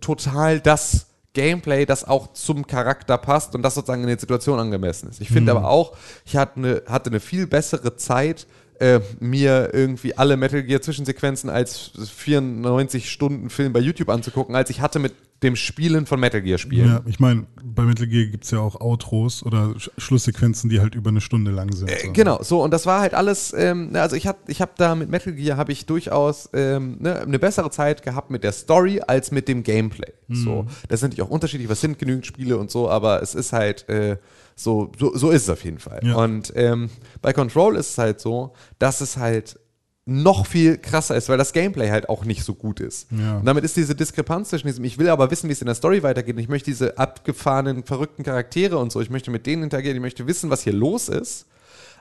total 0.00 0.60
das 0.60 1.11
Gameplay, 1.34 1.86
das 1.86 2.04
auch 2.04 2.32
zum 2.34 2.66
Charakter 2.66 3.16
passt 3.18 3.54
und 3.54 3.62
das 3.62 3.74
sozusagen 3.74 4.02
in 4.02 4.08
der 4.08 4.18
Situation 4.18 4.58
angemessen 4.58 5.08
ist. 5.08 5.20
Ich 5.20 5.28
finde 5.28 5.52
aber 5.52 5.68
auch, 5.68 5.96
ich 6.26 6.36
hatte 6.36 6.56
eine, 6.56 6.82
hatte 6.86 7.10
eine 7.10 7.20
viel 7.20 7.46
bessere 7.46 7.96
Zeit, 7.96 8.46
äh, 8.78 9.00
mir 9.20 9.70
irgendwie 9.72 10.16
alle 10.16 10.36
Metal 10.36 10.62
Gear 10.62 10.82
Zwischensequenzen 10.82 11.48
als 11.48 11.92
94 11.96 13.10
Stunden 13.10 13.48
Film 13.48 13.72
bei 13.72 13.80
YouTube 13.80 14.08
anzugucken, 14.08 14.54
als 14.54 14.70
ich 14.70 14.80
hatte 14.80 14.98
mit 14.98 15.14
dem 15.42 15.56
Spielen 15.56 16.06
von 16.06 16.20
Metal 16.20 16.40
Gear 16.42 16.58
Spielen. 16.58 16.88
Ja, 16.88 17.00
ich 17.06 17.20
meine, 17.20 17.46
bei 17.62 17.82
Metal 17.82 18.06
Gear 18.06 18.26
gibt 18.26 18.44
es 18.44 18.50
ja 18.50 18.60
auch 18.60 18.80
Outros 18.80 19.42
oder 19.42 19.74
Sch 19.78 19.90
Schlusssequenzen, 19.98 20.70
die 20.70 20.80
halt 20.80 20.94
über 20.94 21.10
eine 21.10 21.20
Stunde 21.20 21.50
lang 21.50 21.72
sind. 21.72 21.90
Äh, 21.90 22.06
so. 22.06 22.12
Genau, 22.12 22.42
so 22.42 22.62
und 22.62 22.72
das 22.72 22.86
war 22.86 23.00
halt 23.00 23.14
alles, 23.14 23.52
ähm, 23.56 23.88
na, 23.92 24.02
also 24.02 24.16
ich 24.16 24.26
habe 24.26 24.38
ich 24.46 24.60
hab 24.60 24.76
da 24.76 24.94
mit 24.94 25.10
Metal 25.10 25.32
Gear 25.32 25.56
habe 25.56 25.72
ich 25.72 25.86
durchaus 25.86 26.48
ähm, 26.52 26.96
ne, 27.00 27.20
eine 27.20 27.38
bessere 27.38 27.70
Zeit 27.70 28.02
gehabt 28.02 28.30
mit 28.30 28.44
der 28.44 28.52
Story 28.52 29.00
als 29.06 29.30
mit 29.30 29.48
dem 29.48 29.62
Gameplay. 29.62 30.12
So, 30.34 30.66
das 30.88 31.00
sind 31.00 31.10
natürlich 31.10 31.28
auch 31.28 31.32
unterschiedlich, 31.32 31.68
was 31.68 31.80
sind 31.80 31.98
genügend 31.98 32.24
Spiele 32.24 32.56
und 32.56 32.70
so, 32.70 32.88
aber 32.88 33.22
es 33.22 33.34
ist 33.34 33.52
halt 33.52 33.86
äh, 33.88 34.16
so, 34.54 34.92
so, 34.98 35.14
so 35.16 35.30
ist 35.30 35.42
es 35.42 35.50
auf 35.50 35.64
jeden 35.64 35.78
Fall. 35.78 36.00
Ja. 36.02 36.16
Und 36.16 36.52
ähm, 36.56 36.90
bei 37.20 37.32
Control 37.32 37.76
ist 37.76 37.90
es 37.90 37.98
halt 37.98 38.20
so, 38.20 38.52
dass 38.78 39.00
es 39.00 39.16
halt 39.16 39.58
noch 40.04 40.46
viel 40.46 40.78
krasser 40.78 41.14
ist, 41.16 41.28
weil 41.28 41.38
das 41.38 41.52
Gameplay 41.52 41.90
halt 41.90 42.08
auch 42.08 42.24
nicht 42.24 42.42
so 42.42 42.54
gut 42.54 42.80
ist. 42.80 43.06
Ja. 43.12 43.38
Und 43.38 43.44
damit 43.44 43.62
ist 43.62 43.76
diese 43.76 43.94
Diskrepanz 43.94 44.48
zwischen 44.48 44.66
diesem, 44.66 44.84
ich 44.84 44.98
will 44.98 45.08
aber 45.08 45.30
wissen, 45.30 45.48
wie 45.48 45.52
es 45.52 45.60
in 45.60 45.66
der 45.66 45.76
Story 45.76 46.02
weitergeht, 46.02 46.34
und 46.34 46.42
ich 46.42 46.48
möchte 46.48 46.70
diese 46.70 46.98
abgefahrenen, 46.98 47.84
verrückten 47.84 48.24
Charaktere 48.24 48.78
und 48.78 48.90
so, 48.90 49.00
ich 49.00 49.10
möchte 49.10 49.30
mit 49.30 49.46
denen 49.46 49.62
interagieren, 49.62 49.96
ich 49.96 50.02
möchte 50.02 50.26
wissen, 50.26 50.50
was 50.50 50.62
hier 50.62 50.72
los 50.72 51.08
ist, 51.08 51.46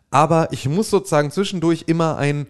aber 0.09 0.51
ich 0.51 0.67
muss 0.67 0.89
sozusagen 0.89 1.29
zwischendurch 1.31 1.83
immer 1.87 2.17
ein 2.17 2.47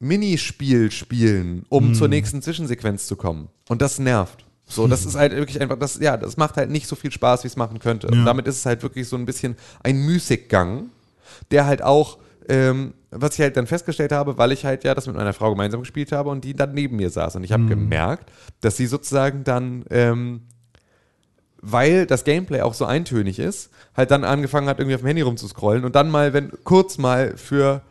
Minispiel 0.00 0.90
spielen, 0.90 1.64
um 1.68 1.94
zur 1.94 2.08
nächsten 2.08 2.42
Zwischensequenz 2.42 3.06
zu 3.06 3.14
kommen. 3.14 3.48
Und 3.68 3.82
das 3.82 4.00
nervt. 4.00 4.44
So, 4.66 4.88
das 4.88 5.04
ist 5.06 5.14
halt 5.14 5.32
wirklich 5.32 5.60
einfach, 5.60 5.78
das, 5.78 5.98
ja, 6.00 6.16
das 6.16 6.36
macht 6.36 6.56
halt 6.56 6.70
nicht 6.70 6.88
so 6.88 6.96
viel 6.96 7.12
Spaß, 7.12 7.44
wie 7.44 7.48
es 7.48 7.56
machen 7.56 7.78
könnte. 7.78 8.08
Und 8.08 8.14
Ja. 8.18 8.24
damit 8.24 8.46
ist 8.48 8.56
es 8.56 8.66
halt 8.66 8.82
wirklich 8.82 9.06
so 9.06 9.16
ein 9.16 9.26
bisschen 9.26 9.54
ein 9.82 9.98
Müßiggang, 10.04 10.90
der 11.52 11.66
halt 11.66 11.82
auch, 11.82 12.18
ähm, 12.48 12.94
was 13.10 13.34
ich 13.34 13.40
halt 13.40 13.56
dann 13.56 13.66
festgestellt 13.66 14.12
habe, 14.12 14.38
weil 14.38 14.52
ich 14.52 14.64
halt 14.64 14.84
ja 14.84 14.94
das 14.94 15.06
mit 15.06 15.16
meiner 15.16 15.32
Frau 15.32 15.50
gemeinsam 15.50 15.80
gespielt 15.80 16.12
habe 16.12 16.30
und 16.30 16.44
die 16.44 16.54
dann 16.54 16.74
neben 16.74 16.96
mir 16.96 17.10
saß. 17.10 17.36
Und 17.36 17.44
ich 17.44 17.52
habe 17.52 17.66
gemerkt, 17.66 18.30
dass 18.60 18.76
sie 18.76 18.86
sozusagen 18.86 19.44
dann, 19.44 19.84
ähm, 19.90 20.42
weil 21.60 22.06
das 22.06 22.24
Gameplay 22.24 22.62
auch 22.62 22.74
so 22.74 22.84
eintönig 22.84 23.38
ist, 23.38 23.70
halt 23.96 24.10
dann 24.10 24.24
angefangen 24.24 24.68
hat, 24.68 24.78
irgendwie 24.78 24.94
auf 24.94 25.02
dem 25.02 25.06
Handy 25.06 25.22
rumzuscrollen 25.22 25.84
und 25.84 25.94
dann 25.94 26.10
mal, 26.10 26.32
wenn 26.32 26.52
kurz 26.64 26.98
mal 26.98 27.36
für 27.36 27.82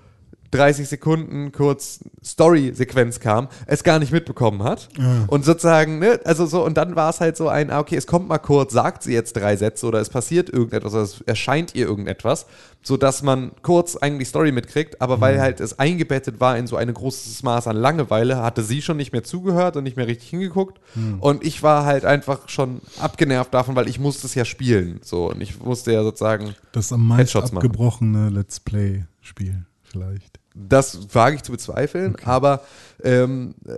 30 0.52 0.88
Sekunden 0.88 1.52
kurz 1.52 2.00
Story-Sequenz 2.24 3.20
kam, 3.20 3.48
es 3.66 3.84
gar 3.84 4.00
nicht 4.00 4.12
mitbekommen 4.12 4.64
hat. 4.64 4.90
Und 5.28 5.46
sozusagen, 5.46 6.00
ne, 6.00 6.20
also 6.26 6.46
so, 6.46 6.64
und 6.66 6.78
dann 6.78 6.96
war 6.96 7.10
es 7.10 7.20
halt 7.20 7.38
so 7.38 7.48
ein, 7.48 7.72
ah, 7.72 7.80
okay, 7.80 7.96
es 7.96 8.08
kommt 8.08 8.28
mal 8.28 8.38
kurz, 8.38 8.74
sagt 8.74 9.04
sie 9.04 9.14
jetzt 9.14 9.34
drei 9.34 9.56
Sätze 9.56 9.86
oder 9.86 10.00
es 10.00 10.10
passiert 10.10 10.50
irgendetwas 10.50 10.94
oder 10.94 11.04
es 11.04 11.22
erscheint 11.22 11.74
ihr 11.76 11.86
irgendetwas, 11.86 12.46
sodass 12.84 13.24
man 13.24 13.52
kurz 13.62 13.96
eigentlich 13.96 14.28
Story 14.28 14.52
mitkriegt, 14.52 15.02
aber 15.02 15.22
weil 15.22 15.40
halt 15.40 15.60
es 15.60 15.80
eingebettet 15.80 16.40
war 16.40 16.58
in 16.58 16.68
so 16.68 16.76
ein 16.76 16.94
großes 16.94 17.44
Maß 17.44 17.68
an 17.68 17.78
Langeweile, 17.78 18.42
hatte 18.42 18.64
sie 18.64 18.82
schon 18.82 18.98
nicht 18.98 19.14
mehr 19.14 19.24
zugehört 19.24 19.78
und 19.78 19.84
nicht 19.84 19.98
mehr 19.98 20.08
richtig 20.08 20.30
hingeguckt. 20.30 20.80
Und 21.20 21.46
ich 21.46 21.64
war 21.64 21.86
halt 21.86 22.06
einfach 22.06 22.50
schon 22.50 22.82
abgenervt 23.00 23.54
davon, 23.54 23.76
weil 23.76 23.88
ich 23.88 24.00
musste 24.00 24.28
es 24.28 24.36
ja 24.36 24.46
spielen. 24.46 25.00
So, 25.04 25.30
und 25.30 25.42
ich 25.42 25.60
musste 25.64 25.94
ja 25.94 26.04
sozusagen 26.04 26.56
Das 26.74 26.92
am 26.92 27.08
meisten 27.08 27.22
Headshots 27.22 27.52
machen. 27.52 27.66
abgebrochene 27.66 28.30
Let's 28.30 28.60
Play-Spiel 28.60 29.66
vielleicht. 29.84 30.41
Das 30.54 31.14
wage 31.14 31.38
ich 31.38 31.44
zu 31.44 31.52
bezweifeln, 31.52 32.16
aber 32.26 32.62
ähm, 33.04 33.56
äh, 33.66 33.74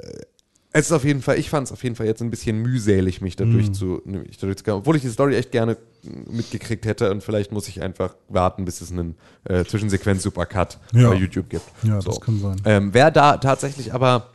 es 0.76 0.88
ist 0.88 0.92
auf 0.92 1.04
jeden 1.06 1.22
Fall, 1.22 1.38
ich 1.38 1.52
fand 1.52 1.68
es 1.68 1.72
auf 1.72 1.84
jeden 1.84 1.96
Fall 1.96 2.08
jetzt 2.08 2.22
ein 2.24 2.32
bisschen 2.32 2.58
mühselig, 2.58 3.22
mich 3.22 3.36
dadurch, 3.36 3.68
Mhm. 3.68 3.74
zu, 3.76 4.02
mich 4.06 4.38
dadurch 4.40 4.58
zu, 4.64 4.74
obwohl 4.74 4.96
ich 4.96 5.04
die 5.04 5.10
Story 5.10 5.36
echt 5.36 5.52
gerne 5.52 5.78
mm, 6.02 6.36
mitgekriegt 6.36 6.88
hätte 6.88 7.12
und 7.12 7.22
vielleicht 7.24 7.52
muss 7.52 7.68
ich 7.68 7.84
einfach 7.84 8.16
warten, 8.28 8.66
bis 8.66 8.82
es 8.82 8.92
einen 8.92 9.16
äh, 9.44 9.64
Zwischensequenz-Supercut 9.66 10.80
Ja. 10.96 11.10
bei 11.12 11.16
YouTube 11.16 11.48
gibt. 11.50 11.64
Ja, 11.84 12.00
das 12.00 12.20
kann 12.20 12.40
sein. 12.40 12.60
Ähm, 12.66 12.90
wer 12.92 13.12
da 13.12 13.38
tatsächlich 13.38 13.94
aber 13.94 14.30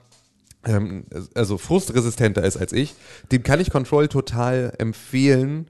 ähm, 0.68 1.04
also 1.34 1.58
frustresistenter 1.58 2.44
ist 2.44 2.56
als 2.56 2.72
ich, 2.72 2.94
dem 3.32 3.42
kann 3.42 3.60
ich 3.60 3.70
Control 3.70 4.08
total 4.08 4.72
empfehlen, 4.78 5.66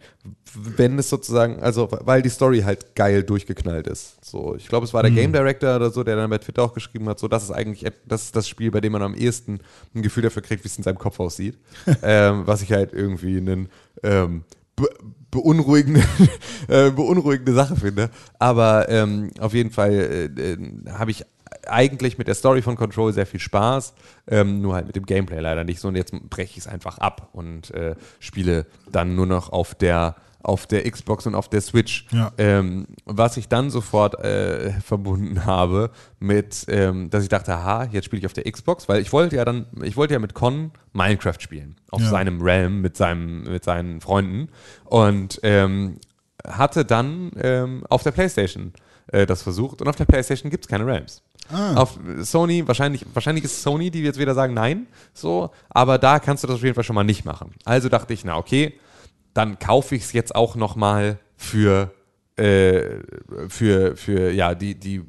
wenn 0.55 0.99
es 0.99 1.09
sozusagen, 1.09 1.61
also 1.61 1.88
weil 1.90 2.22
die 2.22 2.28
Story 2.28 2.61
halt 2.61 2.94
geil 2.94 3.22
durchgeknallt 3.22 3.86
ist. 3.86 4.24
So, 4.24 4.57
ich 4.57 4.68
glaube, 4.68 4.84
es 4.84 4.92
war 4.92 5.03
der 5.03 5.12
Game 5.12 5.32
Director 5.32 5.76
oder 5.76 5.90
so, 5.90 6.03
der 6.03 6.16
dann 6.16 6.30
bei 6.30 6.38
Twitter 6.38 6.62
auch 6.62 6.74
geschrieben 6.74 7.09
hat, 7.09 7.18
so 7.18 7.28
das 7.28 7.44
ist 7.44 7.51
eigentlich 7.51 7.84
das 8.07 8.24
ist 8.24 8.36
das 8.36 8.49
Spiel, 8.49 8.70
bei 8.70 8.80
dem 8.80 8.92
man 8.92 9.03
am 9.03 9.14
ehesten 9.14 9.61
ein 9.94 10.03
Gefühl 10.03 10.22
dafür 10.22 10.42
kriegt, 10.42 10.64
wie 10.64 10.68
es 10.68 10.76
in 10.76 10.84
seinem 10.84 10.99
Kopf 10.99 11.20
aussieht. 11.20 11.57
ähm, 12.03 12.42
was 12.46 12.62
ich 12.62 12.72
halt 12.72 12.92
irgendwie 12.92 13.36
einen 13.38 13.68
ähm, 14.03 14.44
be 14.76 14.88
beunruhigende, 15.30 16.03
äh, 16.68 16.90
beunruhigende 16.90 17.53
Sache 17.53 17.76
finde. 17.76 18.09
Aber 18.38 18.88
ähm, 18.88 19.30
auf 19.40 19.53
jeden 19.53 19.70
Fall 19.70 19.92
äh, 19.92 20.53
äh, 20.53 20.59
habe 20.90 21.11
ich 21.11 21.24
eigentlich 21.66 22.18
mit 22.18 22.26
der 22.28 22.34
Story 22.34 22.62
von 22.62 22.76
Control 22.76 23.12
sehr 23.12 23.26
viel 23.26 23.40
Spaß, 23.40 23.94
ähm, 24.28 24.61
nur 24.61 24.74
halt 24.74 24.86
mit 24.86 24.96
dem 24.96 25.07
Gameplay 25.07 25.40
leider 25.40 25.64
nicht 25.64 25.80
so. 25.80 25.88
Und 25.88 25.96
jetzt 25.96 26.12
breche 26.30 26.53
ich 26.53 26.59
es 26.59 26.66
einfach 26.66 26.99
ab 26.99 27.28
und 27.32 27.72
äh, 27.74 27.94
spiele 28.20 28.66
dann 28.90 29.14
nur 29.14 29.26
noch 29.26 29.51
auf 29.51 29.74
der 29.74 30.16
auf 30.40 30.66
der 30.68 30.88
Xbox 30.88 31.26
und 31.26 31.34
auf 31.34 31.49
der 31.51 31.61
Switch. 31.61 32.07
Ja. 32.12 32.30
Ähm, 32.38 32.86
was 33.05 33.36
ich 33.36 33.49
dann 33.49 33.70
sofort 33.70 34.22
äh, 34.24 34.70
verbunden 34.80 35.44
habe 35.44 35.90
mit, 36.20 36.64
ähm, 36.68 37.11
dass 37.11 37.24
ich 37.24 37.28
dachte, 37.28 37.53
aha, 37.55 37.88
jetzt 37.90 38.05
spiele 38.05 38.20
ich 38.20 38.26
auf 38.26 38.32
der 38.34 38.51
Xbox, 38.51 38.88
weil 38.88 39.03
ich 39.03 39.12
wollte 39.12 39.34
ja 39.36 39.44
dann, 39.44 39.66
ich 39.82 39.96
wollte 39.96 40.14
ja 40.14 40.20
mit 40.20 40.34
Con 40.34 40.70
Minecraft 40.92 41.38
spielen, 41.40 41.74
auf 41.90 42.01
Ja. 42.01 42.09
seinem 42.11 42.40
Realm 42.40 42.80
mit 42.80 42.96
seinem, 42.96 43.42
mit 43.42 43.64
seinen 43.64 44.01
Freunden 44.01 44.49
und 44.84 45.40
ähm, 45.42 45.99
hatte 46.46 46.84
dann 46.84 47.32
ähm, 47.42 47.84
auf 47.90 48.05
der 48.05 48.12
PlayStation 48.12 48.72
äh, 49.12 49.26
das 49.26 49.42
versucht 49.42 49.80
und 49.80 49.88
auf 49.88 49.96
der 49.96 50.04
PlayStation 50.04 50.50
gibt 50.50 50.64
es 50.64 50.68
keine 50.68 50.86
Realms. 50.86 51.22
Ah. 51.50 51.74
Auf 51.74 51.98
Sony, 52.20 52.66
wahrscheinlich, 52.66 53.06
wahrscheinlich 53.14 53.44
ist 53.44 53.52
es 53.52 53.62
Sony, 53.62 53.90
die 53.90 54.02
jetzt 54.02 54.18
wieder 54.18 54.34
sagen 54.34 54.54
nein, 54.54 54.86
so, 55.14 55.50
aber 55.70 55.98
da 55.98 56.18
kannst 56.18 56.44
du 56.44 56.46
das 56.46 56.56
auf 56.56 56.62
jeden 56.62 56.74
Fall 56.74 56.84
schon 56.84 56.94
mal 56.94 57.04
nicht 57.04 57.24
machen. 57.24 57.52
Also 57.64 57.88
dachte 57.88 58.12
ich, 58.12 58.24
na 58.24 58.36
okay, 58.36 58.78
dann 59.34 59.59
kaufe 59.59 59.94
ich 59.94 60.02
es 60.02 60.12
jetzt 60.12 60.34
auch 60.34 60.56
noch 60.56 60.76
mal 60.76 61.18
für, 61.36 61.92
äh, 62.36 63.00
für, 63.48 63.96
für 63.96 64.30
ja, 64.32 64.54
die, 64.54 64.74
die 64.74 65.02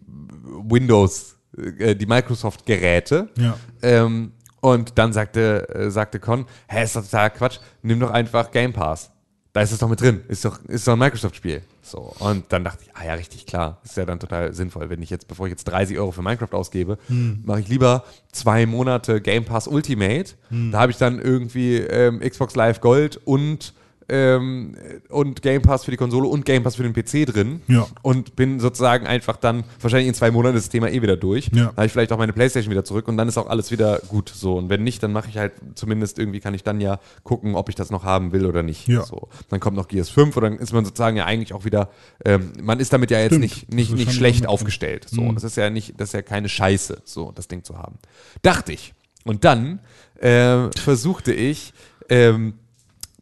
Windows, 0.64 1.38
äh, 1.58 1.96
die 1.96 2.06
Microsoft-Geräte. 2.06 3.30
Ja. 3.38 3.58
Ähm, 3.82 4.34
und 4.62 4.98
dann 4.98 5.14
sagte, 5.14 5.68
äh, 5.70 5.90
sagte 5.90 6.20
Con, 6.20 6.46
hä, 6.68 6.84
ist 6.84 6.96
doch 6.96 7.04
total 7.04 7.32
Quatsch, 7.32 7.60
nimm 7.82 8.00
doch 8.00 8.12
einfach 8.12 8.52
Game 8.52 8.74
Pass. 8.74 9.12
Da 9.52 9.62
ist 9.62 9.72
es 9.72 9.80
doch 9.80 9.90
mit 9.90 10.00
drin, 10.00 10.22
ist 10.28 10.46
doch, 10.46 10.64
ist 10.66 10.88
doch 10.88 10.94
ein 10.94 11.00
Microsoft-Spiel. 11.00 11.62
So, 11.82 12.14
und 12.20 12.46
dann 12.50 12.64
dachte 12.64 12.84
ich, 12.86 12.96
ah 12.96 13.04
ja, 13.04 13.14
richtig, 13.16 13.48
klar, 13.48 13.80
ist 13.84 13.98
ja 13.98 14.06
dann 14.06 14.20
total 14.20 14.54
sinnvoll, 14.54 14.92
wenn 14.92 15.02
ich 15.02 15.10
jetzt, 15.10 15.28
bevor 15.28 15.48
ich 15.48 15.52
jetzt 15.52 15.64
30 15.66 15.98
Euro 15.98 16.12
für 16.12 16.22
Minecraft 16.22 16.54
ausgebe, 16.54 17.00
mache 17.44 17.62
ich 17.62 17.68
lieber 17.68 18.04
zwei 18.32 18.68
Monate 18.68 19.22
Game 19.22 19.46
Pass 19.46 19.68
Ultimate. 19.68 20.34
Da 20.72 20.80
habe 20.80 20.92
ich 20.92 20.98
dann 21.00 21.20
irgendwie 21.20 21.78
ähm, 21.78 22.20
Xbox 22.20 22.56
Live 22.56 22.80
Gold 22.80 23.20
und 23.26 23.74
ähm, 24.10 24.76
und 25.10 25.42
Game 25.42 25.62
Pass 25.62 25.86
für 25.86 25.92
die 25.92 25.98
Konsole 25.98 26.28
und 26.28 26.46
Game 26.46 26.64
Pass 26.64 26.76
für 26.76 26.84
den 26.84 26.94
PC 26.94 27.26
drin 27.32 27.62
Ja. 27.68 27.88
und 28.02 28.36
bin 28.36 28.60
sozusagen 28.60 29.08
einfach 29.08 29.38
dann, 29.38 29.64
wahrscheinlich 29.80 30.08
in 30.08 30.14
zwei 30.14 30.32
Monaten 30.32 30.58
ist 30.58 30.66
das 30.66 30.70
Thema 30.72 30.90
eh 30.90 31.02
wieder 31.02 31.18
durch. 31.18 31.48
Ja. 31.54 31.66
Dann 31.68 31.76
habe 31.78 31.86
ich 31.86 31.92
vielleicht 31.92 32.12
auch 32.12 32.18
meine 32.18 32.34
Playstation 32.34 32.72
wieder 32.72 32.84
zurück 32.84 33.08
und 33.08 33.18
dann 33.18 33.28
ist 33.28 33.38
auch 33.38 33.48
alles 33.48 33.72
wieder 33.72 34.00
gut 34.08 34.30
so. 34.34 34.56
Und 34.58 34.70
wenn 34.70 34.84
nicht, 34.84 35.02
dann 35.04 35.12
mache 35.14 35.30
ich 35.30 35.38
halt 35.38 35.54
zumindest 35.76 36.20
irgendwie, 36.20 36.40
kann 36.40 36.54
ich 36.54 36.64
dann 36.64 36.82
ja 36.82 37.00
gucken, 37.24 37.56
ob 37.56 37.70
ich 37.70 37.76
das 37.76 37.90
noch 37.92 38.04
haben 38.04 38.32
will 38.32 38.46
oder 38.46 38.64
nicht. 38.64 38.88
Ja. 38.88 39.04
So. 39.04 39.30
Dann 39.50 39.60
kommt 39.60 39.78
noch 39.78 39.88
Gears 39.88 40.10
5 40.10 40.36
und 40.38 40.44
dann 40.44 40.58
ist 40.58 40.74
man 40.74 40.86
sozusagen 40.86 41.18
ja 41.18 41.26
eigentlich 41.26 41.54
auch 41.54 41.66
wieder, 41.66 41.90
ähm, 42.26 42.52
man 42.62 42.80
ist 42.80 42.92
damit 42.94 43.12
ja 43.12 43.20
jetzt 43.20 43.28
Stimmt. 43.36 43.42
nicht, 43.44 43.74
nicht, 43.74 43.94
nicht 43.94 44.14
schlecht 44.14 44.48
aufgestellt. 44.48 45.08
So. 45.10 45.22
Mhm. 45.22 45.36
Das 45.36 45.44
ist 45.44 45.58
ja 45.58 45.70
nicht, 45.70 45.94
das 46.00 46.10
ist 46.10 46.14
ja 46.14 46.22
keine 46.22 46.50
Scheiße, 46.50 47.02
so 47.06 47.32
das 47.32 47.48
Ding 47.48 47.64
zu 47.64 47.78
haben. 47.78 47.96
Dachte 48.42 48.74
ich. 48.74 48.94
Und 49.26 49.44
dann 49.44 49.80
äh, 50.20 50.70
versuchte 50.78 51.34
ich, 51.34 51.74
ähm, 52.10 52.54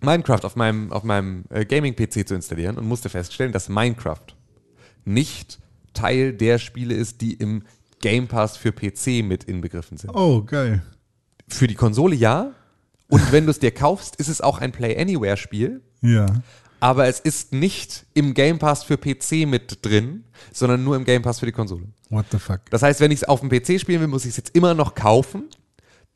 Minecraft 0.01 0.43
auf 0.43 0.55
meinem, 0.55 0.91
auf 0.91 1.03
meinem 1.03 1.45
äh, 1.49 1.65
Gaming-PC 1.65 2.27
zu 2.27 2.35
installieren 2.35 2.77
und 2.77 2.87
musste 2.87 3.09
feststellen, 3.09 3.51
dass 3.51 3.69
Minecraft 3.69 4.35
nicht 5.05 5.59
Teil 5.93 6.33
der 6.33 6.59
Spiele 6.59 6.93
ist, 6.93 7.21
die 7.21 7.33
im 7.33 7.63
Game 7.99 8.27
Pass 8.27 8.57
für 8.57 8.71
PC 8.71 9.23
mit 9.23 9.45
inbegriffen 9.45 9.97
sind. 9.97 10.11
Oh, 10.11 10.43
geil. 10.43 10.83
Für 11.47 11.67
die 11.67 11.75
Konsole 11.75 12.15
ja. 12.15 12.51
Und 13.09 13.31
wenn 13.31 13.45
du 13.45 13.51
es 13.51 13.59
dir 13.59 13.71
kaufst, 13.71 14.17
ist 14.17 14.27
es 14.27 14.41
auch 14.41 14.59
ein 14.59 14.71
Play 14.71 14.99
Anywhere-Spiel. 14.99 15.81
Ja. 16.01 16.27
Aber 16.79 17.07
es 17.07 17.19
ist 17.19 17.53
nicht 17.53 18.05
im 18.13 18.33
Game 18.33 18.59
Pass 18.59 18.83
für 18.83 18.97
PC 18.97 19.47
mit 19.47 19.83
drin, 19.83 20.25
sondern 20.53 20.83
nur 20.83 20.95
im 20.95 21.05
Game 21.05 21.23
Pass 21.23 21.39
für 21.39 21.47
die 21.47 21.51
Konsole. 21.51 21.87
What 22.09 22.27
the 22.31 22.37
fuck? 22.37 22.61
Das 22.69 22.83
heißt, 22.83 22.99
wenn 22.99 23.11
ich 23.11 23.21
es 23.21 23.23
auf 23.23 23.39
dem 23.39 23.49
PC 23.49 23.79
spielen 23.79 24.01
will, 24.01 24.07
muss 24.07 24.25
ich 24.25 24.31
es 24.31 24.37
jetzt 24.37 24.55
immer 24.55 24.73
noch 24.73 24.93
kaufen. 24.93 25.45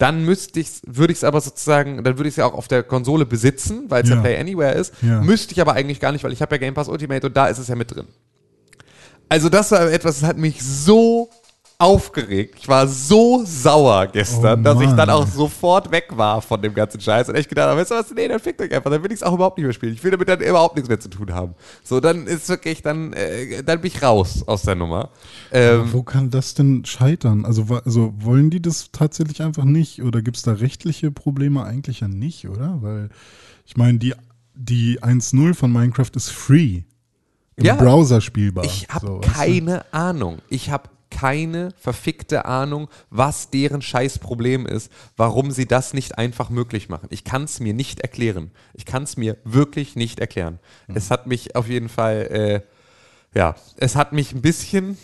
Dann 0.01 0.25
müsste 0.25 0.59
ich 0.59 0.81
würde 0.87 1.13
ich 1.13 1.19
es 1.19 1.23
aber 1.23 1.41
sozusagen, 1.41 2.03
dann 2.03 2.17
würde 2.17 2.27
ich 2.27 2.33
es 2.33 2.37
ja 2.37 2.45
auch 2.47 2.55
auf 2.55 2.67
der 2.67 2.81
Konsole 2.81 3.27
besitzen, 3.27 3.85
weil 3.89 4.01
es 4.03 4.09
ja. 4.09 4.15
Ja. 4.15 4.21
Play 4.21 4.39
Anywhere 4.39 4.73
ist. 4.73 4.95
Ja. 5.03 5.21
Müsste 5.21 5.53
ich 5.53 5.61
aber 5.61 5.73
eigentlich 5.73 5.99
gar 5.99 6.11
nicht, 6.11 6.23
weil 6.23 6.33
ich 6.33 6.41
habe 6.41 6.55
ja 6.55 6.59
Game 6.59 6.73
Pass 6.73 6.89
Ultimate 6.89 7.27
und 7.27 7.37
da 7.37 7.45
ist 7.45 7.59
es 7.59 7.67
ja 7.67 7.75
mit 7.75 7.93
drin. 7.93 8.07
Also 9.29 9.47
das 9.47 9.71
war 9.71 9.91
etwas, 9.91 10.19
das 10.19 10.27
hat 10.27 10.37
mich 10.37 10.63
so 10.63 11.29
aufgeregt. 11.81 12.55
Ich 12.59 12.67
war 12.67 12.87
so 12.87 13.43
sauer 13.43 14.07
gestern, 14.07 14.59
Oh 14.59 14.63
dass 14.63 14.81
ich 14.81 14.91
dann 14.91 15.09
auch 15.09 15.25
sofort 15.27 15.91
weg 15.91 16.09
war 16.11 16.41
von 16.41 16.61
dem 16.61 16.73
ganzen 16.73 17.01
Scheiß 17.01 17.27
und 17.29 17.35
echt 17.35 17.49
gedacht 17.49 17.69
habe, 17.69 17.81
weißt 17.81 17.91
du 17.91 17.95
was, 17.95 18.13
nee, 18.13 18.27
dann 18.27 18.39
fickt 18.39 18.61
euch 18.61 18.71
einfach, 18.71 18.91
dann 18.91 19.01
will 19.03 19.11
ich 19.11 19.17
es 19.17 19.23
auch 19.23 19.33
überhaupt 19.33 19.57
nicht 19.57 19.65
mehr 19.65 19.73
spielen. 19.73 19.93
Ich 19.93 20.03
will 20.03 20.11
damit 20.11 20.29
dann 20.29 20.41
überhaupt 20.41 20.75
nichts 20.75 20.89
mehr 20.89 20.99
zu 20.99 21.09
tun 21.09 21.33
haben. 21.33 21.55
So, 21.83 21.99
dann 21.99 22.27
ist 22.27 22.47
wirklich, 22.49 22.81
dann, 22.83 23.13
äh, 23.13 23.63
dann 23.63 23.81
bin 23.81 23.91
ich 23.93 24.03
raus 24.03 24.43
aus 24.47 24.61
der 24.61 24.75
Nummer. 24.75 25.09
Ähm, 25.51 25.91
wo 25.91 26.03
kann 26.03 26.29
das 26.29 26.53
denn 26.53 26.85
scheitern? 26.85 27.45
Also, 27.45 27.65
also 27.83 28.13
wollen 28.17 28.51
die 28.51 28.61
das 28.61 28.91
tatsächlich 28.91 29.41
einfach 29.41 29.63
nicht? 29.63 30.03
Oder 30.03 30.21
gibt 30.21 30.37
es 30.37 30.43
da 30.43 30.53
rechtliche 30.53 31.09
Probleme 31.11 31.63
eigentlich 31.63 32.01
ja 32.01 32.07
nicht, 32.07 32.47
oder? 32.47 32.77
Weil 32.81 33.09
ich 33.65 33.75
meine, 33.75 33.97
die, 33.97 34.13
die 34.53 34.99
1.0 35.01 35.55
von 35.55 35.71
Minecraft 35.71 36.11
ist 36.15 36.29
free. 36.29 36.83
Im 37.55 37.65
Ja. 37.65 37.75
Browser 37.75 38.21
spielbar. 38.21 38.63
Ich 38.65 38.87
habe 38.89 39.05
So, 39.07 39.21
keine 39.21 39.91
Ahnung. 39.93 40.37
Ich 40.49 40.69
habe 40.69 40.89
keine 41.11 41.69
verfickte 41.77 42.45
Ahnung, 42.45 42.89
was 43.11 43.51
deren 43.51 43.83
Scheißproblem 43.83 44.65
ist, 44.65 44.91
warum 45.17 45.51
sie 45.51 45.67
das 45.67 45.93
nicht 45.93 46.17
einfach 46.17 46.49
möglich 46.49 46.89
machen. 46.89 47.07
Ich 47.11 47.23
kann 47.23 47.43
es 47.43 47.59
mir 47.59 47.73
nicht 47.73 47.99
erklären. 47.99 48.51
Ich 48.73 48.85
kann 48.85 49.03
es 49.03 49.17
mir 49.17 49.37
wirklich 49.43 49.95
nicht 49.95 50.19
erklären. 50.19 50.59
Mhm. 50.87 50.95
Es 50.95 51.11
hat 51.11 51.27
mich 51.27 51.55
auf 51.55 51.67
jeden 51.67 51.89
Fall, 51.89 52.63
äh, 53.35 53.37
ja, 53.37 53.55
es 53.77 53.95
hat 53.95 54.13
mich 54.13 54.33
ein 54.33 54.41
bisschen, 54.41 54.97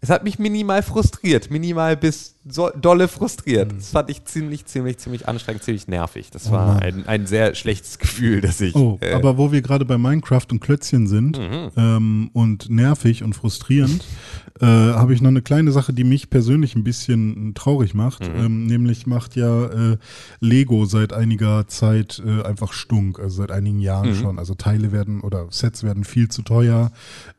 es 0.00 0.08
hat 0.08 0.24
mich 0.24 0.38
minimal 0.38 0.82
frustriert, 0.82 1.50
minimal 1.50 1.96
bis 1.96 2.36
so, 2.50 2.70
dolle 2.70 3.08
frustriert. 3.08 3.72
Das 3.76 3.90
fand 3.90 4.10
ich 4.10 4.24
ziemlich, 4.24 4.66
ziemlich, 4.66 4.98
ziemlich 4.98 5.28
anstrengend, 5.28 5.62
ziemlich 5.62 5.88
nervig. 5.88 6.30
Das 6.30 6.46
Mhm. 6.46 6.50
Oh 6.50 6.56
war 6.56 6.66
Mann. 6.74 6.82
ein, 6.82 7.06
ein 7.06 7.26
sehr 7.26 7.54
schlechtes 7.54 7.98
Gefühl, 7.98 8.40
dass 8.40 8.60
ich. 8.60 8.74
Oh, 8.74 8.98
äh, 9.00 9.12
aber 9.12 9.38
wo 9.38 9.52
wir 9.52 9.62
gerade 9.62 9.84
bei 9.84 9.98
Minecraft 9.98 10.46
und 10.50 10.60
Klötzchen 10.60 11.06
sind 11.06 11.38
Mhm. 11.38 11.70
ähm, 11.76 12.30
und 12.32 12.70
nervig 12.70 13.22
und 13.22 13.34
frustrierend, 13.34 14.04
äh, 14.60 14.66
habe 14.66 15.14
ich 15.14 15.20
noch 15.20 15.28
eine 15.28 15.42
kleine 15.42 15.72
Sache, 15.72 15.92
die 15.92 16.04
mich 16.04 16.30
persönlich 16.30 16.74
ein 16.74 16.84
bisschen 16.84 17.52
traurig 17.54 17.94
macht. 17.94 18.22
Mhm. 18.22 18.40
Ähm, 18.44 18.66
nämlich 18.66 19.06
macht 19.06 19.36
ja 19.36 19.66
äh, 19.66 19.96
Lego 20.40 20.84
seit 20.86 21.12
einiger 21.12 21.66
Zeit 21.68 22.22
äh, 22.24 22.42
einfach 22.42 22.72
stunk, 22.72 23.18
also 23.20 23.36
seit 23.36 23.50
einigen 23.52 23.80
Jahren 23.80 24.10
Mhm. 24.10 24.14
schon. 24.20 24.38
Also 24.38 24.54
Teile 24.54 24.92
werden 24.92 25.20
oder 25.20 25.46
Sets 25.50 25.82
werden 25.84 26.04
viel 26.04 26.28
zu 26.28 26.42
teuer. 26.42 26.90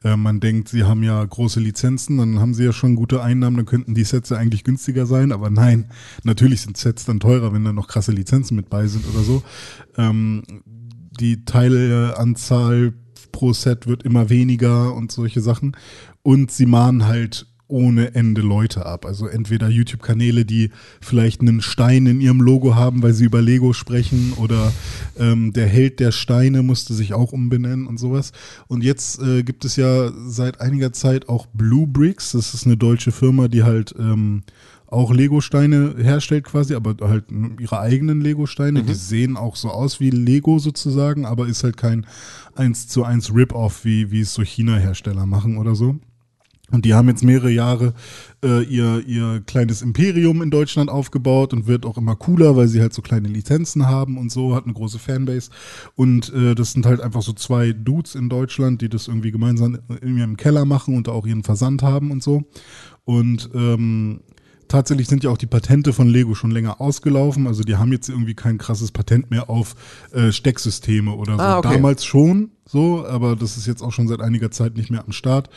Äh, 0.04 0.16
man 0.16 0.40
denkt, 0.40 0.70
sie 0.70 0.84
haben 0.84 1.04
ja 1.04 1.24
große 1.24 1.60
Lizenzen, 1.60 2.18
dann 2.18 2.40
haben 2.40 2.54
sie 2.54 2.64
ja 2.66 2.72
schon 2.74 2.96
gute 2.96 3.22
Einnahmen, 3.22 3.58
dann 3.58 3.66
könnten 3.66 3.94
die 3.96 4.04
Sets 4.04 4.30
ja 4.30 4.38
eigentlich 4.38 4.64
günstiger 4.64 4.99
sein, 5.06 5.32
aber 5.32 5.50
nein, 5.50 5.90
natürlich 6.24 6.62
sind 6.62 6.78
Sets 6.78 7.06
dann 7.06 7.20
teurer, 7.20 7.54
wenn 7.54 7.64
da 7.64 7.74
noch 7.74 7.88
krasse 7.88 8.12
Lizenzen 8.12 8.56
mit 8.56 8.70
bei 8.70 8.88
sind 8.88 9.06
oder 9.08 9.24
so. 9.24 9.44
Ähm, 9.98 10.44
die 11.20 11.44
Teileanzahl 11.46 12.94
pro 13.32 13.54
Set 13.54 13.88
wird 13.88 14.04
immer 14.04 14.30
weniger 14.30 14.94
und 14.94 15.12
solche 15.12 15.42
Sachen. 15.42 15.76
Und 16.22 16.52
sie 16.52 16.66
mahnen 16.66 17.06
halt 17.08 17.48
ohne 17.70 18.16
Ende 18.16 18.42
Leute 18.42 18.86
ab. 18.86 19.06
Also 19.06 19.28
entweder 19.28 19.70
YouTube-Kanäle, 19.70 20.44
die 20.44 20.72
vielleicht 21.02 21.42
einen 21.42 21.62
Stein 21.62 22.08
in 22.08 22.20
ihrem 22.20 22.42
Logo 22.42 22.76
haben, 22.76 23.04
weil 23.04 23.14
sie 23.14 23.26
über 23.26 23.42
Lego 23.42 23.74
sprechen, 23.74 24.34
oder 24.38 24.74
ähm, 25.18 25.54
der 25.54 25.68
Held 25.68 26.00
der 26.00 26.12
Steine 26.12 26.64
musste 26.64 26.94
sich 26.94 27.14
auch 27.14 27.32
umbenennen 27.32 27.86
und 27.86 28.00
sowas. 28.00 28.32
Und 28.68 28.84
jetzt 28.84 29.22
äh, 29.22 29.44
gibt 29.44 29.66
es 29.66 29.76
ja 29.76 30.12
seit 30.28 30.60
einiger 30.62 30.92
Zeit 30.94 31.30
auch 31.30 31.46
Blue 31.46 31.88
Bricks. 31.88 32.32
Das 32.32 32.54
ist 32.56 32.66
eine 32.66 32.76
deutsche 32.76 33.12
Firma, 33.12 33.48
die 33.48 33.64
halt 33.64 33.94
ähm, 33.98 34.42
auch 34.92 35.14
Lego-Steine 35.14 35.96
herstellt 36.00 36.46
quasi, 36.46 36.74
aber 36.74 36.96
halt 37.08 37.26
ihre 37.60 37.80
eigenen 37.80 38.22
Lego-Steine. 38.22 38.84
Die 38.84 38.96
sehen 38.96 39.38
auch 39.38 39.56
so 39.56 39.70
aus 39.70 40.00
wie 40.00 40.10
Lego 40.10 40.58
sozusagen, 40.58 41.26
aber 41.26 41.48
ist 41.48 41.64
halt 41.64 41.78
kein 41.78 42.08
1 42.56 42.88
zu 42.88 43.04
1 43.04 43.34
Rip-Off, 43.34 43.86
wie, 43.86 44.10
wie 44.12 44.22
es 44.22 44.34
so 44.34 44.42
China-Hersteller 44.42 45.28
machen 45.28 45.58
oder 45.58 45.76
so. 45.76 46.00
Und 46.72 46.86
die 46.86 46.94
haben 46.94 47.08
jetzt 47.08 47.24
mehrere 47.24 47.50
Jahre 47.50 47.94
äh, 48.44 48.64
ihr, 48.64 49.04
ihr 49.08 49.42
kleines 49.46 49.82
Imperium 49.82 50.42
in 50.42 50.52
Deutschland 50.52 50.90
aufgebaut 50.90 51.54
und 51.54 51.68
wird 51.68 51.86
auch 51.86 51.98
immer 51.98 52.16
cooler, 52.16 52.56
weil 52.56 52.68
sie 52.68 52.82
halt 52.82 52.94
so 52.94 53.02
kleine 53.02 53.28
Lizenzen 53.28 53.88
haben 53.88 54.18
und 54.18 54.32
so, 54.32 54.56
hat 54.56 54.66
eine 54.66 54.74
große 54.74 55.00
Fanbase. 55.00 55.50
Und 55.96 56.32
äh, 56.34 56.54
das 56.54 56.74
sind 56.74 56.86
halt 56.86 57.02
einfach 57.02 57.24
so 57.24 57.34
zwei 57.34 57.74
Dudes 57.74 58.16
in 58.16 58.30
Deutschland, 58.30 58.82
die 58.82 58.90
das 58.90 59.08
irgendwie 59.08 59.32
gemeinsam 59.32 59.80
in 60.02 60.18
ihrem 60.18 60.38
Keller 60.38 60.66
machen 60.66 60.96
und 60.96 61.10
auch 61.10 61.26
ihren 61.26 61.44
Versand 61.44 61.82
haben 61.82 62.12
und 62.12 62.22
so. 62.22 62.44
Und 63.04 63.50
ähm, 63.56 64.22
tatsächlich 64.70 65.08
sind 65.08 65.24
ja 65.26 65.30
auch 65.30 65.38
die 65.38 65.48
Patente 65.48 65.92
von 65.92 66.08
Lego 66.08 66.36
schon 66.36 66.52
länger 66.52 66.80
ausgelaufen. 66.80 67.48
Also 67.48 67.64
die 67.64 67.76
haben 67.76 67.92
jetzt 67.92 68.08
irgendwie 68.08 68.36
kein 68.36 68.58
krasses 68.58 68.92
Patent 68.92 69.30
mehr 69.30 69.50
auf 69.50 69.76
äh, 70.14 70.32
Stecksysteme 70.32 71.12
oder 71.12 71.36
so. 71.36 71.42
Ah, 71.42 71.58
okay. 71.58 71.74
Damals 71.74 72.06
schon 72.06 72.52
so, 72.66 73.06
aber 73.06 73.36
das 73.36 73.58
ist 73.58 73.68
jetzt 73.68 73.82
auch 73.82 73.92
schon 73.92 74.08
seit 74.08 74.22
einiger 74.22 74.52
Zeit 74.52 74.78
nicht 74.78 74.92
mehr 74.92 75.04
am 75.04 75.12
Start. 75.12 75.50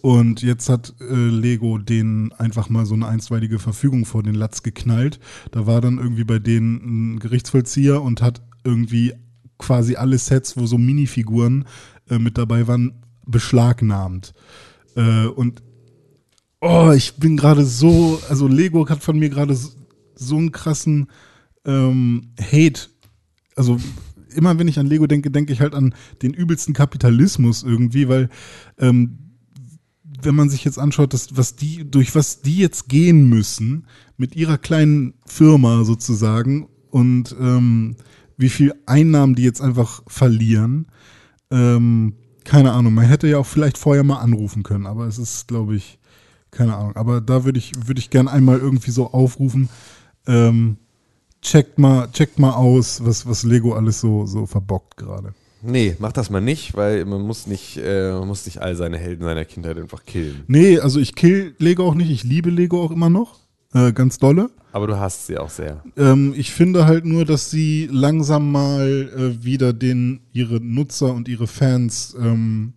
Und 0.00 0.42
jetzt 0.42 0.68
hat 0.68 0.94
äh, 1.00 1.14
Lego 1.14 1.76
denen 1.76 2.32
einfach 2.32 2.70
mal 2.70 2.86
so 2.86 2.94
eine 2.94 3.06
einstweilige 3.06 3.58
Verfügung 3.58 4.06
vor 4.06 4.22
den 4.22 4.34
Latz 4.34 4.62
geknallt. 4.62 5.18
Da 5.50 5.66
war 5.66 5.80
dann 5.80 5.98
irgendwie 5.98 6.24
bei 6.24 6.38
denen 6.38 7.14
ein 7.14 7.18
Gerichtsvollzieher 7.18 8.00
und 8.00 8.22
hat 8.22 8.42
irgendwie 8.64 9.12
quasi 9.58 9.96
alle 9.96 10.18
Sets, 10.18 10.56
wo 10.56 10.66
so 10.66 10.78
Minifiguren 10.78 11.64
äh, 12.08 12.18
mit 12.18 12.38
dabei 12.38 12.68
waren, 12.68 13.02
beschlagnahmt. 13.26 14.32
Äh, 14.96 15.26
und 15.26 15.62
oh, 16.62 16.92
ich 16.92 17.16
bin 17.16 17.36
gerade 17.36 17.64
so, 17.64 18.20
also 18.28 18.46
Lego 18.46 18.88
hat 18.88 19.02
von 19.02 19.18
mir 19.18 19.28
gerade 19.28 19.54
so, 19.54 19.70
so 20.14 20.36
einen 20.36 20.52
krassen 20.52 21.10
ähm, 21.66 22.32
Hate. 22.40 22.88
Also 23.56 23.78
immer 24.34 24.58
wenn 24.58 24.68
ich 24.68 24.78
an 24.78 24.86
Lego 24.86 25.06
denke, 25.06 25.30
denke 25.30 25.52
ich 25.52 25.60
halt 25.60 25.74
an 25.74 25.94
den 26.22 26.32
übelsten 26.32 26.72
Kapitalismus 26.72 27.64
irgendwie, 27.64 28.08
weil 28.08 28.30
ähm, 28.78 29.18
wenn 30.22 30.36
man 30.36 30.48
sich 30.48 30.64
jetzt 30.64 30.78
anschaut, 30.78 31.12
dass, 31.12 31.36
was 31.36 31.56
die, 31.56 31.90
durch 31.90 32.14
was 32.14 32.42
die 32.42 32.58
jetzt 32.58 32.88
gehen 32.88 33.28
müssen, 33.28 33.88
mit 34.16 34.36
ihrer 34.36 34.56
kleinen 34.56 35.14
Firma 35.26 35.84
sozusagen 35.84 36.68
und 36.90 37.34
ähm, 37.40 37.96
wie 38.36 38.48
viel 38.48 38.72
Einnahmen 38.86 39.34
die 39.34 39.42
jetzt 39.42 39.60
einfach 39.60 40.02
verlieren, 40.06 40.86
ähm, 41.50 42.14
keine 42.44 42.72
Ahnung, 42.72 42.94
man 42.94 43.06
hätte 43.06 43.26
ja 43.26 43.38
auch 43.38 43.46
vielleicht 43.46 43.78
vorher 43.78 44.04
mal 44.04 44.20
anrufen 44.20 44.62
können, 44.62 44.86
aber 44.86 45.06
es 45.06 45.18
ist, 45.18 45.48
glaube 45.48 45.74
ich, 45.74 45.98
keine 46.52 46.76
Ahnung. 46.76 46.94
Aber 46.94 47.20
da 47.20 47.44
würde 47.44 47.58
ich, 47.58 47.72
würde 47.86 47.98
ich 47.98 48.10
gern 48.10 48.28
einmal 48.28 48.58
irgendwie 48.58 48.92
so 48.92 49.12
aufrufen, 49.12 49.68
ähm, 50.28 50.76
checkt 51.40 51.78
mal, 51.78 52.08
checkt 52.12 52.38
mal 52.38 52.52
aus, 52.52 53.04
was, 53.04 53.26
was 53.26 53.42
Lego 53.42 53.74
alles 53.74 54.00
so, 54.00 54.26
so 54.26 54.46
verbockt 54.46 54.96
gerade. 54.96 55.34
Nee, 55.62 55.96
mach 55.98 56.12
das 56.12 56.28
mal 56.30 56.40
nicht, 56.40 56.76
weil 56.76 57.04
man 57.04 57.22
muss 57.22 57.46
nicht, 57.46 57.78
äh, 57.78 58.12
man 58.12 58.28
muss 58.28 58.46
nicht 58.46 58.60
all 58.60 58.74
seine 58.74 58.98
Helden 58.98 59.24
seiner 59.24 59.44
Kindheit 59.44 59.78
einfach 59.78 60.04
killen. 60.04 60.42
Nee, 60.48 60.78
also 60.78 60.98
ich 61.00 61.14
kill 61.14 61.54
Lego 61.58 61.86
auch 61.86 61.94
nicht, 61.94 62.10
ich 62.10 62.24
liebe 62.24 62.50
Lego 62.50 62.82
auch 62.82 62.90
immer 62.90 63.10
noch. 63.10 63.38
Äh, 63.72 63.92
ganz 63.92 64.18
dolle. 64.18 64.50
Aber 64.72 64.86
du 64.86 64.98
hast 64.98 65.26
sie 65.26 65.38
auch 65.38 65.50
sehr. 65.50 65.82
Ähm, 65.96 66.34
ich 66.36 66.50
finde 66.50 66.86
halt 66.86 67.04
nur, 67.04 67.24
dass 67.24 67.50
sie 67.50 67.88
langsam 67.90 68.50
mal 68.50 69.10
äh, 69.16 69.44
wieder 69.44 69.72
den 69.72 70.20
ihre 70.32 70.60
Nutzer 70.60 71.14
und 71.14 71.28
ihre 71.28 71.46
Fans 71.46 72.16
ähm, 72.18 72.74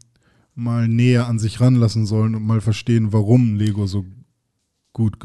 mal 0.55 0.87
näher 0.87 1.27
an 1.27 1.37
sich 1.39 1.59
ranlassen 1.61 2.05
sollen 2.05 2.35
und 2.35 2.43
mal 2.45 2.61
verstehen, 2.61 3.11
warum 3.13 3.55
Lego 3.55 3.87
so 3.87 4.05
gut 4.93 5.17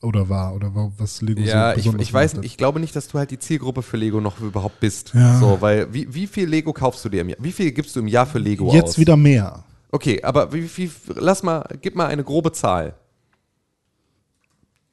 oder 0.00 0.30
war 0.30 0.54
oder 0.54 0.74
wa- 0.74 0.90
was 0.96 1.20
Lego 1.20 1.40
Ja, 1.42 1.70
so 1.72 1.76
besonders 1.76 2.02
ich 2.02 2.12
weiß, 2.14 2.34
hat. 2.36 2.44
ich 2.44 2.56
glaube 2.56 2.80
nicht, 2.80 2.96
dass 2.96 3.06
du 3.08 3.18
halt 3.18 3.30
die 3.30 3.38
Zielgruppe 3.38 3.82
für 3.82 3.98
Lego 3.98 4.20
noch 4.22 4.40
überhaupt 4.40 4.80
bist. 4.80 5.12
Ja. 5.14 5.38
So, 5.38 5.60
weil 5.60 5.92
wie, 5.92 6.12
wie 6.14 6.26
viel 6.26 6.48
Lego 6.48 6.72
kaufst 6.72 7.04
du 7.04 7.10
dir 7.10 7.20
im 7.20 7.28
Jahr? 7.28 7.38
Wie 7.40 7.52
viel 7.52 7.70
gibst 7.72 7.94
du 7.96 8.00
im 8.00 8.08
Jahr 8.08 8.24
für 8.24 8.38
Lego 8.38 8.72
Jetzt 8.72 8.90
aus? 8.90 8.98
wieder 8.98 9.16
mehr. 9.18 9.62
Okay, 9.92 10.22
aber 10.22 10.52
wie 10.52 10.62
viel, 10.68 10.90
lass 11.16 11.42
mal, 11.42 11.66
gib 11.82 11.94
mal 11.96 12.06
eine 12.06 12.24
grobe 12.24 12.52
Zahl. 12.52 12.94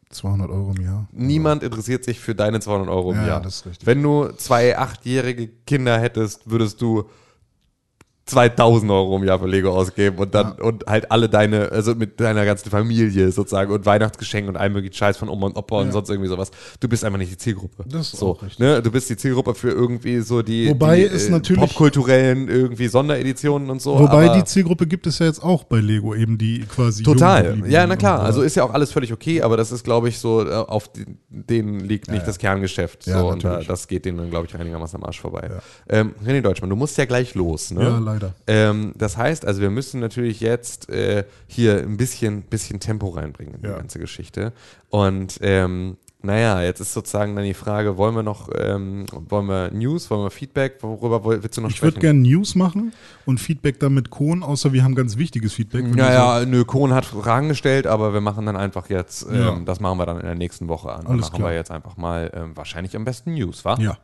200 0.10 0.50
Euro 0.50 0.74
im 0.76 0.84
Jahr. 0.84 1.08
Niemand 1.12 1.64
interessiert 1.64 2.04
sich 2.06 2.20
für 2.20 2.34
deine 2.34 2.60
200 2.60 2.88
Euro 2.90 3.12
im 3.12 3.18
Ja, 3.20 3.28
Jahr. 3.28 3.42
das 3.42 3.58
ist 3.58 3.66
richtig. 3.66 3.86
Wenn 3.88 4.02
du 4.02 4.30
zwei 4.38 4.78
achtjährige 4.78 5.48
Kinder 5.66 6.00
hättest, 6.00 6.50
würdest 6.50 6.82
du 6.82 7.06
2000 8.28 8.92
Euro 8.92 9.18
im 9.18 9.24
Jahr 9.24 9.40
für 9.40 9.48
Lego 9.48 9.72
ausgeben 9.72 10.18
und 10.18 10.36
dann 10.36 10.54
und 10.54 10.86
halt 10.86 11.12
alle 11.12 11.30
deine, 11.30 11.72
also 11.72 11.96
mit 11.96 12.20
deiner 12.20 12.46
ganzen 12.46 12.70
Familie 12.70 13.32
sozusagen 13.32 13.72
und 13.72 13.86
Weihnachtsgeschenk 13.86 14.48
und 14.50 14.58
allem 14.58 14.74
möglichen 14.74 14.94
Scheiß 14.96 15.18
von 15.18 15.30
Oma 15.30 15.48
und 15.48 15.58
Opa 15.58 15.80
und 15.80 15.88
Ja. 15.88 15.92
sonst 15.94 16.10
irgendwie 16.10 16.30
sowas. 16.30 16.52
Du 16.80 16.88
bist 16.88 17.04
einfach 17.06 17.18
nicht 17.20 17.32
die 17.32 17.38
Zielgruppe. 17.38 17.86
Das 17.88 18.14
ist 18.14 18.20
so. 18.20 18.38
Ne? 18.58 18.82
Du 18.82 18.92
bist 18.92 19.10
die 19.10 19.18
Zielgruppe 19.18 19.56
für 19.56 19.70
irgendwie 19.70 20.20
so 20.20 20.42
die, 20.42 20.70
Wobei 20.70 20.98
die 20.98 21.04
es 21.06 21.30
natürlich- 21.30 21.62
popkulturellen 21.62 22.48
irgendwie 22.50 22.88
Sondereditionen 22.88 23.70
und 23.70 23.82
so. 23.82 23.98
Wobei 23.98 24.30
die 24.30 24.44
Zielgruppe 24.44 24.88
gibt 24.88 25.08
es 25.08 25.20
ja 25.20 25.26
jetzt 25.26 25.42
auch 25.42 25.64
bei 25.64 25.80
Lego, 25.80 26.14
eben 26.14 26.38
die 26.38 26.60
quasi 26.62 27.04
Total. 27.04 27.64
Ja, 27.68 27.88
na 27.88 27.96
klar. 27.96 28.20
und, 28.20 28.24
äh, 28.24 28.28
Also 28.28 28.42
ist 28.42 28.56
ja 28.56 28.64
auch 28.64 28.74
alles 28.74 28.92
völlig 28.92 29.14
okay, 29.14 29.42
aber 29.42 29.56
das 29.58 29.72
ist, 29.72 29.84
glaube 29.84 30.10
ich, 30.10 30.20
so, 30.20 30.46
äh, 30.48 30.54
auf 30.54 30.90
den, 30.92 31.18
denen 31.30 31.80
liegt 31.80 32.12
nicht 32.12 32.28
das 32.28 32.38
Kerngeschäft. 32.38 33.08
Ja, 33.08 33.20
so, 33.20 33.30
und 33.30 33.44
da, 33.44 33.62
das 33.62 33.88
geht 33.88 34.06
denen 34.06 34.18
dann, 34.18 34.30
glaube 34.30 34.48
ich, 34.48 34.56
einigermaßen 34.56 34.98
am 35.00 35.04
Arsch 35.06 35.22
vorbei. 35.22 35.50
Ähm, 35.90 36.14
René 36.26 36.42
Deutschmann, 36.42 36.70
du 36.70 36.76
musst 36.76 36.98
ja 36.98 37.06
gleich 37.06 37.36
los. 37.36 37.72
Ne? 37.72 37.84
Ja, 37.84 37.98
leider. 38.00 38.17
Ähm, 38.48 38.94
das 38.98 39.18
heißt, 39.18 39.46
also 39.46 39.62
wir 39.62 39.70
müssen 39.70 40.00
natürlich 40.00 40.40
jetzt 40.42 40.90
äh, 40.90 41.24
hier 41.48 41.80
ein 41.80 41.98
bisschen, 41.98 42.42
bisschen 42.44 42.80
Tempo 42.80 43.10
reinbringen 43.10 43.56
in 43.56 43.62
die 43.62 43.68
Ja. 43.68 43.78
ganze 43.78 44.00
Geschichte. 44.00 44.54
Und 44.90 45.40
ähm, 45.42 45.98
naja, 46.24 46.64
jetzt 46.64 46.80
ist 46.80 46.94
sozusagen 46.94 47.36
dann 47.36 47.46
die 47.46 47.54
Frage, 47.54 47.96
wollen 47.96 48.16
wir 48.16 48.24
noch, 48.24 48.50
ähm, 48.58 49.06
wollen 49.30 49.46
wir 49.46 49.70
News, 49.72 50.10
wollen 50.10 50.24
wir 50.24 50.32
Feedback, 50.32 50.78
worüber 50.82 51.24
willst 51.24 51.58
du 51.58 51.62
noch 51.62 51.70
Ich 51.70 51.82
würde 51.82 51.92
sprechen? 51.98 52.02
gerne 52.02 52.20
News 52.20 52.56
machen 52.56 52.92
und 53.26 53.40
Feedback 53.40 53.80
dann 53.80 53.94
mit 53.94 54.10
Kohn, 54.10 54.42
außer 54.42 54.74
wir 54.74 54.84
haben 54.84 54.96
ganz 54.96 55.18
wichtiges 55.18 55.54
Feedback. 55.54 55.84
wenn 55.86 55.96
Ja, 55.98 56.40
du 56.40 56.44
ja, 56.44 56.46
nö, 56.50 56.66
Kohn 56.66 56.92
hat 56.94 57.06
Fragen 57.06 57.50
gestellt, 57.50 57.86
aber 57.86 58.14
wir 58.14 58.22
machen 58.22 58.48
dann 58.48 58.58
einfach 58.58 58.90
jetzt, 58.90 59.28
ähm, 59.30 59.36
Ja. 59.36 59.60
das 59.64 59.80
machen 59.80 60.00
wir 60.00 60.08
dann 60.08 60.18
in 60.20 60.26
der 60.26 60.36
nächsten 60.36 60.68
Woche 60.68 60.92
an. 60.92 61.04
Dann 61.04 61.12
Alles 61.14 61.28
machen 61.28 61.36
klar. 61.38 61.50
wir 61.52 61.56
jetzt 61.56 61.70
einfach 61.72 61.98
mal 61.98 62.32
ähm, 62.34 62.58
wahrscheinlich 62.58 62.96
am 62.96 63.06
besten 63.06 63.36
News, 63.36 63.64
wa? 63.64 63.78
Ja. 63.80 63.98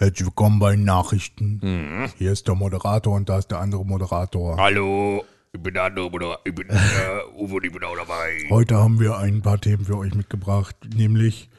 Herzlich 0.00 0.26
willkommen 0.26 0.60
bei 0.60 0.76
den 0.76 0.84
Nachrichten. 0.84 1.58
Mhm. 1.60 2.12
Hier 2.16 2.30
ist 2.30 2.46
der 2.46 2.54
Moderator 2.54 3.16
und 3.16 3.28
da 3.28 3.38
ist 3.38 3.50
der 3.50 3.58
andere 3.58 3.84
Moderator. 3.84 4.56
Hallo, 4.56 5.24
ich 5.52 5.60
bin 5.60 5.74
der 5.74 5.82
andere 5.82 6.08
Moderator. 6.08 6.40
Ich 6.44 6.54
bin 6.54 6.68
äh, 6.68 6.76
Uwe 7.36 7.66
ich 7.66 7.72
bin 7.72 7.82
auch 7.82 7.96
dabei. 7.96 8.46
Heute 8.48 8.76
haben 8.76 9.00
wir 9.00 9.18
ein 9.18 9.42
paar 9.42 9.60
Themen 9.60 9.84
für 9.84 9.98
euch 9.98 10.14
mitgebracht, 10.14 10.76
nämlich 10.94 11.50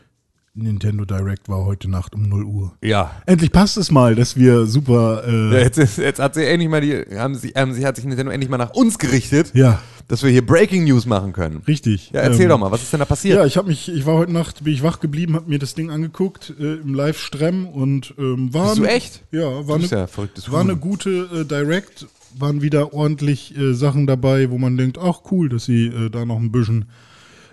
Nintendo 0.63 1.05
Direct 1.05 1.49
war 1.49 1.65
heute 1.65 1.89
Nacht 1.89 2.13
um 2.15 2.23
0 2.29 2.43
Uhr. 2.43 2.73
Ja. 2.83 3.11
Endlich 3.25 3.51
passt 3.51 3.77
es 3.77 3.91
mal, 3.91 4.15
dass 4.15 4.35
wir 4.35 4.65
super. 4.65 5.23
Äh, 5.27 5.61
Jetzt, 5.63 5.77
ist- 5.77 5.97
jetzt 5.97 6.19
hat 6.19 6.35
sie 6.35 6.45
endlich 6.45 6.69
mal 6.69 6.81
die, 6.81 7.03
haben 7.17 7.35
sie, 7.35 7.49
haben 7.49 7.73
sie, 7.73 7.85
hat 7.85 7.95
sich 7.95 8.05
Nintendo 8.05 8.31
endlich 8.31 8.49
mal 8.49 8.57
nach 8.57 8.71
uns 8.71 8.97
gerichtet, 8.99 9.51
ja, 9.53 9.79
dass 10.07 10.23
wir 10.23 10.29
hier 10.29 10.45
Breaking 10.45 10.83
News 10.85 11.05
machen 11.05 11.33
können. 11.33 11.61
richtig. 11.67 12.11
Ja, 12.11 12.21
erzähl 12.21 12.43
Ähm, 12.43 12.49
doch 12.49 12.57
mal, 12.59 12.71
was 12.71 12.81
ist 12.83 12.91
denn 12.93 12.99
da 12.99 13.05
passiert? 13.05 13.37
Ja, 13.37 13.45
ich 13.45 13.57
habe 13.57 13.67
mich, 13.67 13.89
ich 13.89 14.05
war 14.05 14.15
heute 14.15 14.31
Nacht, 14.33 14.63
bin 14.63 14.73
ich 14.73 14.83
wach 14.83 14.99
geblieben, 14.99 15.35
habe 15.35 15.49
mir 15.49 15.59
das 15.59 15.75
Ding 15.75 15.89
angeguckt 15.89 16.53
äh, 16.59 16.75
im 16.75 16.93
Live-Stream 16.93 17.65
und 17.67 18.13
ähm, 18.17 18.53
war. 18.53 18.67
Bist 18.69 18.77
du 18.79 18.83
eine- 18.83 18.91
echt? 18.93 19.23
Ja, 19.31 19.67
war 19.67 19.75
eine, 19.75 19.85
ja 19.85 20.07
verrücktes 20.07 20.51
war 20.51 20.61
eine 20.61 20.75
gute 20.75 21.29
äh, 21.33 21.45
Direct. 21.45 22.07
Waren 22.37 22.61
wieder 22.61 22.93
ordentlich 22.93 23.57
äh, 23.57 23.73
Sachen 23.73 24.05
dabei, 24.05 24.51
wo 24.51 24.59
man 24.59 24.77
denkt, 24.77 24.99
ach 24.99 25.21
cool, 25.31 25.49
dass 25.49 25.65
sie 25.65 25.87
äh, 25.87 26.09
da 26.11 26.25
noch 26.25 26.37
ein 26.37 26.51
bisschen 26.51 26.83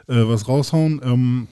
äh, 0.07 0.17
was 0.29 0.49
raushauen. 0.49 1.01
Ähm, 1.03 1.47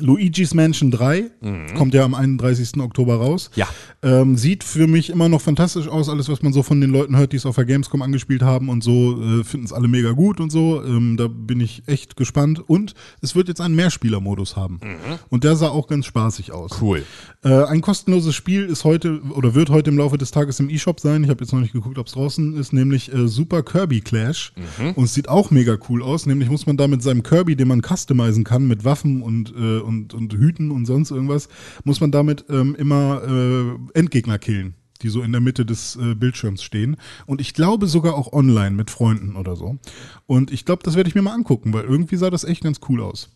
Luigi's 0.00 0.54
Mansion 0.54 0.90
3 0.90 1.30
kommt 1.76 1.94
ja 1.94 2.04
am 2.04 2.14
31. 2.14 2.80
Oktober 2.80 3.16
raus. 3.16 3.50
Mhm. 3.54 3.60
Ja. 3.60 3.68
Ähm, 4.02 4.36
sieht 4.36 4.64
für 4.64 4.86
mich 4.86 5.10
immer 5.10 5.28
noch 5.28 5.40
fantastisch 5.40 5.88
aus. 5.88 6.08
Alles, 6.08 6.28
was 6.28 6.42
man 6.42 6.52
so 6.52 6.62
von 6.62 6.80
den 6.80 6.90
Leuten 6.90 7.16
hört, 7.16 7.32
die 7.32 7.36
es 7.36 7.46
auf 7.46 7.56
der 7.56 7.64
Gamescom 7.64 8.02
angespielt 8.02 8.42
haben 8.42 8.68
und 8.68 8.82
so, 8.84 9.20
äh, 9.20 9.44
finden 9.44 9.66
es 9.66 9.72
alle 9.72 9.88
mega 9.88 10.12
gut 10.12 10.40
und 10.40 10.50
so. 10.50 10.82
Ähm, 10.84 11.16
da 11.16 11.28
bin 11.28 11.60
ich 11.60 11.82
echt 11.86 12.16
gespannt. 12.16 12.60
Und 12.68 12.94
es 13.20 13.34
wird 13.34 13.48
jetzt 13.48 13.60
einen 13.60 13.74
Mehrspielermodus 13.74 14.56
haben. 14.56 14.80
Und 15.28 15.44
der 15.44 15.56
sah 15.56 15.68
auch 15.68 15.88
ganz 15.88 16.06
spaßig 16.06 16.52
aus. 16.52 16.80
Mhm. 16.80 16.86
Cool. 16.86 17.04
Äh, 17.44 17.64
ein 17.66 17.82
kostenloses 17.82 18.34
Spiel 18.34 18.64
ist 18.64 18.82
heute 18.82 19.20
oder 19.30 19.54
wird 19.54 19.70
heute 19.70 19.90
im 19.90 19.98
Laufe 19.98 20.18
des 20.18 20.32
Tages 20.32 20.58
im 20.58 20.68
E-Shop 20.68 20.98
sein. 20.98 21.22
Ich 21.22 21.30
habe 21.30 21.44
jetzt 21.44 21.52
noch 21.52 21.60
nicht 21.60 21.72
geguckt, 21.72 21.96
ob 21.98 22.08
es 22.08 22.14
draußen 22.14 22.56
ist, 22.56 22.72
nämlich 22.72 23.12
äh, 23.12 23.28
Super 23.28 23.62
Kirby 23.62 24.00
Clash. 24.00 24.52
Mhm. 24.78 24.92
Und 24.92 25.04
es 25.04 25.14
sieht 25.14 25.28
auch 25.28 25.52
mega 25.52 25.78
cool 25.88 26.02
aus. 26.02 26.26
Nämlich 26.26 26.50
muss 26.50 26.66
man 26.66 26.76
da 26.76 26.88
mit 26.88 27.00
seinem 27.00 27.22
Kirby, 27.22 27.54
den 27.54 27.68
man 27.68 27.80
customizen 27.80 28.42
kann, 28.42 28.66
mit 28.66 28.84
Waffen 28.84 29.22
und, 29.22 29.54
äh, 29.56 29.78
und, 29.78 30.14
und 30.14 30.32
Hüten 30.32 30.72
und 30.72 30.86
sonst 30.86 31.12
irgendwas, 31.12 31.48
muss 31.84 32.00
man 32.00 32.10
damit 32.10 32.44
ähm, 32.48 32.74
immer 32.74 33.22
äh, 33.22 33.98
Endgegner 33.98 34.40
killen, 34.40 34.74
die 35.02 35.08
so 35.08 35.22
in 35.22 35.30
der 35.30 35.40
Mitte 35.40 35.64
des 35.64 35.94
äh, 35.94 36.16
Bildschirms 36.16 36.64
stehen. 36.64 36.96
Und 37.26 37.40
ich 37.40 37.54
glaube 37.54 37.86
sogar 37.86 38.16
auch 38.16 38.32
online 38.32 38.74
mit 38.74 38.90
Freunden 38.90 39.36
oder 39.36 39.54
so. 39.54 39.78
Und 40.26 40.50
ich 40.50 40.64
glaube, 40.64 40.82
das 40.82 40.96
werde 40.96 41.08
ich 41.08 41.14
mir 41.14 41.22
mal 41.22 41.34
angucken, 41.34 41.72
weil 41.72 41.84
irgendwie 41.84 42.16
sah 42.16 42.30
das 42.30 42.42
echt 42.42 42.64
ganz 42.64 42.80
cool 42.88 43.00
aus. 43.00 43.30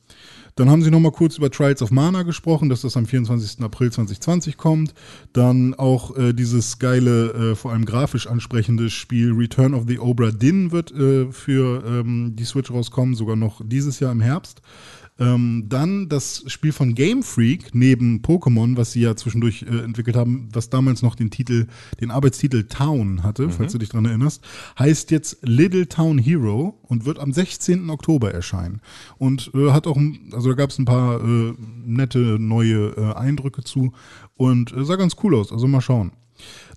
Dann 0.54 0.68
haben 0.68 0.82
sie 0.82 0.90
noch 0.90 1.00
mal 1.00 1.12
kurz 1.12 1.38
über 1.38 1.50
Trials 1.50 1.82
of 1.82 1.90
Mana 1.90 2.22
gesprochen, 2.22 2.68
dass 2.68 2.82
das 2.82 2.96
am 2.96 3.06
24. 3.06 3.62
April 3.62 3.90
2020 3.90 4.56
kommt. 4.56 4.94
Dann 5.32 5.74
auch 5.74 6.16
äh, 6.16 6.32
dieses 6.32 6.78
geile, 6.78 7.52
äh, 7.52 7.54
vor 7.54 7.72
allem 7.72 7.84
grafisch 7.84 8.26
ansprechende 8.26 8.90
Spiel 8.90 9.32
Return 9.32 9.74
of 9.74 9.84
the 9.88 9.98
Obra 9.98 10.30
Dinn 10.30 10.72
wird 10.72 10.92
äh, 10.92 11.32
für 11.32 11.82
ähm, 11.86 12.36
die 12.36 12.44
Switch 12.44 12.70
rauskommen, 12.70 13.14
sogar 13.14 13.36
noch 13.36 13.60
dieses 13.64 14.00
Jahr 14.00 14.12
im 14.12 14.20
Herbst. 14.20 14.60
Ähm, 15.22 15.66
dann 15.68 16.08
das 16.08 16.44
Spiel 16.48 16.72
von 16.72 16.94
Game 16.94 17.22
Freak 17.22 17.74
neben 17.74 18.22
Pokémon, 18.22 18.76
was 18.76 18.92
sie 18.92 19.02
ja 19.02 19.14
zwischendurch 19.14 19.62
äh, 19.62 19.78
entwickelt 19.84 20.16
haben, 20.16 20.48
was 20.52 20.68
damals 20.68 21.02
noch 21.02 21.14
den 21.14 21.30
Titel, 21.30 21.66
den 22.00 22.10
Arbeitstitel 22.10 22.64
Town 22.64 23.22
hatte, 23.22 23.50
falls 23.50 23.72
du 23.72 23.78
dich 23.78 23.90
dran 23.90 24.04
erinnerst, 24.04 24.42
heißt 24.78 25.10
jetzt 25.10 25.38
Little 25.42 25.88
Town 25.88 26.18
Hero 26.18 26.78
und 26.82 27.04
wird 27.04 27.18
am 27.18 27.32
16. 27.32 27.88
Oktober 27.90 28.32
erscheinen. 28.32 28.80
Und 29.18 29.50
äh, 29.54 29.70
hat 29.70 29.86
auch, 29.86 29.98
also 30.32 30.50
da 30.50 30.54
gab 30.54 30.70
es 30.70 30.78
ein 30.78 30.84
paar 30.84 31.22
äh, 31.22 31.54
nette 31.84 32.18
neue 32.40 32.94
äh, 32.96 33.14
Eindrücke 33.14 33.62
zu 33.62 33.92
und 34.34 34.72
äh, 34.72 34.84
sah 34.84 34.96
ganz 34.96 35.16
cool 35.22 35.36
aus. 35.36 35.52
Also 35.52 35.68
mal 35.68 35.80
schauen. 35.80 36.12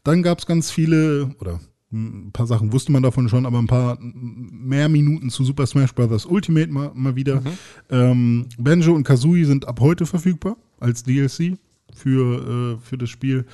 Dann 0.03 0.21
gab 0.21 0.39
es 0.39 0.45
ganz 0.45 0.69
viele, 0.69 1.35
oder 1.39 1.59
ein 1.95 2.31
paar 2.31 2.47
Sachen 2.47 2.73
wusste 2.73 2.91
man 2.91 3.03
davon 3.03 3.29
schon, 3.29 3.45
aber 3.45 3.59
ein 3.59 3.67
paar 3.67 3.97
mehr 3.99 4.89
Minuten 4.89 5.29
zu 5.29 5.43
Super 5.43 5.65
Smash 5.65 5.93
Bros. 5.93 6.25
Ultimate 6.25 6.71
mal, 6.71 6.91
mal 6.93 7.15
wieder. 7.15 7.41
Ähm, 7.89 8.47
Banjo 8.57 8.93
und 8.93 9.03
Kazooie 9.03 9.45
sind 9.45 9.67
ab 9.67 9.79
heute 9.79 10.05
verfügbar 10.05 10.57
als 10.79 11.03
DLC 11.03 11.57
für, 11.95 12.77
äh, 12.77 12.85
für 12.85 12.97
das 12.97 13.09
Spiel. 13.09 13.45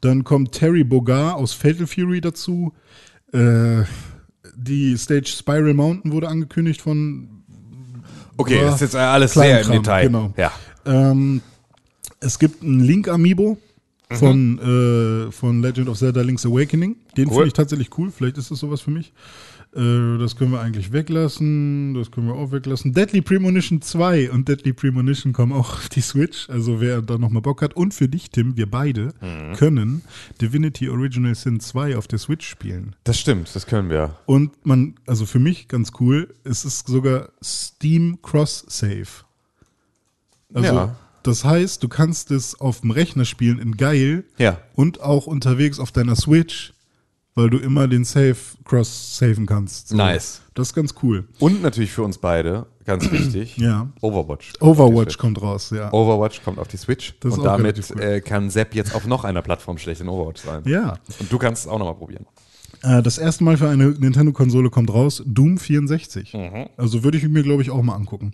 Dann 0.00 0.24
kommt 0.24 0.52
Terry 0.52 0.84
Bogard 0.84 1.36
aus 1.36 1.52
Fatal 1.52 1.86
Fury 1.86 2.20
dazu. 2.20 2.72
Äh, 3.32 3.82
die 4.56 4.96
Stage 4.96 5.28
Spiral 5.28 5.74
Mountain 5.74 6.12
wurde 6.12 6.28
angekündigt 6.28 6.80
von 6.80 7.28
Okay, 8.36 8.62
das 8.62 8.76
ist 8.76 8.80
jetzt 8.80 8.96
alles 8.96 9.34
sehr 9.34 9.60
im 9.60 9.70
Detail. 9.70 10.06
Genau. 10.06 10.32
Ja. 10.36 10.50
Ähm, 10.86 11.42
es 12.20 12.38
gibt 12.38 12.62
einen 12.62 12.80
Link-Amiibo 12.80 13.58
Mhm. 14.10 14.14
von, 14.16 14.58
äh, 15.28 15.32
von 15.32 15.62
Legend 15.62 15.88
of 15.88 15.98
Zelda 15.98 16.22
Link's 16.22 16.44
Awakening. 16.44 16.96
Den 17.16 17.28
Cool. 17.28 17.34
finde 17.34 17.46
ich 17.48 17.52
tatsächlich 17.52 17.96
cool. 17.98 18.10
Vielleicht 18.10 18.38
ist 18.38 18.50
das 18.50 18.58
sowas 18.58 18.80
für 18.80 18.90
mich. 18.90 19.12
Äh, 19.72 20.18
das 20.18 20.34
können 20.34 20.50
wir 20.50 20.60
eigentlich 20.60 20.92
weglassen. 20.92 21.94
Das 21.94 22.10
können 22.10 22.26
wir 22.26 22.34
auch 22.34 22.50
weglassen. 22.50 22.92
Deadly 22.92 23.20
Premonition 23.20 23.80
2 23.80 24.32
und 24.32 24.48
Deadly 24.48 24.72
Premonition 24.72 25.32
kommen 25.32 25.52
auch 25.52 25.74
auf 25.74 25.88
die 25.90 26.00
Switch. 26.00 26.50
Also 26.50 26.80
wer 26.80 27.02
da 27.02 27.18
nochmal 27.18 27.40
Bock 27.42 27.62
hat. 27.62 27.74
Und 27.74 27.94
für 27.94 28.08
dich, 28.08 28.30
Tim, 28.30 28.56
wir 28.56 28.68
beide 28.68 29.14
Mhm. 29.20 29.54
können 29.56 30.02
Divinity 30.40 30.88
Original 30.88 31.36
Sin 31.36 31.60
2 31.60 31.96
auf 31.96 32.08
der 32.08 32.18
Switch 32.18 32.48
spielen. 32.48 32.96
Das 33.04 33.16
stimmt, 33.20 33.54
das 33.54 33.66
können 33.66 33.90
wir. 33.90 34.16
Und 34.26 34.66
man, 34.66 34.94
also 35.06 35.24
für 35.24 35.38
mich 35.38 35.68
ganz 35.68 35.92
cool, 36.00 36.34
es 36.42 36.64
ist 36.64 36.88
sogar 36.88 37.28
Steam 37.40 38.18
Cross-Save. 38.22 39.06
Also, 40.52 40.74
Ja. 40.74 40.96
Das 41.22 41.44
heißt, 41.44 41.82
du 41.82 41.88
kannst 41.88 42.30
es 42.30 42.58
auf 42.60 42.80
dem 42.80 42.90
Rechner 42.90 43.24
spielen 43.24 43.58
in 43.58 43.76
geil 43.76 44.24
Ja. 44.38 44.58
und 44.74 45.00
auch 45.00 45.26
unterwegs 45.26 45.78
auf 45.78 45.92
deiner 45.92 46.16
Switch, 46.16 46.72
weil 47.34 47.48
du 47.50 47.58
immer 47.58 47.86
den 47.88 48.04
Save 48.04 48.36
cross-saven 48.64 49.46
kannst. 49.46 49.88
So. 49.88 49.96
Nice. 49.96 50.42
Das 50.54 50.68
ist 50.68 50.74
ganz 50.74 50.94
cool. 51.02 51.28
Und 51.38 51.62
natürlich 51.62 51.92
für 51.92 52.02
uns 52.02 52.18
beide, 52.18 52.66
ganz 52.84 53.10
wichtig, 53.12 53.56
Ja. 53.56 53.88
Overwatch. 54.00 54.52
Overwatch 54.60 55.16
kommt 55.18 55.40
raus, 55.40 55.70
ja. 55.70 55.92
Overwatch 55.92 56.42
kommt 56.42 56.58
auf 56.58 56.68
die 56.68 56.76
Switch 56.76 57.14
Das 57.20 57.34
und 57.38 57.44
damit 57.44 57.80
cool. 57.94 58.02
äh, 58.02 58.20
kann 58.20 58.50
Sepp 58.50 58.74
jetzt 58.74 58.94
auf 58.94 59.06
noch 59.06 59.24
einer 59.24 59.42
Plattform 59.42 59.78
schlecht 59.78 60.00
in 60.00 60.08
Overwatch 60.08 60.42
sein. 60.42 60.62
Ja. 60.66 60.98
Und 61.20 61.30
du 61.32 61.38
kannst 61.38 61.64
es 61.66 61.68
auch 61.70 61.78
nochmal 61.78 61.94
probieren. 61.94 62.26
Äh, 62.82 63.02
das 63.02 63.18
erste 63.18 63.44
Mal 63.44 63.56
für 63.56 63.68
eine 63.68 63.90
Nintendo-Konsole 63.90 64.70
kommt 64.70 64.92
raus, 64.92 65.22
Doom 65.26 65.58
64. 65.58 66.34
Also 66.76 67.04
würde 67.04 67.18
ich 67.18 67.28
mir, 67.28 67.42
glaube 67.42 67.62
ich, 67.62 67.70
auch 67.70 67.82
mal 67.82 67.94
angucken. 67.94 68.32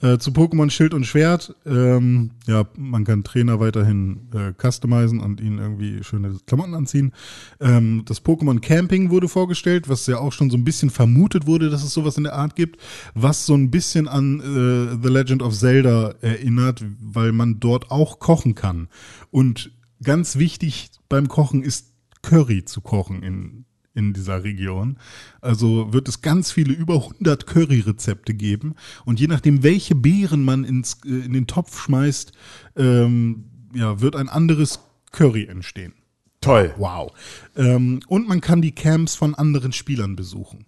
Äh, 0.00 0.18
zu 0.18 0.30
Pokémon 0.30 0.70
Schild 0.70 0.94
und 0.94 1.04
Schwert. 1.06 1.56
Ähm, 1.66 2.32
ja, 2.46 2.64
man 2.76 3.04
kann 3.04 3.24
Trainer 3.24 3.58
weiterhin 3.58 4.28
äh, 4.32 4.52
customizen 4.52 5.20
und 5.20 5.40
ihnen 5.40 5.58
irgendwie 5.58 6.04
schöne 6.04 6.36
Klamotten 6.46 6.74
anziehen. 6.74 7.12
Ähm, 7.60 8.02
das 8.04 8.24
Pokémon 8.24 8.60
Camping 8.60 9.10
wurde 9.10 9.28
vorgestellt, 9.28 9.88
was 9.88 10.06
ja 10.06 10.18
auch 10.18 10.32
schon 10.32 10.50
so 10.50 10.56
ein 10.56 10.64
bisschen 10.64 10.90
vermutet 10.90 11.46
wurde, 11.46 11.70
dass 11.70 11.82
es 11.82 11.92
sowas 11.92 12.16
in 12.16 12.24
der 12.24 12.34
Art 12.34 12.54
gibt, 12.54 12.80
was 13.14 13.46
so 13.46 13.54
ein 13.54 13.70
bisschen 13.70 14.06
an 14.06 14.40
äh, 14.40 15.02
The 15.02 15.12
Legend 15.12 15.42
of 15.42 15.54
Zelda 15.54 16.14
erinnert, 16.20 16.84
weil 17.00 17.32
man 17.32 17.58
dort 17.58 17.90
auch 17.90 18.20
kochen 18.20 18.54
kann. 18.54 18.88
Und 19.30 19.72
ganz 20.02 20.36
wichtig 20.36 20.90
beim 21.08 21.28
Kochen 21.28 21.62
ist 21.62 21.92
Curry 22.22 22.64
zu 22.64 22.80
kochen 22.80 23.22
in, 23.22 23.64
in 23.94 24.12
dieser 24.12 24.44
Region. 24.44 24.96
Also 25.40 25.92
wird 25.92 26.08
es 26.08 26.22
ganz 26.22 26.52
viele, 26.52 26.72
über 26.72 26.94
100 26.94 27.46
Curry-Rezepte 27.46 28.34
geben. 28.34 28.74
Und 29.04 29.20
je 29.20 29.26
nachdem, 29.26 29.62
welche 29.62 29.94
Beeren 29.94 30.44
man 30.44 30.64
ins, 30.64 30.98
äh, 31.04 31.08
in 31.08 31.32
den 31.32 31.46
Topf 31.46 31.80
schmeißt, 31.82 32.32
ähm, 32.76 33.44
ja, 33.74 34.00
wird 34.00 34.16
ein 34.16 34.28
anderes 34.28 34.80
Curry 35.12 35.46
entstehen. 35.46 35.94
Toll. 36.40 36.72
Wow. 36.78 37.12
Ähm, 37.56 38.00
und 38.06 38.28
man 38.28 38.40
kann 38.40 38.62
die 38.62 38.72
Camps 38.72 39.14
von 39.16 39.34
anderen 39.34 39.72
Spielern 39.72 40.16
besuchen. 40.16 40.66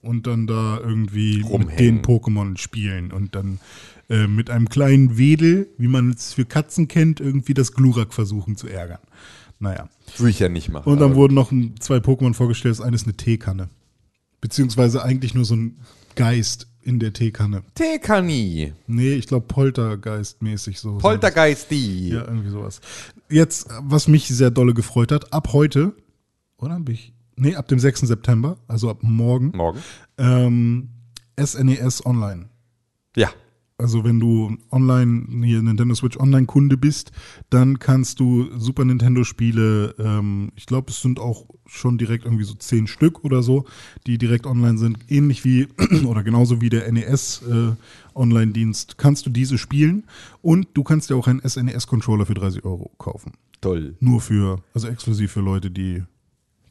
Und 0.00 0.26
dann 0.26 0.46
da 0.46 0.78
irgendwie 0.80 1.38
mit 1.38 1.48
Rumhängen. 1.48 1.76
den 1.76 2.02
Pokémon 2.02 2.58
spielen 2.58 3.10
und 3.10 3.34
dann 3.34 3.58
äh, 4.10 4.26
mit 4.26 4.50
einem 4.50 4.68
kleinen 4.68 5.16
Wedel, 5.16 5.68
wie 5.78 5.88
man 5.88 6.10
es 6.10 6.34
für 6.34 6.44
Katzen 6.44 6.88
kennt, 6.88 7.20
irgendwie 7.20 7.54
das 7.54 7.72
Glurak 7.72 8.12
versuchen 8.12 8.56
zu 8.56 8.68
ärgern. 8.68 9.00
Naja. 9.64 9.88
Würde 10.18 10.30
ich 10.30 10.38
ja 10.38 10.48
nicht 10.48 10.68
machen. 10.68 10.88
Und 10.90 11.00
dann 11.00 11.14
wurden 11.14 11.34
noch 11.34 11.50
ein- 11.50 11.74
zwei 11.80 11.96
Pokémon 11.96 12.34
vorgestellt. 12.34 12.72
Das 12.78 12.84
eine 12.84 12.94
ist 12.94 13.04
eine 13.06 13.16
Teekanne. 13.16 13.68
Beziehungsweise 14.40 15.02
eigentlich 15.02 15.34
nur 15.34 15.44
so 15.46 15.56
ein 15.56 15.78
Geist 16.16 16.68
in 16.82 16.98
der 17.00 17.14
Teekanne. 17.14 17.62
Tekani. 17.74 18.74
Nee, 18.86 19.14
ich 19.14 19.26
glaube 19.26 19.46
Poltergeist-mäßig 19.46 20.78
so. 20.78 20.98
Poltergeisti. 20.98 22.10
Ja, 22.10 22.24
irgendwie 22.26 22.50
sowas. 22.50 22.80
Jetzt, 23.30 23.68
was 23.80 24.06
mich 24.06 24.28
sehr 24.28 24.50
dolle 24.50 24.74
gefreut 24.74 25.10
hat, 25.12 25.32
ab 25.32 25.54
heute, 25.54 25.94
oder 26.58 26.78
bin 26.78 26.94
ich, 26.94 27.14
nee, 27.36 27.54
ab 27.56 27.66
dem 27.68 27.78
6. 27.78 28.00
September, 28.02 28.58
also 28.68 28.90
ab 28.90 28.98
morgen, 29.00 29.52
Morgen. 29.56 29.78
ähm, 30.18 30.90
SNES 31.42 32.04
Online. 32.04 32.50
Ja. 33.16 33.30
Also 33.76 34.04
wenn 34.04 34.20
du 34.20 34.56
online, 34.70 35.44
hier 35.44 35.60
Nintendo 35.60 35.96
Switch 35.96 36.16
Online-Kunde 36.16 36.76
bist, 36.76 37.10
dann 37.50 37.80
kannst 37.80 38.20
du 38.20 38.48
Super 38.56 38.84
Nintendo-Spiele, 38.84 39.96
ähm, 39.98 40.52
ich 40.54 40.66
glaube, 40.66 40.92
es 40.92 41.02
sind 41.02 41.18
auch 41.18 41.46
schon 41.66 41.98
direkt 41.98 42.24
irgendwie 42.24 42.44
so 42.44 42.54
zehn 42.54 42.86
Stück 42.86 43.24
oder 43.24 43.42
so, 43.42 43.64
die 44.06 44.16
direkt 44.16 44.46
online 44.46 44.78
sind, 44.78 44.98
ähnlich 45.08 45.44
wie 45.44 45.66
oder 46.06 46.22
genauso 46.22 46.60
wie 46.60 46.68
der 46.68 46.90
NES 46.92 47.42
äh, 47.50 47.72
Online-Dienst, 48.14 48.96
kannst 48.96 49.26
du 49.26 49.30
diese 49.30 49.58
spielen 49.58 50.06
und 50.40 50.68
du 50.74 50.84
kannst 50.84 51.10
dir 51.10 51.16
auch 51.16 51.26
einen 51.26 51.40
SNES-Controller 51.40 52.26
für 52.26 52.34
30 52.34 52.64
Euro 52.64 52.92
kaufen. 52.98 53.32
Toll. 53.60 53.96
Nur 53.98 54.20
für, 54.20 54.62
also 54.72 54.86
exklusiv 54.86 55.32
für 55.32 55.40
Leute, 55.40 55.72
die 55.72 56.04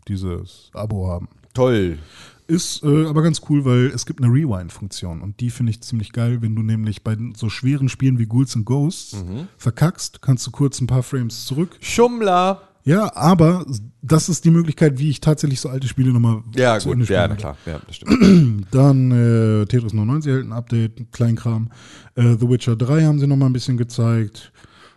dieses 0.08 0.70
Abo 0.74 1.08
haben. 1.10 1.28
Toll. 1.54 2.00
Ist 2.46 2.84
äh, 2.84 3.06
aber 3.06 3.22
ganz 3.22 3.42
cool, 3.50 3.64
weil 3.64 3.86
es 3.96 4.06
gibt 4.06 4.22
eine 4.22 4.32
Rewind-Funktion 4.32 5.22
und 5.22 5.40
die 5.40 5.50
finde 5.50 5.70
ich 5.72 5.82
ziemlich 5.82 6.12
geil, 6.12 6.42
wenn 6.42 6.56
du 6.56 6.62
nämlich 6.62 7.02
bei 7.04 7.16
so 7.38 7.48
schweren 7.50 7.88
Spielen 7.88 8.20
wie 8.20 8.26
Ghouls 8.26 8.56
and 8.56 8.66
Ghosts 8.66 9.24
Mhm. 9.24 9.48
verkackst, 9.58 10.22
kannst 10.22 10.46
du 10.48 10.52
kurz 10.52 10.82
ein 10.82 10.88
paar 10.88 11.04
Frames 11.04 11.46
zurück. 11.46 11.78
Schummler. 11.80 12.62
Ja, 12.86 13.16
aber 13.16 13.66
das 14.02 14.28
ist 14.28 14.44
die 14.44 14.50
Möglichkeit, 14.52 15.00
wie 15.00 15.10
ich 15.10 15.22
tatsächlich 15.22 15.62
so 15.62 15.70
alte 15.70 15.88
Spiele 15.88 16.12
nochmal 16.12 16.44
Ja, 16.54 16.78
zu 16.80 16.90
gut. 16.90 16.96
Ende 16.96 17.06
spielen 17.06 17.20
Ja, 17.22 17.28
na 17.30 17.36
klar. 17.36 17.58
Ja, 17.66 17.80
das 17.88 17.96
stimmt. 17.96 18.68
Dann 18.72 19.12
äh, 19.12 19.66
Tetris 19.66 19.94
99 19.94 20.30
erhält 20.30 20.48
ein 20.48 20.52
Update, 20.52 21.14
Kleinkram. 21.14 21.70
Äh, 22.16 22.36
The 22.38 22.50
Witcher 22.50 22.76
3 22.76 23.06
haben 23.06 23.20
sie 23.20 23.28
nochmal 23.28 23.48
ein 23.50 23.54
bisschen 23.54 23.78
gezeigt. 23.78 24.52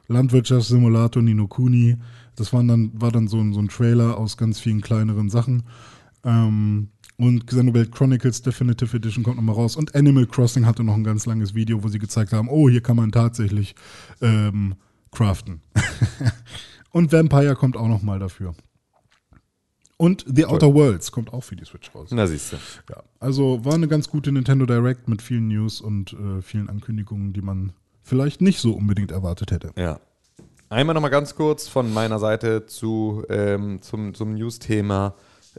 Landwirtschaftssimulator 0.09 1.23
Nino 1.23 1.47
Kuni. 1.47 1.97
Das 2.35 2.53
waren 2.53 2.66
dann, 2.69 2.91
war 2.95 3.12
dann 3.12 3.28
so 3.28 3.39
ein, 3.41 3.53
so 3.53 3.61
ein 3.61 3.69
Trailer 3.69 4.19
aus 4.19 4.37
ganz 4.37 4.59
vielen 4.59 4.81
kleineren 4.81 5.31
Sachen. 5.31 5.62
Ähm, 6.27 6.89
und 7.19 7.47
Xenoblade 7.47 7.89
Chronicles 7.89 8.43
Definitive 8.43 8.94
Edition 8.94 9.24
kommt 9.24 9.36
nochmal 9.36 9.55
raus. 9.55 9.77
Und 9.77 9.94
Animal 9.94 10.27
Crossing 10.27 10.66
hatte 10.66 10.85
noch 10.85 10.94
ein 10.94 11.05
ganz 11.05 11.24
langes 11.24 11.55
Video, 11.55 11.82
wo 11.82 11.89
sie 11.89 11.98
gezeigt 11.98 12.32
haben, 12.32 12.48
oh, 12.51 12.69
hier 12.69 12.82
kann 12.82 12.97
man 12.97 13.11
tatsächlich 13.11 13.74
ähm, 14.20 14.74
craften. 15.12 15.62
und 16.90 17.12
Vampire 17.12 17.55
kommt 17.55 17.77
auch 17.77 17.89
nochmal 17.89 18.19
dafür. 18.19 18.55
Und 19.97 20.27
The 20.28 20.44
Outer 20.44 20.74
Worlds 20.74 21.11
kommt 21.11 21.32
auch 21.32 21.40
für 21.40 21.57
die 21.57 21.65
Switch 21.65 21.94
raus. 21.94 22.11
Na, 22.12 22.27
siehst 22.27 22.53
du. 22.53 22.57
Ja, 22.90 23.03
also 23.19 23.65
war 23.65 23.73
eine 23.73 23.89
ganz 23.89 24.11
gute 24.11 24.31
Nintendo 24.31 24.66
Direct 24.66 25.09
mit 25.09 25.23
vielen 25.23 25.48
News 25.48 25.81
und 25.81 26.12
äh, 26.12 26.43
vielen 26.43 26.69
Ankündigungen, 26.69 27.32
die 27.32 27.40
man 27.40 27.73
vielleicht 28.03 28.43
nicht 28.43 28.61
so 28.61 28.73
unbedingt 28.73 29.11
erwartet 29.11 29.53
hätte. 29.53 29.70
Ja. 29.78 30.01
Einmal 30.69 30.94
nochmal 30.94 31.11
ganz 31.11 31.35
kurz 31.35 31.66
von 31.66 31.94
meiner 31.94 32.19
Seite 32.19 32.66
zu, 32.66 33.24
ähm, 33.31 33.81
zum, 33.81 34.12
zum 34.12 34.35
News-Thema. 34.35 35.15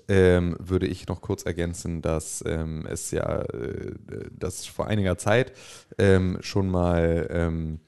Ähm, 0.08 0.56
würde 0.60 0.88
ich 0.88 1.08
noch 1.08 1.22
kurz 1.22 1.44
ergänzen, 1.44 2.02
dass 2.02 2.44
ähm, 2.48 2.86
es 2.90 3.12
ja, 3.12 3.42
äh, 3.42 3.92
dass 4.32 4.66
vor 4.66 4.88
einiger 4.88 5.18
Zeit 5.18 5.54
ähm, 5.98 6.38
schon 6.42 6.70
mal 6.70 7.28
ähm, 7.32 7.80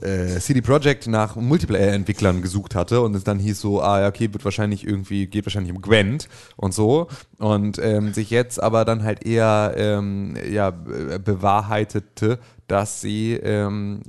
äh, 0.00 0.38
CD 0.40 0.62
Projekt 0.62 1.06
nach 1.06 1.36
Multiplayer-Entwicklern 1.36 2.40
gesucht 2.42 2.74
hatte 2.74 3.02
und 3.02 3.14
es 3.14 3.24
dann 3.24 3.38
hieß 3.38 3.60
so, 3.60 3.82
ah 3.82 4.00
ja, 4.00 4.08
okay, 4.08 4.32
wird 4.32 4.44
wahrscheinlich 4.44 4.86
irgendwie, 4.86 5.26
geht 5.26 5.44
wahrscheinlich 5.44 5.72
um 5.74 5.82
Gwent 5.82 6.28
und 6.56 6.72
so 6.72 7.08
und 7.38 7.78
ähm, 7.78 8.12
sich 8.14 8.30
jetzt 8.30 8.62
aber 8.62 8.84
dann 8.84 9.02
halt 9.02 9.26
eher 9.26 9.74
ähm, 9.76 10.36
ja, 10.50 10.70
be- 10.70 11.18
bewahrheitete, 11.18 12.38
dass 12.70 13.00
sie 13.00 13.32
ähm, 13.34 14.00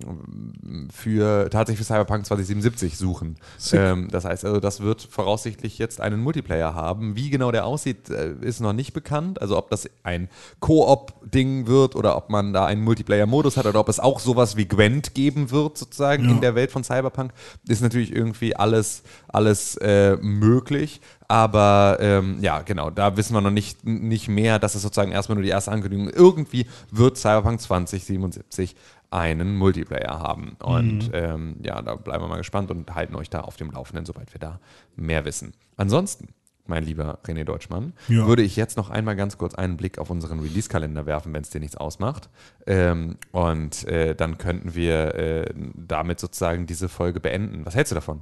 für 0.93 1.49
tatsächlich 1.49 1.79
für 1.85 1.91
Cyberpunk 1.93 2.25
2077 2.27 2.95
suchen. 2.95 3.37
Ähm, 3.73 4.07
das 4.11 4.25
heißt 4.25 4.45
also, 4.45 4.59
das 4.59 4.81
wird 4.81 5.01
voraussichtlich 5.01 5.79
jetzt 5.79 5.99
einen 5.99 6.19
Multiplayer 6.21 6.75
haben. 6.75 7.15
Wie 7.15 7.31
genau 7.31 7.51
der 7.51 7.65
aussieht, 7.65 8.09
äh, 8.11 8.33
ist 8.41 8.59
noch 8.59 8.73
nicht 8.73 8.93
bekannt. 8.93 9.41
Also 9.41 9.57
ob 9.57 9.69
das 9.71 9.89
ein 10.03 10.29
Koop-Ding 10.59 11.65
wird 11.65 11.95
oder 11.95 12.15
ob 12.15 12.29
man 12.29 12.53
da 12.53 12.65
einen 12.65 12.83
Multiplayer-Modus 12.83 13.57
hat 13.57 13.65
oder 13.65 13.79
ob 13.79 13.89
es 13.89 13.99
auch 13.99 14.19
sowas 14.19 14.55
wie 14.57 14.67
Gwent 14.67 15.15
geben 15.15 15.49
wird, 15.49 15.77
sozusagen 15.79 16.25
Ja. 16.25 16.31
in 16.31 16.41
der 16.41 16.53
Welt 16.53 16.71
von 16.71 16.83
Cyberpunk, 16.83 17.33
ist 17.67 17.81
natürlich 17.81 18.15
irgendwie 18.15 18.55
alles, 18.55 19.01
alles 19.27 19.75
äh, 19.77 20.17
möglich. 20.17 21.01
Aber 21.31 21.97
ähm, 22.01 22.39
ja, 22.41 22.61
genau, 22.61 22.89
da 22.89 23.15
wissen 23.15 23.33
wir 23.33 23.39
noch 23.39 23.51
nicht, 23.51 23.85
nicht 23.85 24.27
mehr. 24.27 24.59
Das 24.59 24.75
ist 24.75 24.81
sozusagen 24.81 25.13
erstmal 25.13 25.37
nur 25.37 25.43
die 25.43 25.49
erste 25.49 25.71
Ankündigung. 25.71 26.09
Irgendwie 26.09 26.65
wird 26.91 27.17
Cyberpunk 27.17 27.61
2077 27.61 28.75
einen 29.11 29.55
Multiplayer 29.55 30.19
haben. 30.19 30.57
Und 30.61 31.09
ähm, 31.13 31.55
ja, 31.63 31.81
da 31.81 31.95
bleiben 31.95 32.21
wir 32.25 32.27
mal 32.27 32.35
gespannt 32.35 32.69
und 32.69 32.93
halten 32.95 33.15
euch 33.15 33.29
da 33.29 33.39
auf 33.41 33.55
dem 33.55 33.71
Laufenden, 33.71 34.05
sobald 34.05 34.33
wir 34.33 34.39
da 34.39 34.59
mehr 34.97 35.23
wissen. 35.23 35.53
Ansonsten, 35.77 36.33
mein 36.67 36.83
lieber 36.83 37.19
René 37.25 37.45
Deutschmann, 37.45 37.93
Ja. 38.09 38.27
würde 38.27 38.41
ich 38.41 38.57
jetzt 38.57 38.75
noch 38.75 38.89
einmal 38.89 39.15
ganz 39.15 39.37
kurz 39.37 39.55
einen 39.55 39.77
Blick 39.77 39.99
auf 39.99 40.09
unseren 40.09 40.41
Release-Kalender 40.41 41.05
werfen, 41.05 41.33
wenn 41.33 41.43
es 41.43 41.49
dir 41.49 41.61
nichts 41.61 41.77
ausmacht. 41.77 42.29
Ähm, 42.67 43.15
und 43.31 43.87
äh, 43.87 44.15
dann 44.15 44.37
könnten 44.37 44.75
wir 44.75 45.15
äh, 45.15 45.53
damit 45.75 46.19
sozusagen 46.19 46.65
diese 46.67 46.89
Folge 46.89 47.21
beenden. 47.21 47.65
Was 47.65 47.75
hältst 47.75 47.91
du 47.91 47.95
davon? 47.95 48.21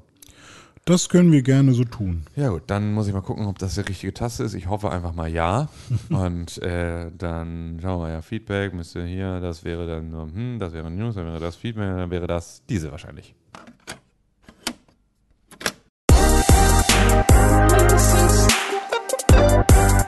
Das 0.90 1.08
können 1.08 1.32
wir 1.32 1.44
gerne 1.44 1.74
so 1.74 1.84
tun. 1.84 2.24
Ja 2.36 2.50
gut, 2.50 2.64
dann 2.66 2.94
muss 2.94 3.06
ich 3.06 3.14
mal 3.14 3.22
gucken, 3.22 3.46
ob 3.46 3.60
das 3.60 3.76
die 3.76 3.82
richtige 3.82 4.12
Taste 4.12 4.44
ist. 4.44 4.56
Ich 4.56 4.70
hoffe 4.70 4.90
einfach 4.90 5.14
mal 5.14 5.30
ja. 5.30 5.70
Und 6.10 6.58
äh, 6.64 7.12
dann 7.16 7.78
schauen 7.80 8.00
wir 8.00 8.06
mal, 8.08 8.12
ja, 8.12 8.24
Feedback 8.24 8.74
müsste 8.74 9.06
hier, 9.06 9.40
das 9.40 9.64
wäre 9.64 9.86
dann, 9.86 10.10
nur, 10.10 10.24
hm, 10.24 10.58
das 10.58 10.74
wäre 10.74 10.90
News, 10.90 11.14
dann 11.14 11.28
wäre 11.28 11.40
das 11.40 11.58
Feedback, 11.58 11.96
dann 11.96 12.10
wäre 12.10 12.26
das 12.26 12.64
diese 12.68 12.90
wahrscheinlich. 12.90 13.36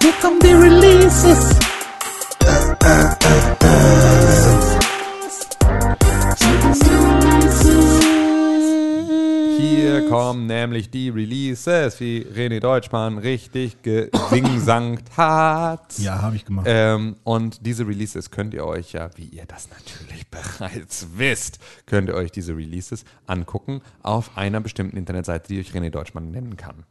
Here 0.01 0.13
come 0.19 0.39
the 0.41 0.55
releases. 0.55 1.59
Hier 2.81 4.00
kommen 10.11 10.45
nämlich 10.45 10.89
die 10.89 11.09
Releases, 11.09 11.99
wie 11.99 12.25
René 12.25 12.59
Deutschmann 12.59 13.17
richtig 13.17 13.81
gesingsangt 13.81 15.03
hat. 15.17 15.97
Ja, 15.99 16.21
habe 16.21 16.35
ich 16.35 16.45
gemacht. 16.45 16.65
Ähm, 16.69 17.15
und 17.23 17.65
diese 17.65 17.87
Releases 17.87 18.31
könnt 18.31 18.53
ihr 18.53 18.65
euch 18.65 18.93
ja, 18.93 19.09
wie 19.15 19.25
ihr 19.25 19.45
das 19.45 19.69
natürlich 19.69 20.27
bereits 20.31 21.07
wisst, 21.15 21.59
könnt 21.85 22.09
ihr 22.09 22.15
euch 22.15 22.31
diese 22.31 22.55
Releases 22.55 23.05
angucken 23.27 23.81
auf 24.03 24.37
einer 24.37 24.59
bestimmten 24.59 24.97
Internetseite, 24.97 25.47
die 25.47 25.59
euch 25.59 25.71
René 25.71 25.89
Deutschmann 25.89 26.31
nennen 26.31 26.57
kann. 26.57 26.83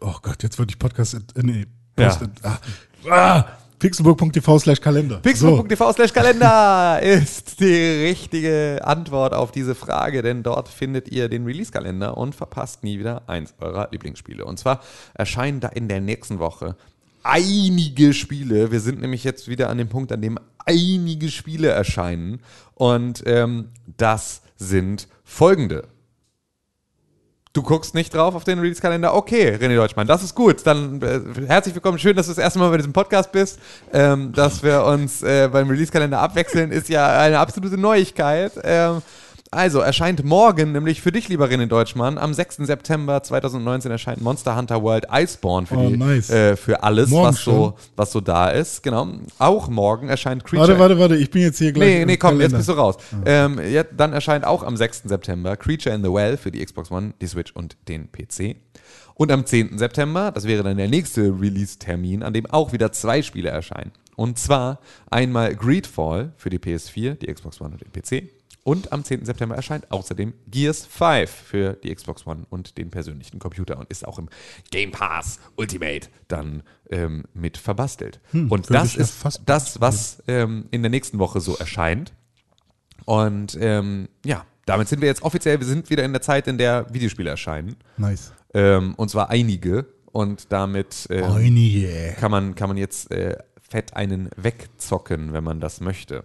oh 0.00 0.16
Gott, 0.22 0.42
jetzt 0.42 0.58
würde 0.58 0.70
ich 0.70 0.78
Podcast. 0.78 1.14
Äh, 1.14 1.20
nee, 1.42 1.66
Ja. 1.98 2.08
Post, 2.08 2.30
ah, 2.42 2.58
ah, 3.10 3.44
pixelburg.tv 3.78 4.58
slash 4.58 4.80
Kalender. 4.80 5.18
Pixelbook.tv 5.18 5.92
slash 5.92 6.12
Kalender 6.12 7.00
ist 7.02 7.60
die 7.60 8.04
richtige 8.06 8.80
Antwort 8.84 9.34
auf 9.34 9.52
diese 9.52 9.74
Frage, 9.74 10.22
denn 10.22 10.42
dort 10.42 10.68
findet 10.68 11.08
ihr 11.08 11.28
den 11.28 11.44
Release-Kalender 11.44 12.16
und 12.16 12.34
verpasst 12.34 12.84
nie 12.84 12.98
wieder 12.98 13.28
eins 13.28 13.54
eurer 13.60 13.88
Lieblingsspiele. 13.90 14.44
Und 14.44 14.58
zwar 14.58 14.80
erscheinen 15.14 15.60
da 15.60 15.68
in 15.68 15.88
der 15.88 16.00
nächsten 16.00 16.38
Woche 16.38 16.76
einige 17.22 18.12
Spiele. 18.12 18.70
Wir 18.70 18.80
sind 18.80 19.00
nämlich 19.00 19.24
jetzt 19.24 19.48
wieder 19.48 19.68
an 19.68 19.78
dem 19.78 19.88
Punkt, 19.88 20.12
an 20.12 20.22
dem 20.22 20.38
einige 20.64 21.30
Spiele 21.30 21.68
erscheinen. 21.68 22.40
Und 22.74 23.22
ähm, 23.26 23.70
das 23.96 24.42
sind 24.56 25.08
folgende. 25.24 25.88
Du 27.56 27.62
guckst 27.62 27.94
nicht 27.94 28.12
drauf 28.12 28.34
auf 28.34 28.44
den 28.44 28.58
Release-Kalender? 28.58 29.14
Okay, 29.14 29.56
René 29.58 29.76
Deutschmann, 29.76 30.06
das 30.06 30.22
ist 30.22 30.34
gut. 30.34 30.66
Dann 30.66 31.00
äh, 31.00 31.46
herzlich 31.46 31.74
willkommen. 31.74 31.98
Schön, 31.98 32.14
dass 32.14 32.26
du 32.26 32.32
das 32.32 32.38
erste 32.38 32.58
Mal 32.58 32.68
bei 32.68 32.76
diesem 32.76 32.92
Podcast 32.92 33.32
bist. 33.32 33.58
Ähm, 33.94 34.30
dass 34.34 34.62
wir 34.62 34.84
uns 34.84 35.22
äh, 35.22 35.48
beim 35.50 35.66
Release-Kalender 35.70 36.18
abwechseln, 36.18 36.70
ist 36.70 36.90
ja 36.90 37.18
eine 37.18 37.38
absolute 37.38 37.78
Neuigkeit. 37.78 38.52
Ähm, 38.62 39.00
also, 39.50 39.80
erscheint 39.80 40.24
morgen, 40.24 40.72
nämlich 40.72 41.00
für 41.00 41.12
dich, 41.12 41.28
lieber 41.28 41.46
René 41.46 41.66
Deutschmann, 41.66 42.18
am 42.18 42.34
6. 42.34 42.56
September 42.58 43.22
2019 43.22 43.90
erscheint 43.90 44.20
Monster 44.20 44.56
Hunter 44.56 44.82
World 44.82 45.06
Iceborne 45.12 45.66
für, 45.66 45.76
Oh, 45.76 45.88
die, 45.88 45.96
nice. 45.96 46.30
äh, 46.30 46.56
für 46.56 46.82
alles, 46.82 47.10
Morgen 47.10 47.28
was 47.28 47.42
so, 47.42 47.74
was 47.96 48.12
so 48.12 48.20
da 48.20 48.50
ist. 48.50 48.82
Genau. 48.82 49.08
Auch 49.38 49.68
morgen 49.68 50.08
erscheint 50.08 50.44
Creature 50.44 50.68
Warte, 50.68 50.80
warte, 50.80 50.98
warte, 50.98 51.16
ich 51.16 51.30
bin 51.30 51.42
jetzt 51.42 51.58
hier 51.58 51.72
gleich. 51.72 51.98
Nee, 51.98 52.04
nee, 52.06 52.16
komm, 52.16 52.40
jetzt 52.40 52.52
Kalender. 52.52 52.56
bist 52.58 52.68
du 52.68 52.72
raus. 52.72 52.96
Ähm, 53.24 53.60
ja, 53.70 53.82
dann 53.84 54.12
erscheint 54.12 54.44
auch 54.44 54.62
am 54.62 54.76
6. 54.76 55.02
September 55.04 55.56
Creature 55.56 55.94
in 55.94 56.02
the 56.02 56.12
Well 56.12 56.36
für 56.36 56.50
die 56.50 56.64
Xbox 56.64 56.90
One, 56.90 57.14
die 57.20 57.26
Switch 57.26 57.52
und 57.52 57.76
den 57.88 58.10
PC. 58.10 58.56
Und 59.14 59.32
am 59.32 59.46
10. 59.46 59.78
September, 59.78 60.30
das 60.30 60.44
wäre 60.44 60.62
dann 60.62 60.76
der 60.76 60.88
nächste 60.88 61.22
Release-Termin, 61.40 62.22
an 62.22 62.34
dem 62.34 62.46
auch 62.46 62.72
wieder 62.72 62.92
zwei 62.92 63.22
Spiele 63.22 63.48
erscheinen. 63.48 63.92
Und 64.14 64.38
zwar 64.38 64.80
einmal 65.10 65.54
Greedfall 65.54 66.32
für 66.36 66.50
die 66.50 66.58
PS4, 66.58 67.14
die 67.14 67.26
Xbox 67.32 67.60
One 67.60 67.72
und 67.72 67.80
den 67.80 67.92
PC. 67.92 68.30
Und 68.66 68.90
am 68.90 69.04
10. 69.04 69.24
September 69.24 69.54
erscheint 69.54 69.92
außerdem 69.92 70.34
Gears 70.48 70.86
5 70.86 71.30
für 71.30 71.74
die 71.74 71.94
Xbox 71.94 72.26
One 72.26 72.46
und 72.50 72.76
den 72.78 72.90
persönlichen 72.90 73.38
Computer 73.38 73.78
und 73.78 73.88
ist 73.90 74.04
auch 74.04 74.18
im 74.18 74.28
Game 74.72 74.90
Pass 74.90 75.38
Ultimate 75.54 76.08
dann 76.26 76.64
ähm, 76.90 77.26
mit 77.32 77.58
verbastelt. 77.58 78.18
und 78.32 78.50
würde 78.50 78.72
das 78.72 78.96
ist 78.96 79.12
fast 79.12 79.42
das, 79.46 79.80
was 79.80 80.20
ähm, 80.26 80.66
in 80.72 80.82
der 80.82 80.90
nächsten 80.90 81.20
Woche 81.20 81.40
so 81.40 81.54
erscheint. 81.54 82.12
Und 83.04 83.56
ähm, 83.60 84.08
ja, 84.24 84.44
damit 84.64 84.88
sind 84.88 85.00
wir 85.00 85.06
jetzt 85.06 85.22
offiziell, 85.22 85.60
wir 85.60 85.66
sind 85.68 85.88
wieder 85.88 86.02
in 86.02 86.12
der 86.12 86.22
Zeit, 86.22 86.48
in 86.48 86.58
der 86.58 86.92
Videospiele 86.92 87.30
erscheinen. 87.30 87.76
Nice. 87.96 88.32
Ähm, 88.52 88.94
und 88.96 89.10
zwar 89.10 89.30
einige. 89.30 89.86
Und 90.10 90.50
damit 90.50 91.06
ähm, 91.10 91.22
Einige. 91.22 92.16
kann, 92.18 92.32
man, 92.32 92.56
kann 92.56 92.68
man 92.68 92.78
jetzt 92.78 93.12
äh, 93.12 93.38
fett 93.60 93.94
einen 93.94 94.28
wegzocken, 94.36 95.32
wenn 95.32 95.44
man 95.44 95.60
das 95.60 95.80
möchte. 95.80 96.24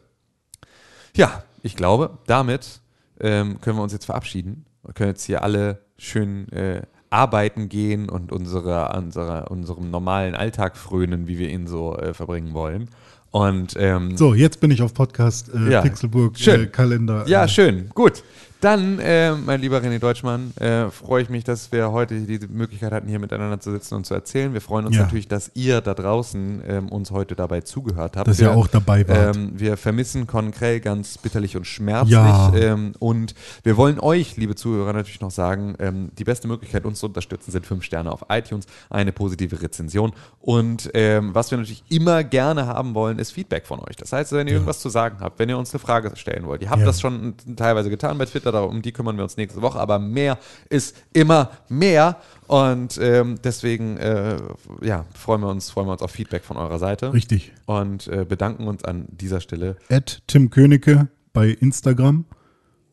Ja, 1.15 1.43
ich 1.63 1.75
glaube, 1.75 2.17
damit 2.27 2.81
ähm, 3.19 3.59
können 3.61 3.77
wir 3.77 3.83
uns 3.83 3.93
jetzt 3.93 4.05
verabschieden. 4.05 4.65
Wir 4.83 4.93
können 4.93 5.09
jetzt 5.09 5.23
hier 5.23 5.43
alle 5.43 5.81
schön 5.97 6.49
äh, 6.51 6.81
arbeiten 7.09 7.69
gehen 7.69 8.09
und 8.09 8.31
unsere, 8.31 8.95
unsere, 8.97 9.49
unserem 9.49 9.91
normalen 9.91 10.33
Alltag 10.33 10.77
frönen, 10.77 11.27
wie 11.27 11.37
wir 11.37 11.49
ihn 11.49 11.67
so 11.67 11.95
äh, 11.97 12.13
verbringen 12.13 12.53
wollen. 12.53 12.89
Und 13.29 13.75
ähm, 13.77 14.17
So, 14.17 14.33
jetzt 14.33 14.59
bin 14.59 14.71
ich 14.71 14.81
auf 14.81 14.93
Podcast 14.93 15.51
äh, 15.53 15.71
Ja. 15.71 15.81
Pixelburg 15.81 16.37
Schön. 16.37 16.63
Äh, 16.63 16.67
Kalender. 16.67 17.23
ja, 17.27 17.45
äh, 17.45 17.47
schön, 17.47 17.89
gut. 17.93 18.23
Dann, 18.61 18.99
äh, 18.99 19.31
mein 19.33 19.59
lieber 19.59 19.79
René 19.79 19.97
Deutschmann, 19.97 20.55
äh, 20.57 20.91
freue 20.91 21.23
ich 21.23 21.29
mich, 21.29 21.43
dass 21.43 21.71
wir 21.71 21.91
heute 21.91 22.19
die 22.21 22.39
Möglichkeit 22.47 22.91
hatten, 22.91 23.07
hier 23.09 23.17
miteinander 23.17 23.59
zu 23.59 23.71
sitzen 23.71 23.95
und 23.95 24.05
zu 24.05 24.13
erzählen. 24.13 24.53
Wir 24.53 24.61
freuen 24.61 24.85
uns 24.85 24.95
Ja. 24.95 25.01
natürlich, 25.01 25.27
dass 25.27 25.49
ihr 25.55 25.81
da 25.81 25.95
draußen 25.95 26.61
ähm, 26.67 26.89
uns 26.89 27.09
heute 27.09 27.35
dabei 27.35 27.61
zugehört 27.61 28.15
habt. 28.17 28.27
Dass 28.27 28.37
wir, 28.39 28.49
ihr 28.49 28.55
auch 28.55 28.67
dabei 28.67 29.07
wart. 29.07 29.35
Ähm, 29.35 29.53
wir 29.55 29.77
vermissen 29.77 30.27
Konkrell 30.27 30.79
ganz 30.79 31.17
bitterlich 31.17 31.57
und 31.57 31.65
schmerzlich. 31.65 32.11
Ja. 32.13 32.53
Ähm, 32.53 32.91
und 32.99 33.33
wir 33.63 33.77
wollen 33.77 33.99
euch, 33.99 34.37
liebe 34.37 34.53
Zuhörer, 34.53 34.93
natürlich 34.93 35.21
noch 35.21 35.31
sagen, 35.31 35.73
ähm, 35.79 36.11
die 36.19 36.23
beste 36.23 36.47
Möglichkeit, 36.47 36.85
uns 36.85 36.99
zu 36.99 37.07
unterstützen, 37.07 37.49
sind 37.49 37.65
fünf 37.65 37.83
Sterne 37.83 38.11
auf 38.11 38.25
iTunes, 38.29 38.67
eine 38.91 39.11
positive 39.11 39.59
Rezension. 39.59 40.11
Und 40.39 40.91
ähm, 40.93 41.33
was 41.33 41.49
wir 41.49 41.57
natürlich 41.57 41.83
immer 41.89 42.23
gerne 42.23 42.67
haben 42.67 42.93
wollen, 42.93 43.17
ist 43.17 43.31
Feedback 43.31 43.65
von 43.65 43.79
euch. 43.79 43.95
Das 43.95 44.13
heißt, 44.13 44.33
wenn 44.33 44.45
ihr 44.45 44.53
irgendwas 44.53 44.81
zu 44.81 44.89
sagen 44.89 45.17
habt, 45.19 45.39
wenn 45.39 45.49
ihr 45.49 45.57
uns 45.57 45.73
eine 45.73 45.79
Frage 45.79 46.11
stellen 46.15 46.45
wollt, 46.45 46.61
ihr 46.61 46.69
habt 46.69 46.81
Ja. 46.81 46.85
das 46.85 47.01
schon 47.01 47.33
teilweise 47.55 47.89
getan 47.89 48.19
bei 48.19 48.25
Twitter, 48.25 48.50
um 48.59 48.81
die 48.81 48.91
kümmern 48.91 49.15
wir 49.17 49.23
uns 49.23 49.37
nächste 49.37 49.61
Woche, 49.61 49.79
aber 49.79 49.99
mehr 49.99 50.37
ist 50.69 50.95
immer 51.13 51.51
mehr. 51.69 52.17
Und 52.47 52.99
ähm, 53.01 53.39
deswegen 53.43 53.97
äh, 53.97 54.37
ja, 54.81 55.05
freuen, 55.13 55.41
wir 55.41 55.47
uns, 55.49 55.69
freuen 55.69 55.87
wir 55.87 55.93
uns 55.93 56.01
auf 56.01 56.11
Feedback 56.11 56.43
von 56.43 56.57
eurer 56.57 56.79
Seite 56.79 57.13
Richtig. 57.13 57.53
und 57.65 58.07
äh, 58.07 58.25
bedanken 58.27 58.67
uns 58.67 58.83
an 58.83 59.05
dieser 59.09 59.39
Stelle 59.39 59.77
At 59.89 60.21
Tim 60.27 60.49
Königke 60.49 61.07
bei 61.33 61.47
Instagram 61.47 62.25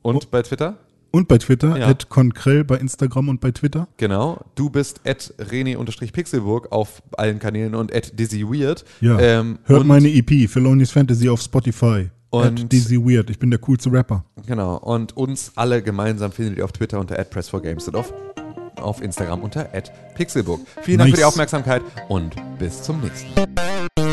und 0.02 0.30
bei 0.30 0.42
Twitter. 0.42 0.76
und 1.10 1.26
bei 1.26 1.38
Twitter. 1.38 1.76
Ja. 1.76 1.88
At 1.88 2.08
Konkrell 2.08 2.62
bei 2.62 2.76
Instagram 2.76 3.28
und 3.30 3.40
bei 3.40 3.50
Twitter. 3.50 3.88
Genau. 3.96 4.38
Du 4.54 4.70
bist 4.70 5.00
at 5.04 5.34
René-Pixelburg 5.38 6.70
auf 6.70 7.02
allen 7.16 7.40
Kanälen 7.40 7.74
und 7.74 7.92
at 7.92 8.16
DizzyWeird. 8.18 8.84
Ja. 9.00 9.18
Ähm, 9.18 9.58
Hört 9.64 9.84
meine 9.86 10.08
EP, 10.08 10.48
Felonious 10.48 10.92
Fantasy 10.92 11.28
auf 11.28 11.40
Spotify. 11.42 12.10
Und- 12.30 12.70
Dizzy 12.72 12.96
Weird. 12.98 13.30
Ich 13.30 13.38
bin 13.38 13.50
der 13.50 13.58
coolste 13.60 13.90
Rapper. 13.92 14.24
Genau. 14.46 14.76
Und 14.76 15.16
uns 15.16 15.52
alle 15.54 15.82
gemeinsam 15.82 16.30
findet 16.32 16.58
ihr 16.58 16.64
auf 16.64 16.72
Twitter 16.72 16.98
unter 17.00 17.18
at 17.18 17.32
Press4Games 17.34 17.86
und 17.88 17.96
auf, 17.96 18.12
auf 18.76 19.00
Instagram 19.02 19.40
unter 19.42 19.72
at 19.74 19.90
Pixelburg. 20.14 20.60
Vielen 20.82 20.98
Dank 20.98 21.10
Nice. 21.10 21.16
für 21.18 21.22
die 21.22 21.24
Aufmerksamkeit 21.24 21.82
und 22.08 22.34
bis 22.58 22.82
zum 22.82 23.00
nächsten 23.00 23.34
Mal. 23.34 24.07